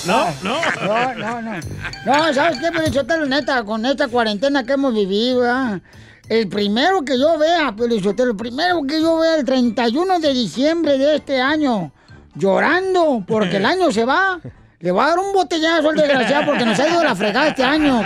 No, 0.09 0.27
no. 0.43 0.57
No, 0.87 1.15
no, 1.15 1.43
no. 1.43 1.61
No, 2.07 2.35
¿sabes 2.35 2.59
qué, 2.59 2.73
Pelichotelo? 2.73 3.27
Neta, 3.27 3.63
con 3.63 3.85
esta 3.85 4.09
cuarentena 4.09 4.65
que 4.65 4.73
hemos 4.73 4.95
vivido, 4.95 5.41
¿verdad? 5.41 5.81
El 6.29 6.49
primero 6.49 7.03
que 7.05 7.19
yo 7.19 7.39
vea, 7.39 7.75
Pelichotelo, 7.77 8.31
el 8.31 8.37
primero 8.37 8.83
que 8.89 9.01
yo 9.01 9.19
vea 9.19 9.37
el 9.37 9.45
31 9.45 10.19
de 10.19 10.33
diciembre 10.33 10.97
de 10.97 11.17
este 11.17 11.41
año, 11.41 11.93
llorando 12.35 13.23
porque 13.27 13.57
el 13.57 13.67
año 13.67 13.91
se 13.93 14.05
va, 14.05 14.41
le 14.81 14.93
va 14.93 15.05
a 15.05 15.09
dar 15.09 15.19
un 15.19 15.33
botellazo 15.33 15.91
al 15.91 15.97
desgraciado 15.97 16.47
porque 16.47 16.65
nos 16.65 16.79
ha 16.79 16.89
ido 16.89 17.05
la 17.05 17.15
fregada 17.15 17.49
este 17.49 17.65
año. 17.65 18.03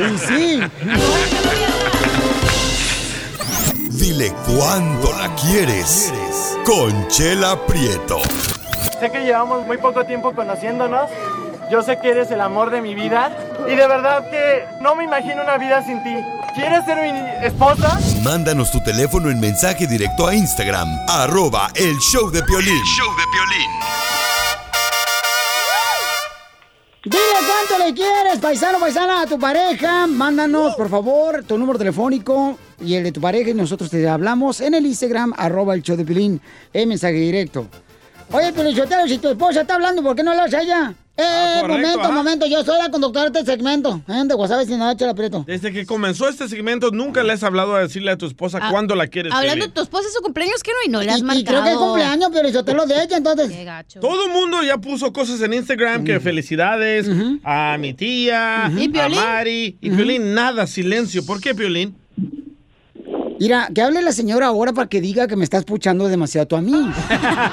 Y 0.00 0.18
sí. 0.18 0.60
Dile 3.90 4.32
cuándo 4.46 5.12
la 5.18 5.34
quieres. 5.34 6.12
Conchela 6.64 7.58
Prieto. 7.66 8.18
Sé 8.98 9.10
que 9.10 9.24
llevamos 9.24 9.66
muy 9.66 9.78
poco 9.78 10.04
tiempo 10.04 10.34
conociéndonos. 10.34 11.10
Yo 11.70 11.82
sé 11.82 11.98
que 11.98 12.10
eres 12.10 12.30
el 12.30 12.40
amor 12.40 12.70
de 12.70 12.80
mi 12.80 12.94
vida. 12.94 13.36
Y 13.66 13.74
de 13.74 13.86
verdad 13.86 14.30
que 14.30 14.64
no 14.80 14.94
me 14.94 15.04
imagino 15.04 15.42
una 15.42 15.58
vida 15.58 15.82
sin 15.82 16.02
ti. 16.02 16.14
¿Quieres 16.54 16.84
ser 16.84 16.98
mi 17.02 17.46
esposa? 17.46 17.98
Mándanos 18.22 18.70
tu 18.70 18.80
teléfono 18.82 19.28
en 19.30 19.40
mensaje 19.40 19.86
directo 19.86 20.26
a 20.26 20.34
Instagram, 20.34 20.88
arroba 21.08 21.68
el 21.74 21.98
show 21.98 22.30
de 22.30 22.42
Piolín. 22.44 22.80
Dile 27.04 27.18
cuánto 27.18 27.84
le 27.84 27.92
quieres, 27.92 28.38
paisano, 28.40 28.78
paisana, 28.78 29.22
a 29.22 29.26
tu 29.26 29.38
pareja. 29.38 30.06
Mándanos, 30.06 30.74
por 30.74 30.88
favor, 30.88 31.44
tu 31.44 31.58
número 31.58 31.78
telefónico 31.78 32.56
y 32.80 32.94
el 32.94 33.04
de 33.04 33.12
tu 33.12 33.20
pareja 33.20 33.50
y 33.50 33.54
nosotros 33.54 33.90
te 33.90 34.08
hablamos 34.08 34.60
en 34.60 34.74
el 34.74 34.86
Instagram, 34.86 35.34
arroba 35.36 35.74
el 35.74 35.82
show 35.82 35.96
de 35.96 36.04
Pilín, 36.04 36.40
en 36.72 36.88
mensaje 36.88 37.14
directo. 37.14 37.66
Oye, 38.32 38.52
Pelichotero, 38.52 39.06
si 39.06 39.18
tu 39.18 39.28
esposa 39.28 39.60
está 39.62 39.74
hablando, 39.74 40.02
¿por 40.02 40.16
qué 40.16 40.22
no 40.22 40.34
le 40.34 40.40
haces 40.40 40.54
a 40.54 40.62
ella? 40.62 40.94
Eh, 41.16 41.22
Ah, 41.22 41.58
correcto, 41.60 41.78
momento, 41.82 42.00
ajá. 42.00 42.10
momento, 42.12 42.46
yo 42.46 42.64
soy 42.64 42.76
la 42.76 42.90
conductora 42.90 43.30
de 43.30 43.38
este 43.38 43.52
segmento. 43.52 44.02
¿Eh? 44.08 44.22
De 44.24 44.34
WhatsApp, 44.34 44.66
si 44.66 44.74
no, 44.76 44.88
aprieto. 44.90 45.44
Desde 45.46 45.72
que 45.72 45.86
comenzó 45.86 46.28
este 46.28 46.48
segmento, 46.48 46.90
nunca 46.90 47.22
le 47.22 47.32
has 47.34 47.44
hablado 47.44 47.76
a 47.76 47.80
decirle 47.80 48.10
a 48.10 48.18
tu 48.18 48.26
esposa 48.26 48.58
Ah, 48.60 48.70
cuándo 48.72 48.96
la 48.96 49.06
quieres. 49.06 49.32
Hablando 49.32 49.66
de 49.66 49.70
tu 49.70 49.80
esposa, 49.82 50.08
es 50.08 50.14
su 50.14 50.20
cumpleaños, 50.22 50.60
que 50.64 50.72
no, 50.72 50.78
y 50.84 50.88
no 50.90 51.02
le 51.02 51.10
has 51.12 51.18
Y, 51.18 51.20
y 51.20 51.24
marcado. 51.24 51.46
creo 51.46 51.62
que 51.62 51.70
es 51.70 51.76
cumpleaños, 51.76 52.30
Pelichotero 52.30 52.86
de 52.86 53.02
ella, 53.04 53.16
entonces. 53.18 53.48
Qué 53.48 53.62
gacho. 53.64 54.00
Todo 54.00 54.26
el 54.26 54.32
mundo 54.32 54.60
ya 54.64 54.78
puso 54.78 55.12
cosas 55.12 55.40
en 55.42 55.52
Instagram 55.54 56.02
que 56.02 56.18
felicidades 56.18 57.06
a 57.44 57.76
mi 57.78 57.94
tía, 57.94 58.72
¿Y 58.76 58.88
a 58.88 58.90
Piolín? 58.92 59.14
Mari. 59.20 59.78
Y 59.80 59.90
Piolín, 59.90 60.34
nada, 60.34 60.66
silencio. 60.66 61.24
¿Por 61.24 61.40
qué, 61.40 61.54
Piolín? 61.54 61.96
Mira, 63.44 63.68
que 63.74 63.82
hable 63.82 64.00
la 64.00 64.12
señora 64.12 64.46
ahora 64.46 64.72
para 64.72 64.88
que 64.88 65.02
diga 65.02 65.26
que 65.26 65.36
me 65.36 65.44
estás 65.44 65.66
puchando 65.66 66.08
demasiado 66.08 66.48
tú 66.48 66.56
a 66.56 66.62
mí. 66.62 66.72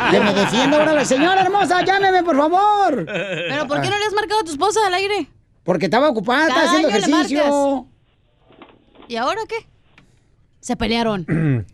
que 0.09 0.19
me 0.21 0.33
defienda 0.33 0.77
ahora 0.77 0.93
la 0.93 1.03
señora 1.03 1.41
hermosa, 1.41 1.83
llámeme, 1.83 2.23
por 2.23 2.37
favor. 2.37 3.05
¿Pero 3.05 3.67
por 3.67 3.81
qué 3.81 3.89
no 3.89 3.99
le 3.99 4.05
has 4.05 4.13
marcado 4.13 4.39
a 4.39 4.43
tu 4.45 4.51
esposa 4.51 4.79
al 4.87 4.93
aire? 4.93 5.27
Porque 5.65 5.87
estaba 5.87 6.07
ocupada, 6.07 6.47
estaba 6.47 6.65
haciendo 6.65 6.87
ejercicio. 6.87 7.87
¿Y 9.09 9.17
ahora 9.17 9.41
qué? 9.49 9.67
Se 10.61 10.77
pelearon. 10.77 11.27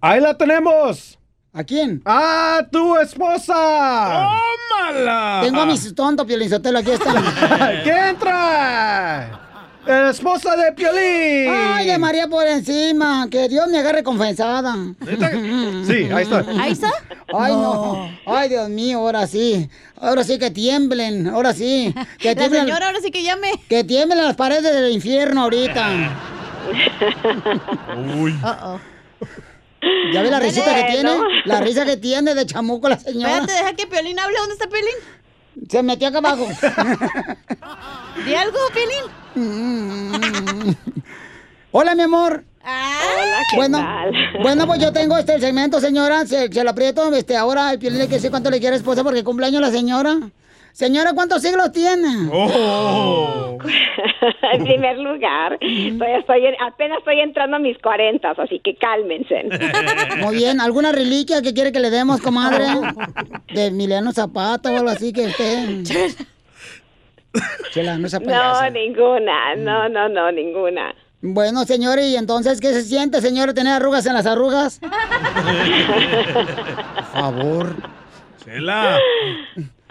Ahí 0.00 0.20
la 0.20 0.38
tenemos. 0.38 1.18
¿A 1.52 1.64
quién? 1.64 2.02
¡A 2.04 2.60
tu 2.70 2.96
esposa! 2.98 4.28
¡Tómala! 4.70 5.40
Tengo 5.42 5.60
a 5.60 5.66
mis 5.66 5.92
tontos, 5.92 6.24
Piolinsotelo, 6.24 6.78
aquí 6.78 6.92
están. 6.92 7.16
¿Qué 7.82 8.08
entra? 8.10 9.41
La 9.86 10.10
esposa 10.10 10.54
de 10.56 10.72
Piolín. 10.72 11.50
Ay, 11.52 11.86
de 11.88 11.98
María 11.98 12.28
por 12.28 12.46
encima. 12.46 13.26
Que 13.30 13.48
Dios 13.48 13.66
me 13.68 13.78
agarre 13.78 14.02
confesada. 14.02 14.74
Sí, 15.86 16.08
ahí 16.12 16.22
está. 16.22 16.44
¿Ahí 16.60 16.72
está? 16.72 16.90
Ay, 17.36 17.52
no. 17.52 18.08
Ay, 18.26 18.48
Dios 18.48 18.68
mío, 18.68 18.98
ahora 18.98 19.26
sí. 19.26 19.68
Ahora 20.00 20.22
sí 20.22 20.38
que 20.38 20.50
tiemblen. 20.52 21.26
Ahora 21.28 21.52
sí. 21.52 21.92
Que 22.18 22.28
La 22.28 22.34
tiemblen, 22.36 22.64
señora 22.66 22.86
ahora 22.86 23.00
sí 23.02 23.10
que 23.10 23.22
llame. 23.24 23.50
que 23.68 23.82
tiemblen 23.82 24.22
las 24.24 24.36
paredes 24.36 24.62
del 24.72 24.92
infierno 24.92 25.42
ahorita. 25.42 25.88
Uy. 28.16 28.38
¿Ya 30.12 30.22
ve 30.22 30.30
la 30.30 30.38
risita 30.38 30.74
que 30.74 30.92
tiene? 30.92 31.10
La 31.44 31.60
risa 31.60 31.84
que 31.84 31.96
tiene 31.96 32.34
de 32.36 32.46
chamuco 32.46 32.88
la 32.88 32.98
señora. 33.00 33.38
Espérate, 33.38 33.52
deja 33.52 33.72
que 33.74 33.86
Piolín 33.88 34.18
hable. 34.20 34.36
¿Dónde 34.38 34.52
está 34.54 34.68
Piolín? 34.68 35.68
Se 35.68 35.82
metió 35.82 36.06
acá 36.08 36.18
abajo. 36.18 36.46
¿Di 38.24 38.34
algo, 38.34 38.58
Piolín? 38.72 40.76
Hola, 41.70 41.94
mi 41.94 42.02
amor. 42.02 42.44
Hola, 42.64 43.42
¿qué 43.50 43.56
bueno, 43.56 43.84
Bueno, 44.42 44.66
pues 44.66 44.80
yo 44.80 44.92
tengo 44.92 45.16
este 45.16 45.40
segmento, 45.40 45.80
señora. 45.80 46.26
Se, 46.26 46.52
se 46.52 46.64
lo 46.64 46.70
aprieto. 46.70 47.12
Este, 47.14 47.36
ahora 47.36 47.72
el 47.72 47.78
Piolín 47.78 47.98
le 47.98 48.04
quiere 48.04 48.16
decir 48.18 48.30
cuánto 48.30 48.50
le 48.50 48.60
quiere 48.60 48.76
esposa 48.76 49.02
porque 49.02 49.24
cumpleaños 49.24 49.60
la 49.60 49.70
señora. 49.70 50.18
Señora, 50.72 51.12
¿cuántos 51.12 51.42
siglos 51.42 51.70
tiene? 51.72 52.30
Oh. 52.32 53.58
en 54.52 54.64
primer 54.64 54.98
lugar, 54.98 55.58
estoy, 55.60 56.10
estoy 56.18 56.46
en- 56.46 56.54
apenas 56.66 56.98
estoy 57.00 57.20
entrando 57.20 57.56
a 57.56 57.58
mis 57.58 57.76
cuarentas, 57.78 58.38
así 58.38 58.58
que 58.64 58.76
cálmense. 58.76 59.44
Muy 60.20 60.36
bien. 60.36 60.62
¿Alguna 60.62 60.92
reliquia 60.92 61.42
que 61.42 61.52
quiere 61.52 61.72
que 61.72 61.80
le 61.80 61.90
demos, 61.90 62.22
comadre? 62.22 62.64
De 63.52 63.66
Emiliano 63.66 64.12
Zapata 64.12 64.72
o 64.72 64.76
algo 64.78 64.88
así 64.88 65.12
que 65.12 65.24
esté. 65.24 65.82
Chela, 67.72 67.96
no 67.98 68.08
No, 68.20 68.70
ninguna, 68.70 69.56
no, 69.56 69.88
no, 69.88 70.08
no, 70.08 70.32
ninguna. 70.32 70.94
Bueno, 71.20 71.64
señora, 71.64 72.02
¿y 72.02 72.16
entonces 72.16 72.60
qué 72.60 72.72
se 72.72 72.82
siente, 72.82 73.20
señora, 73.20 73.54
tener 73.54 73.74
arrugas 73.74 74.04
en 74.06 74.14
las 74.14 74.26
arrugas? 74.26 74.80
Por 76.34 77.04
favor. 77.04 77.74
Chela. 78.44 78.98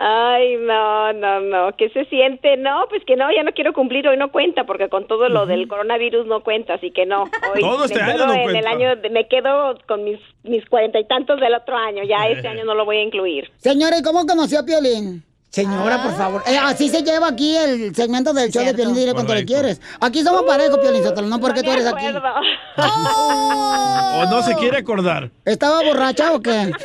Ay, 0.03 0.57
no, 0.57 1.13
no, 1.13 1.39
no, 1.41 1.75
¿qué 1.77 1.89
se 1.89 2.05
siente? 2.05 2.57
No, 2.57 2.85
pues 2.89 3.03
que 3.05 3.15
no, 3.15 3.31
ya 3.33 3.43
no 3.43 3.51
quiero 3.53 3.71
cumplir, 3.71 4.07
hoy 4.07 4.17
no 4.17 4.31
cuenta, 4.31 4.63
porque 4.65 4.89
con 4.89 5.05
todo 5.07 5.29
lo 5.29 5.45
del 5.45 5.67
coronavirus 5.67 6.25
no 6.25 6.41
cuenta, 6.43 6.73
así 6.73 6.89
que 6.91 7.05
no. 7.05 7.23
Hoy 7.53 7.61
Todo 7.61 7.85
este 7.85 8.01
año 8.01 8.25
no 8.25 8.33
en 8.33 8.43
cuenta. 8.43 8.59
el 8.59 8.67
año, 8.67 8.95
de- 8.95 9.09
me 9.11 9.27
quedo 9.27 9.77
con 9.87 10.03
mis 10.03 10.19
mis 10.43 10.65
cuarenta 10.67 10.99
y 10.99 11.05
tantos 11.07 11.39
del 11.39 11.53
otro 11.53 11.77
año, 11.77 12.03
ya 12.03 12.27
este 12.27 12.47
año 12.47 12.65
no 12.65 12.73
lo 12.73 12.83
voy 12.83 12.97
a 12.97 13.03
incluir. 13.03 13.51
Señora, 13.57 13.99
¿y 13.99 14.01
cómo 14.01 14.25
conoció 14.25 14.59
a 14.59 14.65
Piolín? 14.65 15.23
Señora, 15.51 16.01
por 16.01 16.15
favor. 16.15 16.43
Eh, 16.47 16.57
así 16.57 16.87
se 16.87 17.03
lleva 17.03 17.27
aquí 17.27 17.55
el 17.57 17.93
segmento 17.93 18.31
del 18.33 18.49
show 18.51 18.63
de 18.63 18.73
Piolín, 18.73 18.95
dile 18.95 19.13
cuánto 19.13 19.35
le 19.35 19.43
quieres. 19.45 19.81
Aquí 19.99 20.23
somos 20.23 20.43
parejos, 20.43 20.79
Piolín, 20.79 21.03
Sotelo, 21.03 21.27
no 21.27 21.39
porque 21.41 21.59
No 21.61 21.63
tú 21.63 21.69
me 21.71 21.75
eres 21.75 21.87
aquí. 21.93 22.05
acuerdo. 22.05 22.29
¿O 24.21 24.25
no 24.29 24.41
se 24.43 24.55
quiere 24.55 24.77
acordar? 24.77 25.29
¿Estaba 25.43 25.83
borracha 25.83 26.31
o 26.33 26.39
qué? 26.41 26.71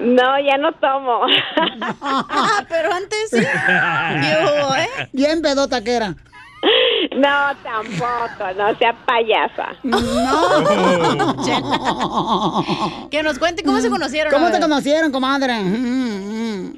No, 0.00 0.40
ya 0.40 0.56
no 0.58 0.72
tomo. 0.72 1.20
Ah, 2.02 2.64
pero 2.68 2.92
antes 2.92 3.30
sí. 3.30 3.38
Yo, 3.38 4.74
¿eh? 4.74 5.08
Bien 5.12 5.40
pedota 5.42 5.82
que 5.84 5.92
era. 5.94 6.16
No, 7.16 7.54
tampoco, 7.62 8.52
no 8.56 8.76
sea 8.78 8.92
payasa. 9.06 9.74
Que 13.10 13.22
nos 13.22 13.38
cuente 13.38 13.62
cómo 13.62 13.78
se 13.80 13.88
conocieron. 13.90 14.32
¿Cómo 14.32 14.50
te 14.50 14.60
conocieron, 14.60 15.12
comadre? 15.12 15.52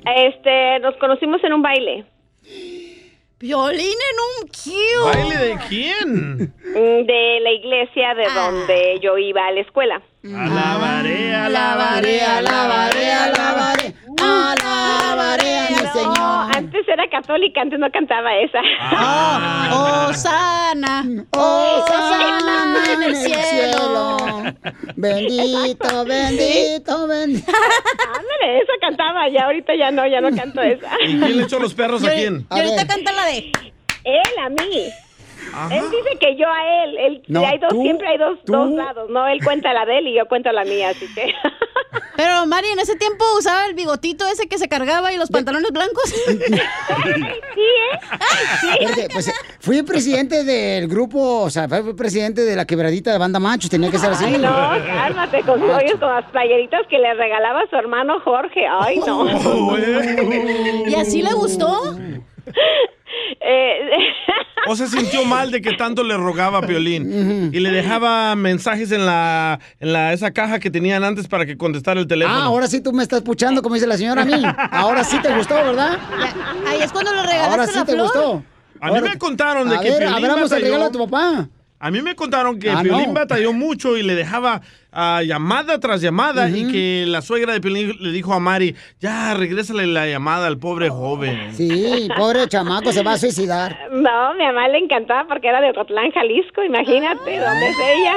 Este, 0.04 0.80
nos 0.80 0.96
conocimos 0.96 1.42
en 1.44 1.52
un 1.52 1.62
baile. 1.62 2.04
Violín 3.38 3.86
en 3.86 4.18
un 4.28 4.40
cute. 4.48 5.04
¿Baile 5.04 5.36
de 5.36 5.56
quién? 5.68 6.52
Mm, 6.62 7.04
De 7.06 7.38
la 7.42 7.50
iglesia 7.50 8.14
de 8.14 8.24
donde 8.32 8.98
yo 9.02 9.18
iba 9.18 9.46
a 9.46 9.52
la 9.52 9.60
escuela. 9.60 10.00
Alabaré, 10.24 11.34
Alabaré, 11.34 12.20
alabaré, 12.22 13.12
alabaré, 13.12 13.94
alabaré 14.20 15.58
a 15.58 15.68
mi 15.70 15.74
No, 15.82 15.92
Señor. 15.92 16.56
antes 16.56 16.86
era 16.86 17.08
católica, 17.10 17.60
antes 17.62 17.80
no 17.80 17.90
cantaba 17.90 18.32
esa. 18.36 18.60
Ah, 18.80 20.06
Osana. 20.08 21.04
Osana 21.32 22.84
en 22.94 23.02
el 23.02 23.16
cielo. 23.16 24.16
Bendito, 24.94 26.04
bendito, 26.06 27.06
bendito. 27.08 27.52
Ándale, 28.06 28.58
esa 28.58 28.72
cantaba, 28.80 29.28
ya 29.28 29.46
ahorita 29.46 29.74
ya 29.74 29.90
no, 29.90 30.06
ya 30.06 30.20
no 30.20 30.30
canto 30.36 30.62
esa. 30.62 30.88
¿Y 31.04 31.18
quién 31.18 31.36
le 31.36 31.42
echó 31.42 31.58
los 31.58 31.74
perros 31.74 32.04
a 32.04 32.10
quién? 32.12 32.46
Y 32.48 32.60
ahorita 32.60 32.86
canta 32.86 33.10
la 33.10 33.26
de 33.26 33.38
él 34.04 34.38
a 34.40 34.48
mí. 34.50 34.84
Él 35.70 35.84
dice 35.90 36.18
que 36.20 36.36
yo 36.36 36.46
a 36.48 36.84
él, 36.84 36.98
él 36.98 37.22
No, 37.28 37.46
hay 37.46 37.58
dos, 37.58 37.70
tú, 37.70 37.82
siempre 37.82 38.08
hay 38.08 38.18
dos, 38.18 38.38
tú. 38.44 38.52
dos 38.52 38.70
lados, 38.72 39.10
¿no? 39.10 39.26
Él 39.28 39.42
cuenta 39.44 39.72
la 39.72 39.84
de 39.84 39.98
él 39.98 40.08
y 40.08 40.14
yo 40.14 40.26
cuento 40.26 40.50
la 40.52 40.64
mía, 40.64 40.90
así 40.90 41.06
que. 41.14 41.32
Pero 42.16 42.46
Mari, 42.46 42.68
en 42.68 42.78
ese 42.78 42.96
tiempo 42.96 43.24
usaba 43.38 43.66
el 43.66 43.74
bigotito 43.74 44.26
ese 44.26 44.48
que 44.48 44.58
se 44.58 44.68
cargaba 44.68 45.12
y 45.12 45.16
los 45.16 45.30
pantalones 45.30 45.70
blancos. 45.70 46.14
Sí, 47.54 47.60
¿eh? 47.60 48.78
Espérate, 48.80 49.08
pues 49.12 49.28
eh, 49.28 49.32
fui 49.60 49.82
presidente 49.82 50.44
del 50.44 50.88
grupo, 50.88 51.42
o 51.42 51.50
sea, 51.50 51.68
fui 51.68 51.92
presidente 51.94 52.42
de 52.42 52.56
la 52.56 52.64
quebradita 52.64 53.12
de 53.12 53.18
banda 53.18 53.38
machos, 53.38 53.70
tenía 53.70 53.90
que 53.90 53.98
ser 53.98 54.10
así. 54.10 54.24
Ay, 54.24 54.38
no, 54.38 54.50
cálmate 54.50 55.42
con, 55.42 55.62
oye, 55.62 55.92
con 55.98 56.08
las 56.08 56.24
playeritas 56.30 56.86
que 56.88 56.98
le 56.98 57.12
regalaba 57.14 57.62
su 57.68 57.76
hermano 57.76 58.20
Jorge. 58.20 58.66
Ay, 58.66 59.00
no. 59.06 59.26
¿Y 60.86 60.94
así 60.94 61.22
le 61.22 61.32
gustó? 61.34 61.96
Eh, 63.40 63.80
O 64.68 64.76
se 64.76 64.86
sintió 64.86 65.24
mal 65.24 65.50
de 65.50 65.60
que 65.60 65.72
tanto 65.72 66.04
le 66.04 66.16
rogaba 66.16 66.58
a 66.58 66.62
Piolín 66.62 67.50
y 67.52 67.58
le 67.58 67.70
dejaba 67.72 68.36
mensajes 68.36 68.92
en 68.92 69.04
la, 69.04 69.58
en 69.80 69.92
la 69.92 70.12
esa 70.12 70.30
caja 70.30 70.60
que 70.60 70.70
tenían 70.70 71.02
antes 71.02 71.26
para 71.26 71.44
que 71.46 71.56
contestara 71.56 71.98
el 71.98 72.06
teléfono. 72.06 72.38
Ah, 72.38 72.44
ahora 72.44 72.68
sí 72.68 72.80
tú 72.80 72.92
me 72.92 73.02
estás 73.02 73.22
puchando, 73.22 73.60
como 73.60 73.74
dice 73.74 73.88
la 73.88 73.96
señora 73.96 74.22
a 74.22 74.24
mí. 74.24 74.40
Ahora 74.70 75.02
sí 75.02 75.18
te 75.20 75.34
gustó, 75.34 75.54
¿verdad? 75.56 75.98
Ahí 76.64 76.80
es 76.80 76.92
cuando 76.92 77.12
le 77.12 77.22
regalaste 77.22 77.50
Ahora 77.50 77.66
sí 77.66 77.74
la 77.74 77.84
te 77.84 77.92
flor. 77.92 78.04
gustó. 78.04 78.44
A 78.80 78.90
mí 78.92 79.00
me 79.00 79.18
contaron 79.18 79.68
de 79.68 79.76
a 79.76 79.80
que 79.80 79.90
ver, 79.90 79.98
Piolín 79.98 80.14
abramos 80.24 80.52
el 80.52 80.62
regalo 80.62 80.84
a 80.84 80.92
tu 80.92 80.98
papá. 81.08 81.48
A 81.84 81.90
mí 81.90 82.00
me 82.00 82.14
contaron 82.14 82.60
que 82.60 82.70
Ah, 82.70 82.80
Piolín 82.80 83.08
no. 83.08 83.12
batalló 83.14 83.52
mucho 83.52 83.96
y 83.96 84.04
le 84.04 84.14
dejaba 84.14 84.60
ah, 84.92 85.20
llamada 85.26 85.80
tras 85.80 86.00
llamada 86.00 86.48
y 86.48 86.70
que 86.70 87.04
la 87.08 87.22
suegra 87.22 87.52
de 87.54 87.60
Piolín 87.60 87.92
le 87.98 88.12
dijo 88.12 88.32
a 88.32 88.38
Mari, 88.38 88.76
ya, 89.00 89.34
regrésale 89.34 89.86
la 89.88 90.06
llamada 90.06 90.46
al 90.46 90.58
pobre 90.58 90.90
joven. 90.90 91.52
Sí, 91.56 92.08
pobre 92.16 92.46
chamaco, 92.46 92.92
se 92.92 93.02
va 93.02 93.14
a 93.14 93.18
suicidar. 93.18 93.76
no, 93.90 94.34
mi 94.34 94.44
mamá 94.44 94.68
le 94.68 94.78
encantaba 94.78 95.26
porque 95.26 95.48
era 95.48 95.60
de 95.60 95.70
Ocotlán, 95.70 96.12
Jalisco, 96.12 96.62
imagínate, 96.62 97.38
¿dónde 97.40 97.68
es 97.68 97.76
ella? 97.96 98.14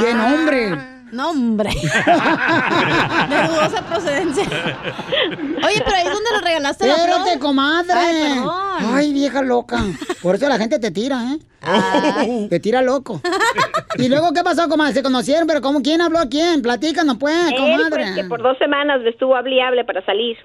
Bien, 0.00 0.20
hombre. 0.20 1.01
No, 1.12 1.30
hombre. 1.30 1.68
De 3.28 3.36
dudosa 3.46 3.84
procedencia. 3.86 4.44
Oye, 4.44 5.82
pero 5.84 5.96
ahí 5.96 6.06
es 6.06 6.12
donde 6.12 6.30
le 6.32 6.40
regalaste 6.42 6.86
la 6.86 6.94
flor. 6.94 7.08
Espérate, 7.10 7.38
comadre. 7.38 7.92
Ay, 7.94 8.34
perdón. 8.34 8.94
Ay, 8.94 9.12
vieja 9.12 9.42
loca. 9.42 9.78
Por 10.22 10.36
eso 10.36 10.48
la 10.48 10.56
gente 10.56 10.78
te 10.78 10.90
tira, 10.90 11.22
¿eh? 11.34 11.38
Ay. 11.60 12.48
Te 12.48 12.58
tira 12.60 12.80
loco. 12.82 13.20
¿Y 13.98 14.08
luego 14.08 14.32
qué 14.32 14.42
pasó, 14.42 14.68
comadre? 14.68 14.94
¿Se 14.94 15.02
conocieron? 15.02 15.46
¿Pero 15.46 15.60
cómo? 15.60 15.82
¿Quién 15.82 16.00
habló 16.00 16.18
a 16.18 16.26
quién? 16.26 16.62
Platícanos, 16.62 17.18
pues, 17.20 17.52
Él, 17.52 17.56
comadre. 17.56 18.04
pues, 18.04 18.14
que 18.16 18.24
por 18.24 18.42
dos 18.42 18.56
semanas 18.58 19.02
le 19.02 19.10
estuvo 19.10 19.36
hable 19.36 19.84
para 19.84 20.04
salir. 20.04 20.38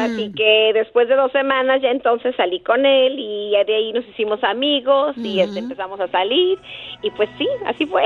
Así 0.00 0.32
que 0.34 0.70
después 0.74 1.08
de 1.08 1.16
dos 1.16 1.32
semanas 1.32 1.80
ya 1.82 1.90
entonces 1.90 2.34
salí 2.36 2.60
con 2.60 2.84
él 2.84 3.18
y 3.18 3.52
ya 3.52 3.64
de 3.64 3.74
ahí 3.76 3.92
nos 3.92 4.06
hicimos 4.08 4.42
amigos 4.44 5.16
y 5.16 5.40
este, 5.40 5.58
empezamos 5.58 5.98
a 6.00 6.08
salir 6.08 6.58
y 7.02 7.10
pues 7.12 7.28
sí, 7.38 7.46
así 7.66 7.86
fue. 7.86 8.02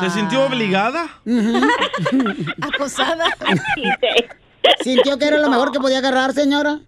¿Se 0.00 0.10
sintió 0.10 0.48
obligada? 0.70 1.08
Acosada. 2.60 3.26
¿Sintió 4.82 5.18
que 5.18 5.26
era 5.26 5.38
lo 5.38 5.48
mejor 5.50 5.72
que 5.72 5.80
podía 5.80 5.98
agarrar, 5.98 6.32
señora? 6.32 6.80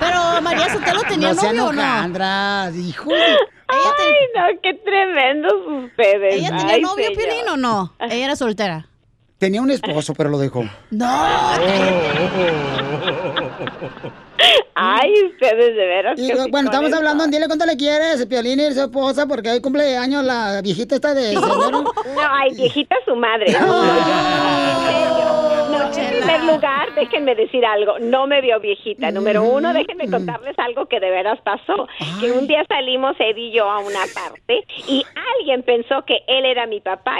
Pero 0.00 0.40
María 0.42 0.72
Sotelo 0.72 1.02
tenía 1.02 1.34
no 1.34 1.42
novio 1.42 1.66
o 1.66 1.72
no? 1.72 1.80
hojandras, 1.82 2.74
hijo 2.76 3.10
de- 3.10 3.36
Ay, 3.72 4.14
no, 4.34 4.60
qué 4.62 4.74
tremendos 4.74 5.52
ustedes. 5.84 6.34
¿Ella 6.36 6.56
tenía 6.56 6.74
Ay, 6.74 6.82
novio. 6.82 7.06
Piolín, 7.14 7.48
o 7.52 7.56
no? 7.56 7.94
Ella 8.00 8.24
era 8.24 8.36
soltera. 8.36 8.86
Tenía 9.38 9.62
un 9.62 9.70
esposo, 9.70 10.12
pero 10.14 10.28
lo 10.28 10.38
dejó. 10.38 10.64
No. 10.90 11.06
Ay, 14.74 15.12
ustedes 15.32 15.76
de 15.76 15.86
veras. 15.86 16.18
Y, 16.18 16.28
que 16.28 16.34
bueno, 16.50 16.70
estamos 16.70 16.92
hablando, 16.92 17.26
dile 17.26 17.46
cuánto 17.46 17.66
le 17.66 17.76
quieres, 17.76 18.24
Piolín 18.26 18.60
y 18.60 18.72
su 18.72 18.82
esposa, 18.82 19.26
porque 19.26 19.50
hoy 19.50 19.60
cumple 19.60 19.96
años 19.96 20.24
la 20.24 20.60
viejita 20.62 20.94
esta 20.94 21.14
de 21.14 21.28
señora. 21.28 21.70
No, 21.70 21.92
ay, 22.16 22.54
viejita 22.54 22.96
su 23.04 23.16
madre. 23.16 23.52
No, 23.52 23.66
no, 23.66 25.70
no, 25.70 25.92
en 25.92 26.18
primer 26.18 26.44
lugar, 26.44 26.94
déjenme 26.94 27.34
decir 27.34 27.64
algo. 27.64 27.98
No 27.98 28.26
me 28.26 28.40
vio 28.40 28.60
viejita. 28.60 29.10
Número 29.10 29.42
uno, 29.42 29.72
déjenme 29.72 30.10
contarles 30.10 30.58
algo 30.58 30.86
que 30.86 31.00
de 31.00 31.10
veras 31.10 31.38
pasó. 31.42 31.88
Que 32.20 32.32
un 32.32 32.46
día 32.46 32.64
salimos 32.68 33.16
Ed 33.18 33.36
y 33.36 33.52
yo 33.52 33.70
a 33.70 33.78
una 33.80 34.00
parte 34.14 34.64
y 34.88 35.04
alguien 35.38 35.62
pensó 35.62 36.04
que 36.04 36.22
él 36.26 36.44
era 36.44 36.66
mi 36.66 36.80
papá. 36.80 37.16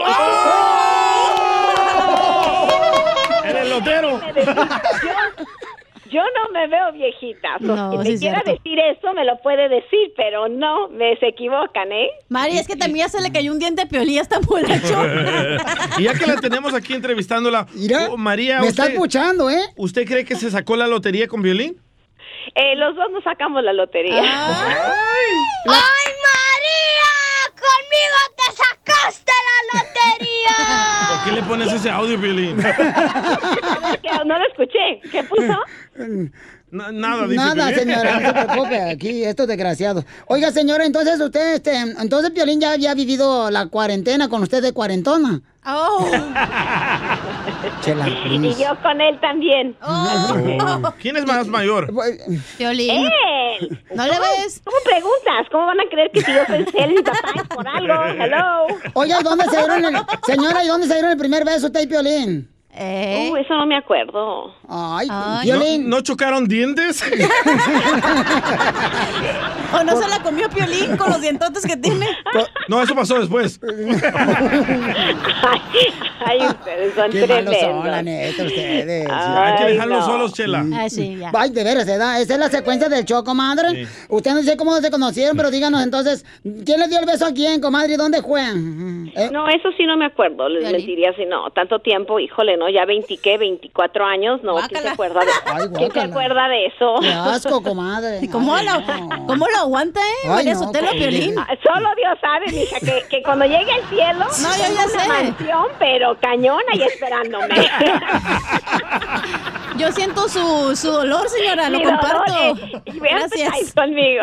¡Era 3.44 3.62
el 3.62 3.70
lotero! 3.70 4.20
Yo, 4.20 4.42
yo 6.10 6.20
no 6.22 6.52
me 6.52 6.66
veo 6.66 6.92
viejita. 6.92 7.58
So, 7.60 7.66
No, 7.76 7.90
quien 7.90 8.04
sí 8.04 8.12
me 8.12 8.18
quiera 8.18 8.40
cierto. 8.42 8.62
decir 8.62 8.78
eso 8.78 9.12
me 9.12 9.24
lo 9.24 9.38
puede 9.38 9.68
decir, 9.68 10.12
pero 10.16 10.48
no, 10.48 10.88
me 10.88 11.16
se 11.18 11.28
equivocan, 11.28 11.90
¿eh? 11.92 12.08
Mari, 12.28 12.58
es 12.58 12.66
que 12.66 12.76
también 12.76 13.06
ya 13.06 13.08
se 13.08 13.20
le 13.22 13.32
cayó 13.32 13.52
un 13.52 13.58
diente 13.58 13.82
a 13.82 13.86
Piolín, 13.86 14.14
ya 14.16 14.22
está 14.22 14.38
borracho. 14.40 15.02
y 15.98 16.04
ya 16.04 16.14
que 16.14 16.26
la 16.26 16.36
tenemos 16.36 16.74
aquí 16.74 16.94
entrevistándola, 16.94 17.66
oh, 18.10 18.16
María, 18.16 18.60
me 18.60 18.68
usted, 18.68 18.82
está 18.84 18.92
escuchando, 18.92 19.50
¿eh? 19.50 19.60
¿usted 19.76 20.06
cree 20.06 20.24
que 20.24 20.34
se 20.36 20.50
sacó 20.50 20.76
la 20.76 20.86
lotería 20.86 21.28
con 21.28 21.42
violín? 21.42 21.80
Eh, 22.54 22.74
los 22.76 22.96
dos 22.96 23.10
nos 23.12 23.22
sacamos 23.22 23.62
la 23.62 23.72
lotería. 23.72 24.20
¡Ay, 24.22 25.32
María! 25.66 27.19
¡Conmigo 27.60 28.18
te 28.36 28.52
sacaste 28.56 29.32
la 29.48 29.80
lotería! 29.80 31.08
¿Por 31.08 31.24
qué 31.24 31.32
le 31.32 31.42
pones 31.42 31.72
ese 31.72 31.90
audio, 31.90 32.18
violín? 32.18 32.56
No 34.26 34.38
lo 34.38 34.46
escuché. 34.48 35.00
¿Qué 35.10 35.22
puso? 35.24 35.58
nada, 36.70 37.24
dice 37.24 37.36
Nada, 37.36 37.68
Piolín. 37.68 37.78
señora, 37.78 38.20
no 38.20 38.28
se 38.28 38.32
preocupe, 38.46 38.80
aquí, 38.90 39.24
estos 39.24 39.46
desgraciados. 39.46 40.04
Oiga, 40.26 40.50
señora, 40.52 40.84
entonces 40.84 41.20
usted, 41.20 41.54
este, 41.54 41.76
entonces 41.76 42.30
Piolín 42.30 42.60
ya 42.60 42.72
había 42.72 42.94
vivido 42.94 43.50
la 43.50 43.66
cuarentena 43.66 44.28
con 44.28 44.42
usted 44.42 44.62
de 44.62 44.72
cuarentona. 44.72 45.40
Oh. 45.66 46.08
Chela, 47.82 48.08
Y 48.08 48.54
yo 48.54 48.80
con 48.82 49.00
él 49.00 49.18
también. 49.20 49.76
Oh. 49.82 50.92
¿Quién 51.00 51.16
es 51.16 51.26
más 51.26 51.46
mayor? 51.46 51.92
Piolín. 52.56 52.90
¡Eh! 53.06 53.68
¿No 53.94 54.04
le 54.04 54.10
¿Cómo- 54.10 54.22
ves? 54.38 54.62
¿Cómo 54.64 54.76
preguntas? 54.84 55.46
¿Cómo 55.52 55.66
van 55.66 55.80
a 55.80 55.84
creer 55.90 56.10
que 56.12 56.22
si 56.22 56.32
yo 56.32 56.46
soy 56.46 56.66
él, 56.74 56.90
mi 56.94 57.02
papá 57.02 57.32
es 57.36 57.42
por 57.48 57.68
algo? 57.68 58.04
Hello. 58.22 58.66
Oiga, 58.94 59.18
¿y 59.20 59.22
dónde 59.22 59.44
se 59.46 59.56
dieron 59.58 59.84
el, 59.84 59.96
señora, 60.26 60.64
¿y 60.64 60.68
dónde 60.68 60.86
se 60.86 60.94
dieron 60.94 61.10
el 61.10 61.18
primer 61.18 61.44
beso 61.44 61.66
usted 61.66 61.82
y 61.82 61.86
Piolín? 61.86 62.48
Uh, 62.72 63.36
eso 63.36 63.54
no 63.56 63.66
me 63.66 63.76
acuerdo. 63.76 64.54
Ay, 64.68 65.08
¿No, 65.08 65.40
Piolín. 65.42 65.88
¿No 65.90 66.00
chocaron 66.02 66.46
dientes? 66.46 67.02
¿O 69.72 69.84
no 69.84 69.96
se 69.96 70.08
la 70.08 70.20
comió 70.22 70.48
Piolín 70.48 70.96
con 70.96 71.10
los 71.10 71.20
dientotes 71.20 71.66
que 71.66 71.76
tiene? 71.76 72.06
No, 72.68 72.80
eso 72.80 72.94
pasó 72.94 73.18
después. 73.18 73.60
Ay, 76.24 76.38
ustedes 76.46 76.94
son 76.94 77.10
Qué 77.10 77.26
malos 77.26 77.44
tremendos. 77.46 77.56
son, 77.60 77.86
la 77.90 78.02
neta, 78.02 78.44
ustedes. 78.44 79.08
Hay 79.10 79.56
que 79.58 79.64
dejarlos 79.72 79.98
no. 80.00 80.06
solos, 80.06 80.32
Chela. 80.34 80.64
Ay, 80.74 80.90
sí, 80.90 81.16
ya. 81.16 81.32
Ay, 81.34 81.50
de 81.50 81.64
veras, 81.64 81.86
¿verdad? 81.86 82.20
Esa 82.20 82.34
es 82.34 82.38
la 82.40 82.48
secuencia 82.50 82.88
del 82.88 83.04
show, 83.04 83.24
comadre. 83.24 83.86
Usted 84.08 84.32
no 84.32 84.42
sé 84.42 84.56
cómo 84.56 84.76
se 84.76 84.90
conocieron, 84.90 85.36
pero 85.36 85.50
díganos 85.50 85.82
entonces, 85.82 86.24
¿quién 86.64 86.78
le 86.80 86.88
dio 86.88 87.00
el 87.00 87.06
beso 87.06 87.26
a 87.26 87.32
quién, 87.32 87.60
comadre? 87.60 87.94
¿Y 87.94 87.96
dónde 87.96 88.22
fue? 88.22 88.42
Eh, 88.42 89.30
No, 89.32 89.48
eso 89.48 89.70
sí 89.76 89.86
no 89.86 89.96
me 89.96 90.06
acuerdo, 90.06 90.48
les 90.48 90.70
mentiría 90.70 91.12
si 91.14 91.24
no. 91.26 91.50
Tanto 91.50 91.78
tiempo, 91.80 92.20
híjole, 92.20 92.56
¿no? 92.60 92.68
Ya 92.68 92.84
20, 92.84 93.16
¿qué? 93.16 93.38
24 93.38 94.04
años, 94.04 94.42
¿no? 94.42 94.56
¿Quién 94.68 94.82
se 94.82 94.88
acuerda 94.90 95.20
de, 95.20 95.30
Ay, 95.46 95.68
¿quién 95.76 95.90
se 95.92 96.00
acuerda 96.00 96.46
de 96.48 96.66
eso? 96.66 96.96
Qué 97.00 97.10
asco, 97.12 97.62
comadre. 97.62 98.28
¿Cómo 98.30 98.54
Ay, 98.54 98.66
lo, 98.66 98.80
no. 98.80 99.26
¿Cómo 99.26 99.46
lo 99.48 99.58
aguanta, 99.58 100.00
eh? 100.00 100.28
Ay, 100.28 100.46
no, 100.46 100.58
Sotelo, 100.58 100.88
pues, 100.88 100.98
Piolín. 101.00 101.38
Ah, 101.38 101.48
Solo 101.62 101.88
Dios 101.96 102.18
sabe, 102.20 102.46
mija, 102.52 102.78
que, 102.80 103.04
que 103.08 103.22
cuando 103.22 103.46
llegue 103.46 103.72
al 103.72 103.88
cielo, 103.88 104.26
No, 104.42 104.56
yo 104.56 104.74
ya 104.74 104.84
una 104.84 104.88
sé. 104.88 105.08
mansión, 105.08 105.66
pero 105.78 106.16
cañona 106.20 106.74
y 106.74 106.82
esperándome. 106.82 107.48
Yo 109.76 109.90
siento 109.92 110.28
su, 110.28 110.76
su 110.76 110.90
dolor, 110.90 111.26
señora, 111.30 111.70
lo 111.70 111.78
Mi 111.78 111.84
comparto. 111.84 112.32
dolor, 112.32 112.58
eh, 112.60 112.82
y 112.84 112.98
Gracias. 112.98 113.72
conmigo. 113.74 114.22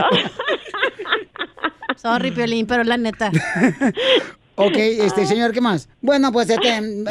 Sorry, 1.95 2.29
Piolín, 2.31 2.67
pero 2.67 2.83
la 2.83 2.97
neta. 2.97 3.31
Ok, 4.59 4.73
este, 4.75 5.27
señor, 5.27 5.51
¿qué 5.51 5.61
más? 5.61 5.87
Bueno, 6.01 6.31
pues, 6.31 6.49
este... 6.49 6.61
Chela. 6.67 7.05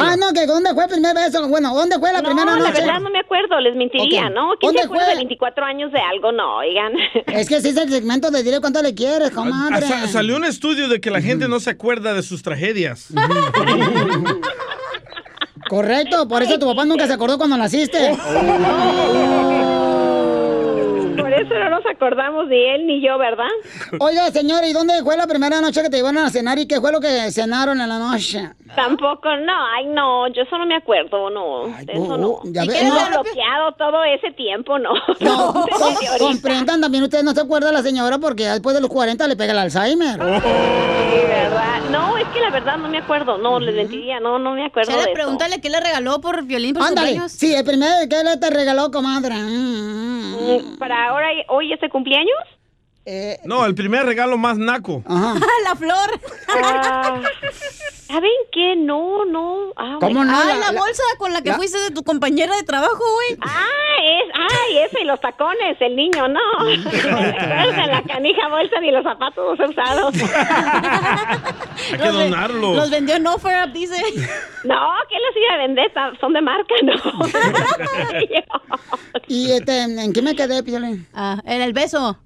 Ah, 0.00 0.16
no, 0.16 0.32
que 0.32 0.46
¿dónde 0.46 0.72
fue 0.72 0.84
el 0.84 0.90
primer 0.90 1.14
beso? 1.14 1.46
Bueno, 1.46 1.74
¿dónde 1.74 1.98
fue 1.98 2.10
la 2.10 2.22
no, 2.22 2.28
primera 2.30 2.52
la 2.52 2.56
noche? 2.58 2.72
verdad 2.80 3.00
no 3.00 3.10
me 3.10 3.18
acuerdo, 3.20 3.60
les 3.60 3.76
mentiría. 3.76 4.30
¿no? 4.30 4.52
¿Quién 4.58 4.68
¿Dónde 4.68 4.78
se 4.80 4.86
acuerda 4.86 5.04
fue? 5.04 5.12
de 5.14 5.18
24 5.18 5.64
años 5.66 5.92
de 5.92 6.00
algo? 6.00 6.32
No, 6.32 6.56
oigan. 6.56 6.92
Es 7.26 7.48
que 7.48 7.56
ese 7.56 7.68
es 7.68 7.76
el 7.76 7.90
segmento 7.90 8.30
de 8.30 8.42
dile 8.42 8.60
cuánto 8.60 8.80
le 8.82 8.94
quieres, 8.94 9.28
Ah, 9.32 9.34
comadre. 9.34 9.86
sa- 9.86 10.08
salió 10.08 10.36
un 10.36 10.44
estudio 10.46 10.88
de 10.88 11.02
que 11.02 11.10
la 11.10 11.20
gente 11.20 11.48
no 11.48 11.60
se 11.60 11.68
acuerda 11.68 12.14
de 12.14 12.22
sus 12.22 12.42
tragedias. 12.42 13.08
Correcto, 15.68 16.26
por 16.26 16.42
eso 16.42 16.58
tu 16.58 16.66
papá 16.66 16.84
nunca 16.86 17.06
se 17.06 17.12
acordó 17.12 17.36
cuando 17.38 17.56
naciste. 17.56 18.16
Por 18.16 18.24
eso 21.40 21.54
no 21.54 21.70
nos 21.70 21.86
acordamos 21.86 22.46
ni 22.48 22.56
él 22.68 22.86
ni 22.86 23.00
yo, 23.00 23.18
¿verdad? 23.18 23.48
Oiga, 23.98 24.30
señora, 24.30 24.66
¿y 24.66 24.72
dónde 24.72 24.94
fue 25.02 25.16
la 25.16 25.26
primera 25.26 25.60
noche 25.60 25.82
que 25.82 25.90
te 25.90 25.96
llevaron 25.98 26.24
a 26.24 26.30
cenar 26.30 26.58
y 26.58 26.66
qué 26.66 26.80
fue 26.80 26.92
lo 26.92 27.00
que 27.00 27.30
cenaron 27.32 27.80
en 27.80 27.88
la 27.88 27.98
noche? 27.98 28.50
Tampoco, 28.76 29.28
no, 29.36 29.52
ay 29.76 29.86
no, 29.86 30.28
yo 30.28 30.42
eso 30.42 30.56
no 30.58 30.66
me 30.66 30.76
acuerdo, 30.76 31.28
no, 31.30 31.66
de 31.84 31.92
eso 31.92 32.16
no. 32.16 32.40
ya 32.44 32.64
¿Y 32.64 32.68
ve- 32.68 32.74
qué 32.74 32.84
no. 32.84 32.94
ha 33.00 33.08
bloqueado 33.08 33.72
todo 33.76 34.04
ese 34.04 34.30
tiempo, 34.32 34.78
no? 34.78 34.90
No, 35.20 35.30
ahorita. 35.54 36.18
comprendan 36.18 36.80
también, 36.80 37.02
ustedes 37.04 37.24
no 37.24 37.32
se 37.32 37.40
acuerda 37.40 37.72
la 37.72 37.82
señora 37.82 38.18
porque 38.18 38.44
después 38.46 38.74
de 38.74 38.80
los 38.80 38.90
40 38.90 39.26
le 39.26 39.36
pega 39.36 39.52
el 39.52 39.58
Alzheimer. 39.58 40.14
Sí, 40.14 41.26
¿verdad? 41.26 41.80
No, 41.90 42.16
es 42.16 42.26
que 42.28 42.40
la 42.40 42.50
verdad 42.50 42.76
no 42.76 42.88
me 42.88 42.98
acuerdo. 42.98 43.38
No, 43.38 43.58
les 43.58 43.74
mentiría, 43.74 44.20
no, 44.20 44.38
no 44.38 44.52
me 44.52 44.66
acuerdo 44.66 44.90
Chela, 44.92 45.02
de 45.04 45.10
eso. 45.10 45.14
pregúntale 45.14 45.60
qué 45.60 45.68
le 45.70 45.80
regaló 45.80 46.20
por 46.20 46.44
violín 46.44 46.74
por 46.74 46.84
Ándale. 46.84 47.28
Sí, 47.28 47.52
el 47.54 47.64
primer 47.64 48.08
que 48.08 48.22
le 48.22 48.36
te 48.36 48.50
regaló, 48.50 48.90
comadre. 48.92 49.34
Mm, 49.34 50.09
¿Para 50.78 51.08
ahora, 51.08 51.28
hoy 51.48 51.72
este 51.72 51.88
cumpleaños? 51.88 52.38
Eh, 53.06 53.38
No, 53.44 53.64
el 53.64 53.74
primer 53.74 54.04
regalo 54.04 54.36
más 54.36 54.58
naco. 54.58 55.02
la 55.08 55.74
flor. 55.76 56.20
Ah, 56.48 57.20
¿Saben 58.06 58.30
qué? 58.52 58.74
No, 58.76 59.24
no. 59.24 59.72
Ah, 59.76 59.96
¿Cómo 60.00 60.22
no? 60.24 60.30
Ah, 60.36 60.44
La- 60.46 60.56
la, 60.56 60.72
la- 60.72 60.78
bolsa 60.78 61.02
con 61.18 61.32
la 61.32 61.42
que 61.42 61.52
fuiste 61.54 61.78
de 61.78 61.90
tu 61.92 62.02
compañera 62.04 62.54
de 62.56 62.62
trabajo, 62.64 62.98
güey. 63.14 63.38
Ah, 63.40 63.66
es, 64.04 64.32
ay, 64.34 64.78
ese 64.78 65.00
y 65.02 65.04
los 65.04 65.20
tacones, 65.20 65.76
el 65.80 65.96
niño, 65.96 66.28
no. 66.28 66.40
La 67.90 68.02
canija 68.06 68.48
bolsa 68.48 68.80
ni 68.80 68.90
los 68.90 69.02
zapatos 69.04 69.58
los 69.58 69.60
he 69.60 69.70
usado. 69.70 70.08
Hay 70.08 71.98
que 71.98 72.04
Los 72.04 72.16
ve- 72.18 72.24
donarlo. 72.24 72.74
Los 72.74 72.90
vendió 72.90 73.14
en 73.16 73.26
offer, 73.26 73.72
dice. 73.72 73.96
No, 74.64 74.88
¿qué 75.08 75.16
les 75.16 75.36
iba 75.36 75.54
a 75.54 75.58
vender? 75.58 75.92
Son 76.20 76.32
de 76.32 76.40
marca, 76.42 76.74
no. 76.82 76.94
¿Y 79.28 79.52
este, 79.52 79.82
en 79.82 80.12
qué 80.12 80.22
me 80.22 80.34
quedé, 80.34 80.62
Piolín? 80.62 81.06
Ah, 81.14 81.40
en 81.44 81.62
el 81.62 81.72
beso. 81.72 82.18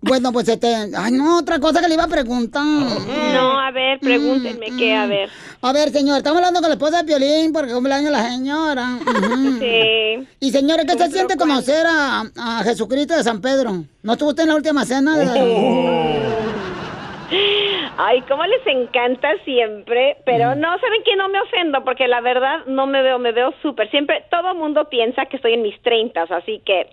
Bueno, 0.00 0.32
pues 0.32 0.48
este. 0.48 0.74
Ay, 0.96 1.12
no, 1.12 1.38
otra 1.38 1.60
cosa 1.60 1.80
que 1.80 1.86
le 1.88 1.94
iba 1.94 2.02
a 2.04 2.08
preguntar. 2.08 2.64
No, 2.64 3.60
a 3.60 3.70
ver, 3.70 4.00
pregúntenme 4.00 4.66
qué, 4.76 4.94
a 4.94 5.06
ver. 5.06 5.30
A 5.62 5.72
ver, 5.72 5.92
señor, 5.92 6.16
estamos 6.18 6.38
hablando 6.38 6.60
con 6.60 6.68
la 6.70 6.74
esposa 6.74 6.98
de 6.98 7.04
Piolín 7.04 7.52
porque 7.52 7.72
cumpleaños 7.72 8.10
la 8.10 8.28
señora. 8.28 8.98
Sí. 9.60 10.26
Y 10.40 10.50
señora, 10.50 10.84
¿qué 10.84 10.98
se 10.98 11.08
siente 11.10 11.36
conocer 11.36 11.86
a, 11.86 12.24
a 12.36 12.62
Jesucristo 12.64 13.14
de 13.16 13.22
San 13.22 13.40
Pedro? 13.40 13.84
¿No 14.02 14.12
estuvo 14.14 14.30
usted 14.30 14.42
en 14.42 14.48
la 14.48 14.56
última 14.56 14.84
cena? 14.84 15.16
de- 15.18 16.44
Ay, 17.96 18.22
cómo 18.22 18.44
les 18.44 18.66
encanta 18.66 19.28
siempre, 19.44 20.16
pero 20.24 20.54
no, 20.54 20.78
¿saben 20.78 21.02
que 21.04 21.16
No 21.16 21.28
me 21.28 21.40
ofendo, 21.40 21.84
porque 21.84 22.08
la 22.08 22.20
verdad 22.20 22.64
no 22.66 22.86
me 22.86 23.02
veo, 23.02 23.18
me 23.18 23.32
veo 23.32 23.54
súper. 23.62 23.90
Siempre, 23.90 24.24
todo 24.30 24.54
mundo 24.54 24.88
piensa 24.88 25.26
que 25.26 25.36
estoy 25.36 25.54
en 25.54 25.62
mis 25.62 25.80
treintas, 25.82 26.30
así 26.30 26.60
que 26.64 26.88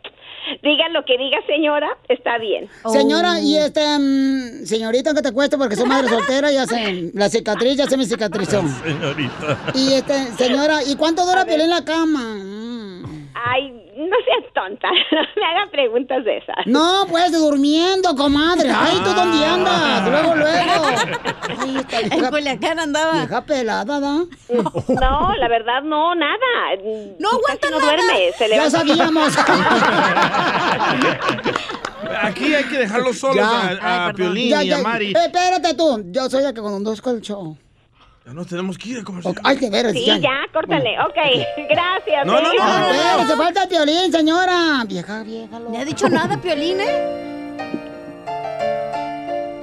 digan 0.61 0.93
lo 0.93 1.03
que 1.05 1.17
diga 1.17 1.39
señora, 1.47 1.97
está 2.07 2.37
bien. 2.37 2.69
Señora, 2.85 3.39
y 3.39 3.57
este, 3.57 3.81
mm, 3.81 4.65
señorita, 4.65 5.13
que 5.13 5.21
te 5.21 5.31
cuesta 5.31 5.57
porque 5.57 5.75
soy 5.75 5.87
madre 5.87 6.07
soltera, 6.07 6.51
ya 6.51 6.65
se, 6.65 7.11
la 7.13 7.29
cicatriz 7.29 7.77
ya 7.77 7.87
se 7.87 7.97
me 7.97 8.05
cicatrizó. 8.05 8.61
Señorita. 8.83 9.57
Y 9.73 9.93
este, 9.93 10.13
señora, 10.37 10.83
¿y 10.85 10.95
cuánto 10.95 11.25
dura 11.25 11.45
Piolín 11.45 11.65
en 11.65 11.69
la 11.71 11.83
cama? 11.83 13.01
Ay, 13.33 13.80
no 14.09 14.15
seas 14.25 14.53
tonta, 14.53 14.87
no 15.11 15.21
me 15.35 15.45
haga 15.45 15.71
preguntas 15.71 16.23
de 16.25 16.37
esas. 16.37 16.55
No, 16.65 17.05
pues 17.09 17.31
durmiendo, 17.31 18.15
comadre. 18.15 18.69
Ay, 18.75 18.97
¿tú 19.03 19.13
dónde 19.13 19.45
andas? 19.45 20.09
Luego, 20.09 20.35
luego. 20.35 20.85
Ay, 21.59 21.85
En 22.11 22.25
Culiacán 22.25 22.79
andaba. 22.79 23.13
Vieja 23.13 23.41
pelada, 23.45 23.99
¿da? 23.99 24.15
No, 24.49 25.35
la 25.35 25.47
verdad 25.47 25.81
no, 25.83 26.15
nada. 26.15 26.37
No 27.19 27.29
aguanta 27.29 27.69
no 27.69 27.79
nada. 27.79 27.91
duerme, 27.95 28.31
se 28.37 28.43
Ya 28.49 28.55
levanta. 28.55 28.77
sabíamos. 28.79 29.37
Aquí 32.23 32.53
hay 32.53 32.63
que 32.65 32.77
dejarlos 32.77 33.19
solos 33.19 33.45
a, 33.45 34.07
a 34.07 34.13
Piolín 34.13 34.49
Ya, 34.49 34.63
y 34.63 34.67
ya. 34.67 34.79
a 34.79 34.83
Mari. 34.83 35.07
Eh, 35.11 35.25
espérate 35.25 35.73
tú. 35.75 36.03
Yo 36.07 36.29
soy 36.29 36.43
la 36.43 36.53
que 36.53 36.61
conduzco 36.61 37.09
el 37.11 37.21
show. 37.21 37.57
Ya 38.31 38.35
nos 38.35 38.47
tenemos 38.47 38.77
que 38.77 38.87
ir 38.87 38.99
a 38.99 39.03
comercial. 39.03 39.35
Ay, 39.43 39.57
de 39.57 39.69
veras. 39.69 39.91
Sí, 39.91 40.05
ya, 40.05 40.39
córtale. 40.53 40.97
Ok, 41.01 41.15
gracias. 41.69 42.25
No, 42.25 42.39
no, 42.41 42.53
¿eh? 42.53 42.55
no, 42.57 42.63
no, 42.65 42.79
no. 42.79 42.91
Espérate, 42.93 43.35
falta 43.35 43.67
Piolín, 43.67 44.09
señora. 44.09 44.85
Vieja, 44.87 45.21
vieja. 45.23 45.59
¿Le 45.59 45.77
ha 45.77 45.83
dicho 45.83 46.07
nada, 46.07 46.39
Piolín, 46.41 46.77
eh? 46.79 47.17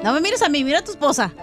No 0.04 0.12
me 0.12 0.20
mires 0.20 0.42
a 0.42 0.50
mí, 0.50 0.64
mira 0.64 0.80
a 0.80 0.84
tu 0.84 0.90
esposa. 0.90 1.32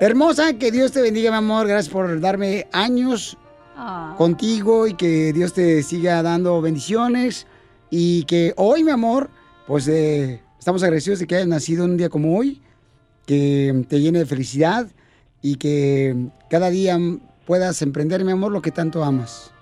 Hermosa, 0.00 0.52
que 0.54 0.70
Dios 0.70 0.92
te 0.92 1.02
bendiga, 1.02 1.32
mi 1.32 1.38
amor. 1.38 1.66
Gracias 1.66 1.92
por 1.92 2.20
darme 2.20 2.68
años 2.72 3.36
Ah. 3.76 4.14
contigo 4.16 4.86
y 4.86 4.94
que 4.94 5.32
Dios 5.32 5.52
te 5.52 5.82
siga 5.82 6.22
dando 6.22 6.60
bendiciones. 6.62 7.48
Y 7.90 8.22
que 8.26 8.54
hoy, 8.56 8.84
mi 8.84 8.92
amor, 8.92 9.30
pues 9.66 9.88
eh, 9.88 10.40
estamos 10.60 10.84
agradecidos 10.84 11.18
de 11.18 11.26
que 11.26 11.34
hayas 11.34 11.48
nacido 11.48 11.84
un 11.84 11.96
día 11.96 12.08
como 12.08 12.38
hoy, 12.38 12.61
que 13.26 13.84
te 13.88 14.00
llene 14.00 14.20
de 14.20 14.26
felicidad 14.26 14.86
y 15.40 15.56
que 15.56 16.14
cada 16.50 16.70
día 16.70 16.98
puedas 17.46 17.82
emprender, 17.82 18.24
mi 18.24 18.32
amor, 18.32 18.52
lo 18.52 18.62
que 18.62 18.70
tanto 18.70 19.02
amas. 19.04 19.52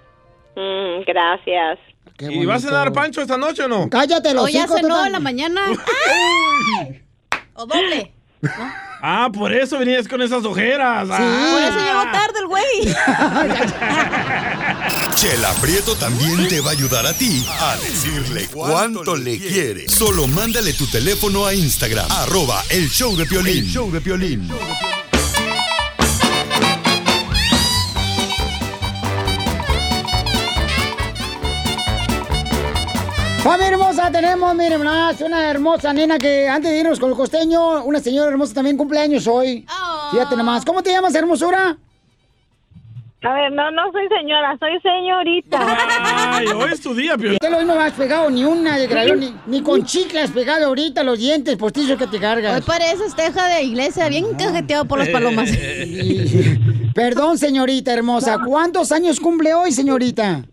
Mm, 0.56 1.02
gracias. 1.06 1.78
¿Y 2.18 2.44
vas 2.44 2.64
a 2.66 2.70
dar 2.70 2.92
pancho 2.92 3.22
esta 3.22 3.38
noche 3.38 3.62
o 3.62 3.68
no? 3.68 3.88
Cállate, 3.88 4.36
O 4.36 4.46
ya 4.48 4.66
cenó 4.66 5.06
en 5.06 5.12
la 5.12 5.20
mañana. 5.20 5.62
o 7.54 7.66
doble. 7.66 8.12
Ah, 9.02 9.30
por 9.32 9.52
eso 9.52 9.78
venías 9.78 10.06
con 10.06 10.20
esas 10.20 10.44
ojeras. 10.44 11.08
Ah. 11.10 11.50
Por 11.52 11.62
eso 11.62 11.78
llegó 11.78 12.02
tarde 12.12 12.38
el 12.40 12.46
güey. 12.46 12.94
Chela 15.14 15.52
Prieto 15.60 15.94
también 15.96 16.48
te 16.48 16.60
va 16.60 16.70
a 16.70 16.72
ayudar 16.72 17.06
a 17.06 17.12
ti 17.12 17.44
a 17.48 17.76
decirle 17.76 18.46
cuánto 18.52 19.16
le 19.16 19.38
quiere. 19.38 19.88
Solo 19.88 20.26
mándale 20.26 20.72
tu 20.72 20.86
teléfono 20.86 21.46
a 21.46 21.54
Instagram, 21.54 22.10
arroba 22.10 22.62
el 22.70 22.88
show 22.88 23.16
de 23.16 23.26
Piolín. 23.26 23.58
El 23.58 23.70
show 23.70 23.90
de 23.90 24.00
Piolín. 24.00 24.48
Familia 33.42 33.68
hermosa, 33.68 34.12
tenemos, 34.12 34.54
miren, 34.54 34.82
más 34.82 35.18
una 35.22 35.50
hermosa 35.50 35.94
nena 35.94 36.18
que 36.18 36.46
antes 36.46 36.70
de 36.70 36.80
irnos 36.80 37.00
con 37.00 37.08
el 37.08 37.16
costeño, 37.16 37.84
una 37.84 37.98
señora 37.98 38.30
hermosa 38.30 38.52
también 38.52 38.76
cumpleaños 38.76 39.26
hoy. 39.26 39.64
Fíjate 40.10 40.36
nomás. 40.36 40.62
¿Cómo 40.62 40.82
te 40.82 40.90
llamas, 40.92 41.14
hermosura? 41.14 41.78
A 43.22 43.34
ver, 43.34 43.50
no, 43.52 43.70
no 43.70 43.90
soy 43.92 44.08
señora, 44.08 44.58
soy 44.58 44.78
señorita. 44.82 45.58
Ay, 46.32 46.48
hoy 46.48 46.70
es 46.70 46.82
tu 46.82 46.94
día, 46.94 47.16
Piolín. 47.16 47.38
Te 47.38 47.48
lo 47.48 47.62
no 47.64 47.80
has 47.80 47.94
pegado 47.94 48.28
ni 48.28 48.44
una 48.44 48.76
de 48.76 49.16
ni, 49.16 49.34
ni 49.46 49.62
con 49.62 49.86
chicle 49.86 50.20
has 50.20 50.30
pegado 50.30 50.66
ahorita 50.66 51.02
los 51.02 51.18
dientes 51.18 51.56
postizos 51.56 51.96
que 51.96 52.06
te 52.06 52.18
cargas. 52.18 52.56
Hoy 52.56 52.60
pareces 52.60 53.16
teja 53.16 53.46
de 53.46 53.62
iglesia, 53.62 54.08
bien 54.08 54.34
cajeteado 54.36 54.84
por 54.84 54.98
las 54.98 55.08
palomas. 55.08 55.50
Perdón, 56.94 57.38
señorita 57.38 57.92
hermosa. 57.94 58.38
¿Cuántos 58.44 58.92
años 58.92 59.18
cumple 59.18 59.54
hoy, 59.54 59.72
señorita? 59.72 60.44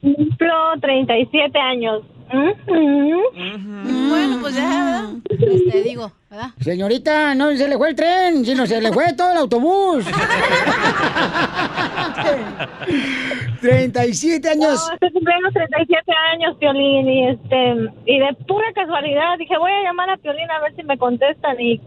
Cumplo 0.00 0.54
37 0.80 1.58
años. 1.58 2.02
Bueno, 2.32 4.38
pues 4.40 4.54
ya, 4.54 4.84
¿verdad? 4.84 5.10
Este, 5.30 5.82
digo, 5.82 6.12
¿verdad? 6.30 6.50
Señorita, 6.60 7.34
no 7.34 7.50
se 7.56 7.66
le 7.66 7.76
fue 7.76 7.88
el 7.90 7.96
tren, 7.96 8.44
sino 8.44 8.66
se 8.66 8.80
le 8.80 8.92
fue 8.92 9.14
todo 9.16 9.32
el 9.32 9.38
autobús. 9.38 10.06
37 13.60 14.48
años. 14.48 14.86
No, 14.88 14.94
estoy 14.94 15.10
cumpliendo 15.12 15.50
37 15.50 16.12
años, 16.32 16.56
Piolín, 16.58 17.08
y 17.08 17.28
este, 17.30 17.74
y 18.06 18.20
de 18.20 18.32
pura 18.46 18.72
casualidad 18.74 19.36
dije, 19.38 19.58
voy 19.58 19.72
a 19.72 19.82
llamar 19.82 20.10
a 20.10 20.16
Piolín 20.16 20.48
a 20.50 20.60
ver 20.60 20.74
si 20.76 20.84
me 20.84 20.96
contestan, 20.98 21.60
y 21.60 21.80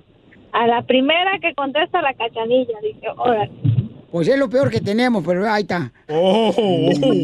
a 0.52 0.68
la 0.68 0.82
primera 0.82 1.40
que 1.40 1.56
contesta 1.56 2.02
la 2.02 2.14
cachanilla, 2.14 2.78
dije, 2.82 3.08
órale. 3.16 3.50
Pues 4.14 4.28
es 4.28 4.38
lo 4.38 4.48
peor 4.48 4.70
que 4.70 4.80
tenemos, 4.80 5.24
pero 5.26 5.52
ahí 5.52 5.64
está. 5.64 5.92
Oh. 6.08 6.54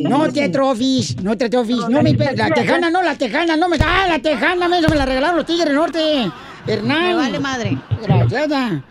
No 0.09 0.27
te 0.33 0.45
atrofis, 0.45 1.21
no 1.21 1.37
te 1.37 1.45
atrofis. 1.45 1.87
No 1.87 2.01
me 2.01 2.15
pe- 2.15 2.35
La 2.35 2.49
tejana, 2.49 2.89
no, 2.89 3.03
la 3.03 3.13
tejana, 3.13 3.55
no 3.55 3.69
me. 3.69 3.77
¡Ah, 3.79 4.07
la 4.09 4.17
tejana! 4.17 4.67
Me, 4.67 4.81
me 4.81 4.95
la 4.95 5.05
regalaron 5.05 5.37
los 5.37 5.45
Tigres 5.45 5.67
del 5.67 5.75
Norte. 5.75 5.99
Hernán. 6.65 7.09
Me 7.09 7.13
vale 7.13 7.39
madre. 7.39 7.77
Gracias. 8.01 8.81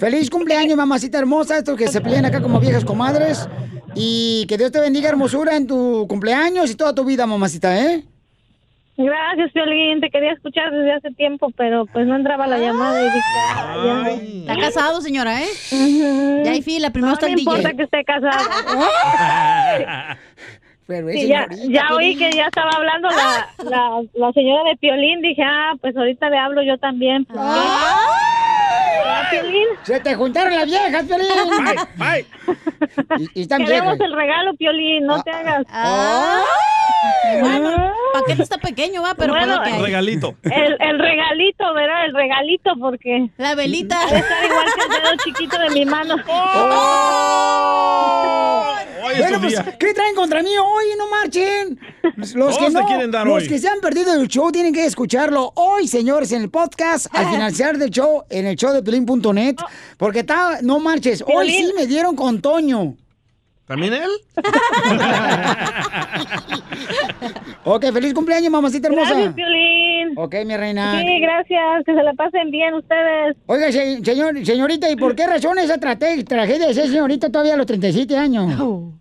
Feliz 0.00 0.28
cumpleaños, 0.28 0.76
mamacita 0.76 1.18
hermosa. 1.18 1.58
Estos 1.58 1.76
que 1.76 1.86
se 1.86 2.00
pelean 2.00 2.24
acá 2.24 2.42
como 2.42 2.58
viejas 2.58 2.84
comadres. 2.84 3.48
Y 3.94 4.44
que 4.48 4.58
Dios 4.58 4.72
te 4.72 4.80
bendiga, 4.80 5.08
hermosura, 5.08 5.54
en 5.56 5.68
tu 5.68 6.04
cumpleaños 6.08 6.68
y 6.68 6.74
toda 6.74 6.96
tu 6.96 7.04
vida, 7.04 7.28
mamacita, 7.28 7.80
¿eh? 7.80 8.04
Gracias, 8.98 9.52
Piolín, 9.52 10.00
te 10.00 10.08
quería 10.10 10.32
escuchar 10.32 10.70
desde 10.72 10.92
hace 10.94 11.10
tiempo, 11.12 11.50
pero 11.56 11.84
pues 11.86 12.06
no 12.06 12.16
entraba 12.16 12.46
la 12.46 12.56
llamada 12.58 12.98
y 13.00 13.04
dije, 13.04 13.18
"Ah, 13.54 13.76
ya". 13.84 14.10
Está 14.40 14.56
casado, 14.58 15.00
señora, 15.02 15.42
¿eh? 15.42 15.48
Ya 16.44 16.52
hay 16.52 16.62
fila, 16.62 16.90
primero 16.90 17.08
No 17.10 17.14
está 17.14 17.26
el 17.26 17.38
importa 17.38 17.68
DJ. 17.68 17.76
que 17.76 17.82
esté 17.82 18.04
casado. 18.04 18.48
Pero 20.86 21.08
Sí, 21.10 21.26
ya, 21.26 21.48
ya 21.68 21.88
oí 21.96 22.14
que 22.16 22.30
ya 22.30 22.44
estaba 22.46 22.70
hablando 22.76 23.08
la, 23.10 23.48
la, 23.68 24.02
la 24.14 24.32
señora 24.32 24.70
de 24.70 24.76
Piolín, 24.76 25.20
dije, 25.20 25.42
ah, 25.44 25.72
pues 25.80 25.96
ahorita 25.96 26.30
le 26.30 26.38
hablo 26.38 26.62
yo 26.62 26.78
también. 26.78 27.26
Ah, 27.36 29.26
Piolín. 29.30 29.66
Se 29.82 29.98
te 29.98 30.14
juntaron 30.14 30.54
las 30.54 30.66
viejas, 30.66 31.04
Piolín. 31.04 31.26
Y, 33.18 33.40
y 33.40 33.42
están 33.42 33.64
Queremos 33.64 33.98
viejas. 33.98 34.06
el 34.12 34.16
regalo, 34.16 34.54
Piolín, 34.54 35.06
no 35.06 35.20
te 35.24 35.30
hagas. 35.32 35.64
Ah. 35.70 36.42
Bueno, 37.40 37.70
el 37.70 37.92
paquete 38.12 38.42
está 38.42 38.58
pequeño, 38.58 39.02
va, 39.02 39.14
pero 39.14 39.34
Bueno, 39.34 39.60
que 39.62 39.70
hay. 39.70 39.82
Regalito. 39.82 40.34
El, 40.44 40.76
el 40.80 40.98
regalito, 40.98 41.74
¿verdad? 41.74 42.06
El 42.06 42.14
regalito, 42.14 42.72
porque... 42.80 43.28
La 43.36 43.54
velita. 43.54 44.02
Estar 44.04 44.44
igual 44.44 44.66
que 44.74 44.82
el 44.82 45.02
dedo 45.02 45.16
chiquito 45.24 45.58
de 45.58 45.70
mi 45.70 45.84
mano. 45.84 46.16
Bueno, 49.18 49.40
pues, 49.40 49.54
¿qué 49.78 49.94
traen 49.94 50.14
contra 50.14 50.42
mí 50.42 50.50
hoy? 50.58 50.84
No 50.98 51.06
marchen. 51.08 51.78
Los 52.34 52.58
que 52.58 52.66
te 52.66 52.72
no, 52.72 52.86
quieren 52.86 53.10
dar 53.10 53.26
los 53.26 53.42
hoy. 53.42 53.48
que 53.48 53.58
se 53.58 53.68
han 53.68 53.80
perdido 53.80 54.14
el 54.14 54.28
show 54.28 54.50
tienen 54.50 54.74
que 54.74 54.84
escucharlo 54.84 55.52
hoy, 55.54 55.86
señores, 55.88 56.32
en 56.32 56.42
el 56.42 56.50
podcast, 56.50 57.06
al 57.12 57.30
finalizar 57.30 57.78
del 57.78 57.90
show, 57.90 58.24
en 58.28 58.46
el 58.46 58.56
show 58.56 58.72
de 58.72 58.82
Pelín.net, 58.82 59.56
porque 59.96 60.20
está, 60.20 60.58
no 60.62 60.80
marches, 60.80 61.24
hoy 61.26 61.50
sí 61.50 61.72
me 61.76 61.86
dieron 61.86 62.16
con 62.16 62.40
Toño. 62.40 62.94
¿También 63.66 63.94
él? 63.94 64.10
Ok, 67.64 67.84
feliz 67.92 68.14
cumpleaños, 68.14 68.50
mamacita 68.50 68.88
hermosa. 68.88 69.10
Gracias, 69.14 69.34
Piolín. 69.34 70.12
Ok, 70.18 70.34
mi 70.46 70.56
reina. 70.56 71.00
Sí, 71.00 71.20
gracias. 71.20 71.84
Que 71.84 71.94
se 71.94 72.02
la 72.02 72.12
pasen 72.14 72.50
bien 72.50 72.74
ustedes. 72.74 73.36
Oiga, 73.46 73.70
se- 73.72 74.04
señor, 74.04 74.44
señorita, 74.44 74.90
¿y 74.90 74.96
por 74.96 75.14
qué 75.14 75.26
razón 75.26 75.58
esa 75.58 75.78
trate- 75.78 76.24
tragedia 76.24 76.66
de 76.68 76.74
ser 76.74 76.86
señorita 76.88 77.30
todavía 77.30 77.54
a 77.54 77.56
los 77.56 77.66
37 77.66 78.16
años? 78.16 78.52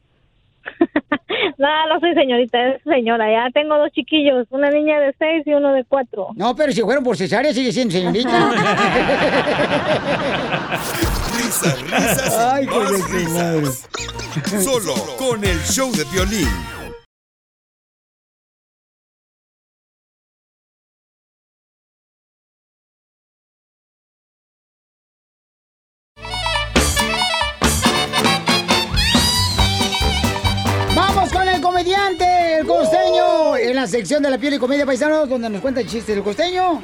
No, 1.58 1.68
no 1.94 2.00
soy 2.00 2.14
señorita, 2.16 2.58
es 2.70 2.82
señora. 2.84 3.26
Ya 3.32 3.50
tengo 3.54 3.78
dos 3.78 3.90
chiquillos, 3.92 4.46
una 4.50 4.70
niña 4.70 5.00
de 5.00 5.14
seis 5.18 5.44
y 5.46 5.54
uno 5.54 5.74
de 5.74 5.84
cuatro. 5.86 6.28
No, 6.36 6.56
pero 6.56 6.72
si 6.72 6.82
fueron 6.82 7.04
por 7.04 7.16
cesárea 7.18 7.54
sigue 7.54 7.72
siendo 7.72 7.94
señorita. 7.94 8.30
Risas, 11.38 11.82
risas 11.82 12.28
y 12.28 12.36
Ay, 12.40 12.68
risas. 13.12 13.88
Solo 14.64 14.94
con 15.18 15.44
el 15.44 15.58
show 15.64 15.92
de 15.92 16.04
violín. 16.06 16.48
Sección 33.96 34.22
de 34.22 34.30
la 34.30 34.38
piel 34.38 34.56
y 34.56 34.60
comedia 34.60 34.86
paisanos, 34.86 35.30
donde 35.30 35.50
nos 35.50 35.62
cuenta 35.62 35.80
el 35.80 35.88
chiste 35.88 36.14
del 36.14 36.22
costeño. 36.22 36.82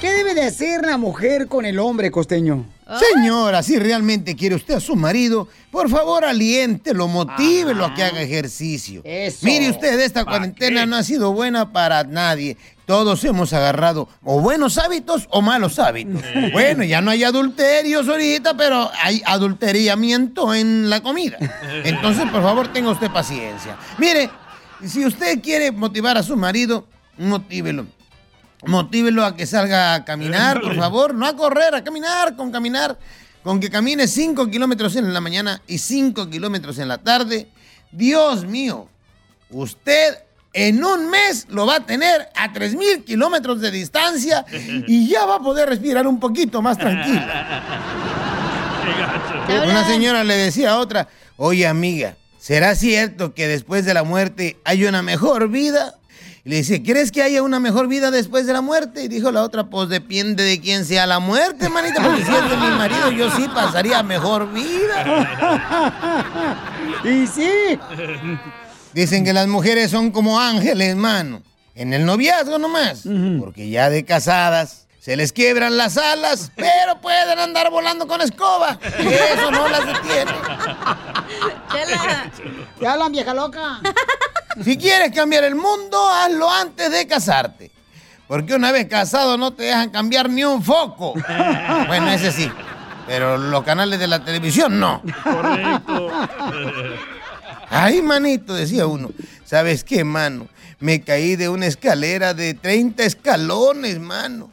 ¿Qué 0.00 0.10
debe 0.10 0.34
de 0.34 0.42
hacer 0.42 0.84
la 0.84 0.96
mujer 0.96 1.46
con 1.46 1.64
el 1.64 1.78
hombre 1.78 2.10
costeño? 2.10 2.64
Señora, 2.98 3.62
si 3.62 3.78
realmente 3.78 4.34
quiere 4.34 4.56
usted 4.56 4.74
a 4.74 4.80
su 4.80 4.96
marido, 4.96 5.46
por 5.70 5.88
favor 5.88 6.24
aliéntelo, 6.24 7.06
motívelo 7.06 7.84
a 7.84 7.94
que 7.94 8.02
haga 8.02 8.20
ejercicio. 8.20 9.00
Eso. 9.04 9.46
Mire 9.46 9.70
usted, 9.70 10.00
esta 10.00 10.24
cuarentena 10.24 10.86
no 10.86 10.96
ha 10.96 11.04
sido 11.04 11.32
buena 11.32 11.70
para 11.72 12.02
nadie. 12.02 12.56
Todos 12.84 13.22
hemos 13.22 13.52
agarrado 13.52 14.08
o 14.24 14.40
buenos 14.40 14.76
hábitos 14.76 15.28
o 15.30 15.42
malos 15.42 15.78
hábitos. 15.78 16.20
Bueno, 16.52 16.82
ya 16.82 17.00
no 17.00 17.12
hay 17.12 17.22
adulterios 17.22 18.08
ahorita, 18.08 18.56
pero 18.56 18.90
hay 19.04 19.22
adulteriamiento 19.24 20.52
en 20.52 20.90
la 20.90 21.00
comida. 21.00 21.38
Entonces, 21.84 22.28
por 22.32 22.42
favor, 22.42 22.72
tenga 22.72 22.90
usted 22.90 23.08
paciencia. 23.12 23.76
Mire, 23.98 24.28
si 24.86 25.04
usted 25.04 25.40
quiere 25.40 25.72
motivar 25.72 26.16
a 26.16 26.22
su 26.22 26.36
marido, 26.36 26.86
motívelo. 27.18 27.86
Motívelo 28.66 29.24
a 29.24 29.36
que 29.36 29.46
salga 29.46 29.94
a 29.94 30.04
caminar, 30.04 30.60
por 30.60 30.76
favor. 30.76 31.14
No 31.14 31.26
a 31.26 31.34
correr, 31.34 31.74
a 31.74 31.82
caminar, 31.82 32.36
con 32.36 32.50
caminar. 32.50 32.98
Con 33.42 33.58
que 33.58 33.70
camine 33.70 34.06
5 34.06 34.50
kilómetros 34.50 34.96
en 34.96 35.12
la 35.14 35.20
mañana 35.20 35.62
y 35.66 35.78
5 35.78 36.28
kilómetros 36.28 36.78
en 36.78 36.88
la 36.88 36.98
tarde. 36.98 37.48
Dios 37.90 38.44
mío, 38.44 38.88
usted 39.48 40.18
en 40.52 40.84
un 40.84 41.10
mes 41.10 41.46
lo 41.48 41.66
va 41.66 41.76
a 41.76 41.80
tener 41.80 42.28
a 42.34 42.52
3 42.52 42.74
mil 42.74 43.04
kilómetros 43.04 43.60
de 43.60 43.70
distancia 43.70 44.44
y 44.86 45.08
ya 45.08 45.24
va 45.24 45.36
a 45.36 45.40
poder 45.40 45.68
respirar 45.68 46.06
un 46.06 46.20
poquito 46.20 46.60
más 46.60 46.76
tranquilo. 46.76 47.20
Una 49.64 49.86
señora 49.86 50.24
le 50.24 50.36
decía 50.36 50.72
a 50.72 50.78
otra, 50.78 51.08
oye 51.36 51.66
amiga, 51.66 52.16
¿será 52.40 52.74
cierto 52.74 53.34
que 53.34 53.46
después 53.46 53.84
de 53.84 53.94
la 53.94 54.02
muerte 54.02 54.56
hay 54.64 54.84
una 54.84 55.02
mejor 55.02 55.48
vida? 55.48 55.94
Y 56.44 56.48
le 56.50 56.56
dice, 56.56 56.82
¿crees 56.82 57.12
que 57.12 57.22
haya 57.22 57.42
una 57.42 57.60
mejor 57.60 57.86
vida 57.86 58.10
después 58.10 58.46
de 58.46 58.54
la 58.54 58.62
muerte? 58.62 59.04
Y 59.04 59.08
dijo 59.08 59.30
la 59.30 59.42
otra, 59.42 59.68
pues 59.68 59.90
depende 59.90 60.42
de 60.42 60.58
quién 60.58 60.86
sea 60.86 61.06
la 61.06 61.20
muerte, 61.20 61.68
manita, 61.68 62.02
porque 62.02 62.24
si 62.24 62.32
es 62.32 62.50
de 62.50 62.56
mi 62.56 62.70
marido, 62.78 63.10
yo 63.10 63.30
sí 63.30 63.46
pasaría 63.54 64.02
mejor 64.02 64.50
vida. 64.50 65.76
y 67.04 67.26
sí. 67.26 67.78
Dicen 68.94 69.22
que 69.22 69.34
las 69.34 69.46
mujeres 69.46 69.90
son 69.90 70.10
como 70.10 70.40
ángeles, 70.40 70.96
mano. 70.96 71.42
En 71.74 71.92
el 71.92 72.06
noviazgo 72.06 72.58
nomás. 72.58 73.04
Porque 73.38 73.68
ya 73.68 73.90
de 73.90 74.04
casadas 74.04 74.86
se 75.00 75.16
les 75.16 75.32
quiebran 75.32 75.78
las 75.78 75.96
alas, 75.96 76.52
pero 76.54 77.00
pueden 77.00 77.38
andar 77.38 77.70
volando 77.70 78.06
con 78.06 78.20
escoba. 78.20 78.78
Y 78.98 79.06
eso 79.08 79.50
no 79.50 79.66
las 79.66 79.86
detiene. 79.86 80.32
¿Te 82.78 82.86
hablan, 82.86 83.10
vieja 83.10 83.32
loca? 83.32 83.80
Si 84.62 84.76
quieres 84.76 85.10
cambiar 85.12 85.44
el 85.44 85.54
mundo, 85.54 85.98
hazlo 86.06 86.50
antes 86.50 86.90
de 86.90 87.06
casarte. 87.06 87.70
Porque 88.28 88.54
una 88.54 88.72
vez 88.72 88.88
casado 88.88 89.38
no 89.38 89.52
te 89.52 89.62
dejan 89.64 89.88
cambiar 89.88 90.28
ni 90.28 90.44
un 90.44 90.62
foco. 90.62 91.14
Bueno, 91.86 92.10
ese 92.10 92.30
sí. 92.30 92.52
Pero 93.06 93.38
los 93.38 93.64
canales 93.64 93.98
de 93.98 94.06
la 94.06 94.22
televisión 94.22 94.78
no. 94.78 95.02
Correcto. 95.24 96.10
Ay, 97.70 98.02
manito, 98.02 98.52
decía 98.52 98.86
uno. 98.86 99.10
¿Sabes 99.46 99.82
qué, 99.82 100.04
mano? 100.04 100.46
Me 100.78 101.00
caí 101.00 101.36
de 101.36 101.48
una 101.48 101.66
escalera 101.66 102.34
de 102.34 102.52
30 102.52 103.02
escalones, 103.04 103.98
mano. 103.98 104.50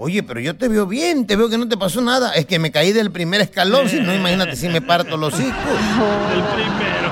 Oye, 0.00 0.22
pero 0.22 0.38
yo 0.38 0.56
te 0.56 0.68
veo 0.68 0.86
bien, 0.86 1.26
te 1.26 1.34
veo 1.34 1.48
que 1.48 1.58
no 1.58 1.68
te 1.68 1.76
pasó 1.76 2.00
nada. 2.00 2.30
Es 2.30 2.46
que 2.46 2.60
me 2.60 2.70
caí 2.70 2.92
del 2.92 3.10
primer 3.10 3.40
escalón, 3.40 3.88
si 3.88 3.98
no, 3.98 4.14
imagínate 4.14 4.54
si 4.54 4.68
me 4.68 4.80
parto 4.80 5.16
los 5.16 5.34
hijos. 5.40 5.52
El 6.32 6.42
primero. 6.54 7.10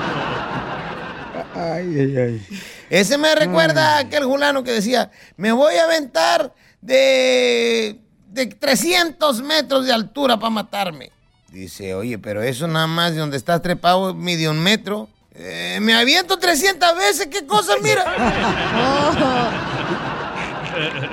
Ay, 1.53 1.99
ay, 1.99 2.17
ay. 2.17 2.47
Ese 2.89 3.17
me 3.17 3.35
recuerda 3.35 3.97
a 3.97 3.99
aquel 3.99 4.23
fulano 4.23 4.63
que 4.63 4.71
decía, 4.71 5.11
me 5.35 5.51
voy 5.51 5.75
a 5.75 5.83
aventar 5.83 6.53
de, 6.79 7.99
de 8.29 8.45
300 8.45 9.41
metros 9.41 9.85
de 9.85 9.91
altura 9.91 10.37
para 10.37 10.49
matarme. 10.49 11.11
Dice, 11.51 11.93
oye, 11.93 12.17
pero 12.17 12.41
eso 12.41 12.69
nada 12.69 12.87
más 12.87 13.11
de 13.11 13.19
donde 13.19 13.35
estás 13.35 13.61
trepado 13.61 14.13
mide 14.13 14.47
un 14.47 14.59
metro. 14.59 15.09
Eh, 15.35 15.79
me 15.81 15.93
aviento 15.93 16.39
300 16.39 16.95
veces, 16.95 17.27
¿qué 17.27 17.45
cosa, 17.45 17.73
mira? 17.83 18.05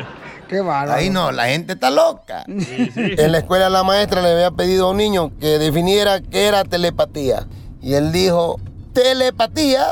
Qué 0.54 0.60
bárbaro. 0.60 0.92
Ahí 0.96 1.10
no, 1.10 1.32
la 1.32 1.46
gente 1.46 1.72
está 1.72 1.90
loca. 1.90 2.44
En 2.46 3.32
la 3.32 3.38
escuela 3.38 3.68
la 3.68 3.82
maestra 3.82 4.22
le 4.22 4.30
había 4.30 4.52
pedido 4.52 4.86
a 4.86 4.90
un 4.92 4.98
niño 4.98 5.32
que 5.40 5.58
definiera 5.58 6.20
qué 6.20 6.46
era 6.46 6.62
telepatía. 6.62 7.48
Y 7.82 7.94
él 7.94 8.12
dijo, 8.12 8.60
telepatía 8.92 9.84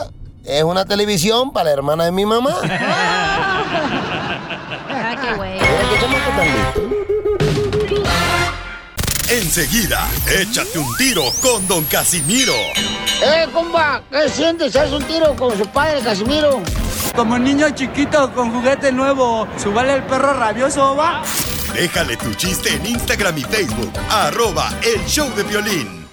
es 0.44 0.62
una 0.62 0.84
televisión 0.84 1.52
para 1.52 1.64
la 1.64 1.70
hermana 1.72 2.04
de 2.04 2.12
mi 2.12 2.24
mamá. 2.24 2.54
Ah, 4.94 5.16
qué 5.20 5.34
güey. 5.34 5.58
Enseguida, 9.32 10.06
échate 10.28 10.78
un 10.78 10.94
tiro 10.98 11.32
con 11.40 11.66
Don 11.66 11.84
Casimiro. 11.84 12.52
¡Eh, 13.24 13.46
compa! 13.50 14.02
¿Qué 14.10 14.28
sientes? 14.28 14.76
¿Haz 14.76 14.92
un 14.92 15.02
tiro 15.04 15.34
con 15.34 15.56
su 15.56 15.66
padre, 15.68 16.02
Casimiro? 16.02 16.62
Como 17.16 17.38
niño 17.38 17.70
chiquito 17.70 18.30
con 18.34 18.52
juguete 18.52 18.92
nuevo, 18.92 19.48
¿subale 19.56 19.94
el 19.94 20.02
perro 20.02 20.34
rabioso, 20.34 20.94
va? 20.94 21.22
Déjale 21.72 22.18
tu 22.18 22.34
chiste 22.34 22.74
en 22.74 22.84
Instagram 22.84 23.38
y 23.38 23.44
Facebook, 23.44 23.90
arroba 24.10 24.70
el 24.82 25.02
show 25.06 25.34
de 25.34 25.44
violín. 25.44 26.06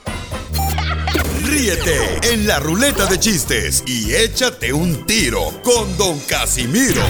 Ríete 1.43 2.21
en 2.31 2.47
la 2.47 2.59
ruleta 2.59 3.05
de 3.05 3.19
chistes 3.19 3.83
y 3.85 4.15
échate 4.15 4.71
un 4.71 5.05
tiro 5.05 5.61
con 5.61 5.97
Don 5.97 6.17
Casimiro. 6.21 7.01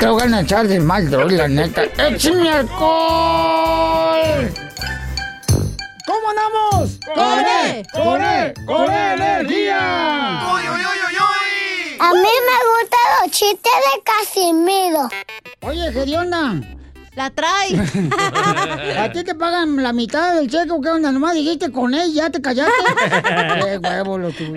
Te 0.00 0.06
voy 0.06 0.30
a 0.30 0.40
echar 0.40 0.68
de 0.68 0.80
mal, 0.80 1.08
droga, 1.08 1.34
la 1.34 1.48
neta. 1.48 1.84
¡Échame 1.96 2.50
alcohol! 2.50 3.90
¿Cómo 6.10 6.28
andamos? 6.30 6.98
¡Con 7.14 7.38
E! 7.38 7.84
¡Con 7.92 8.20
E! 8.20 8.52
¡Con 8.66 8.92
energía! 8.92 10.40
A 12.00 12.14
mí 12.14 12.32
me 12.48 12.58
gustan 12.72 13.06
los 13.22 13.30
chistes 13.30 13.72
de 13.86 14.02
Casimiro. 14.02 15.08
Oye, 15.60 15.92
Gerionda, 15.92 16.60
La 17.16 17.28
trae. 17.30 17.76
¿A 18.98 19.10
ti 19.12 19.24
te 19.24 19.34
pagan 19.34 19.82
la 19.82 19.92
mitad 19.92 20.36
del 20.36 20.48
cheque 20.48 20.70
o 20.70 20.80
qué 20.80 20.90
onda? 20.90 21.10
Nomás 21.10 21.34
dijiste 21.34 21.70
con 21.72 21.92
él, 21.92 22.12
ya 22.14 22.30
te 22.30 22.40
callaste. 22.40 22.72
qué 23.64 23.78
huevo 23.78 24.16
lo 24.16 24.30
tuyo. 24.30 24.54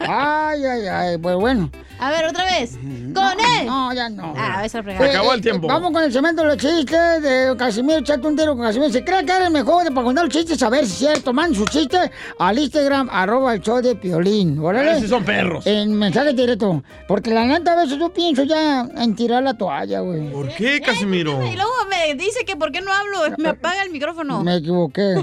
Ay, 0.00 0.64
ay, 0.64 0.86
ay. 0.86 1.18
Pues 1.18 1.36
bueno. 1.36 1.70
A 1.98 2.10
ver, 2.10 2.26
otra 2.26 2.44
vez. 2.44 2.74
¡Con 2.76 3.40
él! 3.40 3.66
No, 3.66 3.92
ya 3.94 4.08
no. 4.10 4.34
Ah, 4.36 4.64
esa 4.64 4.80
Eh, 4.80 4.82
fregada. 4.82 5.34
eh, 5.36 5.58
Vamos 5.62 5.90
con 5.90 6.02
el 6.04 6.12
cemento 6.12 6.42
de 6.42 6.48
los 6.48 6.56
chistes 6.58 7.22
de 7.22 7.54
Casimiro. 7.58 7.98
Echate 8.00 8.26
un 8.26 8.36
tiro 8.36 8.54
con 8.54 8.66
Casimiro. 8.66 8.92
Si 8.92 9.02
cree 9.02 9.24
que 9.24 9.32
eres 9.32 9.50
mejor 9.50 9.82
de 9.84 9.90
para 9.90 10.04
contar 10.04 10.24
los 10.26 10.32
chistes, 10.34 10.62
a 10.62 10.68
ver 10.68 10.84
si 10.86 10.92
es 10.92 10.98
cierto. 10.98 11.32
Manden 11.32 11.56
sus 11.58 11.70
chistes 11.70 12.10
al 12.38 12.58
Instagram, 12.58 13.08
arroba 13.10 13.54
el 13.54 13.60
show 13.62 13.80
de 13.80 13.96
Piolín. 13.96 14.58
¿Órale? 14.60 14.90
A 14.90 14.92
ver 14.92 15.02
si 15.02 15.08
son 15.08 15.24
perros. 15.24 15.66
En 15.66 15.94
mensaje 15.94 16.34
directo. 16.34 16.82
Porque 17.08 17.30
la 17.30 17.44
neta, 17.46 17.72
a 17.72 17.76
veces 17.82 17.98
yo 17.98 18.12
pienso 18.12 18.44
ya 18.44 18.82
en 18.82 19.16
tirar 19.16 19.42
la 19.42 19.54
toalla, 19.54 20.00
güey. 20.00 20.30
¿Por 20.30 20.48
qué, 20.54 20.80
Casimiro? 20.80 21.44
Y 21.44 21.56
luego 21.56 21.72
me 21.86 22.14
dice 22.14 22.44
que 22.44 22.56
por 22.56 22.72
qué 22.72 22.80
no 22.80 22.92
hablo, 22.92 23.36
me 23.38 23.50
apaga 23.50 23.82
el 23.82 23.90
micrófono. 23.90 24.42
Me 24.42 24.56
equivoqué. 24.56 25.14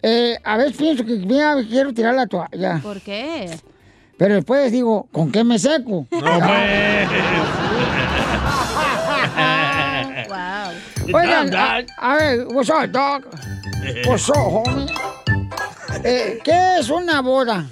Eh, 0.00 0.36
a 0.44 0.56
veces 0.56 0.76
pienso 0.76 1.04
que 1.04 1.14
mira, 1.14 1.56
quiero 1.68 1.92
tirar 1.92 2.14
la 2.14 2.28
toalla. 2.28 2.78
¿Por 2.80 3.00
qué? 3.00 3.50
Pero 4.16 4.36
después 4.36 4.70
digo, 4.70 5.08
¿con 5.10 5.32
qué 5.32 5.42
me 5.42 5.58
seco? 5.58 6.06
No, 6.12 6.20
pues. 6.20 7.08
Oigan, 11.14 11.52
a, 11.54 11.84
a 11.98 12.16
ver, 12.16 12.46
what's 12.46 12.70
up, 12.70 12.86
dog? 12.92 13.24
What's 14.06 14.28
up, 14.28 14.36
homie? 14.36 14.86
Eh, 16.04 16.38
¿Qué 16.44 16.76
es 16.78 16.90
una 16.90 17.20
boda? 17.20 17.66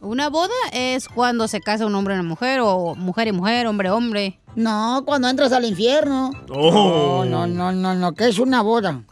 Una 0.00 0.30
boda 0.30 0.54
es 0.72 1.08
cuando 1.08 1.46
se 1.46 1.60
casa 1.60 1.84
un 1.84 1.94
hombre 1.94 2.14
y 2.14 2.18
una 2.18 2.28
mujer, 2.28 2.60
o 2.62 2.94
mujer 2.94 3.28
y 3.28 3.32
mujer, 3.32 3.66
hombre 3.66 3.88
y 3.88 3.92
hombre. 3.92 4.40
No, 4.56 5.02
cuando 5.04 5.28
entras 5.28 5.52
al 5.52 5.64
infierno. 5.66 6.30
Oh. 6.48 7.24
No, 7.26 7.46
no, 7.46 7.46
no, 7.46 7.72
no, 7.72 7.94
no, 7.94 8.12
¿qué 8.14 8.28
es 8.28 8.38
una 8.38 8.62
boda? 8.62 9.02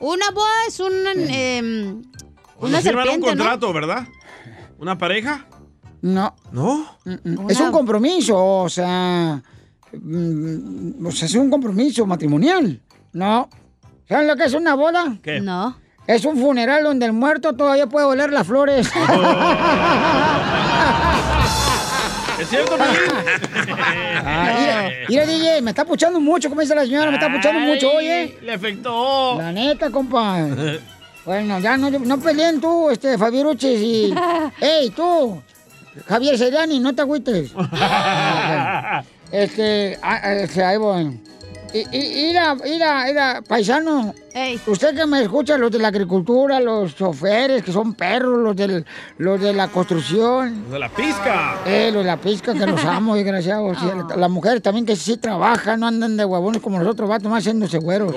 Una 0.00 0.30
boda 0.30 0.66
es 0.68 0.80
un, 0.80 0.92
em, 1.30 2.02
una 2.60 2.76
un 2.76 2.82
serpiente, 2.82 3.18
¿no? 3.18 3.26
contrato, 3.26 3.72
¿verdad? 3.72 4.06
¿Una 4.78 4.96
pareja? 4.98 5.46
No. 6.02 6.36
¿No? 6.52 6.98
Mm, 7.04 7.50
Es 7.50 7.58
un 7.60 7.72
compromiso, 7.72 8.36
o 8.62 8.68
sea, 8.68 9.42
mm, 9.92 11.06
o 11.06 11.10
sea, 11.10 11.26
es 11.26 11.34
un 11.34 11.50
compromiso 11.50 12.06
matrimonial. 12.06 12.80
No. 13.12 13.48
¿Saben 14.08 14.28
lo 14.28 14.36
que 14.36 14.44
es 14.44 14.54
una 14.54 14.74
boda? 14.74 15.18
¿Qué? 15.22 15.40
No. 15.40 15.76
Es 16.08 16.24
un 16.24 16.36
funeral 16.38 16.82
donde 16.84 17.04
el 17.04 17.12
muerto 17.12 17.52
todavía 17.52 17.86
puede 17.86 18.06
oler 18.06 18.32
las 18.32 18.46
flores. 18.46 18.90
¿Es 22.40 22.48
cierto, 22.48 22.76
Piolín? 22.76 23.12
Ah, 24.24 24.54
mira, 24.58 24.88
mira, 25.06 25.26
DJ, 25.26 25.60
me 25.60 25.72
está 25.72 25.84
puchando 25.84 26.18
mucho, 26.18 26.48
como 26.48 26.62
dice 26.62 26.74
la 26.74 26.86
señora, 26.86 27.10
me 27.10 27.18
está 27.18 27.30
puchando 27.30 27.60
mucho, 27.60 27.92
oye. 27.92 28.38
Le 28.40 28.54
afectó. 28.54 29.36
La 29.36 29.52
neta, 29.52 29.90
compa. 29.90 30.46
Bueno, 31.26 31.58
ya 31.58 31.76
no, 31.76 31.90
no 31.90 32.18
peleen 32.18 32.58
tú, 32.58 32.88
este, 32.88 33.18
Fabieruchis 33.18 33.78
y... 33.78 34.14
¡Ey, 34.62 34.88
tú! 34.88 35.42
Javier 36.06 36.38
Seriani, 36.38 36.80
no 36.80 36.94
te 36.94 37.02
agüites. 37.02 37.52
Este, 39.30 39.98
ah, 40.00 40.32
este, 40.32 40.64
ahí 40.64 40.78
voy. 40.78 41.20
Y, 41.72 41.80
y, 41.96 42.26
mira, 42.28 42.54
mira, 42.54 43.04
mira, 43.06 43.42
paisano. 43.46 44.14
Usted 44.66 44.94
que 44.96 45.04
me 45.06 45.20
escucha, 45.22 45.58
los 45.58 45.70
de 45.70 45.78
la 45.78 45.88
agricultura, 45.88 46.60
los 46.60 46.94
choferes, 46.96 47.62
que 47.62 47.72
son 47.72 47.92
perros, 47.94 48.38
los, 48.38 48.56
del, 48.56 48.86
los 49.18 49.38
de 49.40 49.52
la 49.52 49.68
construcción. 49.68 50.70
De 50.70 50.78
la 50.78 50.88
pizca. 50.88 51.56
Eh, 51.66 51.90
los 51.92 52.02
de 52.04 52.06
la 52.10 52.16
pizca, 52.16 52.54
que 52.54 52.66
los 52.66 52.82
amo, 52.84 53.16
desgraciados. 53.16 53.76
La- 53.82 54.16
Las 54.16 54.30
mujeres 54.30 54.62
también 54.62 54.86
que 54.86 54.96
sí 54.96 55.18
trabajan, 55.18 55.80
no 55.80 55.86
andan 55.88 56.16
de 56.16 56.24
huevones 56.24 56.62
como 56.62 56.78
nosotros, 56.78 57.08
vatos, 57.08 57.30
más 57.30 57.40
haciéndose 57.40 57.78
güeros. 57.78 58.14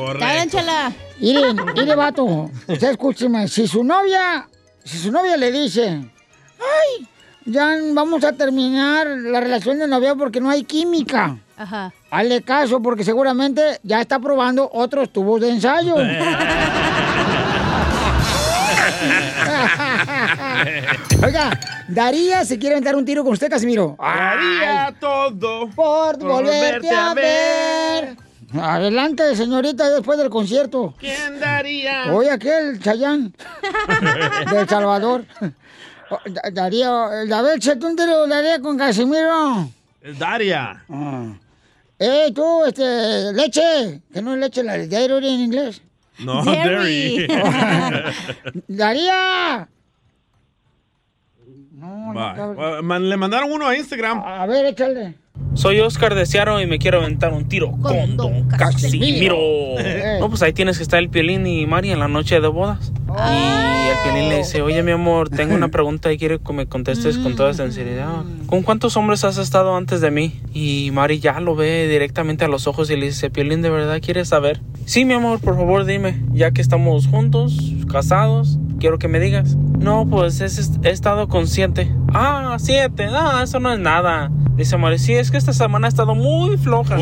Chala. 0.49 0.91
Miren, 1.19 1.57
mire, 1.75 1.95
vato, 1.95 2.49
usted 2.67 2.91
escúcheme, 2.91 3.47
si 3.49 3.67
su 3.67 3.83
novia, 3.83 4.47
si 4.83 4.97
su 4.97 5.11
novia 5.11 5.35
le 5.37 5.51
dice, 5.51 5.87
ay, 6.59 7.07
ya 7.45 7.75
vamos 7.93 8.23
a 8.23 8.31
terminar 8.33 9.07
la 9.07 9.39
relación 9.41 9.77
de 9.79 9.87
novia 9.87 10.15
porque 10.15 10.39
no 10.39 10.49
hay 10.49 10.63
química. 10.63 11.37
Ajá. 11.61 11.93
Hazle 12.09 12.41
caso 12.41 12.81
porque 12.81 13.03
seguramente 13.03 13.79
ya 13.83 14.01
está 14.01 14.17
probando 14.19 14.67
otros 14.73 15.13
tubos 15.13 15.39
de 15.41 15.51
ensayo. 15.51 15.95
Oiga, 21.23 21.59
Daría 21.87 22.43
se 22.45 22.57
quiere 22.57 22.75
aventar 22.75 22.95
un 22.95 23.05
tiro 23.05 23.23
con 23.23 23.33
usted, 23.33 23.49
Casimiro. 23.49 23.95
Haría 23.99 24.93
todo 24.99 25.69
por 25.69 26.17
volverte 26.17 26.89
a 26.89 27.13
ver. 27.13 28.15
Adelante, 28.59 29.35
señorita, 29.35 29.89
después 29.89 30.17
del 30.17 30.29
concierto. 30.29 30.93
¿Quién 30.99 31.39
daría? 31.39 32.11
Oye, 32.11 32.31
aquel 32.31 32.79
Chayán 32.81 33.31
de 34.51 34.59
El 34.59 34.67
Salvador. 34.67 35.25
Oh, 36.09 36.19
Da- 36.25 36.41
Darío, 36.51 36.91
a 36.93 37.41
ver, 37.41 37.59
un 37.83 37.95
tiro, 37.95 38.27
Daría 38.27 38.59
con 38.59 38.77
Casimiro. 38.77 39.69
Es 40.01 40.17
Daria. 40.19 40.83
¡Eh, 42.03 42.31
tú, 42.33 42.65
este, 42.65 43.31
leche! 43.33 44.01
Que 44.11 44.21
no 44.23 44.33
es 44.33 44.39
leche, 44.39 44.63
la 44.63 44.73
de 44.77 44.87
dairy 44.87 45.27
en 45.27 45.39
inglés. 45.41 45.81
No, 46.17 46.43
Dairy. 46.43 47.27
¡Daría! 48.67 49.67
Uh, 51.79 52.81
man- 52.83 53.07
Le 53.09 53.17
mandaron 53.17 53.51
uno 53.51 53.67
a 53.67 53.75
Instagram. 53.77 54.19
A 54.23 54.45
ver, 54.47 54.65
échale. 54.65 55.15
Soy 55.53 55.79
Oscar 55.81 56.15
de 56.15 56.25
Seattle 56.25 56.61
y 56.63 56.67
me 56.67 56.79
quiero 56.79 56.99
aventar 56.99 57.33
un 57.33 57.47
tiro 57.47 57.71
con 57.71 58.17
Don 58.17 58.47
Casimiro. 58.47 59.37
No, 60.19 60.29
pues 60.29 60.43
ahí 60.43 60.53
tienes 60.53 60.77
que 60.77 60.83
estar 60.83 60.99
el 60.99 61.09
Piolín 61.09 61.47
y 61.47 61.65
Mari 61.65 61.89
en 61.91 61.97
la 61.99 62.07
noche 62.07 62.39
de 62.39 62.47
bodas. 62.47 62.91
Y 63.07 63.87
el 63.89 63.95
Piolín 64.03 64.29
le 64.29 64.37
dice, 64.37 64.61
oye 64.61 64.83
mi 64.83 64.91
amor, 64.91 65.29
tengo 65.29 65.55
una 65.55 65.67
pregunta 65.71 66.13
y 66.13 66.17
quiero 66.19 66.39
que 66.43 66.53
me 66.53 66.67
contestes 66.67 67.17
con 67.17 67.35
toda 67.35 67.53
sinceridad. 67.55 68.23
¿Con 68.45 68.61
cuántos 68.61 68.95
hombres 68.97 69.23
has 69.23 69.37
estado 69.39 69.75
antes 69.75 69.99
de 70.01 70.11
mí? 70.11 70.39
Y 70.53 70.91
Mari 70.93 71.19
ya 71.19 71.39
lo 71.39 71.55
ve 71.55 71.87
directamente 71.87 72.45
a 72.45 72.47
los 72.47 72.67
ojos 72.67 72.91
y 72.91 72.95
le 72.97 73.07
dice, 73.07 73.31
Piolín, 73.31 73.63
¿de 73.63 73.71
verdad 73.71 73.99
quieres 74.01 74.27
saber? 74.27 74.61
Sí, 74.85 75.05
mi 75.05 75.15
amor, 75.15 75.39
por 75.39 75.55
favor 75.55 75.85
dime, 75.85 76.21
ya 76.31 76.51
que 76.51 76.61
estamos 76.61 77.07
juntos, 77.07 77.57
casados, 77.91 78.59
quiero 78.79 78.99
que 78.99 79.07
me 79.07 79.19
digas. 79.19 79.55
No, 79.79 80.05
pues 80.07 80.39
es- 80.41 80.71
he 80.83 80.89
estado 80.91 81.27
consciente. 81.27 81.91
Ah, 82.13 82.57
siete, 82.59 83.07
no, 83.07 83.41
eso 83.41 83.59
no 83.59 83.73
es 83.73 83.79
nada. 83.79 84.29
Dice 84.55 84.77
Mari, 84.77 84.99
sí, 84.99 85.13
es 85.13 85.30
que 85.31 85.37
esta 85.37 85.53
semana 85.53 85.87
ha 85.87 85.89
estado 85.89 86.13
muy 86.13 86.57
floja. 86.57 86.97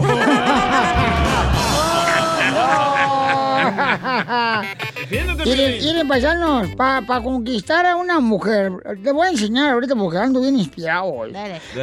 Miren, 5.45 5.77
miren, 5.83 6.07
paisanos, 6.07 6.69
para 6.75 7.21
conquistar 7.23 7.85
a 7.85 7.95
una 7.95 8.19
mujer, 8.19 8.71
te 9.03 9.11
voy 9.11 9.27
a 9.27 9.31
enseñar 9.31 9.71
ahorita 9.73 9.95
porque 9.95 10.17
ando 10.17 10.41
bien 10.41 10.57
inspirado 10.57 11.05
hoy. 11.05 11.33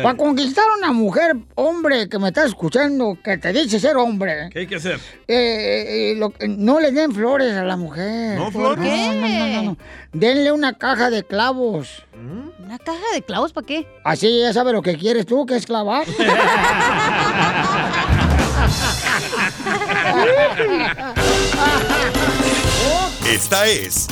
Para 0.03 0.17
conquistar 0.17 0.65
a 0.75 0.79
una 0.79 0.93
mujer, 0.93 1.37
hombre, 1.55 2.09
que 2.09 2.19
me 2.19 2.29
está 2.29 2.45
escuchando, 2.45 3.19
que 3.23 3.39
te 3.39 3.53
dice 3.53 3.81
ser 3.81 3.97
hombre, 3.97 4.49
¿Qué 4.53 4.61
hay 4.61 4.67
que 4.67 4.77
hacer? 4.77 4.97
eh, 5.29 6.13
eh, 6.13 6.15
lo- 6.17 6.33
no 6.49 6.81
le 6.81 6.93
den 6.93 7.13
flores 7.13 7.55
a 7.55 7.65
la 7.65 7.77
mujer. 7.77 8.39
¿No 8.39 8.51
flores? 8.51 8.85
No, 8.85 9.15
no, 9.15 9.29
no, 9.29 9.47
no, 9.47 9.63
no. 9.63 9.77
Denle 10.13 10.53
una 10.53 10.75
caja 10.75 11.11
de 11.11 11.25
clavos. 11.25 12.05
¿Una 12.67 12.79
caja 12.81 13.05
de 13.15 13.23
clavos 13.23 13.53
para 13.53 13.65
qué? 13.65 13.87
Así 14.03 14.41
ya 14.41 14.53
sabe 14.53 14.73
lo 14.73 14.83
que 14.83 14.99
quieres 14.99 15.25
tú, 15.25 15.47
que 15.47 15.55
es 15.55 15.65
clavar. 15.65 16.05
Esta 23.25 23.69
es 23.69 24.09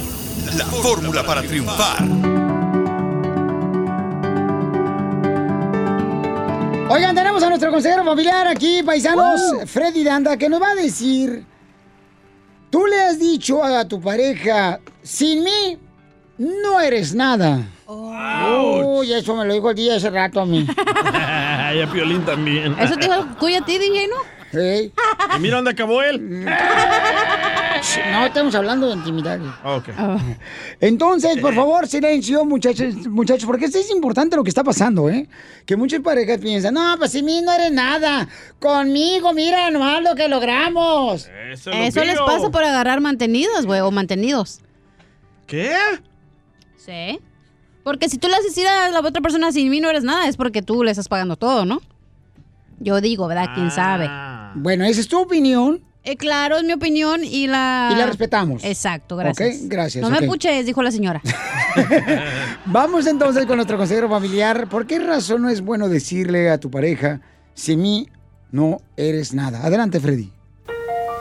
la 0.57 0.67
fórmula 0.67 1.27
para 1.27 1.43
triunfar. 1.43 2.05
Oigan, 6.89 7.17
tenemos 7.17 7.43
a 7.43 7.49
nuestro 7.49 7.73
consejero 7.73 8.05
familiar 8.05 8.47
aquí, 8.47 8.85
paisanos, 8.85 9.41
Freddy 9.67 10.05
Danda, 10.05 10.37
que 10.37 10.49
nos 10.49 10.63
va 10.63 10.71
a 10.71 10.77
decir, 10.77 11.45
tú 12.71 12.87
le 12.87 13.03
has 13.03 13.19
dicho 13.19 13.65
a 13.65 13.85
tu 13.89 14.01
pareja, 14.01 14.79
sin 15.03 15.43
mí 15.43 15.77
no 16.39 16.81
eres 16.81 17.15
nada. 17.15 17.63
Uy, 17.87 19.13
eso 19.13 19.37
me 19.37 19.45
lo 19.45 19.55
dijo 19.55 19.71
el 19.71 19.77
día 19.77 19.97
hace 19.97 20.11
rato 20.11 20.41
a 20.41 20.47
mí. 20.47 20.67
y 21.75 21.81
a 21.81 21.89
Piolín 21.93 22.25
también. 22.25 22.77
Eso 22.79 22.97
te 22.97 23.07
dijo 23.07 23.27
Cuya 23.39 23.59
a 23.59 23.65
ti, 23.65 23.79
DJ, 23.79 24.09
¿no? 24.09 24.17
Sí. 24.53 24.93
¿Y 25.37 25.41
mira 25.41 25.57
dónde 25.57 25.73
acabó 25.73 26.03
él? 26.03 26.47
No, 28.13 28.25
estamos 28.25 28.55
hablando 28.55 28.87
de 28.87 28.95
intimidad. 28.95 29.39
Ok. 29.63 29.89
Entonces, 30.81 31.39
por 31.39 31.55
favor, 31.55 31.87
silencio, 31.87 32.45
muchachos, 32.45 32.95
muchachos, 33.09 33.45
porque 33.45 33.67
esto 33.67 33.79
es 33.79 33.91
importante 33.91 34.37
lo 34.37 34.43
que 34.45 34.49
está 34.49 34.65
pasando, 34.65 35.11
¿eh? 35.11 35.29
Que 35.67 35.77
muchas 35.77 36.01
parejas 36.01 36.39
piensan, 36.39 36.75
no, 36.75 36.97
pues 36.99 37.11
sin 37.13 37.25
mí 37.27 37.43
no 37.43 37.53
eres 37.53 37.73
nada. 37.73 38.27
Conmigo, 38.59 39.35
mira 39.35 39.71
nomás 39.71 40.03
lo 40.03 40.15
que 40.15 40.29
logramos. 40.29 41.29
Eso, 41.51 41.73
Eso 41.73 42.05
les 42.05 42.19
pasa 42.21 42.49
por 42.51 42.65
agarrar 42.65 43.01
mantenidas, 43.01 43.67
güey, 43.67 43.81
o 43.81 43.91
mantenidos. 43.91 44.61
¿Qué? 45.47 45.77
Sí. 46.85 47.21
Porque 47.83 48.09
si 48.09 48.19
tú 48.19 48.29
le 48.29 48.37
haces 48.37 48.57
ir 48.57 48.67
a 48.67 48.89
la 48.91 49.01
otra 49.01 49.21
persona 49.21 49.53
sin 49.53 49.71
mí 49.71 49.81
no 49.81 49.91
eres 49.91 50.05
nada, 50.05 50.27
es 50.27 50.37
porque 50.37 50.63
tú 50.63 50.83
le 50.83 50.91
estás 50.91 51.09
pagando 51.09 51.37
todo, 51.37 51.65
¿no? 51.65 51.81
Yo 52.81 53.01
digo, 53.01 53.27
¿verdad? 53.29 53.51
¿Quién 53.55 53.71
sabe? 53.71 54.09
Bueno, 54.55 54.85
esa 54.85 55.01
es 55.01 55.09
tu 55.09 55.21
opinión. 55.21 55.83
Eh, 56.03 56.17
claro, 56.17 56.59
es 56.59 56.65
mi 56.65 56.73
opinión 56.73 57.25
y 57.25 57.47
la... 57.47 57.91
Y 57.93 57.97
la 57.97 58.07
respetamos. 58.07 58.63
Exacto, 58.65 59.17
gracias. 59.17 59.57
Ok, 59.57 59.63
gracias, 59.69 60.03
No 60.03 60.11
me 60.11 60.27
puches, 60.27 60.67
dijo 60.67 60.83
la 60.83 60.91
señora. 60.91 61.23
Vamos 62.67 63.07
entonces 63.07 63.47
con 63.47 63.57
nuestro 63.57 63.79
consejero 63.79 64.09
familiar. 64.09 64.69
¿Por 64.69 64.87
qué 64.87 64.99
razón 64.99 65.43
no 65.43 65.49
es 65.49 65.63
bueno 65.63 65.89
decirle 65.89 66.51
a 66.51 66.59
tu 66.59 66.71
pareja, 66.71 67.21
si 67.55 67.77
mí 67.77 68.09
no 68.51 68.79
eres 68.97 69.33
nada? 69.33 69.65
Adelante, 69.65 69.99
Freddy. 69.99 70.31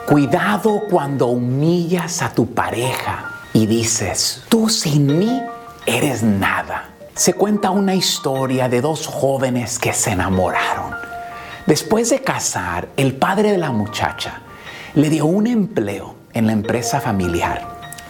Cuidado 0.06 0.82
cuando 0.90 1.28
humillas 1.28 2.20
a 2.20 2.34
tu 2.34 2.46
pareja 2.52 3.30
y 3.54 3.66
dices, 3.66 4.42
tú 4.50 4.68
sin 4.68 5.18
mí 5.18 5.40
eres 5.86 6.22
nada. 6.22 6.90
Se 7.14 7.34
cuenta 7.34 7.70
una 7.70 7.94
historia 7.94 8.68
de 8.68 8.80
dos 8.80 9.06
jóvenes 9.06 9.78
que 9.78 9.92
se 9.92 10.12
enamoraron. 10.12 10.94
Después 11.66 12.10
de 12.10 12.20
casar, 12.20 12.88
el 12.96 13.14
padre 13.14 13.52
de 13.52 13.58
la 13.58 13.70
muchacha 13.70 14.40
le 14.94 15.10
dio 15.10 15.26
un 15.26 15.46
empleo 15.46 16.14
en 16.32 16.46
la 16.46 16.52
empresa 16.52 17.00
familiar. 17.00 17.62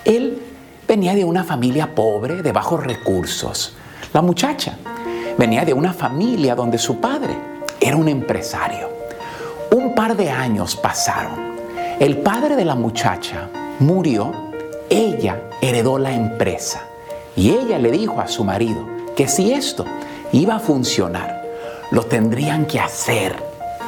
Él 0.05 0.42
venía 0.88 1.14
de 1.14 1.24
una 1.24 1.44
familia 1.44 1.94
pobre, 1.94 2.42
de 2.42 2.52
bajos 2.52 2.84
recursos. 2.84 3.76
La 4.12 4.22
muchacha 4.22 4.78
venía 5.36 5.64
de 5.64 5.72
una 5.72 5.92
familia 5.92 6.55
donde 6.55 6.78
su 6.78 7.01
padre 7.01 7.36
era 7.80 7.96
un 7.96 8.09
empresario. 8.09 8.88
Un 9.70 9.94
par 9.94 10.16
de 10.16 10.30
años 10.30 10.76
pasaron. 10.76 11.55
El 12.01 12.18
padre 12.18 12.56
de 12.56 12.64
la 12.64 12.74
muchacha 12.74 13.48
murió, 13.80 14.32
ella 14.88 15.42
heredó 15.60 15.98
la 15.98 16.12
empresa 16.12 16.94
y 17.36 17.51
ella 17.51 17.78
le 17.78 17.90
dijo 17.90 18.20
a 18.20 18.28
su 18.28 18.44
marido 18.44 18.86
que 19.16 19.28
si 19.28 19.52
esto 19.52 19.85
iba 20.32 20.56
a 20.56 20.61
funcionar, 20.61 21.44
lo 21.90 22.02
tendrían 22.02 22.66
que 22.66 22.81
hacer 22.81 23.36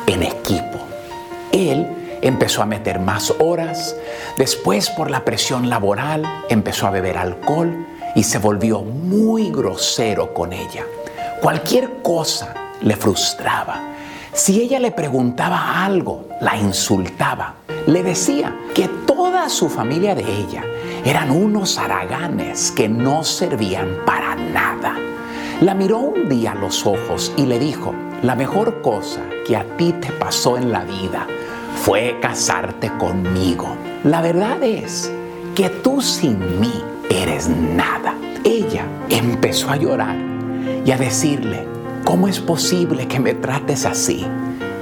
en 0.06 0.22
equipo. 0.22 0.78
Él 1.52 1.86
empezó 2.22 2.62
a 2.62 2.66
meter 2.66 3.00
más 3.00 3.32
horas, 3.38 3.96
después 4.38 4.90
por 4.90 5.10
la 5.10 5.24
presión 5.24 5.68
laboral 5.68 6.44
empezó 6.48 6.86
a 6.86 6.90
beber 6.90 7.18
alcohol 7.18 7.86
y 8.14 8.22
se 8.22 8.38
volvió 8.38 8.82
muy 8.82 9.50
grosero 9.50 10.32
con 10.32 10.52
ella. 10.52 10.84
Cualquier 11.40 12.02
cosa 12.02 12.54
le 12.80 12.96
frustraba. 12.96 13.80
Si 14.32 14.60
ella 14.60 14.78
le 14.78 14.90
preguntaba 14.90 15.84
algo, 15.84 16.28
la 16.40 16.56
insultaba. 16.56 17.54
Le 17.86 18.02
decía 18.02 18.54
que 18.74 18.88
toda 19.06 19.48
su 19.48 19.68
familia 19.68 20.14
de 20.14 20.22
ella 20.22 20.64
eran 21.06 21.30
unos 21.30 21.78
haraganes 21.78 22.72
que 22.72 22.88
no 22.88 23.22
servían 23.22 23.88
para 24.04 24.34
nada. 24.34 24.96
La 25.60 25.72
miró 25.72 25.98
un 26.00 26.28
día 26.28 26.50
a 26.50 26.56
los 26.56 26.84
ojos 26.84 27.32
y 27.36 27.46
le 27.46 27.60
dijo, 27.60 27.94
la 28.22 28.34
mejor 28.34 28.82
cosa 28.82 29.20
que 29.46 29.56
a 29.56 29.62
ti 29.76 29.92
te 30.00 30.10
pasó 30.10 30.58
en 30.58 30.72
la 30.72 30.82
vida 30.82 31.28
fue 31.76 32.18
casarte 32.20 32.90
conmigo. 32.98 33.76
La 34.02 34.20
verdad 34.20 34.60
es 34.64 35.12
que 35.54 35.70
tú 35.70 36.00
sin 36.00 36.60
mí 36.60 36.72
eres 37.08 37.48
nada. 37.48 38.16
Ella 38.42 38.84
empezó 39.08 39.70
a 39.70 39.76
llorar 39.76 40.16
y 40.84 40.90
a 40.90 40.96
decirle, 40.96 41.68
¿cómo 42.04 42.26
es 42.26 42.40
posible 42.40 43.06
que 43.06 43.20
me 43.20 43.34
trates 43.34 43.86
así? 43.86 44.26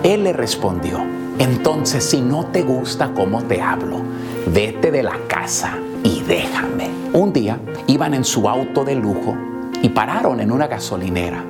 Él 0.03 0.25
le 0.25 0.33
respondió, 0.33 1.05
entonces 1.39 2.03
si 2.03 2.23
no 2.23 2.47
te 2.47 2.63
gusta 2.63 3.11
cómo 3.15 3.43
te 3.43 3.61
hablo, 3.61 4.01
vete 4.47 4.91
de 4.91 5.03
la 5.03 5.19
casa 5.29 5.79
y 6.03 6.21
déjame. 6.23 6.91
Un 7.13 7.33
día 7.33 7.59
iban 7.87 8.15
en 8.15 8.25
su 8.25 8.49
auto 8.49 8.85
de 8.85 8.95
lujo 8.95 9.37
y 9.83 9.89
pararon 9.89 10.41
en 10.41 10.51
una 10.51 10.67
gasolinera. 10.67 11.45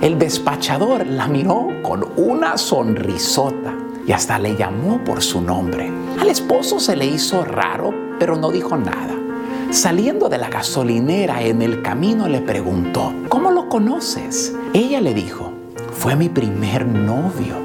El 0.00 0.18
despachador 0.18 1.06
la 1.06 1.26
miró 1.26 1.68
con 1.82 2.04
una 2.16 2.58
sonrisota 2.58 3.74
y 4.06 4.12
hasta 4.12 4.38
le 4.38 4.56
llamó 4.56 5.02
por 5.04 5.22
su 5.22 5.40
nombre. 5.40 5.90
Al 6.20 6.28
esposo 6.28 6.78
se 6.78 6.96
le 6.96 7.06
hizo 7.06 7.44
raro, 7.44 7.92
pero 8.18 8.36
no 8.36 8.50
dijo 8.50 8.76
nada. 8.76 9.14
Saliendo 9.70 10.28
de 10.28 10.38
la 10.38 10.48
gasolinera 10.48 11.42
en 11.42 11.62
el 11.62 11.82
camino 11.82 12.28
le 12.28 12.40
preguntó, 12.40 13.12
¿cómo 13.28 13.50
lo 13.50 13.68
conoces? 13.68 14.54
Ella 14.74 15.00
le 15.00 15.12
dijo, 15.12 15.50
fue 15.92 16.14
mi 16.14 16.28
primer 16.28 16.86
novio. 16.86 17.56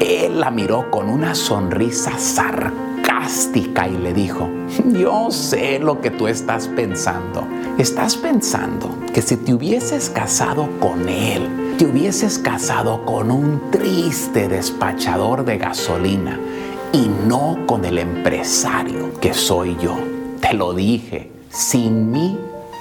Él 0.00 0.38
la 0.38 0.50
miró 0.50 0.90
con 0.90 1.08
una 1.08 1.34
sonrisa 1.34 2.18
sarcástica 2.18 2.93
y 3.26 3.98
le 3.98 4.12
dijo, 4.12 4.48
yo 4.92 5.30
sé 5.30 5.78
lo 5.78 6.00
que 6.00 6.10
tú 6.10 6.28
estás 6.28 6.68
pensando. 6.68 7.46
Estás 7.78 8.16
pensando 8.16 8.94
que 9.12 9.22
si 9.22 9.36
te 9.36 9.54
hubieses 9.54 10.10
casado 10.10 10.68
con 10.78 11.08
él, 11.08 11.76
te 11.78 11.86
hubieses 11.86 12.38
casado 12.38 13.04
con 13.04 13.30
un 13.30 13.70
triste 13.70 14.48
despachador 14.48 15.44
de 15.44 15.58
gasolina 15.58 16.38
y 16.92 17.10
no 17.26 17.58
con 17.66 17.84
el 17.84 17.98
empresario 17.98 19.18
que 19.20 19.32
soy 19.32 19.76
yo. 19.80 19.96
Te 20.40 20.52
lo 20.52 20.74
dije, 20.74 21.30
sin 21.50 22.12
mí 22.12 22.38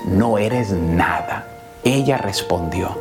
no 0.07 0.37
eres 0.37 0.71
nada. 0.71 1.47
Ella 1.83 2.17
respondió, 2.17 2.97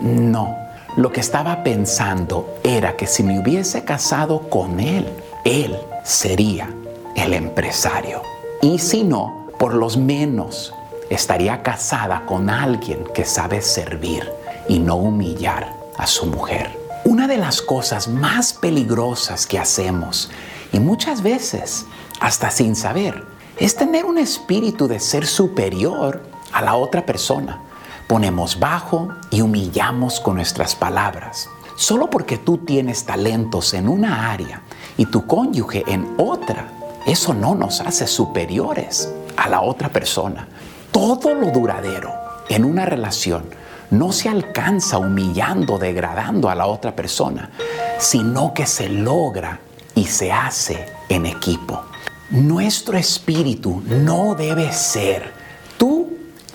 no. 0.00 0.56
Lo 0.96 1.10
que 1.10 1.20
estaba 1.20 1.64
pensando 1.64 2.56
era 2.62 2.96
que 2.96 3.08
si 3.08 3.24
me 3.24 3.40
hubiese 3.40 3.84
casado 3.84 4.48
con 4.48 4.78
él, 4.78 5.08
él 5.44 5.76
sería 6.04 6.68
el 7.14 7.34
empresario. 7.34 8.22
Y 8.62 8.78
si 8.78 9.04
no, 9.04 9.46
por 9.58 9.74
lo 9.74 9.88
menos 9.90 10.72
estaría 11.10 11.62
casada 11.62 12.24
con 12.26 12.50
alguien 12.50 13.04
que 13.14 13.24
sabe 13.24 13.62
servir 13.62 14.30
y 14.68 14.78
no 14.78 14.96
humillar 14.96 15.74
a 15.96 16.06
su 16.06 16.26
mujer. 16.26 16.70
Una 17.04 17.26
de 17.28 17.36
las 17.36 17.60
cosas 17.60 18.08
más 18.08 18.52
peligrosas 18.54 19.46
que 19.46 19.58
hacemos, 19.58 20.30
y 20.72 20.80
muchas 20.80 21.22
veces 21.22 21.86
hasta 22.20 22.50
sin 22.50 22.74
saber, 22.74 23.24
es 23.58 23.76
tener 23.76 24.06
un 24.06 24.18
espíritu 24.18 24.88
de 24.88 24.98
ser 24.98 25.26
superior 25.26 26.22
a 26.52 26.62
la 26.62 26.74
otra 26.76 27.04
persona. 27.04 27.60
Ponemos 28.08 28.58
bajo 28.58 29.08
y 29.30 29.42
humillamos 29.42 30.20
con 30.20 30.36
nuestras 30.36 30.74
palabras. 30.74 31.48
Solo 31.76 32.08
porque 32.08 32.38
tú 32.38 32.58
tienes 32.58 33.04
talentos 33.04 33.74
en 33.74 33.88
una 33.88 34.32
área 34.32 34.62
y 34.96 35.06
tu 35.06 35.26
cónyuge 35.26 35.84
en 35.86 36.14
otra, 36.18 36.68
eso 37.06 37.34
no 37.34 37.54
nos 37.54 37.80
hace 37.80 38.06
superiores 38.06 39.12
a 39.36 39.48
la 39.48 39.60
otra 39.60 39.90
persona. 39.90 40.48
Todo 40.90 41.34
lo 41.34 41.50
duradero 41.50 42.12
en 42.48 42.64
una 42.64 42.86
relación 42.86 43.44
no 43.90 44.10
se 44.10 44.28
alcanza 44.28 44.98
humillando, 44.98 45.78
degradando 45.78 46.48
a 46.48 46.54
la 46.54 46.66
otra 46.66 46.96
persona, 46.96 47.50
sino 47.98 48.54
que 48.54 48.66
se 48.66 48.88
logra 48.88 49.60
y 49.94 50.06
se 50.06 50.32
hace 50.32 50.86
en 51.08 51.26
equipo. 51.26 51.82
Nuestro 52.30 52.96
espíritu 52.96 53.82
no 53.86 54.34
debe 54.34 54.72
ser, 54.72 55.32
tú 55.76 56.08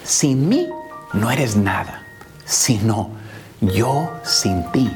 sin 0.03 0.49
mí 0.49 0.67
no 1.13 1.29
eres 1.29 1.55
nada, 1.55 2.03
sino 2.43 3.11
yo 3.61 4.09
sin 4.23 4.63
ti 4.71 4.91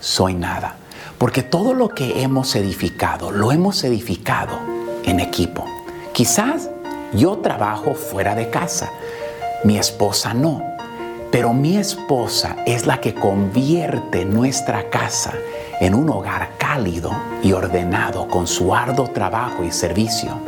soy 0.00 0.34
nada. 0.34 0.76
Porque 1.18 1.42
todo 1.42 1.72
lo 1.72 1.88
que 1.88 2.22
hemos 2.22 2.54
edificado, 2.56 3.30
lo 3.30 3.52
hemos 3.52 3.82
edificado 3.84 4.77
en 5.08 5.20
equipo. 5.20 5.64
Quizás 6.12 6.70
yo 7.12 7.38
trabajo 7.38 7.94
fuera 7.94 8.34
de 8.34 8.50
casa, 8.50 8.90
mi 9.64 9.78
esposa 9.78 10.34
no, 10.34 10.62
pero 11.30 11.52
mi 11.52 11.76
esposa 11.76 12.56
es 12.66 12.86
la 12.86 13.00
que 13.00 13.14
convierte 13.14 14.24
nuestra 14.24 14.90
casa 14.90 15.32
en 15.80 15.94
un 15.94 16.10
hogar 16.10 16.50
cálido 16.58 17.10
y 17.42 17.52
ordenado 17.52 18.28
con 18.28 18.46
su 18.46 18.74
arduo 18.74 19.08
trabajo 19.08 19.64
y 19.64 19.70
servicio. 19.70 20.40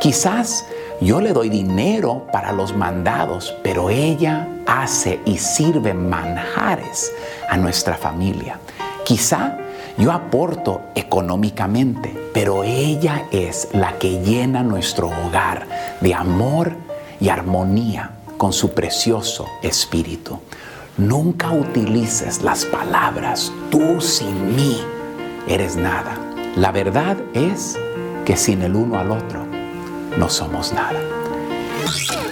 Quizás 0.00 0.66
yo 1.00 1.20
le 1.20 1.32
doy 1.32 1.48
dinero 1.48 2.26
para 2.32 2.52
los 2.52 2.76
mandados, 2.76 3.54
pero 3.62 3.90
ella 3.90 4.48
hace 4.66 5.20
y 5.24 5.38
sirve 5.38 5.94
manjares 5.94 7.12
a 7.48 7.56
nuestra 7.56 7.96
familia. 7.96 8.58
Quizá 9.04 9.58
yo 9.96 10.12
aporto 10.12 10.82
económicamente, 10.94 12.14
pero 12.32 12.64
ella 12.64 13.26
es 13.30 13.68
la 13.72 13.98
que 13.98 14.20
llena 14.22 14.62
nuestro 14.62 15.08
hogar 15.08 15.66
de 16.00 16.14
amor 16.14 16.72
y 17.20 17.28
armonía 17.28 18.10
con 18.36 18.52
su 18.52 18.74
precioso 18.74 19.48
espíritu. 19.62 20.40
Nunca 20.96 21.50
utilices 21.50 22.42
las 22.42 22.64
palabras 22.64 23.52
tú 23.70 24.00
sin 24.00 24.54
mí 24.54 24.80
eres 25.48 25.76
nada. 25.76 26.18
La 26.56 26.72
verdad 26.72 27.16
es 27.34 27.76
que 28.24 28.36
sin 28.36 28.62
el 28.62 28.74
uno 28.74 28.98
al 28.98 29.10
otro 29.10 29.46
no 30.16 30.28
somos 30.28 30.72
nada. 30.72 31.00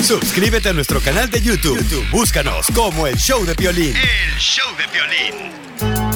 Suscríbete 0.02 0.68
a 0.68 0.72
nuestro 0.72 1.00
canal 1.00 1.30
de 1.30 1.40
YouTube. 1.40 1.78
YouTube, 1.78 2.10
Búscanos 2.10 2.66
como 2.74 3.06
el 3.06 3.16
show 3.16 3.44
de 3.44 3.54
violín. 3.54 3.94
El 3.96 4.38
show 4.38 4.66
de 4.76 4.86
violín. 4.92 6.11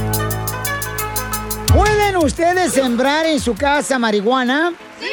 ¿Pueden 2.17 2.29
ustedes 2.29 2.73
sembrar 2.73 3.27
en 3.27 3.39
su 3.39 3.55
casa 3.55 3.99
marihuana? 3.99 4.73
¡Sí! 4.99 5.07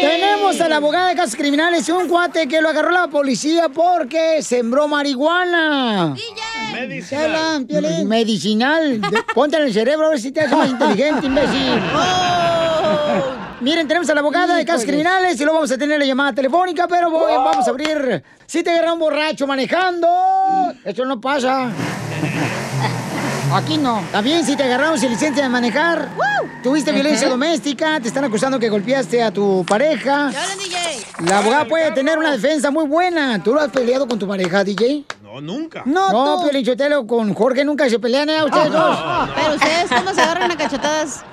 Tenemos 0.00 0.60
a 0.60 0.68
la 0.68 0.76
abogada 0.76 1.08
de 1.08 1.16
casos 1.16 1.34
criminales 1.34 1.88
y 1.88 1.90
un 1.92 2.06
cuate 2.06 2.46
que 2.46 2.60
lo 2.60 2.68
agarró 2.68 2.92
la 2.92 3.08
policía 3.08 3.68
porque 3.68 4.40
sembró 4.40 4.86
marihuana. 4.86 6.14
Medicinal. 6.72 7.66
Medicinal. 8.06 9.00
De- 9.00 9.22
Ponte 9.34 9.56
en 9.56 9.64
el 9.64 9.72
cerebro 9.72 10.06
a 10.06 10.10
ver 10.10 10.20
si 10.20 10.30
te 10.30 10.42
haces 10.42 10.56
más 10.56 10.70
inteligente, 10.70 11.26
imbécil. 11.26 11.82
Miren, 13.60 13.88
tenemos 13.88 14.08
a 14.08 14.14
la 14.14 14.20
abogada 14.20 14.54
de 14.54 14.64
casos 14.64 14.84
criminales 14.86 15.34
y 15.34 15.42
luego 15.42 15.54
vamos 15.58 15.72
a 15.72 15.78
tener 15.78 15.98
la 15.98 16.06
llamada 16.06 16.32
telefónica, 16.32 16.86
pero 16.86 17.10
voy- 17.10 17.32
vamos 17.34 17.66
a 17.66 17.70
abrir. 17.70 18.22
Si 18.46 18.62
te 18.62 18.70
agarra 18.70 18.92
un 18.92 19.00
borracho 19.00 19.48
manejando, 19.48 20.08
eso 20.84 21.04
no 21.04 21.20
pasa. 21.20 21.70
Aquí 23.52 23.78
no. 23.78 24.02
También 24.12 24.44
si 24.44 24.56
te 24.56 24.62
agarraron 24.62 24.98
sin 24.98 25.10
licencia 25.10 25.42
de 25.42 25.48
manejar, 25.48 26.08
tuviste 26.62 26.92
violencia 26.92 27.28
doméstica, 27.28 27.98
te 28.00 28.08
están 28.08 28.24
acusando 28.24 28.58
que 28.60 28.68
golpeaste 28.68 29.22
a 29.22 29.32
tu 29.32 29.64
pareja. 29.66 30.30
La 31.24 31.38
abogada 31.38 31.64
puede 31.66 31.90
tener 31.90 32.16
una 32.16 32.30
defensa 32.32 32.70
muy 32.70 32.86
buena. 32.86 33.42
¿Tú 33.42 33.52
lo 33.52 33.60
has 33.60 33.70
peleado 33.70 34.06
con 34.06 34.18
tu 34.18 34.28
pareja, 34.28 34.62
DJ? 34.62 35.04
No, 35.22 35.40
nunca. 35.40 35.82
No, 35.84 36.10
no 36.12 36.42
Piolín 36.42 36.64
Sotelo, 36.64 37.06
con 37.06 37.34
Jorge 37.34 37.64
nunca 37.64 37.88
se 37.90 37.98
pelean, 37.98 38.30
¿eh? 38.30 38.44
Ustedes 38.44 38.72
dos. 38.72 38.98
Pero 39.34 39.54
ustedes, 39.54 39.90
¿cómo 39.90 40.14
se 40.14 40.20
agarran 40.20 40.50
a 40.52 40.56
cachetadas? 40.56 41.24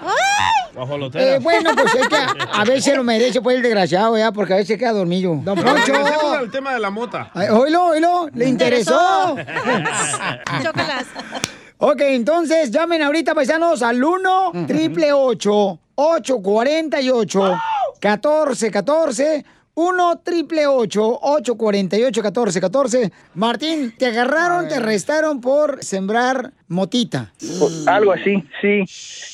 Eh, 1.16 1.40
bueno, 1.42 1.72
pues 1.76 1.96
es 1.96 2.08
que 2.08 2.16
a, 2.16 2.36
a 2.54 2.64
veces 2.64 2.96
lo 2.96 3.04
merece, 3.04 3.42
pues, 3.42 3.58
el 3.58 3.64
desgraciado, 3.64 4.18
¿ya? 4.18 4.32
Porque 4.32 4.54
a 4.54 4.58
veces 4.58 4.78
queda 4.78 4.92
dormido. 4.92 5.40
Don 5.44 5.58
Poncho. 5.58 5.94
Al 6.40 6.52
tema 6.52 6.74
de 6.74 6.80
la 6.80 6.90
mota. 6.92 7.32
Ay, 7.34 7.48
Oílo, 7.50 7.86
oílo, 7.88 8.30
le 8.34 8.48
interesó. 8.48 9.36
Chócalas. 10.64 11.06
Ok, 11.78 12.02
entonces 12.02 12.72
llamen 12.72 13.02
ahorita, 13.02 13.34
paisanos, 13.36 13.82
al 13.84 14.04
1 14.04 14.52
triple 14.68 15.14
848 15.14 17.58
1414 18.02 19.46
1 19.76 20.20
triple 20.24 20.66
848 20.68 22.22
1414 22.22 23.12
Martín, 23.36 23.94
te 23.96 24.08
agarraron, 24.08 24.68
te 24.68 24.76
arrestaron 24.76 25.40
por 25.40 25.84
sembrar 25.84 26.52
motita. 26.68 27.32
Pues, 27.60 27.88
Algo 27.88 28.12
así, 28.12 28.44
sí. 28.62 28.84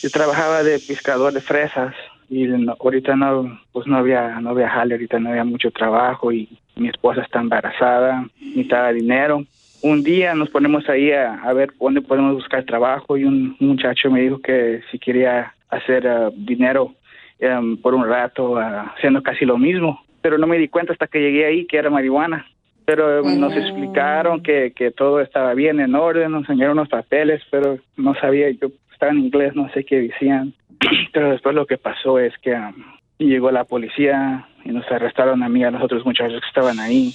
Yo 0.01 0.09
trabajaba 0.09 0.63
de 0.63 0.79
pescador 0.79 1.31
de 1.33 1.39
fresas 1.39 1.93
y 2.29 2.43
no- 2.47 2.75
ahorita 2.79 3.15
no, 3.15 3.57
pues 3.71 3.87
no 3.87 3.97
había, 3.97 4.39
no 4.41 4.49
había 4.49 4.69
jale, 4.69 4.95
ahorita 4.95 5.17
no 5.19 5.29
había 5.29 5.45
mucho 5.45 5.71
trabajo 5.71 6.31
y 6.33 6.59
mi 6.75 6.89
esposa 6.89 7.21
está 7.21 7.39
embarazada, 7.39 8.27
necesitaba 8.41 8.91
dinero. 8.91 9.45
Un 9.83 10.01
día 10.01 10.33
nos 10.33 10.49
ponemos 10.49 10.87
ahí 10.87 11.11
a, 11.11 11.33
a 11.43 11.51
ver 11.51 11.73
dónde 11.77 12.01
podemos 12.01 12.35
buscar 12.35 12.63
trabajo 12.63 13.17
y 13.17 13.25
un 13.25 13.57
muchacho 13.59 14.09
me 14.09 14.21
dijo 14.21 14.39
que 14.39 14.79
si 14.89 14.97
quería 14.97 15.53
hacer 15.67 16.07
ah, 16.07 16.31
dinero 16.33 16.93
em, 17.37 17.75
por 17.75 17.93
un 17.93 18.07
rato 18.07 18.55
ah, 18.57 18.93
haciendo 18.95 19.21
casi 19.21 19.43
lo 19.43 19.57
mismo, 19.57 20.01
pero 20.21 20.37
no 20.37 20.47
me 20.47 20.57
di 20.57 20.69
cuenta 20.69 20.93
hasta 20.93 21.07
que 21.07 21.19
llegué 21.19 21.45
ahí 21.45 21.65
que 21.65 21.75
era 21.75 21.89
marihuana. 21.89 22.47
Pero 22.85 23.19
eh, 23.19 23.37
nos 23.37 23.53
explicaron 23.57 24.41
que, 24.41 24.71
que 24.73 24.91
todo 24.91 25.19
estaba 25.19 25.53
bien, 25.53 25.81
en 25.81 25.95
orden, 25.95 26.31
nos 26.31 26.43
enseñaron 26.43 26.77
unos 26.77 26.87
papeles, 26.87 27.41
pero 27.51 27.77
no 27.97 28.15
sabía, 28.15 28.49
yo 28.51 28.69
estaba 28.91 29.11
en 29.11 29.19
inglés, 29.19 29.53
no 29.53 29.69
sé 29.73 29.83
qué 29.83 29.99
decían. 29.99 30.53
Pero 31.11 31.31
después 31.31 31.55
lo 31.55 31.65
que 31.65 31.77
pasó 31.77 32.19
es 32.19 32.33
que 32.39 32.53
um, 32.53 32.73
llegó 33.17 33.51
la 33.51 33.65
policía 33.65 34.47
y 34.63 34.69
nos 34.69 34.89
arrestaron 34.89 35.43
a 35.43 35.49
mí 35.49 35.59
y 35.59 35.63
a 35.63 35.71
los 35.71 35.81
otros 35.81 36.05
muchachos 36.05 36.41
que 36.41 36.47
estaban 36.47 36.79
ahí. 36.79 37.13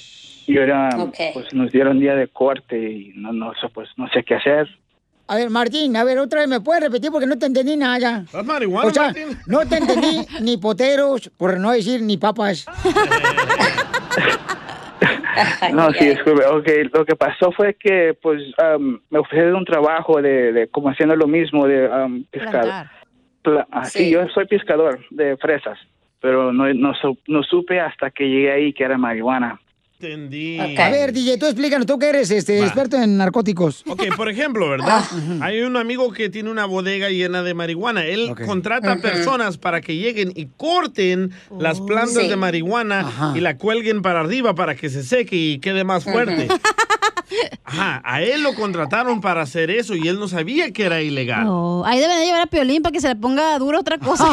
Y 0.49 0.59
ahora 0.59 0.89
pues 1.35 1.53
nos 1.53 1.70
dieron 1.70 2.01
día 2.01 2.15
de 2.15 2.27
corte 2.29 2.77
y 2.79 3.12
no, 3.15 3.33
no, 3.35 3.53
sé, 3.61 3.69
pues, 3.69 3.91
no 3.99 4.09
sé 4.09 4.25
qué 4.25 4.35
hacer. 4.37 4.66
A 5.27 5.37
ver, 5.37 5.51
Martín, 5.51 5.95
a 5.95 6.05
ver, 6.05 6.19
otra 6.19 6.41
vez 6.41 6.49
me 6.49 6.61
puedes 6.61 6.83
repetir 6.83 7.11
porque 7.11 7.27
no 7.27 7.39
te 7.39 7.45
entendí 7.45 7.77
nada. 7.77 8.23
¿Estás 8.25 8.47
marihuana, 8.47 8.89
O 8.89 8.91
sea, 8.91 9.03
Martín? 9.09 9.39
no 9.47 9.66
te 9.69 9.77
entendí 9.77 10.27
ni 10.41 10.57
poteros, 10.57 11.31
por 11.37 11.61
no 11.61 11.73
decir 11.73 12.01
ni 12.03 12.16
papas. 12.16 12.65
No, 15.73 15.93
sí, 15.93 16.09
disculpe. 16.09 16.45
Ok, 16.47 16.69
lo 16.93 17.05
que 17.05 17.15
pasó 17.15 17.53
fue 17.53 17.75
que 17.75 18.16
pues 18.20 18.43
um, 18.77 18.99
me 19.11 19.20
ofrecieron 19.20 19.55
un 19.55 19.65
trabajo 19.65 20.20
de, 20.20 20.53
de 20.53 20.66
como 20.69 20.89
haciendo 20.89 21.15
lo 21.15 21.29
mismo 21.29 21.66
de 21.69 21.89
um, 21.89 22.25
pescado. 22.25 22.73
Pla- 23.43 23.66
ah, 23.70 23.85
sí. 23.85 24.07
Sí. 24.07 24.11
yo 24.11 24.27
soy 24.31 24.47
pescador 24.47 24.99
de 25.11 25.37
fresas, 25.37 25.79
pero 26.20 26.53
no, 26.53 26.65
no 26.73 27.43
supe 27.45 27.79
hasta 27.81 28.11
que 28.11 28.25
llegué 28.29 28.51
ahí 28.51 28.73
que 28.73 28.83
era 28.83 28.99
marihuana. 28.99 29.61
Entendí. 30.01 30.61
A 30.79 30.91
ver, 30.91 31.12
DJ, 31.12 31.39
tú 31.39 31.47
explícanos, 31.47 31.85
tú 31.85 31.99
que 31.99 32.09
eres 32.09 32.31
este, 32.31 32.61
experto 32.62 32.97
en 32.97 33.16
narcóticos. 33.16 33.83
Ok, 33.89 34.05
por 34.16 34.29
ejemplo, 34.31 34.69
¿verdad? 34.70 35.03
Hay 35.41 35.62
un 35.62 35.77
amigo 35.77 36.12
que 36.12 36.29
tiene 36.29 36.51
una 36.53 36.66
bodega 36.66 37.09
llena 37.09 37.43
de 37.43 37.53
marihuana. 37.53 38.05
Él 38.05 38.33
contrata 38.47 38.93
Ujú. 38.93 39.03
personas 39.03 39.59
para 39.59 39.81
que 39.81 39.97
lleguen 39.97 40.33
y 40.37 40.47
corten 40.57 41.33
las 41.59 41.81
plantas 41.81 42.23
Sí. 42.23 42.29
de 42.29 42.37
marihuana 42.37 43.33
y 43.35 43.41
la 43.41 43.57
cuelguen 43.57 44.01
para 44.01 44.20
arriba 44.20 44.55
para 44.55 44.77
que 44.77 44.89
se 44.89 45.03
seque 45.03 45.35
y 45.35 45.59
quede 45.59 45.83
más 45.83 46.05
fuerte. 46.05 46.47
Ajá, 47.65 48.01
a 48.05 48.23
él 48.23 48.45
lo 48.45 48.55
contrataron 48.55 49.20
para 49.20 49.43
hacer 49.43 49.69
eso 49.69 49.97
y 49.97 50.07
él 50.07 50.20
no 50.20 50.29
sabía 50.29 50.70
que 50.73 50.85
era 50.85 51.03
ilegal. 51.03 51.47
Oh, 51.49 51.83
ahí 51.85 51.99
deben 51.99 52.20
de 52.20 52.25
llevar 52.25 52.43
a 52.43 52.47
Piolín 52.47 52.83
para 52.83 52.93
que 52.93 53.01
se 53.01 53.09
le 53.09 53.16
ponga 53.16 53.59
duro 53.59 53.81
otra 53.81 53.99
cosa. 53.99 54.29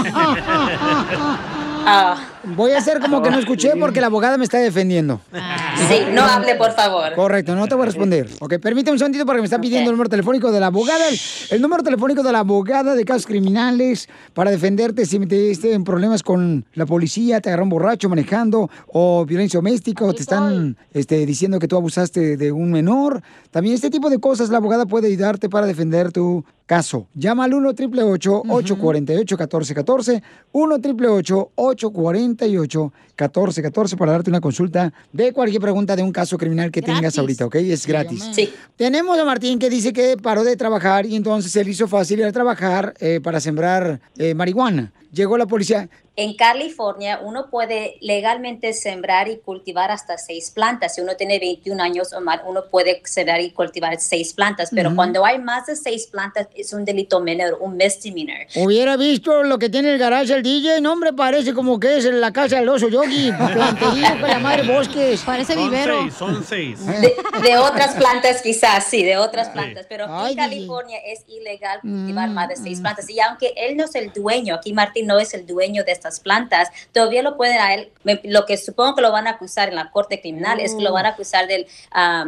Voy 2.55 2.71
a 2.71 2.77
hacer 2.77 2.99
como 2.99 3.21
que 3.21 3.29
no 3.29 3.39
escuché 3.39 3.73
porque 3.79 4.01
la 4.01 4.07
abogada 4.07 4.37
me 4.37 4.43
está 4.43 4.57
defendiendo. 4.59 5.21
Sí, 5.89 6.01
no 6.13 6.23
hable, 6.23 6.55
por 6.55 6.71
favor. 6.71 7.13
Correcto, 7.15 7.55
no 7.55 7.67
te 7.67 7.75
voy 7.75 7.83
a 7.83 7.85
responder. 7.87 8.29
Ok, 8.39 8.55
permíteme 8.59 8.93
un 8.93 8.99
segundito 8.99 9.25
porque 9.25 9.41
me 9.41 9.45
está 9.45 9.59
pidiendo 9.59 9.89
el 9.89 9.95
número 9.95 10.09
telefónico 10.09 10.51
de 10.51 10.59
la 10.59 10.67
abogada. 10.67 11.07
El, 11.09 11.19
el 11.51 11.61
número 11.61 11.83
telefónico 11.83 12.23
de 12.23 12.31
la 12.31 12.39
abogada 12.39 12.95
de 12.95 13.05
casos 13.05 13.25
criminales 13.25 14.07
para 14.33 14.51
defenderte 14.51 15.05
si 15.05 15.19
te 15.25 15.51
esté 15.51 15.73
en 15.73 15.83
problemas 15.83 16.23
con 16.23 16.65
la 16.73 16.85
policía, 16.85 17.41
te 17.41 17.49
agarraron 17.49 17.69
borracho 17.69 18.09
manejando 18.09 18.69
o 18.87 19.25
violencia 19.25 19.57
doméstica 19.57 20.05
o 20.05 20.13
te 20.13 20.21
están 20.21 20.77
este, 20.93 21.25
diciendo 21.25 21.59
que 21.59 21.67
tú 21.67 21.75
abusaste 21.75 22.37
de 22.37 22.51
un 22.51 22.71
menor. 22.71 23.21
También 23.51 23.75
este 23.75 23.89
tipo 23.89 24.09
de 24.09 24.19
cosas 24.19 24.49
la 24.49 24.57
abogada 24.57 24.85
puede 24.85 25.07
ayudarte 25.07 25.49
para 25.49 25.65
defender 25.65 26.11
tu 26.11 26.43
caso. 26.65 27.07
Llama 27.13 27.45
al 27.45 27.53
1 27.53 27.69
888 27.69 28.43
848 28.47 29.35
1414 29.35 30.23
1 30.51 30.75
888 30.75 31.51
848 31.55 32.34
1414 32.35 33.97
para 33.97 34.11
darte 34.11 34.29
una 34.29 34.41
consulta 34.41 34.93
de 35.13 35.31
cualquier 35.31 35.61
pregunta 35.61 35.95
de 35.95 36.03
un 36.03 36.11
caso 36.11 36.37
criminal 36.37 36.71
que 36.71 36.81
tengas 36.81 37.17
ahorita, 37.17 37.45
¿ok? 37.45 37.55
Es 37.55 37.87
gratis. 37.87 38.23
Sí. 38.33 38.53
Tenemos 38.75 39.17
a 39.17 39.23
Martín 39.23 39.57
que 39.57 39.69
dice 39.69 39.93
que 39.93 40.17
paró 40.21 40.43
de 40.43 40.55
trabajar 40.57 41.05
y 41.05 41.15
entonces 41.15 41.51
se 41.51 41.63
le 41.63 41.71
hizo 41.71 41.87
fácil 41.87 42.19
ir 42.19 42.25
a 42.25 42.31
trabajar 42.31 42.93
eh, 42.99 43.19
para 43.23 43.39
sembrar 43.39 44.01
eh, 44.17 44.33
marihuana. 44.33 44.91
Llegó 45.11 45.37
la 45.37 45.45
policía. 45.45 45.89
En 46.17 46.33
California, 46.35 47.19
uno 47.21 47.49
puede 47.49 47.97
legalmente 47.99 48.71
sembrar 48.71 49.27
y 49.27 49.37
cultivar 49.39 49.91
hasta 49.91 50.17
seis 50.17 50.49
plantas. 50.49 50.95
Si 50.95 51.01
uno 51.01 51.17
tiene 51.17 51.39
21 51.39 51.83
años 51.83 52.13
o 52.13 52.21
más, 52.21 52.39
uno 52.45 52.63
puede 52.71 53.01
sembrar 53.03 53.41
y 53.41 53.51
cultivar 53.51 53.99
seis 53.99 54.33
plantas. 54.33 54.69
Pero 54.73 54.89
Ujú. 54.89 54.95
cuando 54.95 55.25
hay 55.25 55.39
más 55.39 55.65
de 55.65 55.75
seis 55.75 56.07
plantas, 56.07 56.47
es 56.55 56.71
un 56.71 56.85
delito 56.85 57.19
menor, 57.19 57.57
un 57.59 57.75
misdemeanor. 57.75 58.47
Hubiera 58.55 58.95
visto 58.95 59.43
lo 59.43 59.59
que 59.59 59.69
tiene 59.69 59.91
el 59.91 59.97
garage 59.99 60.33
el 60.33 60.41
DJ, 60.41 60.79
no 60.79 60.93
hombre, 60.93 61.11
parece 61.11 61.53
como 61.53 61.79
que 61.79 61.97
es 61.97 62.05
la 62.05 62.31
casa 62.31 62.59
del 62.59 62.69
oso 62.69 62.87
yogi, 62.87 63.31
plantería 63.53 64.17
con 64.19 64.29
la 64.29 64.39
madre 64.39 64.63
bosques. 64.63 65.21
Parece 65.21 65.53
Son 65.53 65.71
seis, 65.73 66.13
son 66.13 66.43
seis. 66.45 66.85
De, 66.85 67.13
de 67.43 67.57
otras 67.57 67.93
plantas 67.95 68.41
quizás, 68.41 68.85
sí, 68.85 69.03
de 69.03 69.17
otras 69.17 69.49
plantas, 69.49 69.85
pero 69.89 70.05
aquí 70.05 70.31
en 70.31 70.37
California 70.37 70.97
es 71.05 71.25
ilegal 71.27 71.81
cultivar 71.81 72.29
Mm, 72.29 72.33
más 72.33 72.49
de 72.49 72.55
seis 72.55 72.79
plantas. 72.79 73.09
Y 73.09 73.19
aunque 73.19 73.53
él 73.57 73.75
no 73.75 73.85
es 73.85 73.95
el 73.95 74.13
dueño, 74.13 74.55
aquí 74.55 74.71
Martín 74.71 75.07
no 75.07 75.19
es 75.19 75.33
el 75.33 75.45
dueño 75.45 75.83
de 75.83 75.91
estas 76.05 76.19
plantas, 76.19 76.69
todavía 76.93 77.21
lo 77.23 77.35
pueden 77.35 77.57
a 77.59 77.73
él, 77.73 77.89
me- 78.03 78.21
lo 78.23 78.45
que 78.45 78.57
supongo 78.57 78.95
que 78.95 79.01
lo 79.01 79.11
van 79.11 79.27
a 79.27 79.31
acusar 79.31 79.69
en 79.69 79.75
la 79.75 79.89
corte 79.91 80.21
criminal 80.21 80.59
es 80.59 80.75
que 80.75 80.83
lo 80.83 80.93
van 80.93 81.05
a 81.05 81.09
acusar 81.09 81.47
del, 81.47 81.65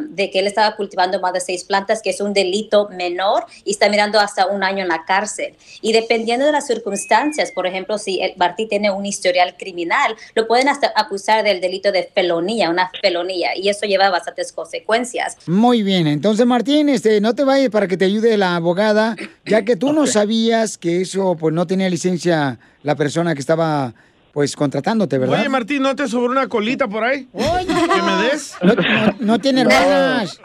de 0.10 0.32
que 0.32 0.40
él 0.40 0.48
estaba 0.48 0.76
cultivando 0.76 1.20
más 1.20 1.34
de 1.34 1.40
seis 1.40 1.64
plantas, 1.64 2.02
que 2.02 2.10
es 2.10 2.20
un 2.22 2.34
delito 2.34 2.90
menor 2.90 3.46
y 3.64 3.72
está 3.72 3.90
mirando 3.90 4.20
hasta 4.20 4.48
un 4.48 4.64
año 4.64 4.82
en 4.82 4.88
la 4.88 5.06
cárcel. 5.06 5.56
Y 5.82 5.94
dependiendo 5.94 6.46
de 6.46 6.52
las 6.52 6.66
circunstancias, 6.68 7.52
por 7.52 7.68
ejemplo, 7.68 7.98
si 7.98 8.20
el 8.22 8.34
Martín 8.38 8.68
tiene 8.70 8.90
un 8.92 9.06
historial 9.06 9.56
criminal, 9.58 10.16
lo 10.36 10.48
pueden 10.48 10.70
hasta 10.70 10.92
acusar 10.96 11.44
del 11.44 11.62
delito 11.62 11.92
de 11.92 12.10
felonía, 12.14 12.70
una 12.70 12.90
felonía, 13.02 13.56
y 13.56 13.70
eso 13.70 13.86
lleva 13.86 14.10
bastantes 14.10 14.52
consecuencias. 14.52 15.38
Muy 15.48 15.84
bien, 15.84 16.08
entonces 16.08 16.46
Martín, 16.46 16.90
este, 16.90 17.22
no 17.22 17.36
te 17.36 17.44
vayas 17.44 17.70
para 17.70 17.88
que 17.88 17.98
te 17.98 18.06
ayude 18.06 18.38
la 18.38 18.56
abogada, 18.56 19.16
ya 19.46 19.64
que 19.64 19.76
tú 19.76 19.94
no 19.94 20.08
sabías 20.08 20.78
que 20.78 21.02
eso, 21.02 21.36
pues 21.40 21.54
no 21.54 21.68
tenía 21.68 21.90
licencia 21.90 22.60
la 22.88 22.96
persona 22.96 23.34
que 23.34 23.42
estaba, 23.42 23.94
pues, 24.32 24.56
contratándote, 24.56 25.18
¿verdad? 25.18 25.40
Oye, 25.42 25.50
Martín, 25.50 25.82
¿no 25.84 25.94
te 25.94 26.08
sobró 26.08 26.32
una 26.32 26.48
colita 26.48 26.88
por 26.88 27.04
ahí? 27.04 27.28
¿Que 27.34 28.02
me 28.02 28.24
des? 28.24 28.56
No, 28.64 28.74
no- 28.76 29.16
no 29.20 29.40
tiene 29.40 29.62
hermanas. 29.62 30.40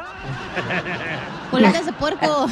Colitas 1.52 1.86
de 1.86 1.92
puerco. 1.92 2.48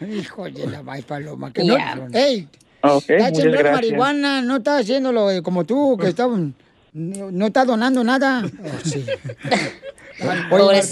Hijo 0.00 0.44
de 0.50 0.66
la 0.66 0.82
maíz 0.82 1.04
paloma. 1.04 1.52
Que 1.52 1.62
Yeah. 1.64 1.94
no, 1.94 2.08
ey, 2.18 2.48
Ok, 2.80 3.02
está 3.08 3.14
muchas 3.16 3.36
sembrando 3.36 3.52
gracias. 3.58 3.74
marihuana, 3.76 4.42
no 4.42 4.56
está 4.56 4.78
haciéndolo 4.78 5.30
eh, 5.30 5.40
como 5.40 5.64
tú, 5.64 5.96
que 5.96 6.08
está, 6.08 6.26
no, 6.26 7.30
no 7.30 7.46
está 7.46 7.64
donando 7.64 8.02
nada. 8.02 8.42
Oh, 8.44 8.68
sí. 8.84 9.06
Oye, 10.50 10.82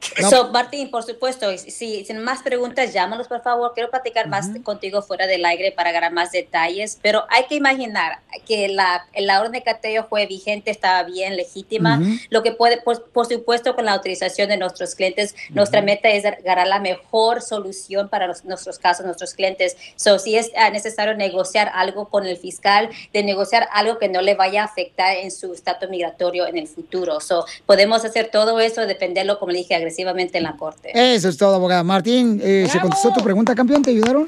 Pobrecito. 0.00 0.30
So, 0.30 0.50
Martín, 0.50 0.90
por 0.90 1.02
supuesto, 1.02 1.56
si 1.58 2.04
sin 2.06 2.18
más 2.20 2.42
preguntas, 2.42 2.92
llámanos 2.94 3.28
por 3.28 3.42
favor. 3.42 3.72
Quiero 3.74 3.90
platicar 3.90 4.28
más 4.28 4.48
contigo 4.62 5.02
fuera 5.02 5.26
del 5.26 5.44
aire 5.44 5.72
para 5.72 5.92
ganar 5.92 6.10
más 6.12 6.32
detalles, 6.32 6.98
pero 7.02 7.26
hay 7.28 7.44
que 7.44 7.54
imaginar 7.54 8.20
que 8.46 8.68
la, 8.68 9.06
la 9.14 9.40
orden 9.40 9.52
de 9.52 9.62
cateo 9.62 10.04
fue 10.08 10.26
vigente, 10.26 10.70
estaba 10.70 11.02
bien, 11.02 11.36
legítima. 11.36 11.98
Ujú. 12.00 12.10
Lo 12.30 12.42
que 12.42 12.52
puede, 12.52 12.80
por, 12.80 13.10
por 13.10 13.26
supuesto, 13.26 13.74
con 13.74 13.84
la 13.84 13.92
autorización 13.92 14.48
de 14.48 14.56
nuestros 14.56 14.94
clientes, 14.94 15.34
nuestra 15.50 15.82
meta 15.82 16.08
es 16.08 16.22
ganar 16.42 16.66
la 16.66 16.78
mejor 16.80 17.42
solución 17.42 18.08
para 18.08 18.26
los- 18.26 18.44
nuestros 18.44 18.78
casos, 18.78 19.04
nuestros 19.04 19.34
clientes. 19.34 19.76
So, 19.96 20.18
si 20.18 20.36
es 20.36 20.50
ah, 20.56 20.70
necesario 20.70 21.14
negociar 21.14 21.70
algo 21.74 22.08
con 22.08 22.26
el 22.26 22.38
fiscal, 22.38 22.88
de 23.12 23.22
negociar 23.22 23.68
algo 23.72 23.98
que 23.98 24.08
no 24.08 24.22
le 24.22 24.34
vaya 24.34 24.62
a 24.62 24.64
afectar 24.64 25.16
en 25.16 25.30
su 25.30 25.52
estatus 25.52 25.90
migratorio 25.90 26.46
en 26.46 26.56
el 26.56 26.68
futuro. 26.68 27.20
So, 27.20 27.44
podemos 27.66 28.04
hacer 28.04 28.30
todo 28.30 28.60
eso, 28.60 28.86
defenderlo, 28.86 29.38
como 29.38 29.52
le 29.52 29.58
dije, 29.58 29.89
agresivamente 29.90 30.38
en 30.38 30.44
la 30.44 30.56
corte. 30.56 30.90
Eso 30.94 31.28
es 31.28 31.36
todo, 31.36 31.56
abogada. 31.56 31.82
Martín, 31.82 32.40
eh, 32.42 32.66
¿se 32.70 32.80
contestó 32.80 33.12
tu 33.12 33.22
pregunta, 33.22 33.54
campeón? 33.54 33.82
¿Te 33.82 33.90
ayudaron? 33.90 34.26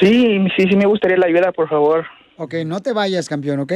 Sí, 0.00 0.46
sí, 0.56 0.64
sí 0.68 0.76
me 0.76 0.86
gustaría 0.86 1.16
la 1.16 1.26
ayuda, 1.26 1.52
por 1.52 1.68
favor. 1.68 2.04
Ok, 2.36 2.54
no 2.66 2.80
te 2.80 2.92
vayas, 2.92 3.28
campeón, 3.28 3.60
¿ok? 3.60 3.72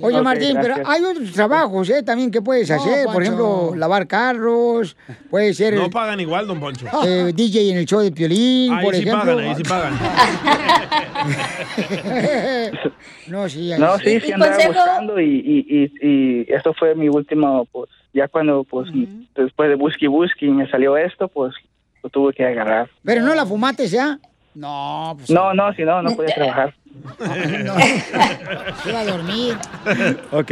Oye, 0.00 0.20
Martín, 0.22 0.56
pero 0.60 0.76
hay 0.84 1.02
otros 1.02 1.32
trabajos, 1.32 1.88
¿eh? 1.90 2.02
También 2.02 2.30
que 2.30 2.42
puedes 2.42 2.68
No, 2.70 2.76
hacer. 2.76 3.06
Por 3.06 3.22
ejemplo, 3.22 3.74
lavar 3.76 4.06
carros, 4.06 4.96
puede 5.30 5.54
ser 5.54 5.74
No 5.74 5.90
pagan 5.90 6.20
igual, 6.20 6.46
don 6.46 6.60
Poncho. 6.60 6.86
eh, 7.06 7.32
DJ 7.34 7.70
en 7.72 7.78
el 7.78 7.86
show 7.86 8.00
de 8.00 8.12
Piolín, 8.12 8.72
Ahí 8.72 8.84
por 8.84 8.94
sí 8.94 9.02
ejemplo. 9.02 9.36
pagan, 9.36 9.48
ahí 9.48 9.54
sí 9.54 9.62
pagan. 9.62 9.94
no, 13.28 13.48
sí, 13.48 13.72
ahí 13.72 13.80
No, 13.80 13.98
sí, 13.98 14.20
sí 14.20 14.32
andaba 14.32 14.56
buscando 14.66 15.20
y, 15.20 15.24
y, 15.24 15.66
y, 15.68 15.92
y 16.08 16.46
esto 16.52 16.74
fue 16.74 16.94
mi 16.94 17.08
último, 17.08 17.66
pues, 17.72 17.90
ya 18.12 18.28
cuando, 18.28 18.64
pues, 18.64 18.88
después 19.34 19.68
de 19.68 19.74
busque 19.74 20.06
y 20.06 20.08
busque 20.08 20.46
y 20.46 20.50
me 20.50 20.68
salió 20.70 20.96
esto, 20.96 21.28
pues, 21.28 21.54
lo 22.02 22.10
tuve 22.10 22.32
que 22.32 22.44
agarrar. 22.44 22.88
Pero 23.04 23.22
no 23.22 23.34
la 23.34 23.44
fumaste 23.46 23.86
ya. 23.88 24.18
No, 24.54 25.14
pues. 25.18 25.30
No, 25.30 25.52
no, 25.52 25.72
si 25.74 25.82
no, 25.82 26.00
no 26.02 26.14
podía 26.16 26.34
trabajar. 26.34 26.74
Se 28.82 28.92
va 28.92 29.00
a 29.00 29.04
dormir. 29.04 29.56
Ok, 30.32 30.50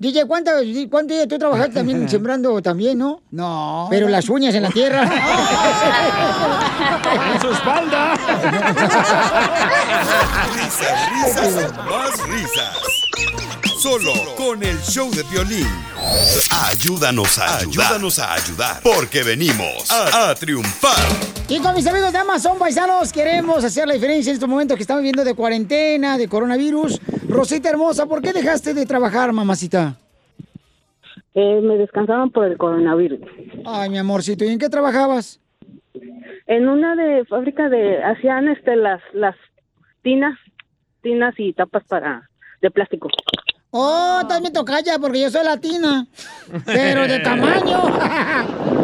DJ, 0.00 0.24
¿cuánto, 0.24 0.50
cuánto 0.88 1.12
día 1.12 1.28
tú 1.28 1.38
trabajaste 1.38 1.74
también 1.74 2.08
sembrando 2.08 2.62
también, 2.62 2.96
no? 2.96 3.20
No. 3.30 3.86
Pero 3.90 4.08
las 4.08 4.30
uñas 4.30 4.54
en 4.54 4.62
la 4.62 4.70
tierra. 4.70 5.02
En 7.10 7.40
su 7.40 7.50
espalda. 7.50 8.14
Risas, 10.54 11.10
risas, 11.10 11.76
más 11.76 12.28
risas. 12.28 12.99
Solo 13.80 14.12
con 14.36 14.62
el 14.62 14.76
show 14.80 15.10
de 15.10 15.22
violín. 15.32 15.66
Ayúdanos 16.68 17.38
a 17.38 17.60
ayudar. 17.60 17.86
Ayúdanos 17.86 18.18
a 18.18 18.34
ayudar. 18.34 18.82
Porque 18.82 19.22
venimos 19.22 19.90
a, 19.90 20.28
a 20.28 20.34
triunfar. 20.34 20.92
Y 21.48 21.58
con 21.60 21.74
mis 21.74 21.86
amigos 21.86 22.12
de 22.12 22.18
Amazon 22.18 22.58
Paisanos 22.58 23.10
queremos 23.10 23.64
hacer 23.64 23.88
la 23.88 23.94
diferencia 23.94 24.32
en 24.32 24.34
estos 24.34 24.50
momentos 24.50 24.76
que 24.76 24.82
estamos 24.82 25.00
viviendo 25.00 25.24
de 25.24 25.34
cuarentena, 25.34 26.18
de 26.18 26.28
coronavirus. 26.28 27.00
Rosita 27.26 27.70
hermosa, 27.70 28.04
¿por 28.04 28.20
qué 28.20 28.34
dejaste 28.34 28.74
de 28.74 28.84
trabajar, 28.84 29.32
mamacita? 29.32 29.96
Eh, 31.32 31.60
me 31.62 31.78
descansaban 31.78 32.28
por 32.28 32.44
el 32.44 32.58
coronavirus. 32.58 33.20
Ay, 33.64 33.88
mi 33.88 33.96
amorcito, 33.96 34.44
¿y 34.44 34.48
en 34.48 34.58
qué 34.58 34.68
trabajabas? 34.68 35.40
En 36.46 36.68
una 36.68 36.96
de 36.96 37.24
fábrica 37.24 37.70
de 37.70 38.04
hacían 38.04 38.48
este 38.48 38.76
las 38.76 39.00
las 39.14 39.36
tinas, 40.02 40.38
tinas 41.00 41.32
y 41.38 41.54
tapas 41.54 41.84
para 41.84 42.28
de 42.60 42.70
plástico. 42.70 43.08
Oh, 43.72 44.20
también 44.28 44.52
tocaya 44.52 44.98
porque 44.98 45.20
yo 45.20 45.30
soy 45.30 45.44
latina, 45.44 46.04
pero 46.66 47.06
de 47.06 47.18
tamaño. 47.24 47.82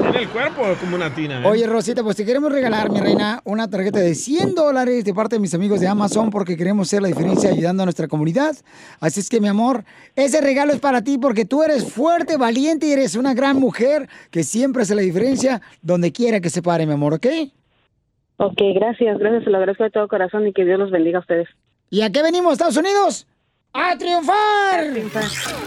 Tiene 0.03 0.19
el 0.19 0.29
cuerpo 0.29 0.63
como 0.81 0.95
una 0.95 1.13
tina. 1.13 1.41
¿eh? 1.41 1.45
Oye, 1.45 1.67
Rosita, 1.67 2.05
pues 2.05 2.15
te 2.15 2.25
queremos 2.25 2.53
regalar, 2.53 2.89
mi 2.91 3.01
reina, 3.01 3.41
una 3.45 3.69
tarjeta 3.69 3.99
de 3.99 4.15
100 4.15 4.55
dólares 4.55 5.05
de 5.05 5.13
parte 5.13 5.37
de 5.37 5.41
mis 5.41 5.53
amigos 5.55 5.81
de 5.81 5.89
Amazon 5.89 6.31
porque 6.31 6.57
queremos 6.57 6.87
hacer 6.87 7.03
la 7.03 7.09
diferencia 7.09 7.51
ayudando 7.51 7.83
a 7.83 7.87
nuestra 7.87 8.07
comunidad. 8.07 8.55
Así 9.01 9.19
es 9.19 9.29
que, 9.29 9.41
mi 9.41 9.49
amor, 9.49 9.85
ese 10.15 10.41
regalo 10.41 10.73
es 10.73 10.79
para 10.79 11.03
ti 11.03 11.19
porque 11.19 11.45
tú 11.45 11.65
eres 11.65 11.93
fuerte, 11.93 12.37
valiente 12.37 12.87
y 12.87 12.93
eres 12.93 13.17
una 13.17 13.35
gran 13.35 13.59
mujer 13.59 14.09
que 14.31 14.45
siempre 14.45 14.83
hace 14.83 14.95
la 14.95 15.03
diferencia 15.03 15.63
donde 15.83 16.13
quiera 16.13 16.41
que 16.41 16.51
se 16.51 16.63
pare, 16.63 16.87
mi 16.87 16.93
amor, 16.93 17.15
¿ok? 17.15 17.27
Ok, 18.37 18.61
gracias, 18.77 19.19
gracias, 19.19 19.43
se 19.43 19.51
lo 19.51 19.57
agradezco 19.57 19.83
de 19.83 19.91
todo 19.91 20.07
corazón 20.07 20.47
y 20.47 20.53
que 20.53 20.65
Dios 20.65 20.79
los 20.79 20.93
bendiga 20.93 21.19
a 21.19 21.23
ustedes. 21.23 21.49
¿Y 21.91 22.03
a 22.03 22.13
qué 22.13 22.23
venimos, 22.23 22.53
Estados 22.53 22.77
Unidos? 22.77 23.27
¡A 23.79 23.95
triunfar! 23.95 24.87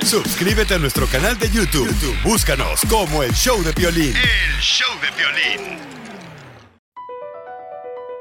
Suscríbete 0.04 0.74
a 0.74 0.80
nuestro 0.80 1.06
canal 1.06 1.38
de 1.38 1.48
YouTube. 1.48 1.88
YouTube, 1.88 2.18
Búscanos 2.24 2.82
como 2.90 3.22
el 3.22 3.32
show 3.34 3.62
de 3.62 3.72
violín. 3.74 4.16
El 4.16 4.60
show 4.60 4.90
de 5.00 5.12
violín. 5.16 5.78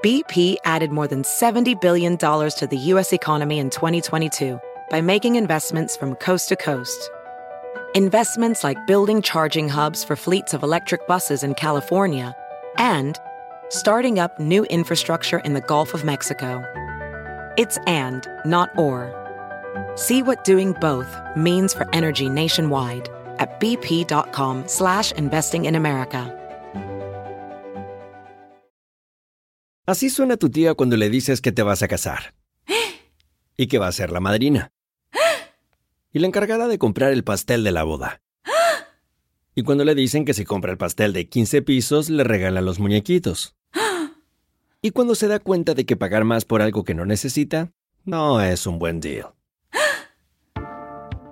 BP 0.02 0.56
added 0.66 0.90
more 0.92 1.08
than 1.08 1.22
$70 1.22 1.80
billion 1.80 2.18
to 2.18 2.68
the 2.70 2.76
U.S. 2.92 3.14
economy 3.14 3.58
in 3.58 3.70
2022 3.70 4.60
by 4.90 5.00
making 5.00 5.36
investments 5.36 5.96
from 5.96 6.14
coast 6.16 6.50
to 6.50 6.56
coast. 6.56 7.10
Investments 7.94 8.62
like 8.62 8.76
building 8.86 9.22
charging 9.22 9.70
hubs 9.70 10.04
for 10.04 10.16
fleets 10.16 10.52
of 10.52 10.62
electric 10.62 11.06
buses 11.06 11.42
in 11.42 11.54
California 11.54 12.36
and 12.76 13.18
starting 13.70 14.18
up 14.18 14.38
new 14.38 14.64
infrastructure 14.64 15.38
in 15.38 15.54
the 15.54 15.62
Gulf 15.62 15.94
of 15.94 16.04
Mexico. 16.04 16.62
It's 17.56 17.78
and, 17.86 18.28
not 18.44 18.68
or. 18.76 19.17
See 19.98 20.22
what 20.22 20.44
doing 20.44 20.74
both 20.80 21.08
means 21.34 21.74
for 21.74 21.84
energy 21.92 22.28
nationwide 22.28 23.08
at 23.40 23.58
bp.com 23.58 24.62
slash 24.68 25.10
investing 25.18 25.64
in 25.64 25.74
America. 25.74 26.32
Así 29.86 30.08
suena 30.08 30.36
tu 30.36 30.50
tía 30.50 30.74
cuando 30.74 30.96
le 30.96 31.10
dices 31.10 31.40
que 31.40 31.50
te 31.50 31.64
vas 31.64 31.82
a 31.82 31.88
casar. 31.88 32.32
Y 33.56 33.66
que 33.66 33.78
va 33.80 33.88
a 33.88 33.92
ser 33.92 34.12
la 34.12 34.20
madrina. 34.20 34.70
Y 36.12 36.20
la 36.20 36.28
encargada 36.28 36.68
de 36.68 36.78
comprar 36.78 37.10
el 37.12 37.24
pastel 37.24 37.64
de 37.64 37.72
la 37.72 37.82
boda. 37.82 38.20
Y 39.56 39.64
cuando 39.64 39.84
le 39.84 39.96
dicen 39.96 40.24
que 40.24 40.32
si 40.32 40.44
compra 40.44 40.70
el 40.70 40.78
pastel 40.78 41.12
de 41.12 41.28
15 41.28 41.62
pisos, 41.62 42.08
le 42.08 42.22
regala 42.22 42.60
los 42.60 42.78
muñequitos. 42.78 43.56
Y 44.80 44.92
cuando 44.92 45.16
se 45.16 45.26
da 45.26 45.40
cuenta 45.40 45.74
de 45.74 45.84
que 45.86 45.96
pagar 45.96 46.22
más 46.22 46.44
por 46.44 46.62
algo 46.62 46.84
que 46.84 46.94
no 46.94 47.04
necesita, 47.04 47.72
no 48.04 48.40
es 48.40 48.64
un 48.64 48.78
buen 48.78 49.00
deal. 49.00 49.32